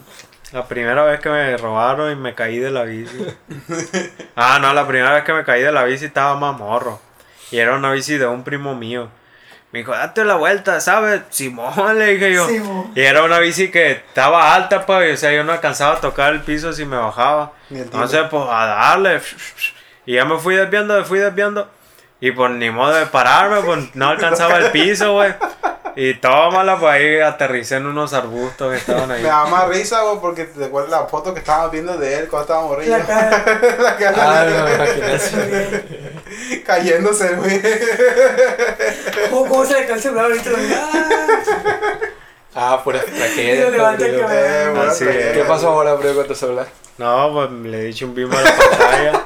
la 0.52 0.66
primera 0.66 1.04
vez 1.04 1.20
que 1.20 1.28
me 1.28 1.56
robaron 1.56 2.10
y 2.10 2.16
me 2.16 2.34
caí 2.34 2.58
de 2.58 2.70
la 2.70 2.84
bici. 2.84 3.16
Ah, 4.36 4.58
no, 4.58 4.72
la 4.72 4.86
primera 4.86 5.12
vez 5.12 5.24
que 5.24 5.34
me 5.34 5.44
caí 5.44 5.62
de 5.62 5.70
la 5.70 5.84
bici 5.84 6.06
estaba 6.06 6.34
más 6.36 6.58
morro. 6.58 6.98
Y 7.50 7.58
era 7.58 7.76
una 7.76 7.92
bici 7.92 8.16
de 8.16 8.26
un 8.26 8.42
primo 8.42 8.74
mío. 8.74 9.10
Me 9.72 9.80
dijo, 9.80 9.92
date 9.92 10.24
la 10.24 10.36
vuelta, 10.36 10.80
¿sabes? 10.80 11.22
Simón, 11.28 11.72
le 11.98 12.14
dije 12.14 12.32
yo. 12.32 12.48
Simón. 12.48 12.92
Y 12.94 13.00
era 13.02 13.22
una 13.22 13.38
bici 13.38 13.70
que 13.70 13.90
estaba 13.92 14.54
alta, 14.54 14.86
pues, 14.86 15.14
o 15.14 15.16
sea, 15.16 15.32
yo 15.32 15.44
no 15.44 15.52
alcanzaba 15.52 15.96
a 15.96 16.00
tocar 16.00 16.32
el 16.32 16.40
piso 16.40 16.72
si 16.72 16.86
me 16.86 16.96
bajaba. 16.96 17.52
Entonces, 17.70 18.22
pues, 18.30 18.42
a 18.48 18.66
darle. 18.66 19.20
Y 20.06 20.14
ya 20.14 20.24
me 20.24 20.38
fui 20.38 20.54
desviando, 20.54 20.96
me 20.96 21.04
fui 21.04 21.18
desviando. 21.18 21.70
Y 22.20 22.32
pues 22.32 22.50
ni 22.52 22.70
modo 22.70 22.92
de 22.94 23.06
pararme, 23.06 23.60
pues 23.62 23.94
no 23.94 24.08
alcanzaba 24.10 24.58
el 24.58 24.70
piso, 24.70 25.14
güey. 25.14 25.32
Y 25.96 26.14
tómala, 26.14 26.78
pues 26.78 26.92
ahí 26.92 27.18
aterricé 27.18 27.76
en 27.76 27.86
unos 27.86 28.12
arbustos 28.12 28.70
que 28.70 28.76
estaban 28.78 29.10
ahí. 29.10 29.22
Me 29.22 29.28
da 29.28 29.44
más 29.46 29.68
risa, 29.68 30.02
güey, 30.02 30.18
porque 30.20 30.44
te 30.44 30.66
acuerdas 30.66 30.90
la 30.90 31.06
foto 31.06 31.32
que 31.34 31.40
estábamos 31.40 31.72
viendo 31.72 31.96
de 31.98 32.18
él 32.18 32.28
cuando 32.28 32.42
estaba 32.44 32.62
morrillo. 32.66 32.96
La 32.98 33.04
cara. 33.04 33.44
La 33.80 33.96
cara 33.96 34.40
Ah, 34.40 34.44
de- 34.44 35.82
no 36.52 36.62
cayéndose, 36.64 37.34
güey. 37.34 37.60
¿Cómo, 39.30 39.46
cómo 39.48 39.64
se 39.64 39.74
le 39.80 39.86
cae 39.86 39.96
el 39.96 40.02
celular 40.02 40.24
ahorita? 40.26 40.50
Ah, 42.54 42.80
pura 42.84 43.00
tragedia. 43.02 43.68
Eh, 43.68 44.72
tragedia. 44.74 45.32
¿Qué 45.32 45.44
pasó 45.46 45.68
ahora, 45.70 45.94
bro, 45.94 46.14
con 46.14 46.26
tu 46.26 46.34
celular? 46.34 46.66
No, 46.98 47.30
pues 47.32 47.50
le 47.50 47.78
he 47.78 47.84
dicho 47.84 48.06
un 48.06 48.14
bimbo 48.14 48.36
a 48.36 48.42
la 48.42 48.50
pantalla. 48.56 49.24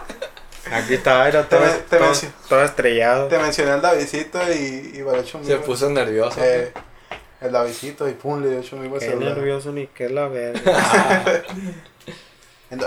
Aquí 0.73 0.95
está, 0.95 1.29
era 1.29 1.49
todo, 1.49 1.61
Te 1.61 1.67
me- 1.67 1.73
te 1.73 1.97
todo, 1.99 2.09
mencio- 2.09 2.33
todo 2.49 2.65
estrellado. 2.65 3.29
Te 3.29 3.39
mencioné 3.39 3.73
el 3.75 3.81
Davidcito 3.83 4.39
y, 4.53 5.05
y 5.05 5.45
Se 5.47 5.57
puso 5.57 5.91
nervioso. 5.91 6.41
Eh, 6.43 6.73
el 7.41 7.53
Davidcito 7.53 8.09
y 8.09 8.12
pum, 8.12 8.43
le 8.43 8.51
dio 8.51 8.61
hecho 8.61 8.77
un 8.77 8.83
mismo 8.83 8.99
Qué 8.99 9.07
celular. 9.07 9.37
nervioso 9.37 9.73
ni 9.73 9.87
qué 9.89 10.09
la 10.09 10.29
verga. 10.29 10.61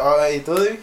Ah, 0.01 0.29
¿Y 0.29 0.39
tú, 0.39 0.53
David? 0.55 0.79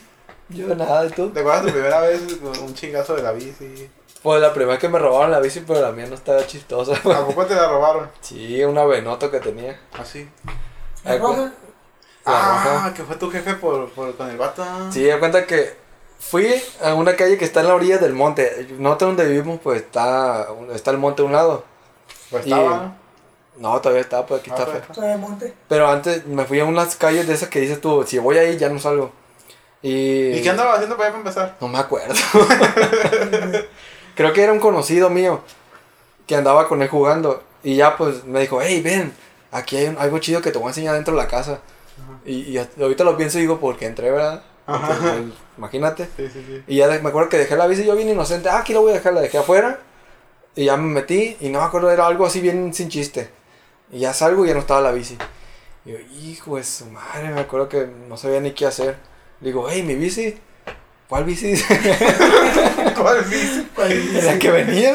Yo 0.49 0.75
nada, 0.75 1.07
¿y 1.07 1.11
tú? 1.11 1.31
¿Te 1.31 1.41
acuerdas 1.41 1.63
tu 1.67 1.73
primera 1.73 2.01
vez 2.01 2.21
con 2.43 2.59
un 2.59 2.75
chingazo 2.75 3.15
de 3.17 3.23
la 3.23 3.33
bici? 3.33 3.91
Pues 4.23 4.41
la 4.41 4.53
primera 4.53 4.73
vez 4.73 4.81
que 4.81 4.89
me 4.89 4.99
robaron 4.99 5.31
la 5.31 5.41
bici, 5.41 5.61
pero 5.67 5.81
la 5.83 5.93
mía 5.93 6.07
no 6.07 6.15
estaba 6.15 6.47
chistosa. 6.47 6.93
¿A 6.95 7.27
poco 7.27 7.45
te 7.45 7.55
la 7.55 7.69
robaron? 7.69 8.11
Sí, 8.21 8.63
una 8.65 8.85
venoto 8.85 9.31
que 9.31 9.41
tenía. 9.41 9.79
Así. 9.99 10.29
¿La 11.05 11.19
roja? 11.19 11.53
Ah, 12.25 12.63
roja. 12.67 12.95
que 12.95 13.03
fue 13.03 13.17
tu 13.17 13.31
jefe 13.31 13.55
por, 13.55 13.91
por, 13.91 14.15
con 14.17 14.31
el 14.31 14.39
vato. 14.39 14.65
Sí, 14.91 15.05
da 15.07 15.19
cuenta 15.19 15.45
que 15.47 15.77
fui 16.31 16.55
a 16.83 16.95
una 16.95 17.16
calle 17.16 17.39
que 17.39 17.45
está 17.45 17.61
en 17.61 17.68
la 17.68 17.75
orilla 17.75 17.99
del 17.99 18.12
monte. 18.14 18.66
Nosotros 18.79 19.16
donde 19.16 19.27
vivimos, 19.33 19.61
pues 19.62 19.83
está, 19.83 20.49
está 20.75 20.91
el 20.91 20.99
monte 20.99 21.22
a 21.22 21.27
un 21.27 21.33
lado. 21.33 21.64
Pues 22.31 22.47
Y- 22.47 22.51
estaba. 22.53 22.97
No, 23.57 23.81
todavía 23.81 24.03
está, 24.03 24.27
pues 24.27 24.41
aquí 24.41 24.51
Ah, 24.51 24.55
está 24.59 24.66
pues. 24.72 24.85
feo. 24.85 24.95
Todavía 24.97 25.16
monte. 25.16 25.55
Pero 25.68 25.89
antes 25.89 26.27
me 26.27 26.45
fui 26.45 26.59
a 26.59 26.64
unas 26.64 26.97
calles 26.97 27.29
de 27.29 27.35
esas 27.35 27.49
que 27.49 27.61
dices 27.61 27.81
tú, 27.81 28.03
si 28.05 28.18
voy 28.18 28.37
ahí 28.37 28.57
ya 28.59 28.68
no 28.68 28.81
salgo. 28.81 29.12
Y... 29.81 30.31
¿Y 30.33 30.43
qué 30.43 30.51
andaba 30.51 30.75
haciendo 30.75 30.97
para 30.97 31.14
empezar? 31.14 31.57
No 31.61 31.68
me 31.68 31.79
acuerdo. 31.79 32.14
Creo 34.16 34.33
que 34.33 34.43
era 34.43 34.53
un 34.53 34.59
conocido 34.61 35.11
mío 35.11 35.41
que 36.27 36.37
andaba 36.37 36.66
con 36.68 36.83
él 36.83 36.89
jugando. 36.89 37.43
Y 37.62 37.77
ya 37.77 37.97
pues 37.97 38.25
me 38.25 38.41
dijo, 38.41 38.61
hey, 38.61 38.81
ven, 38.83 39.12
aquí 39.53 39.77
hay 39.77 39.87
un- 39.87 39.99
algo 39.99 40.18
chido 40.18 40.43
que 40.43 40.51
te 40.51 40.59
voy 40.59 40.66
a 40.66 40.70
enseñar 40.70 40.95
dentro 40.95 41.14
de 41.14 41.22
la 41.22 41.29
casa. 41.29 41.61
Y, 42.27 42.59
y 42.59 42.68
ahorita 42.81 43.05
lo 43.05 43.16
pienso 43.16 43.39
y 43.39 43.43
digo, 43.43 43.61
porque 43.61 43.87
entré, 43.87 44.11
¿verdad? 44.11 44.43
Ajá. 44.66 44.97
Imagínate. 45.57 46.09
Sí, 46.17 46.29
sí, 46.33 46.45
sí. 46.47 46.63
Y 46.67 46.77
ya 46.77 46.89
me 46.89 47.09
acuerdo 47.09 47.29
que 47.29 47.39
dejé 47.39 47.57
la 47.57 47.67
bici 47.67 47.85
yo 47.85 47.97
bien 47.97 48.09
inocente. 48.09 48.49
Ah, 48.49 48.59
aquí 48.59 48.73
la 48.73 48.81
voy 48.81 48.93
a 48.93 48.95
dejar, 48.95 49.13
la 49.15 49.21
dejé 49.21 49.39
afuera. 49.39 49.81
Y 50.57 50.67
ya 50.67 50.77
me 50.77 50.93
metí 50.93 51.37
y 51.41 51.49
no 51.49 51.61
me 51.61 51.65
acuerdo, 51.65 51.91
era 51.91 52.07
algo 52.07 52.27
así 52.27 52.41
bien 52.41 52.73
sin 52.73 52.89
chiste. 52.89 53.31
Y 53.91 54.01
ya 54.01 54.13
salgo 54.13 54.45
y 54.45 54.49
ya 54.49 54.55
no 54.55 54.61
estaba 54.61 54.81
la 54.81 54.93
bici. 54.93 55.19
Y 55.85 55.93
yo, 55.93 55.99
hijo 56.23 56.57
de 56.57 56.65
su 56.65 56.87
madre, 56.87 57.29
me 57.31 57.41
acuerdo 57.41 57.69
que 57.69 57.89
no 58.09 58.17
sabía 58.17 58.41
ni 58.41 58.53
qué 58.53 58.67
hacer. 58.67 58.97
Le 59.41 59.49
digo, 59.49 59.67
hey, 59.69 59.83
mi 59.83 59.95
bici. 59.95 60.39
¿Cuál 61.09 61.25
bici? 61.25 61.55
¿Cuál 62.97 63.25
bici? 63.25 63.67
la 64.23 64.39
que 64.39 64.51
venía. 64.51 64.95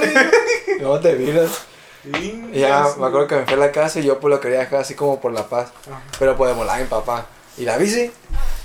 No 0.82 1.00
te 1.02 1.16
miras. 1.16 1.66
Y 2.06 2.60
ya 2.60 2.88
me 2.98 3.08
acuerdo 3.08 3.28
que 3.28 3.36
me 3.36 3.46
fui 3.46 3.54
a 3.54 3.58
la 3.58 3.72
casa 3.72 4.00
y 4.00 4.04
yo 4.04 4.20
pues 4.20 4.34
lo 4.34 4.40
quería 4.40 4.60
dejar 4.60 4.80
así 4.80 4.96
como 4.96 5.20
por 5.20 5.34
la 5.34 5.48
paz. 5.48 5.72
Ajá. 5.88 6.02
Pero 6.18 6.36
pues 6.38 6.52
de 6.52 6.58
volar 6.58 6.80
mi 6.82 6.88
papá. 6.88 7.28
¿Y 7.60 7.66
la 7.66 7.78
bici? 7.78 8.10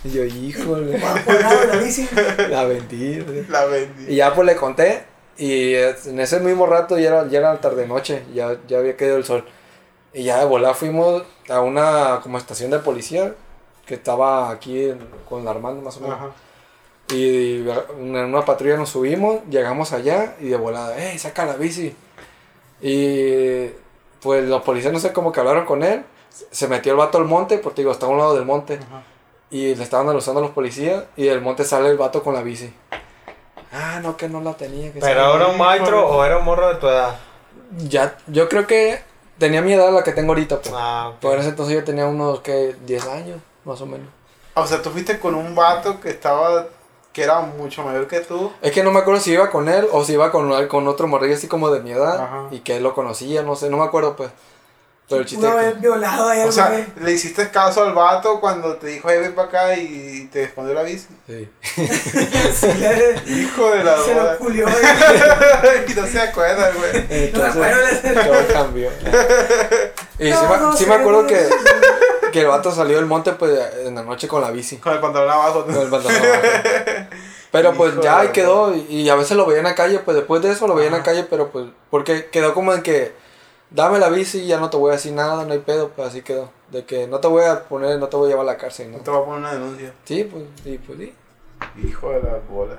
Y 0.04 0.10
yo, 0.10 0.24
híjole, 0.24 0.98
la 0.98 1.76
bici. 1.82 2.08
la 2.48 2.64
vendí. 2.64 3.20
güey. 3.20 3.46
La 3.48 3.64
vendí. 3.66 4.12
Y 4.12 4.16
ya 4.16 4.34
pues 4.34 4.46
le 4.46 4.56
conté. 4.56 5.04
Y 5.36 5.74
eh, 5.74 5.94
en 6.06 6.20
ese 6.20 6.38
mismo 6.40 6.66
rato 6.66 6.96
ya 6.98 7.08
era, 7.08 7.28
ya 7.28 7.38
era 7.40 7.60
tarde 7.60 7.86
noche, 7.88 8.22
ya, 8.32 8.56
ya 8.68 8.78
había 8.78 8.96
caído 8.96 9.16
el 9.16 9.24
sol. 9.24 9.44
Y 10.12 10.22
ya 10.22 10.38
de 10.38 10.44
volar 10.44 10.74
fuimos 10.76 11.24
a 11.48 11.60
una 11.60 12.20
como 12.22 12.38
estación 12.38 12.70
de 12.70 12.78
policía 12.78 13.34
que 13.84 13.94
estaba 13.94 14.50
aquí 14.50 14.84
en- 14.90 15.00
con 15.28 15.44
la 15.44 15.50
Armando 15.50 15.82
más 15.82 15.96
o 15.96 16.00
menos. 16.00 16.16
Ajá. 16.16 16.30
Y 17.12 17.68
en 17.68 18.16
una 18.16 18.44
patrulla 18.44 18.76
nos 18.76 18.90
subimos, 18.90 19.40
llegamos 19.50 19.92
allá 19.92 20.36
y 20.40 20.46
de 20.48 20.56
volada, 20.56 20.96
¡Ey, 20.96 21.18
saca 21.18 21.44
la 21.44 21.54
bici! 21.56 21.94
Y 22.80 23.66
pues 24.22 24.44
los 24.48 24.62
policías 24.62 24.92
no 24.92 24.98
sé 25.00 25.12
cómo 25.12 25.32
que 25.32 25.40
hablaron 25.40 25.64
con 25.66 25.82
él. 25.82 26.02
Se 26.50 26.68
metió 26.68 26.92
el 26.92 26.98
vato 26.98 27.18
al 27.18 27.24
monte, 27.24 27.58
porque 27.58 27.82
digo, 27.82 27.92
está 27.92 28.06
a 28.06 28.08
un 28.08 28.18
lado 28.18 28.34
del 28.34 28.44
monte. 28.44 28.74
Ajá. 28.74 29.02
Y 29.50 29.74
le 29.74 29.84
estaban 29.84 30.08
alusando 30.08 30.40
a 30.40 30.42
los 30.42 30.52
policías 30.52 31.04
y 31.16 31.26
del 31.26 31.40
monte 31.40 31.64
sale 31.64 31.88
el 31.88 31.96
vato 31.96 32.22
con 32.22 32.34
la 32.34 32.42
bici. 32.42 32.74
Ah, 33.72 34.00
no, 34.02 34.16
que 34.16 34.28
no 34.28 34.40
la 34.40 34.54
tenía. 34.54 34.92
Que 34.92 35.00
¿Pero 35.00 35.36
era 35.36 35.48
un 35.48 35.58
maestro 35.58 36.08
o 36.08 36.24
era 36.24 36.38
un 36.38 36.44
morro 36.44 36.68
de 36.68 36.74
tu 36.76 36.88
edad? 36.88 37.16
Ya, 37.88 38.16
yo 38.26 38.48
creo 38.48 38.66
que 38.66 39.00
tenía 39.38 39.62
mi 39.62 39.72
edad 39.72 39.92
la 39.92 40.02
que 40.02 40.12
tengo 40.12 40.32
ahorita, 40.32 40.60
pues. 40.60 40.74
Ah. 40.76 41.12
Por 41.20 41.38
ese 41.38 41.50
entonces 41.50 41.74
yo 41.74 41.84
tenía 41.84 42.06
unos, 42.06 42.40
que 42.40 42.76
10 42.84 43.06
años, 43.08 43.40
más 43.64 43.80
o 43.80 43.86
menos. 43.86 44.08
O 44.54 44.66
sea, 44.66 44.80
tú 44.80 44.90
fuiste 44.90 45.18
con 45.18 45.34
un 45.34 45.54
vato 45.54 46.00
que 46.00 46.10
estaba, 46.10 46.66
que 47.12 47.22
era 47.22 47.40
mucho 47.40 47.82
mayor 47.82 48.06
que 48.06 48.20
tú. 48.20 48.52
Es 48.62 48.72
que 48.72 48.84
no 48.84 48.92
me 48.92 49.00
acuerdo 49.00 49.20
si 49.20 49.32
iba 49.32 49.50
con 49.50 49.68
él 49.68 49.86
o 49.92 50.04
si 50.04 50.12
iba 50.12 50.30
con, 50.30 50.66
con 50.68 50.86
otro 50.86 51.08
morrillo 51.08 51.34
así 51.34 51.48
como 51.48 51.70
de 51.70 51.80
mi 51.80 51.92
edad. 51.92 52.20
Ajá. 52.20 52.48
Y 52.52 52.60
que 52.60 52.76
él 52.76 52.82
lo 52.82 52.94
conocía, 52.94 53.42
no 53.42 53.56
sé, 53.56 53.70
no 53.70 53.76
me 53.76 53.84
acuerdo, 53.84 54.14
pues. 54.16 54.30
Pero 55.08 55.20
el 55.20 55.26
chiste 55.26 55.46
Una 55.46 55.60
es 55.60 55.72
vez 55.74 55.80
violado 55.82 56.28
ahí 56.28 56.40
O 56.48 56.50
sea, 56.52 56.86
le 57.00 57.12
hiciste 57.12 57.50
caso 57.50 57.82
al 57.84 57.92
vato 57.92 58.40
cuando 58.40 58.76
te 58.76 58.86
dijo, 58.86 59.08
hey, 59.10 59.18
ven 59.20 59.34
para 59.34 59.48
acá 59.48 59.76
y 59.76 60.28
te 60.32 60.44
escondió 60.44 60.72
la 60.74 60.82
bici. 60.82 61.08
Sí. 61.26 61.48
Hijo 63.26 63.70
de 63.70 63.84
la 63.84 63.96
se 63.98 64.14
boda. 64.14 64.32
lo 64.32 64.38
culió. 64.38 64.66
y 65.88 65.92
no 65.94 66.06
se 66.06 66.20
acuerda, 66.20 66.70
güey. 66.72 67.04
Entonces, 67.10 67.54
acuerdo. 67.54 68.22
todo 68.24 68.52
cambió. 68.52 68.90
Y 70.18 70.30
No, 70.30 70.40
sí, 70.40 70.46
me- 70.48 70.56
no 70.58 70.72
sí 70.76 70.84
sé, 70.84 70.90
me 70.90 70.94
acuerdo 70.96 71.22
no 71.22 71.28
que, 71.28 71.48
que 72.32 72.40
el 72.42 72.46
vato 72.46 72.70
salió 72.70 72.96
del 72.96 73.06
monte 73.06 73.32
pues 73.32 73.52
en 73.84 73.96
la 73.96 74.02
noche 74.04 74.28
con 74.28 74.40
la 74.42 74.52
bici. 74.52 74.76
Con 74.76 74.92
el 74.92 75.00
pantalón 75.00 75.28
abajo. 75.30 75.64
Con 75.64 75.74
el 75.74 75.88
pantalón 75.90 76.22
abajo. 76.22 76.42
Pero 77.50 77.72
pues 77.74 77.92
Hijo 77.94 78.02
ya 78.02 78.20
ahí 78.20 78.28
quedó 78.28 78.74
y, 78.74 78.86
y 78.88 79.08
a 79.10 79.16
veces 79.16 79.36
lo 79.36 79.44
veía 79.44 79.58
en 79.58 79.64
la 79.64 79.74
calle, 79.74 79.98
pues 79.98 80.16
después 80.16 80.40
de 80.42 80.52
eso 80.52 80.66
lo 80.68 80.74
veía 80.76 80.86
en 80.88 80.92
la 80.94 81.02
calle, 81.02 81.24
pero 81.28 81.50
pues 81.50 81.66
porque 81.90 82.26
quedó 82.26 82.54
como 82.54 82.72
en 82.72 82.82
que 82.82 83.12
dame 83.70 83.98
la 83.98 84.08
bici 84.08 84.40
y 84.42 84.46
ya 84.46 84.58
no 84.58 84.70
te 84.70 84.76
voy 84.76 84.90
a 84.90 84.92
decir 84.94 85.12
nada, 85.12 85.44
no 85.44 85.52
hay 85.52 85.58
pedo, 85.60 85.88
pues 85.90 86.08
así 86.08 86.22
quedó. 86.22 86.50
De 86.70 86.84
que 86.84 87.06
no 87.06 87.20
te 87.20 87.28
voy 87.28 87.44
a 87.44 87.64
poner, 87.64 87.98
no 87.98 88.08
te 88.08 88.16
voy 88.16 88.26
a 88.26 88.30
llevar 88.30 88.48
a 88.48 88.52
la 88.52 88.58
cárcel, 88.58 88.90
¿no? 88.90 88.98
No 88.98 89.04
te 89.04 89.10
va 89.10 89.18
a 89.18 89.24
poner 89.24 89.38
una 89.40 89.52
denuncia. 89.52 89.92
Sí, 90.04 90.24
pues, 90.24 90.44
sí, 90.62 90.78
pues 90.84 90.98
sí. 90.98 91.14
Hijo 91.86 92.10
de 92.10 92.22
la 92.22 92.38
bola. 92.48 92.76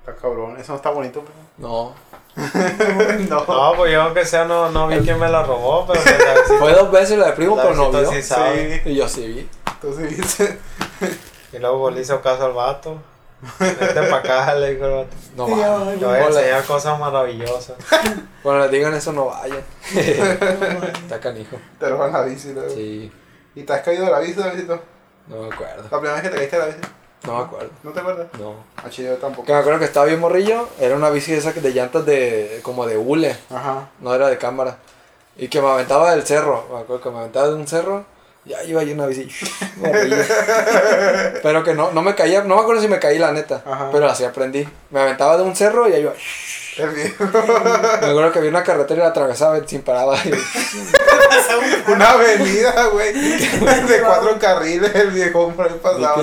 Está 0.00 0.14
cabrón. 0.20 0.56
Eso 0.58 0.72
no 0.72 0.76
está 0.76 0.90
bonito, 0.90 1.22
pero. 1.24 1.38
No. 1.68 1.94
no. 3.28 3.44
No, 3.46 3.76
pues 3.76 3.92
yo 3.92 4.02
aunque 4.02 4.24
sea 4.26 4.44
no, 4.44 4.70
no 4.70 4.86
vi 4.88 4.98
quién 4.98 5.18
me 5.18 5.28
la 5.28 5.42
robó, 5.42 5.86
pero 5.86 6.00
pues, 6.02 6.14
a 6.20 6.34
ver 6.34 6.44
si- 6.46 6.56
Fue 6.58 6.72
dos 6.74 6.90
veces 6.90 7.18
la 7.18 7.26
de 7.28 7.32
primo, 7.32 7.56
la 7.56 7.62
pero 7.62 7.74
no 7.74 7.90
vio. 7.90 8.10
sí 8.10 8.22
sabe. 8.22 8.82
Sí. 8.84 8.90
Y 8.90 8.94
yo 8.96 9.08
sí 9.08 9.26
vi. 9.26 9.48
Entonces 9.72 10.16
viste. 10.16 10.58
Y 11.52 11.58
luego 11.58 11.90
le 11.90 12.02
hizo 12.02 12.20
caso 12.20 12.44
al 12.46 12.52
vato. 12.52 12.98
Vente 13.60 13.94
para 13.94 14.16
acá, 14.16 14.54
le 14.54 14.74
dijo 14.74 14.86
el 14.86 14.92
vato. 14.92 15.16
No 15.36 15.50
va. 15.50 15.92
Te 15.92 16.04
voy 16.04 16.14
a 16.16 16.26
enseñar 16.26 16.64
cosas 16.64 16.98
maravillosas. 16.98 17.76
Cuando 18.42 18.62
les 18.62 18.70
digan 18.70 18.94
eso, 18.94 19.12
no 19.12 19.26
vayan. 19.26 19.62
Está 19.94 21.20
canijo. 21.20 21.56
Te 21.78 21.88
roban 21.88 22.12
la 22.12 22.22
bici, 22.22 22.52
luego. 22.52 22.70
Sí, 22.70 23.12
¿Y 23.54 23.62
te 23.62 23.72
has 23.72 23.80
caído 23.82 24.06
de 24.06 24.10
la 24.10 24.20
bici, 24.20 24.34
Davidito? 24.34 24.80
no 25.28 25.42
me 25.42 25.54
acuerdo. 25.54 25.82
La 25.82 25.88
primera 26.00 26.14
vez 26.14 26.22
que 26.22 26.28
te 26.30 26.36
caíste 26.36 26.56
de 26.56 26.62
la 26.62 26.68
bici. 26.68 26.80
No 27.24 27.38
me 27.38 27.44
acuerdo. 27.44 27.70
¿No 27.82 27.90
te 27.90 28.00
acuerdas? 28.00 28.26
No. 28.38 28.54
Ah, 28.76 28.88
chido, 28.88 29.14
yo 29.14 29.18
tampoco. 29.18 29.46
Que 29.46 29.52
me 29.52 29.58
acuerdo 29.58 29.78
que 29.80 29.84
estaba 29.86 30.06
bien 30.06 30.20
morrillo. 30.20 30.68
Era 30.78 30.94
una 30.96 31.10
bici 31.10 31.32
esa 31.32 31.52
de 31.52 31.70
llantas 31.72 32.06
de 32.06 32.60
como 32.62 32.86
de 32.86 32.96
hule. 32.96 33.36
Ajá. 33.50 33.88
No 34.00 34.14
era 34.14 34.28
de 34.28 34.38
cámara. 34.38 34.76
Y 35.36 35.48
que 35.48 35.60
me 35.60 35.68
aventaba 35.68 36.12
del 36.12 36.24
cerro. 36.26 36.66
Me 36.72 36.78
acuerdo 36.80 37.02
que 37.02 37.10
me 37.10 37.18
aventaba 37.18 37.48
de 37.48 37.54
un 37.54 37.66
cerro. 37.66 38.04
Ya 38.46 38.62
iba 38.62 38.82
yo 38.84 38.92
en 38.92 39.00
una 39.00 39.08
bici. 39.08 39.28
pero 41.42 41.64
que 41.64 41.74
no, 41.74 41.90
no 41.90 42.02
me 42.02 42.14
caía. 42.14 42.44
No 42.44 42.54
me 42.54 42.60
acuerdo 42.60 42.80
si 42.80 42.86
me 42.86 43.00
caí 43.00 43.18
la 43.18 43.32
neta. 43.32 43.62
Ajá. 43.66 43.88
Pero 43.90 44.08
así 44.08 44.22
aprendí. 44.22 44.66
Me 44.90 45.00
aventaba 45.00 45.36
de 45.36 45.42
un 45.42 45.56
cerro 45.56 45.88
y 45.88 45.90
ya 45.92 45.98
iba. 45.98 46.12
Me 46.78 48.08
acuerdo 48.08 48.32
que 48.32 48.38
había 48.38 48.50
una 48.50 48.62
carretera 48.62 49.00
y 49.00 49.02
la 49.02 49.08
atravesaba 49.08 49.58
sin 49.66 49.82
parada. 49.82 50.16
Una 51.88 52.10
avenida, 52.10 52.86
güey. 52.88 53.12
De 53.88 54.00
cuatro 54.04 54.38
carriles, 54.38 54.94
el 54.94 55.10
viejo 55.10 55.52
ahí 55.58 55.80
pasaba. 55.82 56.22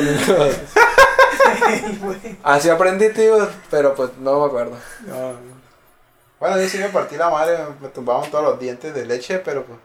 Así 2.43 2.69
aprendí, 2.69 3.09
tío. 3.09 3.49
Pero 3.69 3.95
pues 3.95 4.11
no 4.19 4.39
me 4.39 4.45
acuerdo. 4.45 4.77
No. 5.07 5.33
Bueno, 6.39 6.57
yo 6.61 6.69
sí 6.69 6.77
me 6.77 6.89
partí 6.89 7.15
la 7.15 7.29
madre, 7.29 7.57
me, 7.57 7.87
me 7.87 7.93
tumbaban 7.93 8.29
todos 8.29 8.43
los 8.43 8.59
dientes 8.59 8.93
de 8.93 9.05
leche, 9.05 9.39
pero 9.39 9.63
pues 9.63 9.79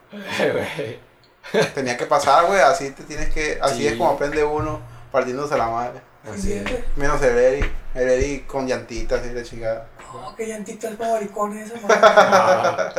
tenía 1.75 1.97
que 1.97 2.07
pasar, 2.07 2.47
güey, 2.47 2.61
así 2.61 2.91
te 2.91 3.05
tienes 3.05 3.33
que, 3.33 3.59
así 3.63 3.79
Sí. 3.79 3.87
es 3.89 3.97
como 3.97 4.11
aprende 4.11 4.43
uno 4.45 4.81
partiéndose 5.13 5.57
la 5.57 5.69
madre. 5.69 6.01
Así 6.31 6.53
es. 6.53 6.65
Menos 6.97 7.23
el 7.23 7.39
Eri, 7.39 7.73
el 7.95 8.09
Eri 8.09 8.41
con 8.41 8.67
llantitas 8.67 9.25
y 9.25 9.31
la 9.31 9.43
chingada. 9.43 9.87
No, 10.13 10.35
que 10.37 10.47
llantitas 10.47 10.95
como 10.97 11.13
maricones 11.13 11.71
esa 11.71 11.81
madre. 11.87 12.01
Ah. 12.03 12.93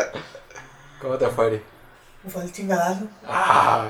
¿Cómo 1.02 1.18
te 1.18 1.28
fue, 1.28 1.48
Eri? 1.48 1.64
Me 2.24 2.30
fue 2.32 2.44
el 2.44 2.52
chingadazo. 2.52 3.06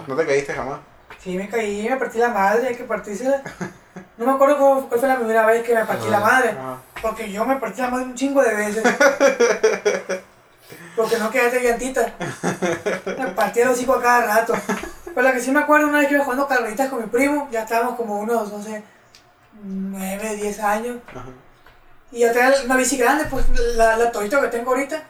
¿No 0.08 0.16
te 0.16 0.26
caíste 0.26 0.54
jamás? 0.54 0.80
Sí, 1.20 1.38
me 1.38 1.50
caí, 1.50 1.88
me 1.90 1.98
partí 1.98 2.18
la 2.18 2.30
madre, 2.30 2.68
hay 2.68 2.76
que 2.76 2.84
partírsela. 2.84 3.42
No 4.18 4.26
me 4.26 4.32
acuerdo 4.34 4.58
cuál, 4.58 4.88
cuál 4.88 5.00
fue 5.00 5.10
la 5.10 5.16
primera 5.18 5.46
vez 5.46 5.64
que 5.64 5.74
me 5.76 5.86
partí 5.86 6.08
la 6.10 6.20
madre. 6.20 6.50
Ajá. 6.52 6.78
Porque 7.02 7.32
yo 7.32 7.46
me 7.46 7.56
partí 7.58 7.82
la 7.82 7.90
madre 7.90 8.06
un 8.06 8.16
chingo 8.16 8.42
de 8.42 8.54
veces. 8.56 8.84
Porque 10.96 11.18
no 11.18 11.30
quedaste 11.32 11.64
llantita. 11.64 12.14
Me 13.06 13.28
partí 13.28 13.62
el 13.62 13.70
hocico 13.70 13.94
a 13.94 14.02
cada 14.02 14.26
rato. 14.26 14.54
Pero 15.06 15.22
la 15.22 15.34
que 15.34 15.40
sí 15.40 15.52
me 15.52 15.60
acuerdo 15.60 15.88
una 15.88 16.00
vez 16.00 16.08
que 16.08 16.16
iba 16.16 16.24
jugando 16.24 16.48
carreritas 16.48 16.90
con 16.90 17.02
mi 17.02 17.08
primo, 17.08 17.48
ya 17.52 17.64
estábamos 17.64 17.96
como 17.96 18.20
unos, 18.20 18.52
no 18.52 18.62
sé, 18.62 18.84
9, 19.64 20.36
10 20.36 20.60
años. 20.60 20.98
Ajá. 21.08 21.30
Y 22.12 22.22
yo 22.22 22.32
tenía 22.32 22.54
una 22.66 22.76
bici 22.76 22.98
grande, 22.98 23.26
pues 23.30 23.46
la, 23.76 23.96
la 23.98 24.12
Torito 24.12 24.42
que 24.42 24.48
tengo 24.48 24.72
ahorita 24.72 25.04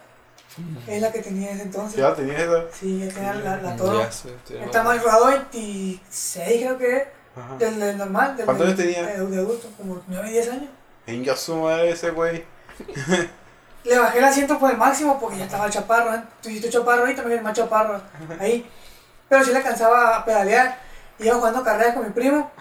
es 0.87 1.01
la 1.01 1.11
que 1.11 1.19
tenía 1.19 1.51
en 1.51 1.55
ese 1.55 1.63
entonces. 1.63 1.97
¿Ya 1.99 2.13
tenías 2.13 2.41
eso? 2.41 2.67
Sí, 2.73 2.99
ya 2.99 3.13
tenía 3.13 3.33
la, 3.35 3.57
la 3.57 4.11
sí, 4.11 4.29
El 4.49 4.69
tamaño 4.69 5.01
rodado 5.01 5.27
26 5.27 6.61
creo 6.61 6.77
que 6.77 6.97
es, 6.97 7.03
Ajá. 7.37 7.55
del, 7.57 7.79
del 7.79 7.97
normal. 7.97 8.35
Del, 8.35 8.45
¿Cuántos 8.45 8.67
años 8.67 8.77
tenía? 8.77 9.05
De, 9.05 9.25
de 9.25 9.37
adulto, 9.37 9.69
como 9.77 10.01
9, 10.07 10.29
10 10.29 10.49
años. 10.49 10.69
Venga 11.07 11.35
su 11.35 11.55
madre 11.55 11.91
ese 11.91 12.09
güey. 12.11 12.43
Le 13.83 13.97
bajé 13.97 14.17
el 14.17 14.23
asiento 14.25 14.59
por 14.59 14.71
el 14.71 14.77
máximo 14.77 15.19
porque 15.19 15.37
ya 15.37 15.45
estaba 15.45 15.65
el 15.65 15.71
chaparro, 15.71 16.13
¿eh? 16.13 16.21
Tú 16.41 16.49
hiciste 16.49 16.69
chaparro 16.69 17.05
ahí, 17.05 17.15
también 17.15 17.39
el 17.39 17.43
más 17.43 17.53
chaparro 17.53 18.01
ahí. 18.39 18.69
Pero 19.29 19.43
sí 19.43 19.51
le 19.51 19.57
alcanzaba 19.57 20.17
a 20.17 20.25
pedalear. 20.25 20.77
Iba 21.19 21.35
jugando 21.35 21.63
carreras 21.63 21.93
con 21.95 22.05
mi 22.05 22.11
primo. 22.11 22.51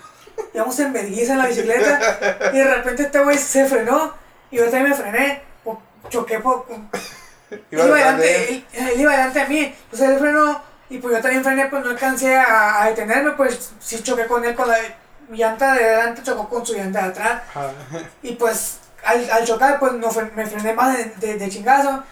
Íbamos 0.55 0.79
en 0.79 0.93
vergüenza 0.93 1.33
en 1.33 1.39
la 1.39 1.47
bicicleta. 1.47 2.51
Y 2.53 2.59
de 2.59 2.75
repente 2.75 3.03
este 3.05 3.19
güey 3.21 3.37
se 3.39 3.67
frenó. 3.67 4.15
Y 4.51 4.57
yo 4.57 4.65
también 4.65 4.91
me 4.91 4.95
frené. 4.95 5.43
o 5.65 5.79
choqué 6.09 6.39
por. 6.39 6.67
Él 7.51 7.65
Iba 7.71 7.85
de 7.85 7.95
delante, 7.95 8.49
él, 8.51 8.67
él 8.75 9.01
iba 9.01 9.13
delante 9.13 9.39
de 9.39 9.47
mí. 9.47 9.75
Entonces 9.85 10.09
él 10.11 10.19
frenó. 10.19 10.61
Y 10.91 10.99
pues 10.99 11.17
yo 11.17 11.23
también 11.23 11.43
frené, 11.43 11.67
pues 11.67 11.83
no 11.83 11.91
alcancé 11.91 12.37
a, 12.37 12.83
a 12.83 12.89
detenerme. 12.91 13.33
Pues 13.33 13.73
sí 13.79 14.03
choqué 14.03 14.27
con 14.27 14.45
él 14.45 14.55
con 14.55 14.69
la. 14.69 14.77
Mi 15.29 15.39
llanta 15.39 15.75
de 15.75 15.85
delante 15.85 16.23
chocó 16.23 16.49
con 16.49 16.65
su 16.65 16.75
llanta 16.75 17.03
de 17.03 17.09
atrás. 17.09 17.43
Ajá. 17.51 17.73
Y 18.23 18.33
pues 18.33 18.79
al, 19.09 19.31
al 19.31 19.45
chocar, 19.47 19.79
pues 19.79 19.93
no, 19.95 20.09
me 20.35 20.47
frené 20.47 20.73
más 20.75 20.97
de, 20.97 21.05
de, 21.17 21.35
de 21.39 21.49
chingazo. 21.49 22.03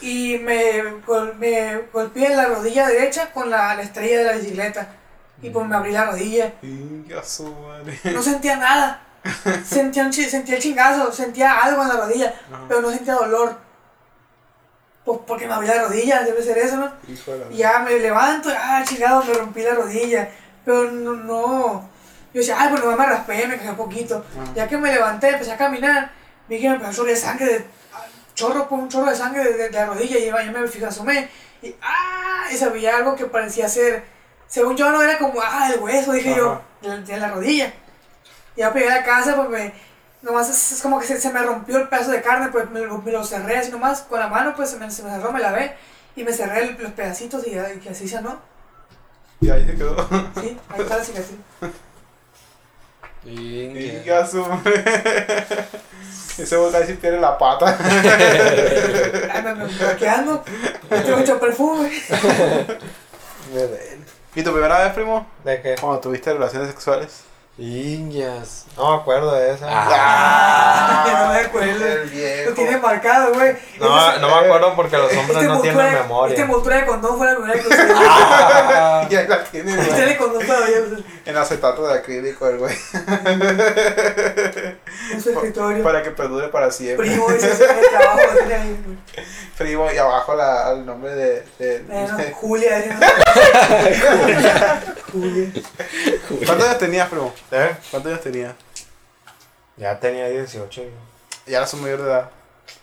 Y 0.00 0.38
me, 0.38 0.82
gol- 1.06 1.34
me 1.36 1.78
golpeé 1.92 2.30
la 2.34 2.46
rodilla 2.46 2.88
derecha 2.88 3.30
con 3.32 3.50
la, 3.50 3.74
la 3.74 3.82
estrella 3.82 4.18
de 4.18 4.24
la 4.24 4.32
bicicleta. 4.32 4.88
Y 5.42 5.50
pues 5.50 5.66
me 5.66 5.76
abrí 5.76 5.92
la 5.92 6.04
rodilla. 6.06 6.52
No 8.12 8.22
sentía 8.22 8.56
nada. 8.56 9.02
Sentía, 9.64 10.04
un 10.04 10.12
sentía 10.12 10.56
el 10.56 10.62
chingazo, 10.62 11.12
sentía 11.12 11.58
algo 11.58 11.82
en 11.82 11.88
la 11.88 11.94
rodilla, 11.96 12.34
Ajá. 12.52 12.62
pero 12.68 12.80
no 12.80 12.90
sentía 12.90 13.14
dolor. 13.14 13.56
Pues 15.04 15.18
porque 15.26 15.46
me 15.46 15.54
abrí 15.54 15.66
la 15.68 15.82
rodilla, 15.82 16.22
debe 16.22 16.42
ser 16.42 16.58
eso, 16.58 16.76
¿no? 16.76 16.92
Y 17.52 17.56
ya 17.58 17.80
me 17.80 17.98
levanto, 17.98 18.50
ah, 18.56 18.82
chingado, 18.84 19.22
me 19.24 19.34
rompí 19.34 19.62
la 19.62 19.74
rodilla. 19.74 20.28
Pero 20.64 20.90
no, 20.92 21.12
no. 21.14 21.88
Yo 22.34 22.40
decía, 22.40 22.56
ay, 22.58 22.68
pues 22.70 22.82
no 22.82 22.96
me 22.96 23.06
raspé, 23.06 23.46
me 23.46 23.70
un 23.70 23.76
poquito. 23.76 24.24
Ajá. 24.40 24.52
Ya 24.54 24.66
que 24.68 24.76
me 24.78 24.92
levanté, 24.92 25.28
empecé 25.28 25.52
a 25.52 25.56
caminar, 25.56 26.10
vi 26.48 26.60
que 26.60 26.68
me 26.68 26.74
empezó 26.76 26.90
a 26.90 26.94
salir 27.04 27.16
sangre, 27.16 27.46
de, 27.46 27.64
ah, 27.94 28.04
chorro, 28.34 28.66
un 28.70 28.88
chorro 28.88 29.10
de 29.10 29.16
sangre 29.16 29.44
de, 29.44 29.52
de- 29.54 29.68
de 29.68 29.72
la 29.78 29.86
rodilla. 29.86 30.18
Y 30.18 30.24
ya 30.26 30.36
me 30.52 30.66
fijé, 30.68 30.86
asomé. 30.86 31.28
Y, 31.62 31.74
ah, 31.82 32.44
y 32.50 32.56
se 32.56 32.68
veía 32.70 32.96
algo 32.96 33.14
que 33.16 33.26
parecía 33.26 33.68
ser, 33.68 34.04
según 34.48 34.76
yo, 34.76 34.90
no 34.90 35.02
era 35.02 35.18
como, 35.18 35.40
ah, 35.42 35.70
el 35.72 35.80
hueso, 35.80 36.12
dije 36.12 36.34
yo, 36.36 36.52
Ajá. 36.52 36.62
de, 36.80 36.88
la- 36.88 36.96
de 36.98 37.16
la 37.18 37.28
rodilla. 37.30 37.72
Y 38.56 38.60
ya 38.60 38.72
llegué 38.72 38.90
a 38.90 38.96
la 38.96 39.04
casa, 39.04 39.36
pues 39.36 39.48
me. 39.48 39.72
Nomás 40.22 40.48
es, 40.48 40.72
es 40.72 40.82
como 40.82 41.00
que 41.00 41.06
se, 41.06 41.20
se 41.20 41.30
me 41.32 41.42
rompió 41.42 41.78
el 41.78 41.88
pedazo 41.88 42.12
de 42.12 42.22
carne, 42.22 42.48
pues 42.52 42.70
me, 42.70 42.80
lo- 42.80 42.98
me 42.98 43.10
lo 43.12 43.24
cerré 43.24 43.58
así 43.58 43.70
nomás 43.72 44.02
con 44.02 44.20
la 44.20 44.28
mano, 44.28 44.54
pues 44.54 44.70
se 44.70 44.76
me, 44.78 44.88
se 44.90 45.02
me 45.02 45.10
cerró, 45.10 45.32
me 45.32 45.40
lavé 45.40 45.74
y 46.14 46.22
me 46.22 46.32
cerré 46.32 46.62
el- 46.62 46.76
los 46.82 46.92
pedacitos 46.92 47.44
y, 47.46 47.50
ya- 47.52 47.68
y 47.74 47.88
así 47.88 48.06
sanó. 48.08 48.40
Y 49.40 49.50
ahí 49.50 49.66
se 49.66 49.74
quedó. 49.74 49.96
Sí, 50.40 50.56
ahí 50.68 50.80
está 50.80 50.96
la 50.98 51.04
cicatriz. 51.04 51.36
Venga. 53.24 54.26
Su 54.26 54.44
madre. 54.44 54.84
Ese 56.38 56.56
güey 56.56 56.72
casi 56.72 56.94
pierde 56.94 57.20
la 57.20 57.36
pata. 57.36 57.76
Ay, 57.78 59.42
me, 59.42 59.54
me, 59.54 59.66
me 59.66 59.72
bloqueando. 59.74 60.42
Tengo 60.88 61.18
hecho 61.18 61.38
perfume. 61.38 61.90
¿Y 64.34 64.42
tu 64.42 64.50
primera 64.50 64.82
vez, 64.82 64.94
primo? 64.94 65.26
¿De 65.44 65.60
qué? 65.60 65.76
Cuando 65.78 66.00
tuviste 66.00 66.32
relaciones 66.32 66.68
sexuales. 66.70 67.24
Indias. 67.58 68.64
No 68.78 68.96
me 68.96 69.02
acuerdo 69.02 69.34
de 69.34 69.52
esa. 69.52 69.66
Ah, 69.68 71.04
no 71.26 71.32
me 71.34 71.40
acuerdo. 71.46 71.84
Lo 72.46 72.54
tiene 72.54 72.78
marcado, 72.78 73.34
güey. 73.34 73.54
No, 73.78 74.18
no 74.18 74.28
me 74.28 74.34
acuerdo 74.46 74.74
porque 74.74 74.96
los 74.96 75.12
hombres 75.12 75.36
Este 75.36 75.46
no 75.48 75.60
tienen 75.60 75.92
memoria. 75.94 76.40
envoltura 76.40 76.76
de 76.76 76.86
condón 76.86 77.18
fue 77.18 77.26
la 77.26 77.34
primera 77.36 77.60
que 77.60 77.68
usé. 77.68 77.86
Ah, 77.94 79.06
Ya 79.10 79.22
la 79.24 79.44
tiene, 79.44 79.72
Este 79.78 79.90
güey. 79.92 80.04
de 80.08 80.16
condón 80.16 80.46
todavía 80.46 80.76
En 81.26 81.36
acetato 81.36 81.86
de 81.86 81.98
acrílico, 81.98 82.48
el 82.48 82.56
güey. 82.58 82.74
en 85.12 85.20
su 85.22 85.30
escritorio. 85.30 85.84
Para 85.84 86.02
que 86.02 86.10
perdure 86.10 86.48
para 86.48 86.70
siempre. 86.70 87.06
Primo, 87.06 87.30
ese 87.30 87.50
es 87.52 87.60
el 87.60 87.68
trabajo 87.90 88.18
que 88.48 88.54
ahí. 88.54 88.82
güey. 88.84 88.96
Primo, 89.58 89.92
y 89.92 89.98
abajo 89.98 90.34
la, 90.34 90.72
el 90.72 90.86
nombre 90.86 91.14
de. 91.14 91.44
de, 91.58 91.76
Eh, 91.76 91.84
no, 92.10 92.16
de- 92.16 92.32
Julia, 92.32 92.98
no. 92.98 93.06
Julia. 95.12 95.50
¿Cuántos 96.46 96.66
años 96.66 96.78
tenías, 96.78 97.08
primo? 97.08 97.32
¿Eh? 97.52 97.76
¿Cuántos 97.90 98.12
años 98.12 98.24
tenías? 98.24 98.54
Ya 99.76 99.98
tenía 100.00 100.28
18. 100.28 100.82
yo. 100.82 100.88
Ya 101.46 101.58
eras 101.58 101.74
un 101.74 101.82
mayor 101.82 102.02
de 102.02 102.08
edad. 102.08 102.30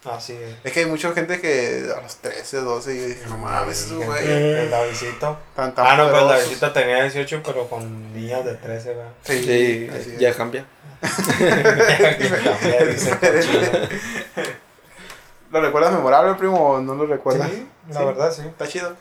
Así 0.06 0.34
es. 0.34 0.56
Es 0.64 0.72
que 0.72 0.82
hay 0.82 0.86
mucha 0.86 1.12
gente 1.14 1.42
que 1.42 1.92
a 1.96 2.02
los 2.02 2.18
13, 2.18 2.58
12, 2.58 2.94
y 2.94 3.00
yo 3.00 3.08
dije, 3.08 3.26
no 3.28 3.38
mames, 3.38 3.92
güey. 3.92 4.28
El 4.28 4.70
Davidcito. 4.70 5.38
Tan, 5.56 5.74
tan 5.74 5.88
Ah, 5.88 5.98
no, 5.98 6.06
pero 6.08 6.22
el. 6.22 6.28
Davidito 6.28 6.72
tenía 6.72 7.02
18, 7.04 7.42
pero 7.44 7.68
con 7.68 8.14
niñas 8.14 8.46
de 8.46 8.54
13, 8.56 8.90
¿verdad? 8.90 9.12
Sí, 9.24 9.44
sí, 9.44 9.90
así 9.92 10.12
es. 10.12 10.20
ya 10.20 10.34
cambia. 10.36 10.66
Dice 12.88 13.18
cochino. 13.18 13.88
¿Lo 15.52 15.62
recuerdas 15.62 15.94
memorable, 15.94 16.36
primo, 16.36 16.74
o 16.74 16.80
no 16.80 16.94
lo 16.94 17.08
recuerdas? 17.08 17.50
Sí, 17.50 17.68
la 17.92 18.04
verdad 18.04 18.32
sí. 18.32 18.44
Está 18.44 18.68
chido. 18.68 18.96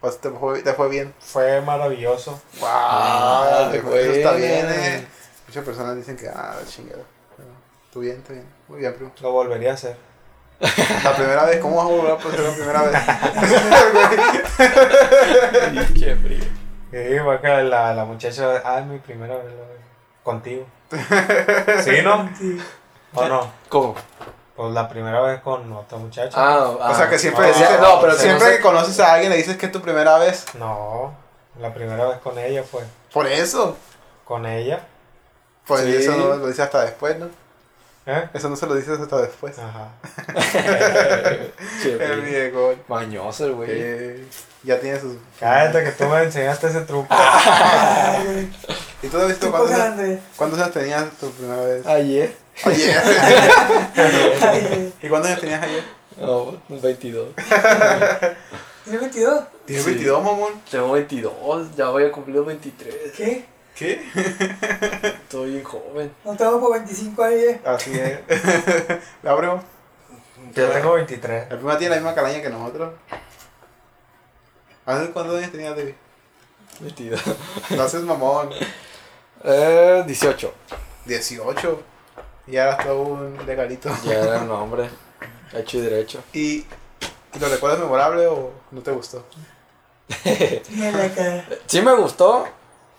Pues 0.00 0.18
te 0.20 0.30
fue, 0.30 0.62
te 0.62 0.72
fue 0.74 0.88
bien. 0.88 1.14
Fue 1.20 1.60
maravilloso. 1.60 2.40
Wow, 2.60 2.68
Ah, 2.70 3.68
te 3.70 3.80
fue- 3.82 4.02
eso 4.02 4.12
está 4.12 4.32
bien, 4.32 4.66
eh. 4.70 5.06
Muchas 5.46 5.64
personas 5.64 5.96
dicen 5.96 6.16
que, 6.16 6.28
ah, 6.28 6.56
chingada. 6.66 7.02
Tú 7.92 8.00
bien, 8.00 8.22
tú 8.22 8.32
bien. 8.32 8.46
Muy 8.68 8.78
bien, 8.80 8.94
primo. 8.94 9.12
Lo 9.20 9.32
volvería 9.32 9.72
a 9.72 9.74
hacer. 9.74 9.96
La 11.04 11.16
primera 11.16 11.44
vez, 11.44 11.58
¿cómo 11.58 11.76
vas 11.76 11.86
a 11.86 11.88
volver 11.88 12.12
a 12.12 12.14
hacer 12.14 12.40
la 12.40 12.52
primera 12.52 12.82
vez? 12.82 12.92
Qué 15.94 16.16
frío. 16.16 16.44
Fue 17.24 17.40
que 17.40 17.48
la, 17.48 17.94
la 17.94 18.04
muchacha, 18.04 18.62
ah, 18.64 18.78
es 18.80 18.86
mi 18.86 18.98
primera 18.98 19.36
vez 19.36 19.44
la 19.46 19.50
vez 19.66 19.80
contigo. 20.22 20.66
¿Sí, 21.84 22.02
no? 22.02 22.28
Sí. 22.38 22.58
¿O 23.14 23.26
no? 23.26 23.50
¿Cómo? 23.68 23.94
Pues 24.60 24.74
la 24.74 24.90
primera 24.90 25.22
vez 25.22 25.40
con 25.40 25.72
otra 25.72 25.96
muchacha. 25.96 26.36
Ah, 26.36 26.68
o 26.68 26.94
sea, 26.94 27.08
que 27.08 27.18
siempre, 27.18 27.46
no, 27.46 27.54
dices- 27.54 27.80
no, 27.80 27.98
pero 27.98 28.12
siempre 28.14 28.44
no 28.44 28.50
sé- 28.50 28.56
que 28.58 28.62
conoces 28.62 29.00
a 29.00 29.14
alguien 29.14 29.30
le 29.30 29.38
dices 29.38 29.56
que 29.56 29.64
es 29.66 29.72
tu 29.72 29.80
primera 29.80 30.18
vez. 30.18 30.44
No, 30.52 31.14
la 31.58 31.72
primera 31.72 32.06
vez 32.06 32.18
con 32.18 32.38
ella 32.38 32.62
fue. 32.62 32.82
Por 33.10 33.26
eso. 33.26 33.78
Con 34.26 34.44
ella. 34.44 34.80
Pues 35.66 35.80
Sí. 35.80 35.96
eso 35.96 36.14
no 36.14 36.26
lo 36.36 36.46
dices 36.46 36.60
hasta 36.60 36.82
después, 36.84 37.18
¿no? 37.18 37.30
¿Eh? 38.04 38.28
Eso 38.34 38.50
no 38.50 38.56
se 38.56 38.66
lo 38.66 38.74
dices 38.74 39.00
hasta 39.00 39.16
después. 39.22 39.58
Ajá. 39.58 39.88
El 41.84 42.20
viejo. 42.20 42.74
Mañoso 42.86 43.46
el 43.46 43.52
güey. 43.54 43.68
eh, 43.72 44.26
ya 44.62 44.78
tiene 44.78 45.00
sus. 45.00 45.16
Cállate 45.38 45.84
que 45.84 45.92
tú 45.92 46.04
me 46.04 46.22
enseñaste 46.22 46.66
ese 46.66 46.82
truco. 46.82 47.14
¿Y 49.02 49.08
tú, 49.08 49.16
David, 49.16 49.34
Qué 49.36 49.48
cuántos 49.50 49.70
años, 49.72 50.20
cuántos 50.36 50.60
años 50.60 50.72
tenías 50.74 51.10
tu 51.18 51.30
primera 51.30 51.62
vez? 51.62 51.86
Ayer. 51.86 52.36
Ayer. 52.64 53.02
Ay, 54.42 54.66
güey. 54.68 54.92
¿Y 55.02 55.08
cuántos 55.08 55.30
años 55.30 55.40
tenías 55.40 55.62
ayer? 55.62 55.84
No, 56.18 56.60
22. 56.68 57.28
¿Tiene 58.84 58.98
22? 58.98 59.44
Tienes 59.64 59.84
Sí. 59.84 59.90
22, 59.90 60.22
mamón. 60.24 60.52
Tengo 60.70 60.92
22, 60.92 61.76
ya 61.76 61.88
voy 61.88 62.04
a 62.04 62.12
cumplir 62.12 62.36
los 62.36 62.46
23. 62.46 62.94
¿Qué? 63.16 63.44
¿Qué? 63.74 64.02
Estoy 65.22 65.52
bien 65.52 65.64
joven. 65.64 66.12
No 66.24 66.36
tengo 66.36 66.60
por 66.60 66.72
25 66.72 67.22
años. 67.22 67.38
eh. 67.40 67.60
Así 67.64 67.92
es. 67.98 68.18
La 69.22 69.34
primo. 69.36 69.62
Yo 70.54 70.68
tengo 70.68 70.92
23. 70.94 71.50
La 71.50 71.56
prima 71.56 71.78
tiene 71.78 71.94
la 71.94 72.00
misma 72.02 72.14
calaña 72.14 72.42
que 72.42 72.50
nosotros. 72.50 72.92
¿Hace 74.84 75.10
cuántos 75.12 75.38
años 75.38 75.52
tenías, 75.52 75.74
David? 75.76 75.94
22. 76.80 77.20
No 77.70 77.82
haces 77.82 78.02
mamón. 78.02 78.50
Eh, 79.44 80.04
18. 80.06 80.52
18. 81.06 81.82
Y 82.46 82.56
ahora 82.56 82.78
todo 82.78 83.00
un 83.02 83.46
legalito. 83.46 83.90
Ya 84.04 84.12
era 84.20 84.38
un 84.42 84.50
hombre. 84.50 84.90
Hecho 85.52 85.78
y 85.78 85.80
derecho. 85.82 86.22
¿Y, 86.32 86.66
¿Y 87.34 87.38
lo 87.38 87.48
recuerdas 87.48 87.78
memorable 87.80 88.26
o 88.26 88.52
no 88.70 88.80
te 88.82 88.90
gustó? 88.90 89.24
Sí 91.66 91.82
me 91.82 91.94
gustó, 91.94 92.46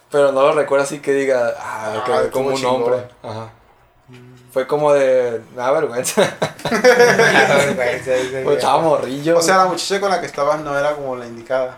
pero 0.09 0.31
no 0.31 0.41
lo 0.41 0.53
recuerdo 0.53 0.83
así 0.85 0.99
que 0.99 1.13
diga, 1.13 1.53
ah, 1.59 2.03
Ah, 2.07 2.21
que 2.23 2.29
como 2.31 2.49
un 2.49 2.55
chingón. 2.55 2.83
hombre. 2.83 3.07
Ajá. 3.23 3.51
Fue 4.51 4.67
como 4.67 4.91
de, 4.93 5.41
me 5.51 5.57
da 5.57 5.71
vergüenza. 5.71 6.21
Pues 8.43 8.57
estaba 8.57 8.81
morrillo. 8.81 9.37
O 9.37 9.41
sea, 9.41 9.57
la 9.57 9.65
muchacha 9.65 9.99
con 9.99 10.09
la 10.09 10.19
que 10.21 10.25
estabas 10.27 10.61
no 10.61 10.77
era 10.77 10.95
como 10.95 11.15
la 11.17 11.25
indicada. 11.25 11.77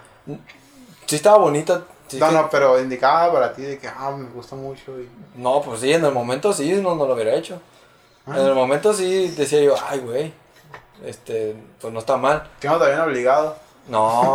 sí 1.08 1.16
estaba 1.16 1.38
bonita. 1.38 1.84
Sí 2.08 2.18
no, 2.18 2.30
que- 2.30 2.34
no, 2.34 2.50
pero 2.50 2.80
indicada 2.80 3.32
para 3.32 3.54
ti 3.54 3.62
de 3.64 3.78
que, 3.78 3.88
ah, 3.88 4.12
me 4.18 4.30
gusta 4.30 4.56
mucho. 4.56 5.00
Y... 5.00 5.10
No, 5.36 5.62
pues 5.62 5.82
sí, 5.82 5.92
en 5.94 6.06
el 6.06 6.12
momento 6.12 6.54
sí, 6.54 6.72
no, 6.74 6.96
no 6.96 7.06
lo 7.06 7.14
hubiera 7.14 7.34
hecho. 7.36 7.60
Ah. 8.26 8.36
En 8.38 8.46
el 8.48 8.54
momento 8.54 8.94
sí 8.94 9.30
decía 9.30 9.62
yo, 9.62 9.76
ay, 9.88 10.00
güey, 10.00 10.34
este, 11.06 11.56
pues 11.82 11.94
no 11.94 12.00
está 12.00 12.18
mal. 12.18 12.50
Que 12.60 12.68
no 12.68 12.78
te 12.78 12.86
habían 12.86 13.02
obligado. 13.02 13.58
No, 13.88 14.32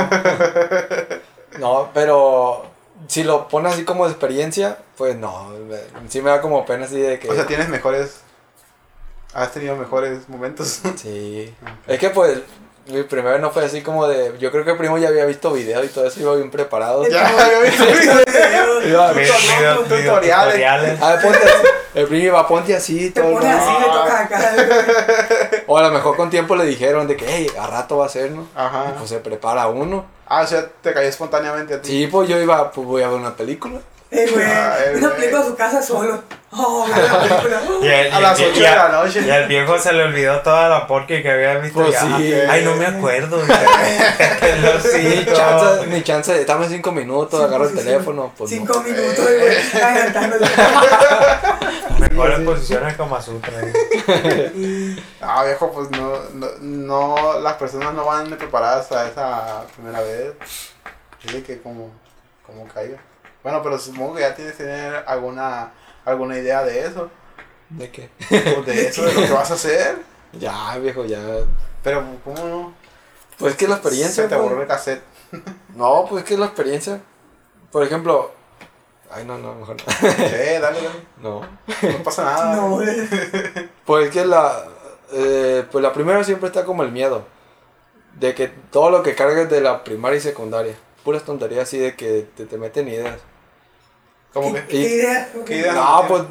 no, 1.58 1.90
pero 1.94 2.66
si 3.06 3.24
lo 3.24 3.48
pones 3.48 3.72
así 3.72 3.84
como 3.84 4.04
de 4.04 4.10
experiencia, 4.10 4.78
pues 4.96 5.16
no, 5.16 5.52
sí 6.08 6.20
me 6.20 6.30
da 6.30 6.40
como 6.40 6.66
pena 6.66 6.84
así 6.84 7.00
de 7.00 7.18
que... 7.18 7.30
O 7.30 7.34
sea, 7.34 7.46
tienes 7.46 7.68
mejores. 7.68 8.20
Has 9.32 9.52
tenido 9.52 9.76
mejores 9.76 10.28
momentos. 10.28 10.80
Sí, 10.96 11.54
es 11.86 11.98
que 11.98 12.10
pues 12.10 12.40
mi 12.88 13.02
primera 13.02 13.32
vez 13.32 13.40
no 13.40 13.50
fue 13.50 13.64
así 13.64 13.82
como 13.82 14.06
de, 14.08 14.32
yo 14.38 14.50
creo 14.50 14.64
que 14.64 14.72
el 14.72 14.76
primo 14.78 14.98
ya 14.98 15.08
había 15.08 15.24
visto 15.26 15.52
videos 15.52 15.84
y 15.84 15.88
todo 15.88 16.06
eso, 16.06 16.20
iba 16.20 16.34
bien 16.36 16.50
preparado. 16.50 17.06
Ya, 17.08 17.28
había 17.44 17.58
visto 17.60 17.84
videos. 17.86 18.84
Iba- 18.86 19.12
Video- 19.12 19.82
Tutoriales. 19.82 20.46
tutoriales. 20.46 21.02
A 21.02 21.10
ver, 21.14 21.22
ponte 21.22 21.38
así. 21.38 21.66
El 21.94 22.06
primo 22.06 22.24
iba, 22.24 22.46
ponte 22.48 22.74
así, 22.76 23.10
Te 23.10 23.20
todo 23.20 23.30
el 23.32 23.36
pones 23.38 23.54
así, 23.56 23.72
le 23.80 23.84
tocas 23.86 24.20
acá. 24.20 24.52
O 25.66 25.76
a 25.78 25.82
lo 25.82 25.90
mejor 25.90 26.16
con 26.16 26.30
tiempo 26.30 26.54
le 26.56 26.64
dijeron 26.64 27.06
de 27.08 27.16
que, 27.16 27.24
hey, 27.28 27.50
a 27.58 27.66
rato 27.66 27.98
va 27.98 28.06
a 28.06 28.08
ser, 28.08 28.30
¿no? 28.30 28.46
Ajá. 28.54 28.86
Y 28.94 28.98
pues 28.98 29.10
se 29.10 29.18
prepara 29.18 29.66
uno. 29.68 30.06
Ah, 30.26 30.42
o 30.42 30.46
sea, 30.46 30.66
te 30.82 30.92
cayó 30.92 31.08
espontáneamente 31.08 31.74
a 31.74 31.82
ti. 31.82 31.88
Sí, 31.88 32.06
pues 32.06 32.28
yo 32.28 32.38
iba, 32.40 32.70
pues 32.70 32.86
voy 32.86 33.02
a 33.02 33.08
ver 33.08 33.18
una 33.18 33.34
película. 33.34 33.80
Eh, 34.10 34.26
güey. 34.32 34.44
Ay, 34.46 34.94
Una 34.96 35.08
güey. 35.08 35.16
película 35.20 35.40
a 35.42 35.44
su 35.44 35.54
casa 35.54 35.82
solo. 35.82 36.22
Oh, 36.50 36.86
película. 37.22 37.60
Y 37.82 37.86
el- 37.88 38.12
A 38.12 38.18
y 38.18 38.22
las 38.22 38.40
el- 38.40 38.46
8 38.50 38.56
y 38.56 38.60
de 38.60 38.68
al- 38.68 38.76
la 38.78 38.88
noche. 39.04 39.20
Y 39.20 39.30
al 39.30 39.46
viejo 39.48 39.78
se 39.78 39.92
le 39.92 40.02
olvidó 40.04 40.40
toda 40.40 40.68
la 40.70 40.86
porca 40.86 41.08
que 41.20 41.30
había 41.30 41.58
visto. 41.58 41.80
Pues 41.82 41.92
y, 41.92 41.96
ah, 41.98 42.14
sí. 42.16 42.32
Ay, 42.48 42.64
no 42.64 42.74
me 42.76 42.86
acuerdo. 42.86 43.38
Cinco. 44.80 45.32
chance, 45.36 45.86
ni 45.88 46.02
chance, 46.02 46.44
dame 46.46 46.68
cinco 46.68 46.90
minutos, 46.92 47.42
agarro 47.42 47.68
el 47.68 47.74
teléfono. 47.74 48.32
Pues 48.36 48.48
Cinco 48.50 48.74
no. 48.74 48.80
minutos, 48.82 49.18
güey. 49.18 49.82
adelantándole. 49.82 50.46
Mejores 51.98 52.40
posiciones 52.40 52.96
como 52.96 53.20
Sutra. 53.20 53.52
Y 54.54 54.96
Ah, 55.20 55.44
viejo, 55.44 55.70
pues 55.72 55.90
no, 55.90 56.12
no, 56.32 56.46
no, 56.60 57.40
las 57.40 57.54
personas 57.54 57.92
no 57.92 58.06
van 58.06 58.30
preparadas 58.36 58.90
a 58.92 59.06
esa 59.08 59.64
primera 59.76 60.00
vez. 60.00 60.32
Dice 61.22 61.42
que 61.42 61.60
como, 61.60 61.90
como 62.46 62.66
caiga. 62.68 62.98
Bueno, 63.48 63.62
pero 63.62 63.78
supongo 63.78 64.16
que 64.16 64.20
ya 64.20 64.34
tienes 64.34 64.56
que 64.56 64.64
tener 64.64 65.04
alguna, 65.06 65.72
alguna 66.04 66.36
idea 66.36 66.62
de 66.64 66.84
eso. 66.84 67.10
¿De 67.70 67.90
qué? 67.90 68.10
O 68.58 68.62
de 68.66 68.88
eso, 68.88 69.06
de 69.06 69.14
lo 69.14 69.22
que 69.22 69.32
vas 69.32 69.50
a 69.50 69.54
hacer. 69.54 70.02
Ya, 70.34 70.76
viejo, 70.76 71.06
ya. 71.06 71.18
Pero, 71.82 72.04
¿cómo 72.22 72.44
no? 72.46 72.74
Pues 73.38 73.52
es 73.52 73.58
que 73.58 73.66
la 73.66 73.76
experiencia. 73.76 74.24
Se 74.24 74.28
te 74.28 74.36
pues. 74.36 74.46
borró 74.46 74.60
el 74.60 74.68
cassette. 74.68 75.02
No, 75.74 76.04
pues 76.06 76.24
es 76.24 76.28
que 76.28 76.36
la 76.36 76.44
experiencia. 76.44 77.00
Por 77.72 77.82
ejemplo. 77.84 78.32
Ay, 79.10 79.24
no, 79.24 79.38
no, 79.38 79.54
mejor 79.54 79.76
no. 79.78 80.08
Eh, 80.08 80.58
dale, 80.60 80.82
dale. 80.82 81.00
No. 81.22 81.40
No 81.40 82.02
pasa 82.04 82.24
nada. 82.24 82.56
no, 82.56 82.72
güey. 82.72 83.08
Pues 83.86 84.08
es 84.08 84.12
que 84.12 84.26
la. 84.26 84.62
eh, 85.12 85.64
pues 85.72 85.82
la 85.82 85.94
primera 85.94 86.22
siempre 86.22 86.48
está 86.48 86.66
como 86.66 86.82
el 86.82 86.92
miedo. 86.92 87.24
De 88.20 88.34
que 88.34 88.48
todo 88.48 88.90
lo 88.90 89.02
que 89.02 89.14
cargues 89.14 89.48
de 89.48 89.62
la 89.62 89.84
primaria 89.84 90.18
y 90.18 90.20
secundaria. 90.20 90.74
Puras 91.02 91.22
tonterías 91.22 91.62
así 91.62 91.78
de 91.78 91.96
que 91.96 92.26
te, 92.36 92.44
te 92.44 92.58
meten 92.58 92.88
ideas. 92.88 93.18
¿Qué, 94.32 94.52
que. 94.52 94.66
qué 94.66 94.78
idea? 94.78 95.28
¿Qué 95.46 95.56
idea? 95.58 95.72
No, 95.74 96.04
pues 96.08 96.22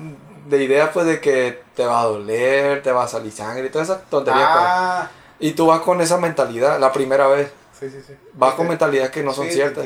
de 0.47 0.63
ideas 0.63 0.89
pues 0.93 1.05
de 1.05 1.19
que 1.19 1.61
te 1.75 1.85
va 1.85 2.01
a 2.01 2.05
doler, 2.05 2.81
te 2.81 2.91
va 2.91 3.03
a 3.03 3.07
salir 3.07 3.31
sangre 3.31 3.65
y 3.65 3.69
todas 3.69 3.89
esas 3.89 4.09
tonterías. 4.09 4.47
pues. 4.51 4.63
Ah, 4.65 5.11
Y 5.39 5.51
tú 5.51 5.67
vas 5.67 5.81
con 5.81 5.99
esa 6.01 6.17
mentalidad 6.17 6.79
la 6.79 6.91
primera 6.93 7.27
vez. 7.27 7.51
sí, 7.77 7.89
sí, 7.89 8.01
sí. 8.05 8.13
Vas 8.33 8.53
con 8.55 8.67
mentalidades 8.67 9.11
que 9.11 9.23
no 9.23 9.33
son 9.33 9.49
ciertas. 9.49 9.85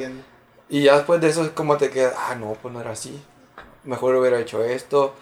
Y 0.70 0.84
ya 0.84 0.96
después 0.96 1.20
de 1.20 1.30
eso 1.30 1.44
es 1.44 1.50
como 1.50 1.78
te 1.78 1.90
queda, 1.90 2.14
ah, 2.30 2.36
no, 2.36 2.56
pues 2.62 2.74
no 2.74 2.80
era 2.80 2.92
así. 2.92 3.22
Mejor 3.84 4.16
hubiera 4.16 4.40
hecho 4.40 4.64
esto. 4.64 5.14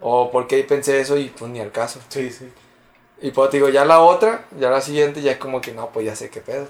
O 0.00 0.30
porque 0.30 0.62
pensé 0.64 1.00
eso 1.00 1.16
y 1.16 1.28
pues 1.30 1.50
ni 1.50 1.60
al 1.60 1.72
caso. 1.72 2.00
Sí, 2.08 2.30
sí. 2.30 2.52
Y 3.20 3.30
pues 3.32 3.50
te 3.50 3.56
digo, 3.56 3.68
ya 3.68 3.84
la 3.84 4.00
otra, 4.00 4.44
ya 4.58 4.70
la 4.70 4.80
siguiente 4.80 5.22
ya 5.22 5.32
es 5.32 5.38
como 5.38 5.60
que 5.60 5.72
no, 5.72 5.88
pues 5.88 6.06
ya 6.06 6.14
sé 6.14 6.28
qué 6.30 6.40
pedo. 6.40 6.68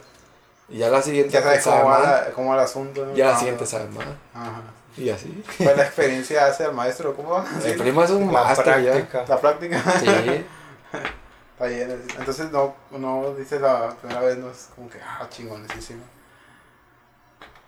Y 0.70 0.78
ya 0.78 0.88
la 0.88 1.02
siguiente 1.02 1.32
Ya 1.32 1.42
sabes 1.42 1.62
sabe 1.64 1.82
cómo 1.82 1.90
va, 1.90 2.24
cómo 2.34 2.54
el 2.54 2.60
asunto. 2.60 3.04
¿no? 3.04 3.14
Ya 3.14 3.26
la 3.26 3.32
Ah, 3.36 3.38
siguiente 3.38 3.66
sabe 3.66 3.88
más. 3.90 4.06
Ajá. 4.34 4.62
Y 4.98 5.10
así. 5.10 5.44
Pues 5.58 5.76
la 5.76 5.84
experiencia 5.84 6.46
hace 6.46 6.64
al 6.64 6.74
maestro, 6.74 7.14
¿cómo 7.14 7.30
va? 7.30 7.44
El 7.64 7.76
primo 7.76 8.02
es 8.02 8.10
un 8.10 8.26
La 8.32 8.42
máster 8.44 8.82
ya. 8.82 8.92
práctica. 8.92 9.24
La 9.28 9.40
práctica. 9.40 9.82
Sí. 10.00 10.06
Está 11.52 11.66
bien. 11.66 12.02
Entonces 12.18 12.50
no, 12.50 12.74
no 12.90 13.34
dice 13.34 13.60
la 13.60 13.90
primera 13.96 14.20
vez, 14.20 14.38
no 14.38 14.50
es 14.50 14.68
como 14.74 14.88
que, 14.90 14.98
ah, 15.00 15.26
chingonesísimo. 15.30 16.02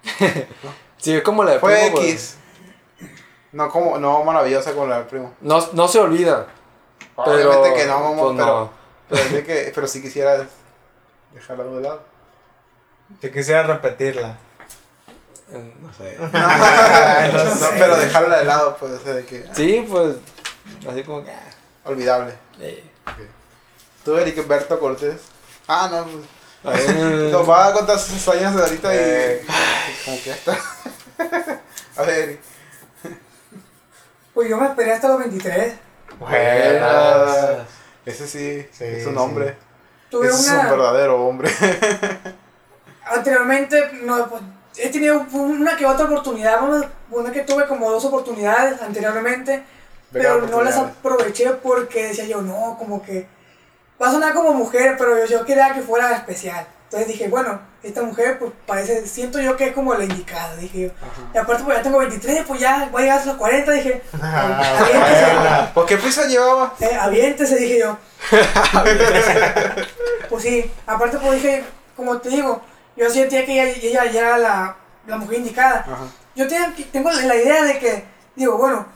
Sí, 0.98 1.14
es 1.16 1.22
como 1.22 1.42
la 1.44 1.52
de 1.52 1.60
Fue 1.60 1.74
primo, 1.74 1.92
pues. 1.96 2.06
X. 2.10 2.36
No 3.52 3.70
como, 3.70 3.96
no 3.98 4.22
maravillosa 4.22 4.72
como 4.74 4.86
la 4.86 4.98
del 4.98 5.06
primo. 5.06 5.32
No, 5.40 5.66
no 5.72 5.88
se 5.88 5.98
olvida. 5.98 6.46
Obviamente 7.16 7.48
Pero, 7.62 7.74
que 7.74 7.86
no, 7.86 8.00
mamá, 8.00 8.22
pues, 8.22 8.32
pero, 8.36 8.46
no. 8.46 8.70
pero, 9.08 9.22
sí 9.24 9.42
que, 9.42 9.72
pero 9.74 9.86
sí 9.86 10.02
quisiera 10.02 10.46
dejarla 11.32 11.64
de 11.64 11.80
lado. 11.80 12.02
Yo 13.22 13.32
quisiera 13.32 13.62
repetirla. 13.62 14.36
Eh, 15.52 15.74
No 15.80 15.92
sé. 15.92 16.16
no, 16.20 17.68
pero 17.78 17.96
dejarla 17.96 18.38
de 18.38 18.44
lado, 18.44 18.76
pues, 18.78 18.92
o 18.92 18.98
sea, 19.00 19.14
de 19.14 19.24
que, 19.24 19.46
Sí, 19.54 19.86
pues. 19.90 20.16
Así 20.88 21.02
como 21.04 21.24
que. 21.24 21.30
ah, 21.32 21.50
olvidable. 21.84 22.34
eh. 22.60 22.84
Tú, 24.04 24.16
Eric 24.16 24.46
Berto 24.46 24.78
Cortés. 24.78 25.20
Ah, 25.68 25.88
no, 25.90 26.04
pues. 26.04 26.86
Ver, 26.86 26.96
Nos 27.32 27.48
va 27.48 27.68
a 27.68 27.72
contar 27.72 27.98
sus 27.98 28.26
años 28.28 28.54
de 28.54 28.62
ahorita 28.62 28.94
y. 28.94 28.98
Eh. 28.98 29.46
Como 30.04 30.16
que 30.18 30.24
ya 30.30 30.34
está. 30.34 30.58
a 31.96 32.02
ver, 32.02 32.18
Eric. 32.18 32.40
Pues 34.34 34.48
yo 34.48 34.56
me 34.58 34.66
esperé 34.68 34.92
hasta 34.92 35.08
los 35.08 35.18
23. 35.18 35.74
Buenas. 36.18 37.66
Ese 38.06 38.26
sí, 38.26 38.68
Sí, 38.72 38.84
es 38.84 39.06
un 39.06 39.14
sí. 39.14 39.18
hombre. 39.18 39.56
Tuve 40.10 40.28
Ese 40.28 40.36
es 40.36 40.48
un 40.50 40.70
verdadero 40.70 41.24
hombre. 41.26 41.50
Anteriormente, 43.04 43.90
no, 44.02 44.28
pues, 44.28 44.42
he 44.82 44.88
tenido 44.88 45.26
una 45.32 45.76
que 45.76 45.86
otra 45.86 46.06
oportunidad. 46.06 46.60
Una, 47.10 47.32
que 47.32 47.40
tuve 47.42 47.66
como 47.66 47.90
dos 47.90 48.04
oportunidades 48.04 48.80
anteriormente. 48.82 49.62
Venga, 50.10 50.34
pero 50.34 50.46
no 50.46 50.62
las 50.62 50.76
aproveché 50.76 51.50
porque 51.62 52.08
decía 52.08 52.24
yo, 52.24 52.42
no, 52.42 52.76
como 52.78 53.02
que 53.02 53.26
va 54.00 54.08
a 54.08 54.12
sonar 54.12 54.34
como 54.34 54.52
mujer, 54.52 54.96
pero 54.98 55.18
yo, 55.18 55.26
yo 55.26 55.44
quería 55.44 55.72
que 55.74 55.82
fuera 55.82 56.12
especial. 56.16 56.66
Entonces 56.84 57.06
dije, 57.06 57.28
bueno, 57.28 57.60
esta 57.84 58.02
mujer, 58.02 58.38
pues 58.40 58.50
parece, 58.66 59.06
siento 59.06 59.40
yo 59.40 59.56
que 59.56 59.68
es 59.68 59.72
como 59.72 59.94
la 59.94 60.02
indicada, 60.02 60.56
dije 60.56 60.80
yo. 60.80 60.88
Y 61.32 61.38
aparte, 61.38 61.62
pues 61.62 61.76
ya 61.76 61.82
tengo 61.84 61.98
23, 61.98 62.44
pues 62.46 62.60
ya 62.60 62.88
voy 62.90 63.02
a 63.02 63.04
llegar 63.04 63.20
a 63.20 63.24
los 63.26 63.36
40, 63.36 63.72
dije, 63.72 64.02
Ah. 64.20 65.70
¿Por 65.72 65.86
qué 65.86 65.96
prisa 65.96 66.26
llevaba? 66.26 66.74
eh, 66.80 66.98
aviéntese, 67.00 67.56
dije 67.56 67.78
yo. 67.78 67.96
pues 70.28 70.42
sí, 70.42 70.70
aparte, 70.86 71.18
pues 71.18 71.42
dije, 71.42 71.64
como 71.96 72.18
te 72.18 72.28
digo, 72.30 72.60
yo 73.04 73.10
sentía 73.10 73.44
que 73.46 73.52
ella, 73.52 73.64
ella 73.82 74.04
ya 74.12 74.20
era 74.20 74.38
la, 74.38 74.76
la 75.06 75.16
mujer 75.16 75.38
indicada. 75.38 75.80
Ajá. 75.80 76.04
Yo 76.34 76.46
tengo, 76.48 76.66
tengo 76.92 77.10
la 77.10 77.34
idea 77.36 77.64
de 77.64 77.78
que, 77.78 78.04
digo, 78.36 78.56
bueno, 78.58 78.86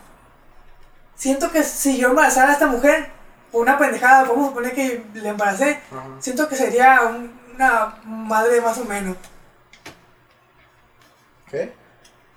siento 1.17 1.51
que 1.51 1.63
si 1.63 1.97
yo 1.99 2.09
embarazara 2.09 2.51
a 2.51 2.53
esta 2.55 2.67
mujer, 2.67 3.11
por 3.51 3.63
una 3.63 3.79
pendejada, 3.79 4.25
vamos 4.25 4.47
a 4.47 4.49
suponer 4.49 4.75
que 4.75 5.05
le 5.15 5.29
embaracé, 5.29 5.81
Ajá. 5.91 6.03
siento 6.21 6.49
que 6.49 6.57
sería 6.57 7.03
un- 7.03 7.41
una 7.55 7.97
madre 8.05 8.61
más 8.61 8.79
o 8.79 8.85
menos. 8.85 9.17
¿Qué? 11.51 11.73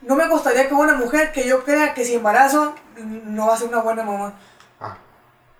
No 0.01 0.15
me 0.15 0.27
gustaría 0.27 0.67
que 0.67 0.73
una 0.75 0.93
mujer 0.93 1.31
que 1.31 1.47
yo 1.47 1.63
crea 1.63 1.93
que 1.93 2.05
si 2.05 2.15
embarazo 2.15 2.75
no 2.97 3.47
va 3.47 3.55
a 3.55 3.57
ser 3.57 3.67
una 3.69 3.79
buena 3.81 4.03
mamá. 4.03 4.33
Ah. 4.79 4.95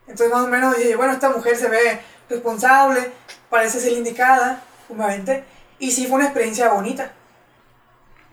Entonces 0.07 0.31
más 0.31 0.43
o 0.43 0.47
menos 0.47 0.77
dije, 0.77 0.95
bueno, 0.95 1.13
esta 1.13 1.29
mujer 1.29 1.55
se 1.57 1.67
ve 1.69 1.99
responsable, 2.29 3.11
parece 3.49 3.79
ser 3.79 3.93
indicada, 3.93 4.61
obviamente, 4.89 5.43
y 5.79 5.91
sí 5.91 6.05
fue 6.07 6.15
una 6.17 6.25
experiencia 6.25 6.69
bonita. 6.69 7.11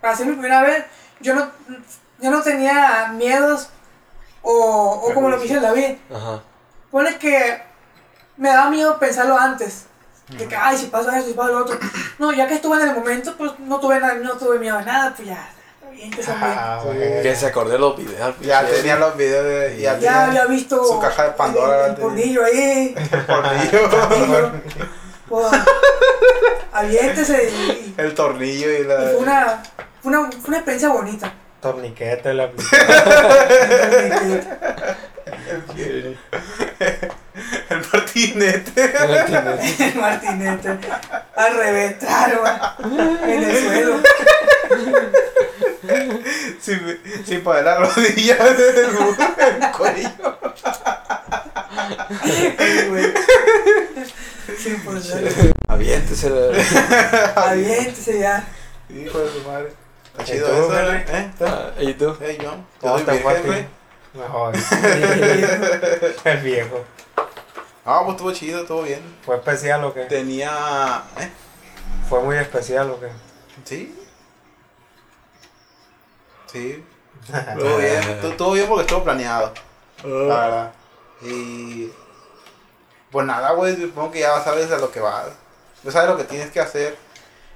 Para 0.00 0.16
ser 0.16 0.26
mi 0.26 0.32
primera 0.32 0.62
vez, 0.62 0.84
yo 1.20 1.34
no, 1.34 1.50
yo 2.20 2.30
no 2.30 2.42
tenía 2.42 3.12
miedos 3.14 3.68
o, 4.42 5.00
o 5.04 5.14
como 5.14 5.28
lo 5.30 5.38
que 5.38 5.46
hice 5.46 5.54
en 5.54 5.62
David. 5.62 5.94
Ajá. 6.14 6.42
Pone 6.90 7.16
que 7.18 7.62
me 8.36 8.48
daba 8.50 8.70
miedo 8.70 8.98
pensarlo 8.98 9.38
antes. 9.38 9.86
De 10.28 10.46
que, 10.48 10.56
ay, 10.56 10.76
si 10.76 10.86
pasa 10.86 11.18
eso, 11.18 11.28
si 11.28 11.34
pasa 11.34 11.50
lo 11.50 11.58
otro. 11.64 11.78
No, 12.18 12.32
ya 12.32 12.46
que 12.48 12.54
estuve 12.54 12.80
en 12.80 12.88
el 12.88 12.94
momento, 12.94 13.34
pues 13.36 13.52
no 13.58 13.78
tuve, 13.78 14.00
nada, 14.00 14.14
no 14.14 14.32
tuve 14.36 14.58
miedo 14.58 14.78
a 14.78 14.82
nada, 14.82 15.12
pues 15.14 15.28
ya, 15.28 15.50
está 15.78 15.90
bien, 15.90 16.10
que 16.10 16.16
bien. 16.22 16.36
Ah, 16.40 16.80
buena. 16.82 17.22
Que 17.22 17.36
se 17.36 17.46
acordé 17.46 17.78
los 17.78 17.94
videos. 17.96 18.34
Ya 18.40 18.60
pinche. 18.60 18.76
tenía 18.76 18.96
los 18.96 19.16
videos 19.18 19.44
de. 19.44 19.80
Ya, 19.80 19.98
Ya 19.98 19.98
tenía 19.98 20.24
había 20.24 20.46
visto 20.46 20.82
Su 20.82 20.98
caja 20.98 21.24
de 21.24 21.30
Pandora. 21.32 21.84
el, 21.86 21.90
el 21.90 21.96
pornillo 21.96 22.42
ahí. 22.44 22.94
El 22.96 23.26
tornillo. 23.26 23.90
pornillo. 23.90 24.52
Aviéntese 26.74 27.50
y, 27.50 27.54
y- 27.54 27.94
el 27.96 28.14
tornillo 28.14 28.70
y 28.70 28.84
la. 28.84 28.94
y 29.04 29.06
fue 29.08 29.16
una, 29.16 29.62
fue 30.02 30.10
una, 30.12 30.30
fue 30.32 30.48
una 30.48 30.56
experiencia 30.58 30.88
bonita. 30.90 31.32
Torniquete 31.60 32.34
la 32.34 32.50
El 37.70 37.84
martinete. 37.92 38.94
El 39.78 39.94
martinete. 39.96 40.78
Al 41.36 41.56
revés, 41.56 41.96
claro, 41.98 42.44
en 43.26 43.42
el 43.44 43.56
suelo. 43.64 44.02
sin, 46.60 47.00
sin 47.26 47.40
poner 47.42 47.64
la 47.64 47.78
rodilla 47.78 48.36
en 48.38 49.62
el 49.62 49.72
cuello. 49.72 50.10
Pues, 54.84 55.08
dale. 55.08 55.30
Aviéntese. 55.68 56.28
Aviéntese 57.36 58.18
ya. 58.18 58.46
Hijo 58.90 59.18
de 59.18 59.30
su 59.30 59.48
madre. 59.48 59.72
Está 60.18 60.22
¿Y 60.22 60.26
chido 60.26 60.46
eso? 60.46 60.92
¿eh? 60.92 61.30
Ah, 61.40 61.70
¿Y 61.80 61.94
tú? 61.94 62.16
Hey, 62.20 62.38
John. 62.40 62.66
¿Cómo 62.80 62.98
Yo 62.98 63.04
virgen, 63.06 63.42
ti? 63.42 63.48
güey. 63.48 63.66
Mejor. 64.14 64.54
El 66.24 66.38
viejo. 66.42 66.84
Ah, 67.84 68.00
pues 68.04 68.12
estuvo 68.14 68.32
chido, 68.32 68.60
estuvo 68.60 68.82
bien. 68.82 69.00
¿Fue 69.24 69.36
especial 69.36 69.82
o 69.84 69.92
qué? 69.92 70.02
Tenía. 70.04 71.02
¿Eh? 71.18 71.28
¿Fue 72.08 72.20
muy 72.22 72.36
especial 72.36 72.90
o 72.90 73.00
qué? 73.00 73.08
Sí. 73.64 73.94
Sí. 76.52 76.84
Estuvo 77.26 77.76
bien. 77.78 78.02
Estuvo- 78.02 78.30
Estuvo 78.30 78.52
bien 78.52 78.66
porque 78.68 78.82
estuvo 78.82 79.04
planeado. 79.04 79.52
La 80.04 80.10
verdad. 80.40 80.72
Y. 81.22 81.90
Pues 83.14 83.26
nada, 83.28 83.52
güey. 83.52 83.76
Supongo 83.80 84.10
que 84.10 84.18
ya 84.18 84.42
sabes 84.42 84.72
a 84.72 84.78
lo 84.78 84.90
que 84.90 84.98
vas. 84.98 85.26
Ya 85.84 85.92
sabes 85.92 86.10
lo 86.10 86.16
que 86.16 86.24
tienes 86.24 86.50
que 86.50 86.58
hacer. 86.60 86.96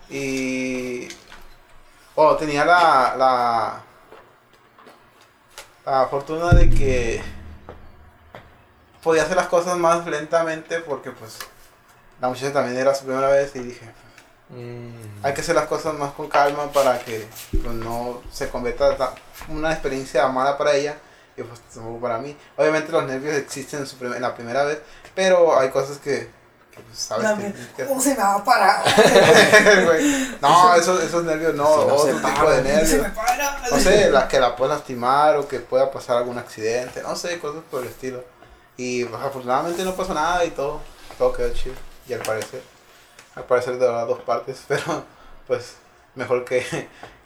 Y. 0.08 1.08
Oh, 2.14 2.36
tenía 2.36 2.64
la. 2.64 3.16
La. 3.18 3.80
La 5.84 6.06
fortuna 6.06 6.50
de 6.52 6.70
que. 6.70 7.20
Podía 9.02 9.24
hacer 9.24 9.36
las 9.36 9.48
cosas 9.48 9.76
más 9.76 10.06
lentamente 10.06 10.78
porque, 10.78 11.10
pues. 11.10 11.40
La 12.20 12.28
muchacha 12.28 12.52
también 12.52 12.76
era 12.78 12.94
su 12.94 13.04
primera 13.04 13.28
vez 13.28 13.50
y 13.56 13.58
dije. 13.58 13.86
Mm. 14.50 15.24
Hay 15.24 15.34
que 15.34 15.40
hacer 15.40 15.56
las 15.56 15.66
cosas 15.66 15.94
más 15.94 16.12
con 16.12 16.28
calma 16.28 16.70
para 16.70 17.00
que 17.00 17.26
pues, 17.50 17.74
no 17.74 18.22
se 18.32 18.48
convierta 18.48 18.96
ta- 18.96 19.14
una 19.48 19.72
experiencia 19.72 20.26
mala 20.28 20.56
para 20.56 20.72
ella 20.74 20.96
y 21.36 21.42
pues 21.42 21.60
tampoco 21.74 22.00
para 22.00 22.18
mí. 22.18 22.36
Obviamente 22.56 22.90
los 22.92 23.04
nervios 23.04 23.34
existen 23.36 23.80
en, 23.80 23.86
su 23.86 24.02
en 24.04 24.22
la 24.22 24.34
primera 24.34 24.64
vez, 24.64 24.80
pero 25.14 25.58
hay 25.58 25.70
cosas 25.70 25.98
que, 25.98 26.30
que, 26.70 26.80
pues, 26.80 26.98
sabes 26.98 27.24
La 27.24 27.36
que 27.76 27.84
¿Cómo 27.86 28.00
se 28.00 28.10
me 28.10 28.16
va 28.16 28.34
a 28.34 28.44
parar? 28.44 28.84
No, 30.40 30.74
esos, 30.74 31.02
esos 31.02 31.24
nervios 31.24 31.54
no, 31.54 31.82
Si 31.82 31.86
no 31.88 31.98
se 31.98 32.12
otro 32.14 32.28
tipo 32.28 32.44
para, 32.44 32.50
de 32.50 32.62
Se 32.62 32.68
nervios. 32.74 33.02
me 33.02 33.10
para. 33.10 33.68
No 33.70 33.78
sé, 33.78 34.10
la 34.10 34.28
que 34.28 34.40
la 34.40 34.56
pueda 34.56 34.74
lastimar 34.74 35.36
o 35.36 35.48
que 35.48 35.58
pueda 35.60 35.90
pasar 35.90 36.16
algún 36.18 36.38
accidente, 36.38 37.02
no 37.02 37.16
sé, 37.16 37.38
cosas 37.38 37.62
por 37.70 37.82
el 37.82 37.88
estilo. 37.88 38.24
Y 38.76 39.04
pues, 39.04 39.20
afortunadamente 39.22 39.84
no 39.84 39.94
pasó 39.94 40.14
nada 40.14 40.44
y 40.44 40.50
todo, 40.50 40.80
todo 41.18 41.32
quedó 41.32 41.52
chido. 41.52 41.74
Y 42.08 42.12
al 42.14 42.20
parecer, 42.20 42.62
al 43.34 43.44
parecer 43.44 43.78
de 43.78 43.86
las 43.90 44.06
dos 44.06 44.20
partes, 44.20 44.62
pero 44.68 45.04
pues 45.46 45.74
mejor 46.14 46.44
que, 46.44 46.64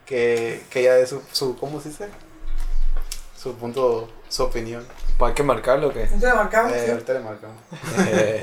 que, 0.06 0.64
que 0.70 0.80
ella 0.80 0.94
dé 0.94 1.06
su, 1.06 1.22
su, 1.32 1.56
¿cómo 1.58 1.80
se 1.80 1.90
dice? 1.90 2.08
Su 3.40 3.54
punto, 3.56 4.08
su 4.28 4.44
opinión. 4.44 4.86
¿Pues 5.18 5.30
¿Hay 5.30 5.34
que 5.34 5.42
marcarlo 5.42 5.88
o 5.88 5.92
qué? 5.92 6.02
Entonces 6.02 6.28
le 6.28 6.34
marcamos. 6.34 6.72
Eh, 6.72 6.82
sí. 6.84 6.90
ahorita 6.90 7.12
le 7.12 7.20
marcamos. 7.20 7.56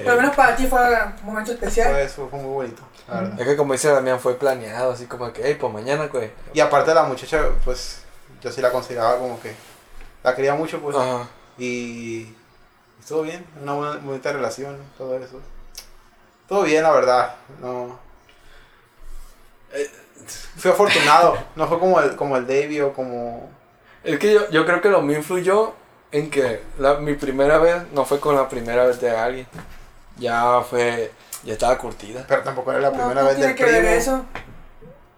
Por 0.04 0.14
lo 0.14 0.22
menos 0.22 0.36
para 0.36 0.56
ti 0.56 0.68
fue 0.68 0.80
un 1.22 1.26
momento 1.26 1.52
especial. 1.52 1.92
Fue, 1.92 2.04
eso 2.04 2.28
fue 2.30 2.40
muy 2.40 2.52
bonito, 2.52 2.82
la 3.08 3.22
verdad. 3.22 3.42
Es 3.42 3.48
que 3.48 3.56
como 3.58 3.74
dice 3.74 3.90
Damián, 3.90 4.20
fue 4.20 4.36
planeado, 4.36 4.92
así 4.92 5.06
como 5.06 5.32
que, 5.34 5.42
hey, 5.44 5.58
pues 5.60 5.74
mañana, 5.74 6.08
güey. 6.08 6.32
Y 6.54 6.60
aparte 6.60 6.94
la 6.94 7.04
muchacha, 7.04 7.50
pues 7.66 8.04
yo 8.42 8.52
sí 8.52 8.62
la 8.62 8.72
consideraba 8.72 9.18
como 9.18 9.40
que 9.42 9.54
la 10.24 10.36
quería 10.36 10.56
mucho, 10.56 10.80
pues. 10.80 10.96
Ajá. 10.96 11.28
Y 11.58 12.34
estuvo 13.00 13.24
bien, 13.24 13.46
una 13.62 13.74
buena, 13.74 13.98
bonita 13.98 14.32
relación, 14.32 14.78
todo 14.98 15.18
eso. 15.18 15.42
Todo 16.48 16.64
bien, 16.64 16.84
la 16.84 16.92
verdad. 16.92 17.36
No. 17.62 18.00
Eh, 19.74 19.90
fui 20.58 20.72
afortunado. 20.72 21.38
No 21.56 21.68
fue 21.68 21.80
como 21.80 22.00
el, 22.00 22.16
como 22.16 22.38
el 22.38 22.48
Davey 22.48 22.82
o 22.82 22.94
como. 22.94 23.50
Es 24.04 24.18
que 24.18 24.34
yo, 24.34 24.50
yo 24.50 24.66
creo 24.66 24.82
que 24.82 24.90
lo 24.90 25.02
mío 25.02 25.18
influyó 25.18 25.74
en 26.12 26.30
que 26.30 26.62
la, 26.78 26.96
mi 26.96 27.14
primera 27.16 27.58
vez 27.60 27.84
no 27.94 28.06
fue 28.06 28.20
con 28.20 28.36
la 28.36 28.48
primera 28.50 28.86
vez 28.86 29.00
de 29.02 29.12
alguien. 29.12 29.48
Ya 30.18 30.62
fue, 30.62 31.12
ya 31.44 31.54
estaba 31.54 31.78
curtida. 31.78 32.26
Pero 32.28 32.44
tampoco 32.44 32.72
era 32.72 32.82
la 32.82 32.92
primera 32.92 33.22
no 33.22 33.28
vez 33.28 33.36
tiene 33.38 33.54
del 33.54 33.56
que 33.56 33.66
ver 33.66 33.82
primo. 33.82 33.96
eso. 33.96 34.26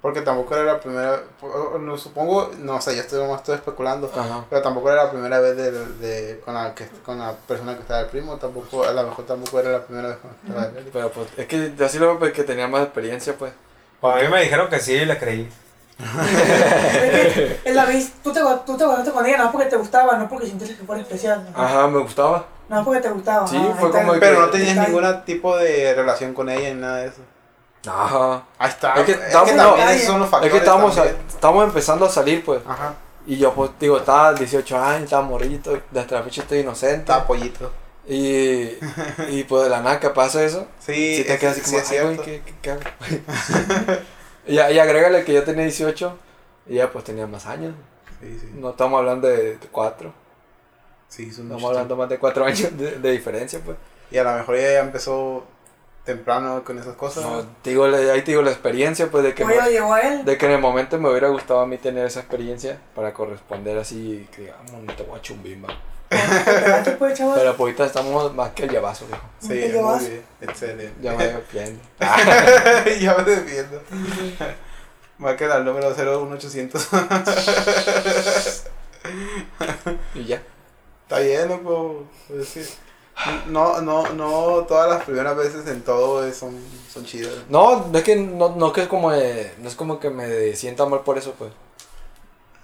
Porque 0.02 0.22
tampoco 0.22 0.56
era 0.56 0.64
la 0.64 0.80
primera, 0.80 1.22
no 1.80 1.96
supongo, 1.96 2.50
no 2.58 2.82
sé, 2.82 2.96
yo 2.96 3.02
estoy, 3.04 3.22
nomás 3.22 3.42
estoy 3.42 3.54
especulando, 3.54 4.12
Ajá. 4.12 4.46
pero 4.50 4.60
tampoco 4.64 4.92
era 4.92 5.04
la 5.04 5.12
primera 5.12 5.40
vez 5.40 5.56
de, 5.56 5.72
de, 5.72 6.40
con, 6.40 6.56
la 6.56 6.74
que, 6.74 6.88
con 7.06 7.20
la 7.20 7.34
persona 7.34 7.76
que 7.76 7.82
estaba 7.82 8.00
el 8.00 8.08
primo, 8.08 8.38
tampoco, 8.38 8.84
a 8.84 8.94
lo 8.94 9.04
mejor 9.04 9.28
tampoco 9.28 9.60
era 9.60 9.70
la 9.74 9.84
primera 9.86 10.08
vez 10.08 10.18
con 10.18 10.32
la 10.32 10.38
que 10.38 10.48
estaba 10.48 10.80
el 10.80 10.86
Pero 10.92 11.12
pues, 11.12 11.28
es 11.38 11.46
que 11.46 11.74
yo 11.78 11.86
así 11.86 12.00
lo 12.00 12.08
veo 12.08 12.18
porque 12.20 12.44
tenía 12.44 12.68
más 12.68 12.82
experiencia, 12.82 13.36
pues. 13.38 13.54
Pues 14.00 14.16
a 14.16 14.20
mí 14.22 14.28
me 14.28 14.42
dijeron 14.42 14.70
que 14.72 14.80
sí 14.80 14.94
y 14.94 15.06
le 15.06 15.20
creí. 15.20 15.48
Es 16.02 17.34
que 17.34 17.60
en 17.66 17.76
la 17.76 17.86
vis, 17.86 18.14
tú 18.24 18.32
te, 18.34 18.42
tú 18.66 18.78
te 18.78 18.86
gustaste 18.86 19.12
con 19.12 19.26
ella 19.26 19.38
no 19.38 19.52
porque 19.52 19.68
te 19.68 19.76
gustaba, 19.78 20.18
no 20.18 20.28
porque 20.30 20.48
sintieses 20.48 20.78
que 20.78 20.84
fuera 20.86 21.02
especial. 21.02 21.48
¿no? 21.56 21.62
Ajá, 21.64 21.88
me 21.88 22.00
gustaba. 22.00 22.46
No 22.70 22.84
porque 22.86 23.02
te 23.02 23.10
gustaba. 23.10 23.48
Sí, 23.48 23.58
fue 23.80 23.92
como 23.92 24.14
el- 24.14 24.20
que- 24.20 24.26
Pero 24.26 24.42
no 24.42 24.50
tenías 24.50 24.88
ningún 24.88 25.24
tipo 25.26 25.58
de 25.58 25.94
relación 25.94 26.34
con 26.34 26.50
ella 26.50 26.74
ni 26.74 26.80
nada 26.82 26.98
de 26.98 27.08
eso. 27.08 27.22
Ajá. 27.88 28.44
Ahí 28.60 28.70
está. 28.70 28.94
Es 28.96 29.06
que 29.06 29.12
es 29.14 29.18
que 29.18 29.26
estamos- 29.28 29.56
no, 29.56 29.78
esos 29.90 30.06
son 30.08 30.20
los 30.20 30.26
Es 30.28 30.32
factores. 30.32 30.52
que 30.54 30.58
estábamos, 30.60 30.96
también. 30.96 31.18
estábamos 31.28 31.64
empezando 31.66 32.06
a 32.06 32.10
salir, 32.10 32.46
pues. 32.46 32.62
Ajá, 32.68 32.94
Y 33.26 33.38
yo, 33.38 33.54
pues, 33.54 33.70
digo, 33.80 33.98
estaba 33.98 34.34
18 34.34 34.78
años, 34.80 35.04
estaba 35.04 35.22
morrito, 35.24 35.78
desde 35.92 36.16
la 36.16 36.24
fecha 36.24 36.42
estoy 36.42 36.60
inocente. 36.60 36.98
estaba 37.02 37.26
pollito. 37.28 37.72
Y, 38.08 38.78
y 39.30 39.46
pues 39.48 39.64
de 39.64 39.70
la 39.70 39.80
nada 39.82 40.00
que 40.00 40.10
pasa 40.10 40.44
eso, 40.44 40.66
Sí, 40.80 41.18
si 41.18 41.24
te 41.24 41.34
es- 41.36 41.40
quedas 41.40 41.54
así 41.58 41.62
sí 41.66 41.70
como, 41.72 41.84
es 41.84 41.92
"Ay, 41.92 42.00
güey. 42.00 42.18
¿qué, 42.18 42.42
qué, 42.44 42.54
qué 42.62 42.72
hago?" 42.72 42.82
y, 44.48 44.56
y 44.56 44.80
agrégale 44.80 45.24
que 45.24 45.34
yo 45.34 45.44
tenía 45.44 45.64
18 45.64 46.18
y 46.68 46.74
ella 46.74 46.92
pues 46.92 47.04
tenía 47.06 47.28
más 47.28 47.46
años. 47.46 47.76
Sí, 48.20 48.38
sí. 48.40 48.52
No 48.54 48.72
estamos 48.72 49.00
hablando 49.00 49.28
de 49.28 49.58
4, 49.72 50.14
Sí, 51.08 51.28
es 51.30 51.40
un 51.40 51.48
estamos 51.48 51.70
hablando 51.70 51.96
más 51.96 52.10
de 52.10 52.20
4 52.20 52.46
años 52.46 52.78
de, 52.78 53.00
de 53.00 53.12
diferencia, 53.12 53.60
pues. 53.64 53.78
Y 54.12 54.18
a 54.18 54.24
lo 54.24 54.34
mejor 54.34 54.56
ella 54.56 54.74
ya 54.74 54.80
empezó 54.82 55.46
temprano 56.06 56.64
con 56.64 56.78
esas 56.80 56.96
cosas. 56.96 57.24
No, 57.24 57.46
te 57.62 57.72
digo, 57.72 57.86
ahí 57.86 58.22
te 58.22 58.32
digo 58.32 58.42
la 58.42 58.52
experiencia, 58.52 59.10
pues, 59.10 59.24
de 59.24 59.34
que, 59.34 59.44
Oye, 59.44 59.56
lo 59.56 59.70
llevó 59.70 59.94
a 59.94 60.00
él. 60.02 60.26
de 60.26 60.38
que 60.38 60.46
en 60.46 60.54
el 60.54 60.60
momento 60.60 60.98
me 61.00 61.10
hubiera 61.10 61.30
gustado 61.30 61.60
a 61.62 61.66
mí 61.68 61.78
tener 61.78 62.06
esa 62.06 62.22
experiencia 62.22 62.80
para 62.96 63.14
corresponder 63.14 63.78
así, 63.78 64.28
que 64.36 64.42
digamos, 64.44 64.72
no 64.72 64.94
te 64.94 65.04
voy 65.04 65.18
a 65.20 65.22
chumbimba. 65.22 65.70
Pues, 67.00 67.14
chaval. 67.18 67.36
Pero 67.40 67.52
pues 67.56 67.60
ahorita 67.60 67.86
estamos 67.86 68.34
más 68.36 68.52
que 68.52 68.64
el 68.64 68.72
llavazo, 68.72 69.06
viejo. 69.08 69.24
Sí, 69.40 69.48
¿Te 69.48 69.56
muy 69.56 69.68
llevas? 69.72 70.02
bien. 70.10 70.24
Excelente. 70.42 70.94
Ya 71.02 71.14
me 71.14 71.28
defiendo. 71.28 71.82
ya 72.00 73.16
me 73.16 73.24
defiendo. 73.24 73.82
Va 75.24 75.32
a 75.32 75.38
quedar 75.38 75.60
el 75.60 75.66
número 75.66 75.90
01800. 75.96 76.88
Y 80.16 80.26
ya. 80.26 80.42
Está 81.04 81.20
bien, 81.20 81.48
loco. 81.50 82.04
Pues 82.28 82.50
sí. 82.50 82.62
No, 83.48 83.82
no, 83.82 84.10
no, 84.14 84.66
todas 84.68 84.90
las 84.90 85.04
primeras 85.04 85.36
veces 85.38 85.68
en 85.68 85.82
todo 85.84 86.26
es- 86.26 86.38
son, 86.38 86.58
son 86.92 87.06
chidas. 87.06 87.32
No, 87.50 87.88
no 87.88 87.98
es 87.98 88.04
que 88.04 88.16
no, 88.16 88.56
no 88.56 88.74
que 88.74 88.82
es 88.84 88.88
como 88.88 89.12
de- 89.12 89.54
no 89.60 89.68
es 89.70 89.76
como 89.76 90.00
que 90.00 90.10
me 90.10 90.56
sienta 90.56 90.86
mal 90.88 91.02
por 91.02 91.18
eso, 91.20 91.34
pues. 91.38 91.52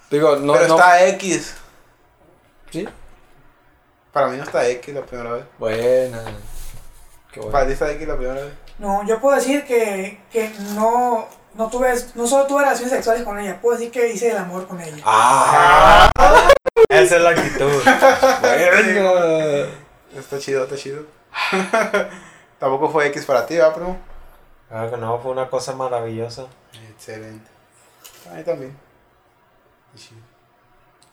Digo, 0.10 0.36
no, 0.38 0.54
Pero 0.54 0.68
no. 0.70 0.76
está 0.76 1.06
X. 1.10 1.54
Sí. 2.72 2.88
Para 4.12 4.28
mí 4.28 4.38
no 4.38 4.44
está 4.44 4.68
X 4.68 4.94
la 4.94 5.02
primera 5.02 5.32
vez. 5.34 5.46
Buena. 5.58 6.24
Qué 7.32 7.40
bueno. 7.40 7.52
Para 7.52 7.68
ti 7.68 7.74
está 7.74 7.92
X 7.92 8.08
la 8.08 8.16
primera 8.18 8.42
vez. 8.42 8.54
No, 8.80 9.06
yo 9.06 9.20
puedo 9.20 9.36
decir 9.36 9.66
que, 9.66 10.20
que 10.32 10.50
no, 10.76 11.28
no 11.56 11.70
tuve, 11.70 11.94
no 12.16 12.28
solo 12.28 12.46
tuve 12.46 12.62
relaciones 12.62 12.92
sexuales 12.94 13.24
con 13.24 13.40
ella, 13.40 13.60
puedo 13.60 13.78
decir 13.78 13.92
que 13.92 14.10
hice 14.10 14.30
el 14.30 14.38
amor 14.38 14.68
con 14.68 14.80
ella. 14.80 15.02
Ah, 15.04 16.12
Esa 16.90 17.16
es 17.16 17.22
la 17.22 17.30
actitud. 17.32 17.72
bueno. 18.42 19.88
Está 20.16 20.40
chido, 20.40 20.64
está 20.64 20.76
chido. 20.76 21.04
Tampoco 22.60 22.90
fue 22.90 23.08
X 23.08 23.26
para 23.26 23.46
ti, 23.46 23.56
¿verdad, 23.56 23.74
primo? 23.74 23.98
Claro 24.70 24.92
que 24.92 24.98
no, 24.98 25.20
fue 25.20 25.32
una 25.32 25.50
cosa 25.50 25.74
maravillosa. 25.74 26.46
Excelente. 26.92 27.50
A 28.30 28.36
mí 28.36 28.44
también. 28.44 28.78
Chido. 29.96 30.22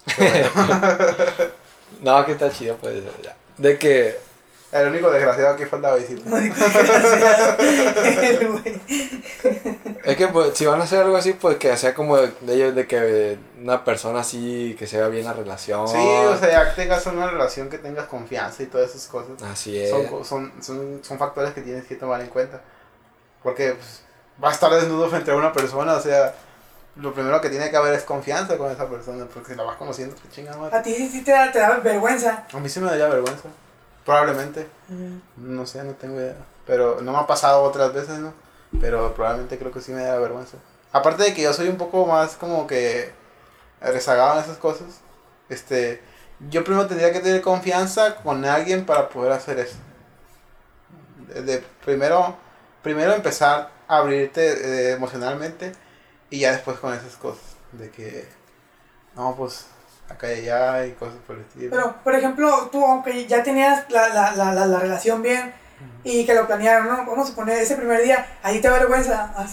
No, 2.03 2.25
que 2.25 2.33
está 2.33 2.51
chido, 2.51 2.77
pues. 2.77 3.03
ya. 3.23 3.37
De 3.59 3.79
que. 3.79 4.19
El 4.73 4.89
único 4.89 5.11
desgraciado 5.11 5.57
desgraciado. 5.57 6.25
El 7.59 8.49
güey. 8.49 8.81
Es 10.05 10.17
que 10.17 10.29
pues, 10.29 10.59
si 10.59 10.67
van 10.67 10.81
a 10.81 10.85
hacer 10.85 11.03
algo 11.03 11.17
así, 11.17 11.35
pues 11.35 11.59
que 11.59 11.77
sea 11.77 11.95
como 11.95 12.17
de, 12.17 12.33
ellos, 12.49 12.75
de 12.75 12.87
que 12.89 13.39
una 13.61 13.85
persona 13.85 14.21
así, 14.21 14.75
que 14.77 14.89
se 14.89 14.99
vea 14.99 15.07
bien 15.09 15.25
la 15.25 15.33
relación. 15.33 15.87
Sí, 15.87 15.97
o 15.97 16.37
sea, 16.37 16.51
ya 16.51 16.69
que 16.71 16.83
tengas 16.83 17.07
una 17.07 17.31
relación 17.31 17.71
que 17.71 17.79
tengas 17.79 18.07
confianza 18.07 18.65
y 18.65 18.67
todas 18.67 18.91
esas 18.91 19.07
cosas. 19.07 19.41
Así 19.43 19.79
es. 19.79 19.91
Son, 19.91 20.53
son, 20.61 21.01
son 21.03 21.19
factores 21.19 21.55
que 21.55 21.61
tienes 21.61 21.87
que 21.87 21.95
tomar 21.95 22.21
en 22.21 22.27
cuenta. 22.27 22.61
Porque 23.45 23.75
pues, 23.75 24.03
va 24.43 24.49
a 24.49 24.53
estar 24.53 24.73
desnudo 24.73 25.09
frente 25.09 25.31
a 25.31 25.37
una 25.37 25.53
persona, 25.53 25.95
o 25.95 26.01
sea, 26.01 26.35
lo 26.97 27.13
primero 27.13 27.41
que 27.41 27.51
tiene 27.51 27.71
que 27.71 27.77
haber 27.77 27.95
es 27.95 28.05
confianza 28.05 28.57
con 28.57 28.71
esa 28.71 28.89
persona, 28.89 29.27
porque 29.33 29.51
si 29.53 29.57
la 29.57 29.65
vas 29.65 29.77
conociendo, 29.77 30.15
qué 30.23 30.29
chingada. 30.29 30.77
A 30.77 30.83
ti 30.83 30.95
sí, 30.95 31.09
sí 31.09 31.23
te, 31.25 31.33
da, 31.33 31.51
te 31.51 31.59
da 31.59 31.79
vergüenza. 31.79 32.47
A 32.53 32.59
mí 32.59 32.69
sí 32.69 32.81
me 32.81 32.87
daría 32.91 33.09
vergüenza, 33.09 33.49
probablemente, 34.05 34.69
no 35.37 35.67
sé, 35.67 35.83
no 35.83 35.93
tengo 35.95 36.17
idea. 36.21 36.37
Pero 36.67 37.01
no 37.03 37.13
me 37.13 37.19
ha 37.19 37.27
pasado 37.27 37.63
otras 37.63 37.93
veces, 37.93 38.19
¿no? 38.21 38.33
Pero 38.81 39.13
probablemente 39.15 39.59
creo 39.59 39.71
que 39.73 39.81
sí 39.81 39.93
me 39.93 40.03
daría 40.03 40.19
vergüenza. 40.21 40.57
Aparte 40.93 41.25
de 41.25 41.35
que 41.35 41.43
yo 41.43 41.53
soy 41.53 41.69
un 41.69 41.77
poco 41.77 42.07
más 42.07 42.37
como 42.37 42.67
que 42.67 43.13
rezagado 43.81 44.35
en 44.39 44.45
esas 44.45 44.57
cosas, 44.59 44.87
este, 45.49 46.01
yo 46.49 46.63
primero 46.65 46.87
tendría 46.87 47.13
que 47.13 47.21
tener 47.21 47.43
confianza 47.43 48.17
con 48.17 48.45
alguien 48.45 48.87
para 48.87 49.09
poder 49.09 49.33
hacer 49.33 49.59
eso. 49.59 49.77
De, 51.29 51.43
de- 51.43 51.65
primero, 51.85 52.37
primero 52.83 53.13
empezar 53.13 53.71
a 53.89 53.97
abrirte 53.99 54.91
eh, 54.91 54.93
emocionalmente 54.93 55.73
y 56.31 56.41
ya 56.41 56.53
después 56.53 56.79
con 56.79 56.93
esas 56.95 57.17
cosas. 57.17 57.43
De 57.73 57.91
que, 57.91 58.29
no, 59.17 59.35
pues 59.37 59.67
acá 60.09 60.33
y 60.33 60.49
allá 60.49 60.87
y 60.87 60.93
cosas 60.93 61.17
por 61.27 61.37
el 61.37 61.43
estilo. 61.43 61.71
Pero, 61.71 61.95
por 62.05 62.15
ejemplo, 62.15 62.69
tú, 62.71 62.85
aunque 62.85 63.27
ya 63.27 63.43
tenías 63.43 63.85
la, 63.91 64.09
la, 64.09 64.33
la, 64.37 64.53
la, 64.53 64.67
la 64.67 64.79
relación 64.79 65.23
bien 65.23 65.53
y 66.03 66.25
que 66.25 66.35
lo 66.35 66.47
planearon, 66.47 66.87
¿no? 66.89 66.97
Vamos 67.05 67.31
a 67.31 67.35
poner 67.35 67.59
ese 67.59 67.77
primer 67.77 68.03
día, 68.03 68.25
ahí 68.43 68.61
te 68.61 68.69
da 68.69 68.79
vergüenza. 68.79 69.33
Ah, 69.37 69.47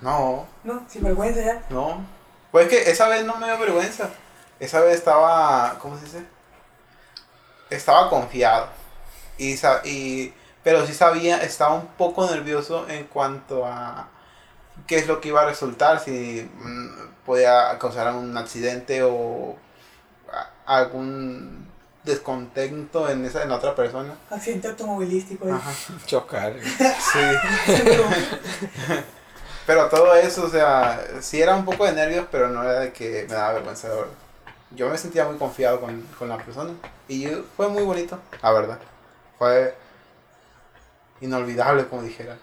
no, 0.00 0.46
No, 0.62 0.84
sin 0.88 1.02
vergüenza 1.02 1.40
ya. 1.42 1.62
no. 1.70 2.06
Pues 2.52 2.66
es 2.66 2.70
que 2.84 2.90
esa 2.90 3.08
vez 3.08 3.24
no 3.24 3.36
me 3.36 3.46
dio 3.46 3.58
vergüenza. 3.58 4.08
Esa 4.60 4.78
vez 4.80 4.94
estaba, 4.94 5.76
¿cómo 5.80 5.98
se 5.98 6.04
dice? 6.04 6.24
Estaba 7.70 8.08
confiado. 8.08 8.68
Y, 9.38 9.56
y, 9.84 10.32
pero 10.62 10.86
sí 10.86 10.94
sabía, 10.94 11.42
estaba 11.42 11.74
un 11.74 11.86
poco 11.88 12.30
nervioso 12.30 12.88
en 12.88 13.04
cuanto 13.06 13.66
a 13.66 14.08
qué 14.86 14.96
es 14.96 15.06
lo 15.06 15.20
que 15.20 15.28
iba 15.28 15.42
a 15.42 15.46
resultar, 15.46 16.00
si 16.00 16.48
mm, 16.60 16.88
podía 17.24 17.78
causar 17.78 18.14
un 18.14 18.36
accidente 18.36 19.02
o 19.02 19.56
algún 20.66 21.66
descontento 22.04 23.08
en 23.08 23.24
esa 23.24 23.42
en 23.42 23.48
la 23.48 23.56
otra 23.56 23.74
persona. 23.74 24.14
Accidente 24.30 24.68
automovilístico. 24.68 25.48
¿eh? 25.48 25.52
Ajá. 25.52 25.70
Chocar. 26.06 26.54
Sí. 26.60 27.18
Pero 29.66 29.88
todo 29.88 30.14
eso, 30.14 30.44
o 30.44 30.50
sea, 30.50 31.02
sí 31.20 31.40
era 31.40 31.56
un 31.56 31.64
poco 31.64 31.86
de 31.86 31.92
nervios, 31.92 32.26
pero 32.30 32.50
no 32.50 32.62
era 32.62 32.80
de 32.80 32.92
que 32.92 33.24
me 33.26 33.34
daba 33.34 33.54
vergüenza, 33.54 33.88
verdad. 33.88 34.04
Yo 34.72 34.90
me 34.90 34.98
sentía 34.98 35.24
muy 35.24 35.38
confiado 35.38 35.80
con, 35.80 36.02
con 36.18 36.28
la 36.28 36.36
persona. 36.36 36.74
Y 37.08 37.28
fue 37.56 37.68
muy 37.68 37.82
bonito, 37.82 38.18
la 38.42 38.52
verdad. 38.52 38.78
Fue 39.38 39.74
inolvidable, 41.24 41.86
como 41.86 42.02
dijera. 42.02 42.36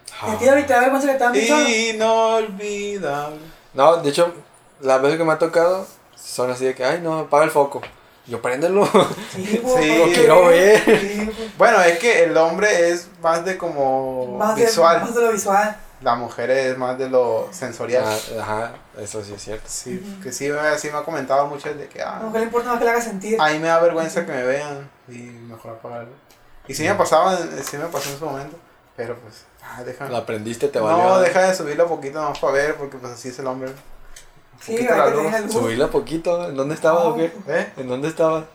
Inolvidable. 1.91 3.37
No, 3.73 3.97
de 3.97 4.09
hecho, 4.09 4.33
las 4.81 5.01
veces 5.01 5.17
que 5.17 5.23
me 5.23 5.33
ha 5.33 5.39
tocado 5.39 5.85
son 6.15 6.51
así 6.51 6.65
de 6.65 6.75
que, 6.75 6.83
ay, 6.85 6.99
no, 7.01 7.19
apaga 7.19 7.43
el 7.45 7.51
foco. 7.51 7.81
Yo 8.27 8.41
préndelo. 8.41 8.85
Sí, 9.33 9.45
Sí, 9.79 9.97
lo 9.97 10.05
quiero 10.13 10.45
ver. 10.47 10.79
Sí. 10.85 11.31
Bueno, 11.57 11.81
es 11.81 11.97
que 11.99 12.23
el 12.23 12.37
hombre 12.37 12.89
es 12.89 13.07
más 13.21 13.43
de 13.43 13.57
como 13.57 14.37
Más 14.37 14.55
de, 14.55 14.65
visual. 14.65 15.01
más 15.01 15.15
de 15.15 15.21
lo 15.21 15.31
visual. 15.31 15.75
La 16.01 16.15
mujer 16.15 16.49
es 16.49 16.77
más 16.77 16.97
de 16.97 17.09
lo 17.09 17.47
sensorial. 17.51 18.03
Ah, 18.05 18.41
Ajá, 18.41 18.71
eso 18.99 19.23
sí 19.23 19.33
es 19.33 19.43
cierto. 19.43 19.65
Sí, 19.67 20.19
que 20.23 20.31
sí, 20.31 20.49
me- 20.49 20.77
sí 20.79 20.89
me 20.91 20.97
ha 20.97 21.03
comentado 21.03 21.45
mucho 21.47 21.71
de 21.73 21.87
que, 21.87 22.01
A 22.01 22.05
la 22.05 22.17
ah, 22.17 22.19
mujer 22.23 22.41
le 22.41 22.45
importa 22.45 22.69
más 22.69 22.79
que 22.79 22.85
le 22.85 22.91
haga 22.91 23.01
sentir. 23.01 23.39
A 23.41 23.49
mí 23.49 23.59
me 23.59 23.67
da 23.67 23.79
vergüenza 23.79 24.25
que 24.25 24.31
me 24.31 24.43
vean 24.43 24.89
y 25.07 25.13
mejor 25.13 25.73
apagarlo. 25.73 26.13
Y 26.67 26.73
sí 26.73 26.83
me 26.83 26.93
pasaba, 26.95 27.37
sí 27.37 27.77
me 27.77 27.85
pasó 27.85 28.09
en 28.11 28.17
su 28.19 28.25
momento, 28.25 28.57
pero 29.01 29.15
pues, 29.19 29.45
ah, 29.63 29.83
deja. 29.83 30.07
Lo 30.09 30.17
aprendiste, 30.17 30.67
te 30.67 30.79
valió. 30.79 31.03
No, 31.03 31.19
deja 31.19 31.47
de 31.47 31.55
subirlo 31.55 31.87
poquito 31.87 32.21
más 32.21 32.37
para 32.39 32.53
ver, 32.53 32.75
porque 32.75 32.97
pues 32.97 33.11
así 33.13 33.29
es 33.29 33.39
el 33.39 33.47
hombre. 33.47 33.71
sí, 34.63 34.73
poquito 34.73 34.95
la 34.95 35.07
luz. 35.09 35.89
poquito. 35.91 36.47
¿En 36.49 36.55
dónde 36.55 36.75
estaba 36.75 36.99
o 37.05 37.15
qué? 37.15 37.31
¿Eh? 37.47 37.67
¿En 37.77 37.87
dónde 37.87 38.07
estaba? 38.09 38.45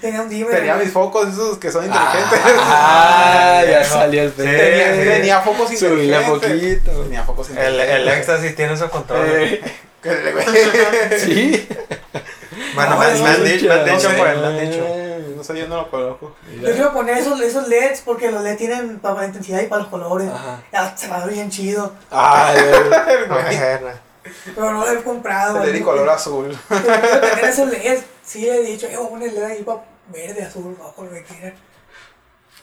Tenía 0.00 0.22
un 0.22 0.28
dimmer. 0.28 0.56
Tenía 0.56 0.74
mis 0.76 0.90
focos 0.92 1.28
esos 1.28 1.58
que 1.58 1.70
son 1.70 1.84
inteligentes. 1.84 2.40
Ah, 2.58 3.62
ya 3.68 3.84
salió 3.84 4.22
el 4.24 4.32
Tenía- 4.32 4.58
tenía, 4.58 5.14
tenía 5.14 5.40
focos 5.40 5.68
Subirla 5.68 6.22
inteligentes. 6.22 6.80
poquito. 6.82 7.02
Tenía 7.04 7.22
focos 7.22 7.48
El, 7.50 7.54
inteligentes. 7.56 7.94
el 7.96 8.08
éxtasis 8.08 8.56
tiene 8.56 8.72
esos 8.74 8.90
controles. 8.90 9.52
Eh, 9.52 9.62
Sí. 11.18 11.68
Bueno, 12.74 12.90
No, 12.94 12.98
me, 12.98 13.06
han 13.06 13.44
dicho, 13.44 13.66
me 13.66 13.72
han 13.74 13.84
dicho 13.84 14.08
pues, 14.16 14.38
me 14.38 14.46
han 14.46 14.70
dicho. 14.70 14.84
No 15.42 15.46
sé, 15.46 15.58
yo 15.58 15.66
no 15.66 15.76
lo 15.78 15.90
conozco. 15.90 16.36
Yo 16.54 16.72
quiero 16.72 16.92
poner 16.92 17.18
esos, 17.18 17.40
esos 17.40 17.66
LEDs 17.66 18.02
porque 18.02 18.30
los 18.30 18.44
LEDs 18.44 18.58
tienen 18.58 19.00
para 19.00 19.22
la 19.22 19.26
intensidad 19.26 19.60
y 19.60 19.66
para 19.66 19.82
los 19.82 19.90
colores. 19.90 20.30
Ajá. 20.30 20.96
Se 20.96 21.08
va 21.08 21.26
bien 21.26 21.50
chido. 21.50 21.92
El. 22.12 23.28
Bueno. 23.28 23.88
Pero 24.54 24.72
no 24.72 24.86
lo 24.86 24.92
he 24.92 25.02
comprado. 25.02 25.60
El 25.64 25.70
Eric 25.70 25.82
color 25.82 26.08
azul. 26.10 26.56
Quiero 26.68 27.20
tener 27.20 27.44
esos 27.44 27.68
LEDs. 27.68 28.04
Sí, 28.24 28.42
le 28.42 28.60
he 28.60 28.62
dicho, 28.62 28.86
eh, 28.86 28.94
a 28.94 29.08
poner 29.08 29.32
LED 29.32 29.42
ahí 29.42 29.62
para 29.64 29.80
verde, 30.06 30.44
azul, 30.44 30.76
rojo, 30.78 31.02
lo 31.02 31.10
que 31.10 31.24
quieran. 31.24 31.54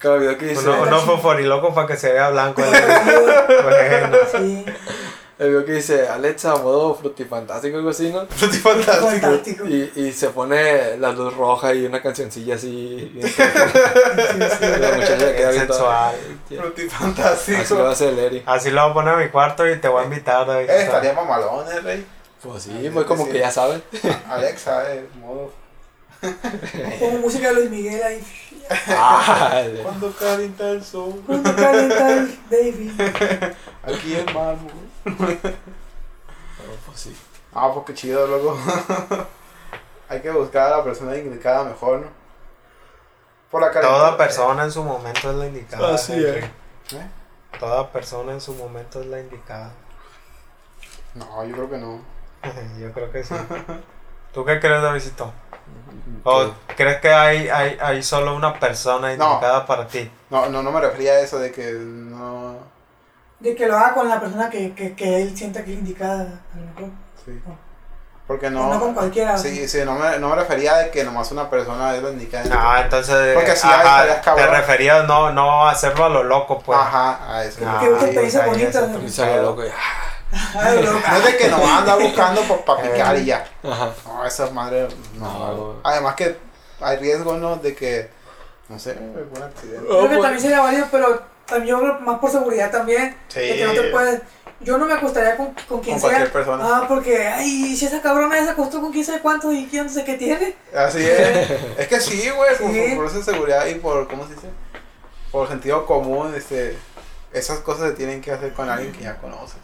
Video 0.02 0.38
que 0.38 0.46
dice, 0.46 0.62
fosforiloco 1.06 1.74
para 1.74 1.86
que 1.86 1.98
se 1.98 2.14
vea 2.14 2.30
blanco. 2.30 2.62
bueno. 3.64 4.18
Sí, 4.32 4.66
el 5.40 5.48
video 5.50 5.66
que 5.66 5.72
dice 5.72 6.08
Alexa 6.08 6.56
modo 6.58 6.94
frutifantástico 6.96 7.78
algo 7.78 7.90
así, 7.90 8.12
¿no? 8.12 8.28
Fruity 8.28 8.58
fantástico. 8.58 9.08
fantástico. 9.10 9.66
Y, 9.68 9.92
y 9.96 10.12
se 10.12 10.30
pone 10.30 10.98
la 10.98 11.12
luz 11.14 11.34
roja 11.36 11.74
y 11.74 11.86
una 11.86 12.02
cancioncilla 12.02 12.56
así. 12.56 13.12
Sí, 13.22 13.28
sí. 13.30 13.42
La 14.80 14.92
muchacha 14.98 15.36
queda 15.36 15.52
bien 15.52 15.68
Sensual. 15.68 16.16
Fruity 16.50 16.82
Así 16.84 16.84
lo 16.84 16.90
fantástico. 16.92 17.88
hace 17.88 18.10
el 18.10 18.20
Eri. 18.20 18.44
Así 18.46 18.70
lo 18.70 18.82
voy 18.84 18.92
a 18.92 18.94
poner 18.94 19.14
en 19.14 19.20
mi 19.22 19.30
cuarto 19.30 19.68
y 19.68 19.78
te 19.80 19.88
voy 19.88 20.02
a 20.02 20.06
invitar. 20.06 20.46
David. 20.46 20.70
Eh, 20.70 20.84
estaría 20.84 21.14
mamalón, 21.14 21.66
eh, 21.72 21.80
rey. 21.80 22.06
Pues 22.44 22.64
sí, 22.64 22.90
pues 22.94 23.06
como 23.06 23.28
que 23.30 23.40
ya 23.40 23.50
saben. 23.52 23.82
Alexa, 24.30 24.94
eh, 24.94 25.08
modo. 25.20 25.52
Como 27.00 27.18
música 27.20 27.48
de 27.48 27.54
Luis 27.54 27.70
Miguel 27.70 28.04
ahí. 28.04 28.22
Ah, 28.90 29.64
Cuando 29.84 30.12
calienta 30.12 30.70
el 30.72 30.84
sol. 30.84 31.24
Cuando 31.26 31.56
calienta 31.56 32.10
el 32.14 32.38
baby. 32.52 32.94
Aquí 33.84 34.16
en 34.16 34.26
mármol. 34.26 34.89
Pues 35.18 37.00
sí. 37.00 37.16
Ah, 37.54 37.72
pues 37.74 37.86
qué 37.88 37.94
chido, 37.94 38.28
loco. 38.28 38.58
Hay 40.10 40.22
que 40.22 40.32
buscar 40.32 40.72
a 40.74 40.78
la 40.78 40.84
persona 40.84 41.16
indicada 41.18 41.64
mejor, 41.64 42.00
¿no? 42.00 42.08
Por 43.52 43.62
la 43.62 43.72
calidad. 43.72 43.92
Toda 43.92 44.18
persona 44.18 44.64
en 44.64 44.72
su 44.72 44.84
momento 44.84 45.32
es 45.32 45.36
la 45.38 45.48
indicada. 45.48 45.96
Así 45.96 46.14
es. 46.14 46.44
¿Eh? 46.94 47.08
Toda 47.60 47.92
persona 47.92 48.34
en 48.34 48.42
su 48.42 48.54
momento 48.54 49.02
es 49.02 49.08
la 49.08 49.20
indicada. 49.20 49.72
No, 51.16 51.44
yo 51.46 51.56
creo 51.56 51.70
que 51.70 51.78
no. 51.78 52.02
Yo 52.80 52.92
creo 52.94 53.12
que 53.12 53.24
sí. 53.24 53.36
¿Tú 54.34 54.46
qué 54.46 54.60
crees, 54.60 54.82
Davidito? 54.82 55.34
¿O 56.24 56.52
crees 56.78 57.02
que 57.02 57.12
hay, 57.12 57.50
hay, 57.50 57.78
hay 57.82 58.02
solo 58.02 58.34
una 58.36 58.58
persona 58.60 59.14
No. 59.16 59.32
indicada 59.32 59.66
para 59.66 59.88
ti? 59.88 60.10
No, 60.30 60.48
no, 60.48 60.64
no 60.64 60.72
me 60.72 60.80
refería 60.80 61.14
a 61.14 61.20
eso 61.20 61.38
de 61.40 61.52
que 61.52 61.72
no. 61.74 62.58
De 63.40 63.56
que 63.56 63.68
lo 63.68 63.78
haga 63.78 63.94
con 63.94 64.10
la 64.10 64.20
persona 64.20 64.50
que, 64.50 64.74
que, 64.74 64.96
que 64.96 65.22
él 65.22 65.36
sienta 65.38 65.64
que 65.64 65.72
es 65.74 65.80
indicada, 65.80 66.42
a 66.54 66.58
lo 66.58 66.66
mejor. 66.66 66.90
Sí. 67.26 67.42
No. 67.46 67.70
Porque 68.28 68.50
No, 68.52 68.72
no. 68.72 68.80
con 68.80 68.94
cualquiera. 68.94 69.36
Sí, 69.38 69.68
sí, 69.68 69.80
no 69.84 69.94
me, 69.96 70.20
no 70.20 70.30
me 70.30 70.36
refería 70.36 70.78
a 70.78 70.92
que 70.92 71.04
nomás 71.04 71.32
una 71.32 71.50
persona 71.50 71.96
es 71.96 72.04
la 72.04 72.10
indicada. 72.12 72.46
No, 72.46 72.78
entonces. 72.84 73.34
Porque 73.34 73.56
si 73.56 73.66
hay, 73.68 73.74
ajá, 73.74 73.84
estarías 74.02 74.18
te 74.18 74.24
cabrón. 74.26 74.52
referías 74.52 75.08
no, 75.08 75.32
no 75.32 75.68
a 75.68 75.72
hacerlo 75.72 76.06
a 76.06 76.10
lo 76.10 76.24
loco, 76.24 76.60
pues. 76.60 76.78
Ajá, 76.78 77.34
a 77.38 77.44
eso. 77.44 77.62
Ah, 77.66 77.80
Que 77.80 77.88
es 77.88 78.36
otro 78.36 79.02
Y 79.04 79.10
sale 79.10 79.42
loco 79.42 79.66
y. 79.66 79.70
Ay, 80.56 80.84
loca. 80.84 81.10
No 81.12 81.18
es 81.18 81.26
de 81.26 81.38
que 81.38 81.48
nomás 81.48 81.80
anda 81.80 81.96
buscando 81.96 82.42
para 82.66 82.82
picar 82.92 83.18
y 83.18 83.26
ya. 83.26 83.46
Ajá. 83.64 83.90
No, 84.06 84.24
esa 84.26 84.50
madre. 84.52 84.88
No. 85.18 85.26
No. 85.56 85.76
Además 85.84 86.14
que 86.14 86.38
hay 86.82 86.98
riesgo, 86.98 87.34
¿no? 87.38 87.56
De 87.56 87.74
que. 87.74 88.12
No 88.68 88.78
sé, 88.78 88.92
algún 88.92 89.42
accidente. 89.42 89.88
Creo 89.88 90.02
que 90.04 90.08
pues- 90.10 90.22
también 90.22 90.40
sería 90.42 90.60
válido, 90.62 90.86
pero 90.92 91.20
también 91.50 91.76
yo 91.76 91.80
creo 91.82 92.00
más 92.02 92.20
por 92.20 92.32
seguridad 92.32 92.72
también. 92.72 93.16
Sí. 93.28 93.40
De 93.40 93.56
que 93.58 93.66
no 93.66 93.74
te 93.74 93.84
puedes. 93.92 94.22
Yo 94.62 94.78
no 94.78 94.86
me 94.86 94.94
acostaría 94.94 95.38
con, 95.38 95.54
con 95.70 95.80
quien 95.80 95.94
Con 95.96 96.02
sea. 96.02 96.10
cualquier 96.10 96.32
persona. 96.34 96.64
Ah, 96.68 96.86
porque, 96.88 97.28
ay, 97.28 97.76
si 97.78 97.86
esa 97.86 98.02
cabrona 98.02 98.36
ya 98.36 98.44
se 98.44 98.50
acostó 98.52 98.82
con 98.82 98.92
quién 98.92 99.06
sabe 99.06 99.22
cuánto 99.22 99.52
y 99.54 99.66
quién 99.68 99.86
no 99.86 99.90
sé 99.92 100.04
qué 100.04 100.16
tiene. 100.16 100.54
Así 100.76 101.00
es. 101.00 101.50
es 101.78 101.88
que 101.88 102.00
sí, 102.02 102.30
güey, 102.30 102.58
por, 102.58 102.72
Sí. 102.74 102.82
por, 102.90 102.98
por 102.98 103.06
esa 103.06 103.24
seguridad 103.32 103.66
y 103.68 103.76
por, 103.76 104.08
¿cómo 104.10 104.28
se 104.28 104.34
dice? 104.36 104.48
Por 105.32 105.48
sentido 105.48 105.86
común, 105.86 106.34
este, 106.36 106.76
esas 107.32 107.60
cosas 107.60 107.92
se 107.92 107.96
tienen 107.96 108.20
que 108.22 108.32
hacer 108.34 108.52
con 108.54 108.70
alguien 108.70 108.92
que 108.92 109.04
ya 109.04 109.16
conoces. 109.18 109.58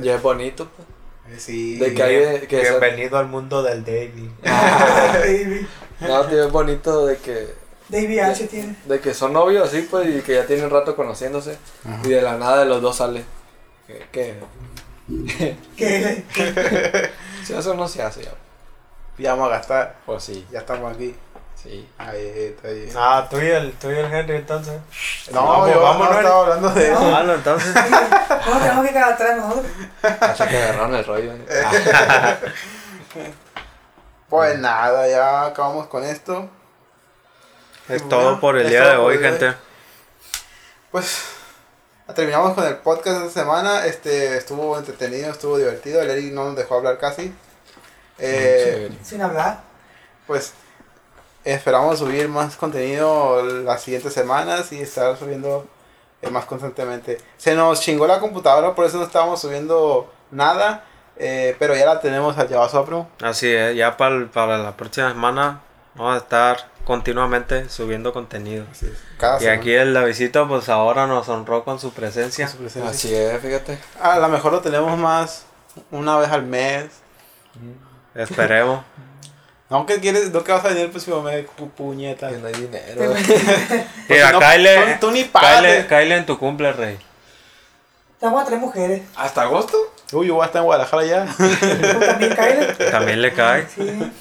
Ya 0.00 0.14
es 0.16 0.22
bonito, 0.22 0.68
pues. 0.74 0.88
Eh, 0.88 1.40
Sí. 1.40 1.76
De 1.76 1.92
que 1.92 2.02
hay 2.02 2.46
que 2.46 2.60
Bienvenido 2.60 3.18
al 3.18 3.26
mundo 3.26 3.62
del 3.62 3.84
daily. 3.84 4.30
David. 4.42 5.66
No, 6.00 6.24
tío, 6.26 6.46
es 6.46 6.52
bonito 6.52 7.04
de 7.06 7.16
que 7.18 7.54
David 7.88 8.18
H 8.20 8.46
tiene. 8.48 8.76
de 8.84 9.00
que 9.00 9.14
son 9.14 9.32
novios 9.32 9.68
así 9.68 9.82
pues 9.90 10.08
y 10.08 10.20
que 10.22 10.34
ya 10.34 10.46
tienen 10.46 10.70
rato 10.70 10.96
conociéndose 10.96 11.56
Ajá. 11.84 12.00
y 12.04 12.08
de 12.08 12.22
la 12.22 12.36
nada 12.36 12.58
de 12.60 12.66
los 12.66 12.82
dos 12.82 12.96
sale 12.96 13.24
que, 13.86 14.06
que 14.10 14.40
Que 15.76 16.24
si 17.44 17.54
eso 17.54 17.74
no 17.74 17.86
se 17.86 18.02
hace 18.02 18.24
ya 18.24 18.32
Ya 19.18 19.34
vamos 19.34 19.48
a 19.52 19.56
gastar. 19.58 19.96
pues 20.04 20.24
sí 20.24 20.44
Ya 20.50 20.58
estamos 20.60 20.92
aquí. 20.94 21.14
sí 21.62 21.88
Ahí 21.96 22.54
está. 22.64 23.18
Ah, 23.18 23.28
tú 23.30 23.36
y 23.38 23.46
el, 23.46 23.72
tú 23.74 23.88
y 23.90 23.94
el 23.94 24.12
Henry 24.12 24.36
entonces. 24.36 24.80
No, 25.32 25.46
vamos, 25.46 25.70
yo 25.72 25.80
vamos, 25.82 26.08
no 26.08 26.12
¿no? 26.12 26.18
estaba 26.20 26.40
hablando 26.42 26.70
de 26.70 26.90
eso. 26.90 27.00
Malo, 27.10 27.34
entonces. 27.34 27.74
no 28.46 28.58
tenemos 28.58 28.84
que 28.86 28.92
quedar 28.92 29.12
atrás 29.12 29.36
nosotros. 29.36 29.66
hasta 30.02 30.48
que 30.48 30.56
agarraron 30.62 30.94
el 30.96 31.04
rollo 31.04 31.32
¿eh? 31.32 32.36
Pues 34.28 34.58
nada, 34.58 35.08
ya 35.08 35.46
acabamos 35.46 35.86
con 35.86 36.02
esto. 36.04 36.48
Es 37.88 38.02
Bueno, 38.02 38.08
todo 38.08 38.40
por 38.40 38.56
el 38.58 38.68
día 38.68 38.90
de 38.90 38.96
hoy, 38.96 39.18
gente. 39.18 39.54
Pues 40.90 41.22
terminamos 42.14 42.54
con 42.54 42.66
el 42.66 42.76
podcast 42.76 43.20
de 43.20 43.26
esta 43.28 43.40
semana. 43.42 43.86
Este 43.86 44.36
estuvo 44.36 44.76
entretenido, 44.76 45.30
estuvo 45.30 45.56
divertido. 45.56 46.02
El 46.02 46.10
Eric 46.10 46.32
no 46.32 46.46
nos 46.46 46.56
dejó 46.56 46.76
hablar 46.76 46.98
casi. 46.98 47.32
Eh, 48.18 48.88
Chévere. 48.88 49.04
Sin 49.04 49.22
hablar. 49.22 49.60
pues 50.26 50.52
esperamos 51.44 52.00
subir 52.00 52.28
más 52.28 52.56
contenido 52.56 53.40
las 53.62 53.82
siguientes 53.82 54.12
semanas 54.12 54.72
y 54.72 54.80
estar 54.80 55.16
subiendo 55.16 55.66
eh, 56.22 56.30
más 56.30 56.44
constantemente. 56.44 57.18
Se 57.36 57.54
nos 57.54 57.80
chingó 57.80 58.08
la 58.08 58.18
computadora, 58.18 58.74
por 58.74 58.84
eso 58.84 58.96
no 58.96 59.04
estábamos 59.04 59.40
subiendo 59.40 60.12
nada. 60.32 60.82
eh, 61.18 61.54
pero 61.60 61.76
ya 61.76 61.86
la 61.86 62.00
tenemos 62.00 62.36
al 62.36 62.48
Yabasopro. 62.48 63.06
Así 63.22 63.48
es, 63.54 63.76
ya 63.76 63.96
para, 63.96 64.26
para 64.26 64.58
la 64.58 64.76
próxima 64.76 65.08
semana 65.10 65.60
vamos 65.94 66.16
a 66.16 66.18
estar 66.18 66.75
continuamente 66.86 67.68
subiendo 67.68 68.12
contenido. 68.14 68.64
Cada 69.18 69.36
Y 69.36 69.40
semana. 69.40 69.58
aquí 69.60 69.72
el 69.74 69.92
Davidito, 69.92 70.48
pues 70.48 70.68
ahora 70.70 71.06
nos 71.06 71.28
honró 71.28 71.64
con 71.64 71.78
su 71.78 71.92
presencia. 71.92 72.48
Su 72.48 72.56
presencia. 72.56 72.90
así 72.90 73.14
es 73.14 73.38
fíjate 73.42 73.78
A 74.00 74.18
lo 74.18 74.28
mejor 74.28 74.52
lo 74.52 74.60
tenemos 74.60 74.96
más 74.96 75.44
una 75.90 76.16
vez 76.16 76.30
al 76.30 76.44
mes. 76.44 76.86
Esperemos. 78.14 78.84
Aunque 79.68 79.98
quieres, 79.98 80.32
lo 80.32 80.44
que 80.44 80.52
vas 80.52 80.64
a 80.64 80.68
venir 80.68 80.84
el 80.84 80.90
próximo 80.90 81.22
mes, 81.22 81.44
pu- 81.58 81.68
puñeta. 81.72 82.28
que 82.30 82.36
no 82.38 82.46
hay 82.46 82.54
dinero 82.54 83.12
Mira, 84.08 84.30
no, 84.30 84.38
cáele, 84.46 84.94
tú- 85.00 85.06
tú 85.08 85.10
ni 85.12 85.24
cáele 85.24 86.16
en 86.18 86.24
tu 86.24 86.38
cumple, 86.38 86.72
rey. 86.72 86.96
Estamos 88.12 88.42
a 88.42 88.46
tres 88.46 88.60
mujeres. 88.60 89.02
hasta 89.16 89.42
agosto 89.42 89.76
Uy, 90.12 90.28
yo 90.28 90.34
voy 90.34 90.44
a 90.44 90.46
estar 90.46 90.60
en 90.60 90.66
Guadalajara 90.66 91.04
ya. 91.04 91.26
También, 92.06 92.36
Kyle. 92.36 92.90
También 92.92 93.20
le 93.22 93.32
cae. 93.32 93.66
Sí. 93.74 94.12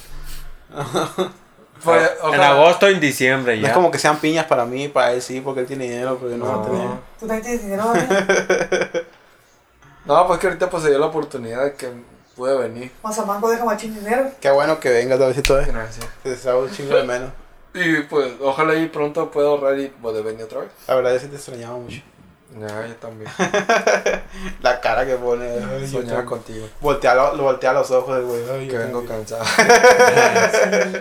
Pues 1.83 2.09
En 2.33 2.41
agosto 2.41 2.89
y 2.89 2.93
en 2.93 2.99
diciembre 2.99 3.55
No 3.57 3.61
ya. 3.63 3.67
es 3.69 3.73
como 3.73 3.91
que 3.91 3.99
sean 3.99 4.17
piñas 4.17 4.45
para 4.45 4.65
mí, 4.65 4.87
para 4.87 5.11
él 5.13 5.21
sí, 5.21 5.41
porque 5.41 5.61
él 5.61 5.67
tiene 5.67 5.85
dinero, 5.85 6.17
porque 6.19 6.35
no, 6.35 6.45
va 6.45 6.63
a 6.63 6.65
tener. 6.65 6.87
Tú 7.19 7.27
también 7.27 7.41
tienes 7.43 7.63
dinero, 7.63 7.85
¿vale? 7.87 8.07
no 10.05 10.27
pues 10.27 10.39
que 10.39 10.47
ahorita 10.47 10.69
pues 10.69 10.83
se 10.83 10.89
dio 10.89 10.99
la 10.99 11.07
oportunidad 11.07 11.63
de 11.63 11.73
que 11.73 11.89
pude 12.35 12.55
venir 12.57 12.91
Mazamanco 13.03 13.49
deja 13.49 13.63
machín 13.65 13.95
dinero. 13.95 14.29
Qué 14.41 14.51
bueno 14.51 14.79
que 14.79 14.89
vengas, 14.89 15.19
Davidito, 15.19 15.59
eh. 15.59 15.65
gracias 15.67 16.05
Te 16.23 16.29
deseo 16.29 16.59
un 16.63 16.71
chingo 16.71 16.95
de 16.95 17.03
menos. 17.07 17.29
y 17.73 18.01
pues 18.03 18.33
ojalá 18.41 18.75
y 18.75 18.87
pronto 18.87 19.29
pueda 19.31 19.47
ahorrar 19.49 19.77
y 19.79 19.87
poder 19.87 20.23
venir 20.23 20.43
otra 20.45 20.61
vez 20.61 20.69
La 20.87 20.95
verdad 20.95 21.15
es 21.15 21.21
que 21.23 21.27
te 21.29 21.35
extrañaba 21.35 21.77
mucho. 21.77 22.01
ya 22.59 22.87
yo 22.87 22.95
también 22.95 23.29
La 24.61 24.79
cara 24.81 25.05
que 25.05 25.15
pone. 25.15 25.45
ay, 25.47 25.81
yo 25.89 26.01
soñaba 26.01 26.25
contigo 26.25 26.67
Voltea, 26.81 27.15
lo- 27.15 27.37
voltea 27.37 27.73
los 27.73 27.89
ojos 27.91 28.15
del 28.15 28.25
güey. 28.25 28.41
ay, 28.51 28.67
que 28.67 28.73
yo 28.73 28.79
vengo 28.79 29.01
tengo- 29.01 29.13
cansado 29.13 29.43
Sí. 29.45 30.99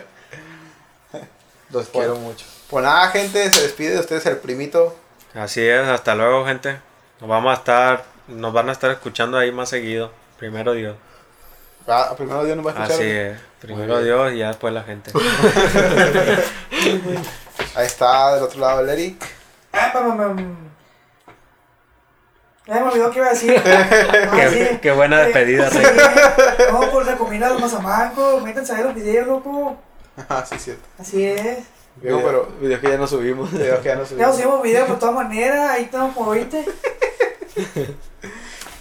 Los 1.71 1.89
quiero 1.89 2.17
mucho 2.17 2.45
Pues 2.69 2.85
nada, 2.85 3.09
gente, 3.09 3.51
se 3.53 3.63
despide 3.63 3.91
de 3.95 4.01
ustedes 4.01 4.25
el 4.27 4.37
primito. 4.39 4.97
Así 5.35 5.67
es, 5.67 5.87
hasta 5.89 6.15
luego, 6.15 6.45
gente. 6.47 6.79
Nos 7.21 7.29
vamos 7.29 7.51
a 7.51 7.55
estar, 7.55 8.05
nos 8.29 8.53
van 8.53 8.69
a 8.69 8.73
estar 8.73 8.91
escuchando 8.91 9.39
ahí 9.39 9.51
más 9.53 9.69
seguido. 9.69 10.13
Primero 10.39 10.73
Dios. 10.73 10.97
Ah, 11.87 12.15
primero 12.17 12.45
Dios 12.45 12.57
nos 12.57 12.67
va 12.67 12.71
a 12.71 12.75
escuchar. 12.75 12.97
Así 12.97 13.11
es. 13.11 13.39
Primero. 13.61 14.03
Dios 14.03 14.33
y 14.33 14.39
ya 14.39 14.49
después 14.49 14.73
la 14.75 14.83
gente. 14.83 15.11
Ahí 17.75 17.87
está 17.87 18.35
del 18.35 18.45
otro 18.45 18.61
lado 18.61 18.81
el 18.81 18.89
Eric. 18.91 19.25
Ah, 19.73 19.93
Ya 22.67 22.75
me 22.77 22.83
olvidó 22.91 23.11
qué 23.11 23.19
iba 23.19 23.27
a 23.29 23.31
decir. 23.31 23.63
Ah, 23.67 24.31
Qué, 24.37 24.49
sí. 24.51 24.79
qué 24.81 24.93
buena 24.93 25.19
despedida, 25.21 25.71
Sí. 25.71 25.79
Rey. 25.79 25.87
No, 26.73 26.91
pues 26.91 27.07
recomienda 27.07 27.49
a 27.49 27.51
los 27.51 27.61
mazamacos. 27.61 28.43
Métanse 28.43 28.73
a 28.73 28.77
ver 28.77 28.85
los 28.87 28.95
videos, 28.95 29.27
loco. 29.27 29.77
Ah, 30.29 30.45
sí, 30.49 30.59
cierto. 30.59 30.83
Así 30.99 31.25
es. 31.25 31.59
Digo, 31.97 32.21
pero. 32.25 32.47
videos 32.61 32.81
que 32.81 32.89
ya 32.89 32.97
no 32.99 33.07
subimos 33.07 33.53
Digo 33.53 33.79
que 33.81 33.89
ya 33.89 33.95
no 33.97 34.03
Ya 34.03 34.09
subimos. 34.09 34.35
subimos 34.37 34.63
videos 34.63 34.89
de 34.89 34.95
todas 34.97 35.15
maneras. 35.15 35.71
Ahí 35.71 35.85
estamos 35.85 36.15
como 36.15 36.31
20. 36.31 36.65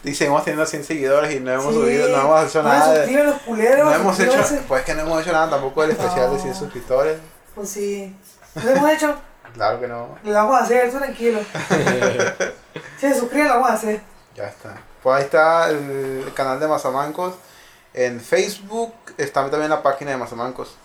Y 0.03 0.13
seguimos 0.15 0.43
teniendo 0.43 0.65
100 0.65 0.83
seguidores 0.83 1.33
y 1.33 1.39
no 1.39 1.51
hemos 1.51 1.73
Sí. 1.73 1.79
subido, 1.79 2.09
no 2.09 2.21
hemos 2.21 2.49
hecho 2.49 2.61
No 2.61 2.69
nada. 2.69 2.91
de- 2.91 2.97
suscriben 2.97 3.25
los 3.27 3.41
culeros. 3.43 3.85
No 3.85 3.93
hemos 3.95 4.19
hecho, 4.19 4.31
suscríbanse. 4.33 4.65
pues 4.67 4.83
que 4.83 4.93
no 4.95 5.01
hemos 5.01 5.21
hecho 5.21 5.31
nada 5.31 5.49
tampoco 5.49 5.81
del 5.81 5.91
especial 5.91 6.33
de 6.33 6.39
100 6.39 6.53
No. 6.53 6.59
suscriptores. 6.59 7.17
Pues 7.55 7.69
sí. 7.69 8.15
¿No 8.55 8.63
lo 8.63 8.71
hemos 8.71 8.91
hecho? 8.91 9.15
Claro 9.53 9.79
que 9.79 9.87
no. 9.87 10.17
Lo 10.23 10.33
vamos 10.33 10.59
a 10.59 10.63
hacer, 10.63 10.91
tú 10.91 10.97
tranquilo. 10.97 11.39
Si 12.99 13.07
se 13.09 13.19
suscriben, 13.19 13.47
lo 13.47 13.53
vamos 13.55 13.69
a 13.69 13.73
hacer. 13.73 14.01
Ya 14.35 14.45
está. 14.47 14.75
Pues 15.03 15.17
ahí 15.17 15.23
está 15.23 15.69
el 15.69 16.31
canal 16.33 16.59
de 16.59 16.67
Mazamancos. 16.67 17.35
En 17.93 18.19
Facebook 18.19 18.93
está 19.17 19.49
también 19.49 19.69
la 19.69 19.83
página 19.83 20.11
de 20.11 20.17
Mazamancos. 20.17 20.75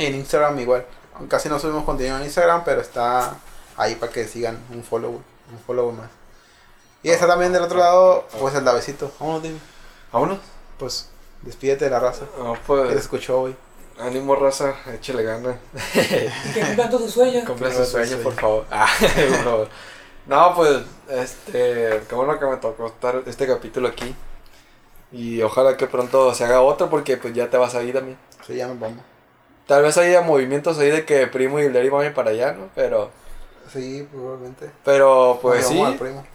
En 0.00 0.14
Instagram 0.14 0.58
igual. 0.58 0.86
Casi 1.28 1.48
no 1.48 1.58
subimos 1.58 1.84
contenido 1.84 2.16
en 2.16 2.24
Instagram, 2.24 2.64
pero 2.64 2.80
está 2.80 3.36
ahí 3.76 3.94
para 3.96 4.10
que 4.10 4.26
sigan 4.26 4.58
un 4.72 4.82
follow, 4.82 5.10
un 5.12 5.58
follow 5.66 5.92
más. 5.92 6.08
Y 7.02 7.10
está 7.10 7.26
también 7.26 7.52
del 7.52 7.62
otro 7.62 7.78
lado, 7.78 8.26
pues 8.38 8.54
el 8.54 8.64
Davecito. 8.64 9.12
Vámonos, 9.20 9.42
dime. 9.42 9.58
¿Vámonos? 10.12 10.38
Pues 10.78 11.08
despídete 11.42 11.84
de 11.84 11.90
la 11.90 12.00
raza. 12.00 12.24
No, 12.38 12.54
Que 12.54 12.58
te 12.58 12.64
pues. 12.66 12.96
escuchó 12.96 13.42
hoy. 13.42 13.56
Ánimo, 13.98 14.34
raza. 14.34 14.74
Échale 14.94 15.22
gana. 15.22 15.58
Que 15.92 16.60
cumplan 16.66 16.88
todos 16.90 17.04
sus 17.04 17.14
sueños. 17.14 17.44
Cumple 17.44 17.68
Cumple 17.68 17.74
sus 17.84 17.88
sueños, 17.88 18.20
por 18.20 18.32
favor. 18.34 18.64
Ah, 18.70 18.88
por 19.00 19.44
favor. 19.44 19.68
No, 20.26 20.54
pues, 20.54 20.82
este, 21.08 22.02
qué 22.08 22.14
bueno 22.14 22.38
que 22.38 22.46
me 22.46 22.56
tocó 22.56 22.86
estar 22.86 23.22
este 23.26 23.46
capítulo 23.46 23.88
aquí. 23.88 24.14
Y 25.12 25.42
ojalá 25.42 25.76
que 25.76 25.86
pronto 25.86 26.32
se 26.34 26.44
haga 26.44 26.60
otro 26.60 26.88
porque 26.88 27.16
pues 27.16 27.34
ya 27.34 27.50
te 27.50 27.56
vas 27.56 27.74
a 27.74 27.82
ir 27.82 27.94
también. 27.94 28.16
Sí, 28.46 28.54
ya 28.54 28.68
nos 28.68 28.78
vamos. 28.78 29.02
Tal 29.70 29.84
vez 29.84 29.96
haya 29.98 30.20
movimientos 30.20 30.80
ahí 30.80 30.90
de 30.90 31.04
que 31.04 31.28
Primo 31.28 31.60
y 31.60 31.68
Larry 31.68 31.90
van 31.90 32.02
a 32.02 32.06
ir 32.06 32.12
para 32.12 32.30
allá, 32.32 32.54
¿no? 32.54 32.70
Pero, 32.74 33.08
Sí, 33.72 34.04
probablemente. 34.10 34.68
pero 34.84 35.38
pues 35.40 35.64
sí. 35.64 35.80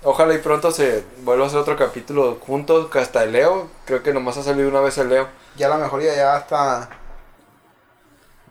Ojalá 0.03 0.33
y 0.35 0.37
pronto 0.37 0.71
se 0.71 1.03
vuelva 1.21 1.43
a 1.43 1.47
hacer 1.47 1.59
otro 1.59 1.75
capítulo 1.75 2.37
juntos, 2.39 2.89
que 2.89 2.99
hasta 2.99 3.25
el 3.25 3.33
Leo. 3.33 3.67
Creo 3.83 4.01
que 4.03 4.13
nomás 4.13 4.37
ha 4.37 4.43
salido 4.43 4.69
una 4.69 4.79
vez 4.79 4.97
el 4.99 5.09
Leo. 5.09 5.27
Ya 5.57 5.67
la 5.67 5.75
mejoría 5.75 6.15
ya 6.15 6.37
hasta 6.37 6.87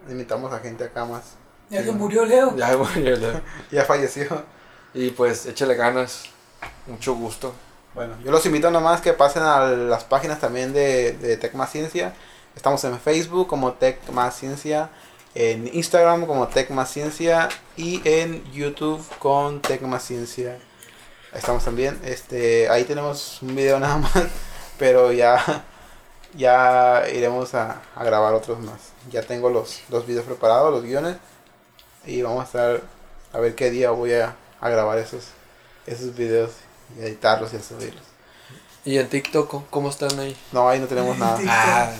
invitamos 0.06 0.52
a 0.52 0.58
gente 0.58 0.84
acá 0.84 1.06
más. 1.06 1.32
Ya 1.70 1.82
se 1.82 1.90
murió 1.92 2.26
Leo. 2.26 2.54
Ya 2.54 2.76
murió 2.76 3.14
el 3.14 3.20
Leo. 3.22 3.40
Ya 3.70 3.86
falleció. 3.86 4.26
Y 4.92 5.12
pues 5.12 5.46
échale 5.46 5.76
ganas. 5.76 6.24
Mucho 6.86 7.14
gusto. 7.14 7.54
Bueno, 7.94 8.16
yo 8.22 8.30
los 8.30 8.44
invito 8.44 8.70
nomás 8.70 9.00
que 9.00 9.14
pasen 9.14 9.44
a 9.44 9.60
las 9.64 10.04
páginas 10.04 10.40
también 10.40 10.74
de, 10.74 11.12
de 11.12 11.38
Tec 11.38 11.54
Más 11.54 11.70
Ciencia. 11.70 12.12
Estamos 12.56 12.82
en 12.84 12.98
Facebook 13.00 13.46
como 13.48 13.72
Tec 13.74 14.08
Más 14.10 14.36
Ciencia, 14.36 14.90
en 15.34 15.68
Instagram 15.74 16.26
como 16.26 16.48
Tec 16.48 16.70
Más 16.70 16.90
Ciencia 16.90 17.48
y 17.76 18.00
en 18.08 18.44
YouTube 18.52 19.04
con 19.18 19.60
Tec 19.60 19.82
Más 19.82 20.04
Ciencia. 20.04 20.58
Estamos 21.32 21.64
también. 21.64 22.00
Este, 22.04 22.68
ahí 22.70 22.84
tenemos 22.84 23.42
un 23.42 23.54
video 23.56 23.78
nada 23.80 23.96
más, 23.98 24.12
pero 24.78 25.12
ya, 25.12 25.64
ya 26.34 27.04
iremos 27.12 27.54
a, 27.54 27.82
a 27.96 28.04
grabar 28.04 28.34
otros 28.34 28.60
más. 28.60 28.78
Ya 29.10 29.22
tengo 29.22 29.50
los, 29.50 29.80
los 29.90 30.06
videos 30.06 30.24
preparados, 30.24 30.72
los 30.72 30.84
guiones, 30.84 31.16
y 32.06 32.22
vamos 32.22 32.42
a 32.42 32.44
estar 32.44 32.80
a 33.32 33.38
ver 33.40 33.54
qué 33.56 33.70
día 33.70 33.90
voy 33.90 34.14
a, 34.14 34.36
a 34.60 34.68
grabar 34.68 34.98
esos, 34.98 35.24
esos 35.86 36.14
videos 36.14 36.52
y 36.96 37.02
editarlos 37.02 37.52
y 37.52 37.56
a 37.56 37.62
subirlos. 37.62 38.04
¿Y 38.84 38.98
en 38.98 39.08
TikTok 39.08 39.48
cómo- 39.48 39.66
cómo 39.70 39.88
están 39.88 40.18
ahí? 40.20 40.36
No, 40.52 40.68
ahí 40.68 40.78
no 40.78 40.86
tenemos 40.86 41.18
nada. 41.18 41.38
Ah, 41.48 41.90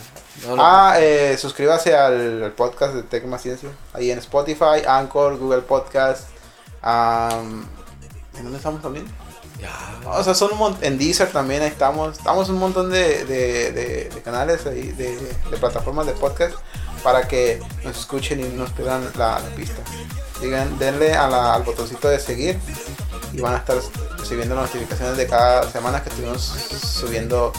no, 0.46 0.56
no. 0.56 0.62
Ah, 0.64 0.96
eh, 0.98 1.36
suscríbase 1.38 1.94
al, 1.96 2.42
al 2.42 2.52
podcast 2.52 2.94
de 2.94 3.02
Tecma 3.02 3.38
Ciencia. 3.38 3.70
Ahí 3.92 4.10
en 4.10 4.18
Spotify, 4.18 4.82
Anchor, 4.86 5.36
Google 5.38 5.62
Podcast. 5.62 6.28
am, 6.82 7.66
¿En 8.36 8.42
dónde 8.42 8.58
estamos 8.58 8.82
también? 8.82 9.06
Ya. 9.60 9.70
O 10.10 10.22
sea, 10.24 10.34
son 10.34 10.52
un 10.52 10.58
montón. 10.58 10.84
En 10.84 10.98
Deezer 10.98 11.30
también 11.30 11.62
ahí 11.62 11.68
estamos. 11.68 12.18
Estamos 12.18 12.48
un 12.48 12.58
montón 12.58 12.90
de, 12.90 13.24
de, 13.24 13.72
de- 13.72 14.08
de 14.12 14.22
canales 14.22 14.66
ahí, 14.66 14.90
de, 14.92 15.16
plataformas 15.60 16.06
de 16.06 16.12
podcast 16.12 16.54
para 17.04 17.28
que 17.28 17.60
nos 17.84 17.96
escuchen 17.96 18.40
y 18.40 18.44
nos 18.44 18.70
pierdan 18.70 19.08
la, 19.16 19.38
la 19.38 19.48
pista. 19.54 19.80
Digan, 20.40 20.76
denle 20.78 21.14
a 21.14 21.28
la- 21.28 21.54
al 21.54 21.62
botoncito 21.62 22.08
de 22.08 22.18
seguir 22.18 22.58
y 23.34 23.40
van 23.40 23.54
a 23.54 23.58
estar 23.58 23.76
recibiendo 24.18 24.54
notificaciones 24.54 25.16
de 25.16 25.26
cada 25.26 25.70
semana 25.70 26.02
que 26.02 26.08
estuvimos 26.10 26.40
subiendo 26.42 27.52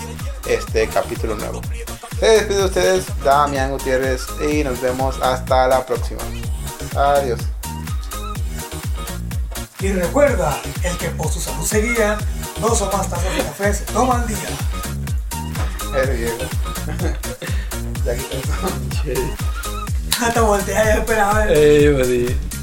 este 0.48 0.88
capítulo 0.88 1.36
nuevo. 1.36 1.62
Se 2.20 2.28
despide 2.28 2.58
de 2.58 2.66
ustedes, 2.66 3.06
Damián 3.24 3.72
Gutiérrez, 3.72 4.22
y 4.50 4.64
nos 4.64 4.80
vemos 4.82 5.18
hasta 5.22 5.68
la 5.68 5.86
próxima. 5.86 6.22
Adiós. 6.96 7.42
Y 9.82 9.92
recuerda, 9.92 10.58
el 10.84 10.98
que 10.98 11.10
por 11.10 11.30
su 11.30 11.40
salud 11.40 11.66
se 11.66 11.82
guía, 11.82 12.18
dos 12.62 12.82
o 12.82 12.86
más 12.92 13.10
tazas 13.10 13.36
de 13.36 13.44
café 13.44 13.74
se 13.74 13.84
toma 13.86 14.22
al 14.22 14.28
día. 14.28 14.38
Eres 15.96 16.18
viejo. 16.18 16.38
ya 18.06 18.16
quita 18.16 18.38
eso. 18.38 18.52
Hasta 20.26 20.42
voltea 20.42 20.96
y 20.96 21.00
esperaba. 21.00 21.48
Ey. 21.50 22.55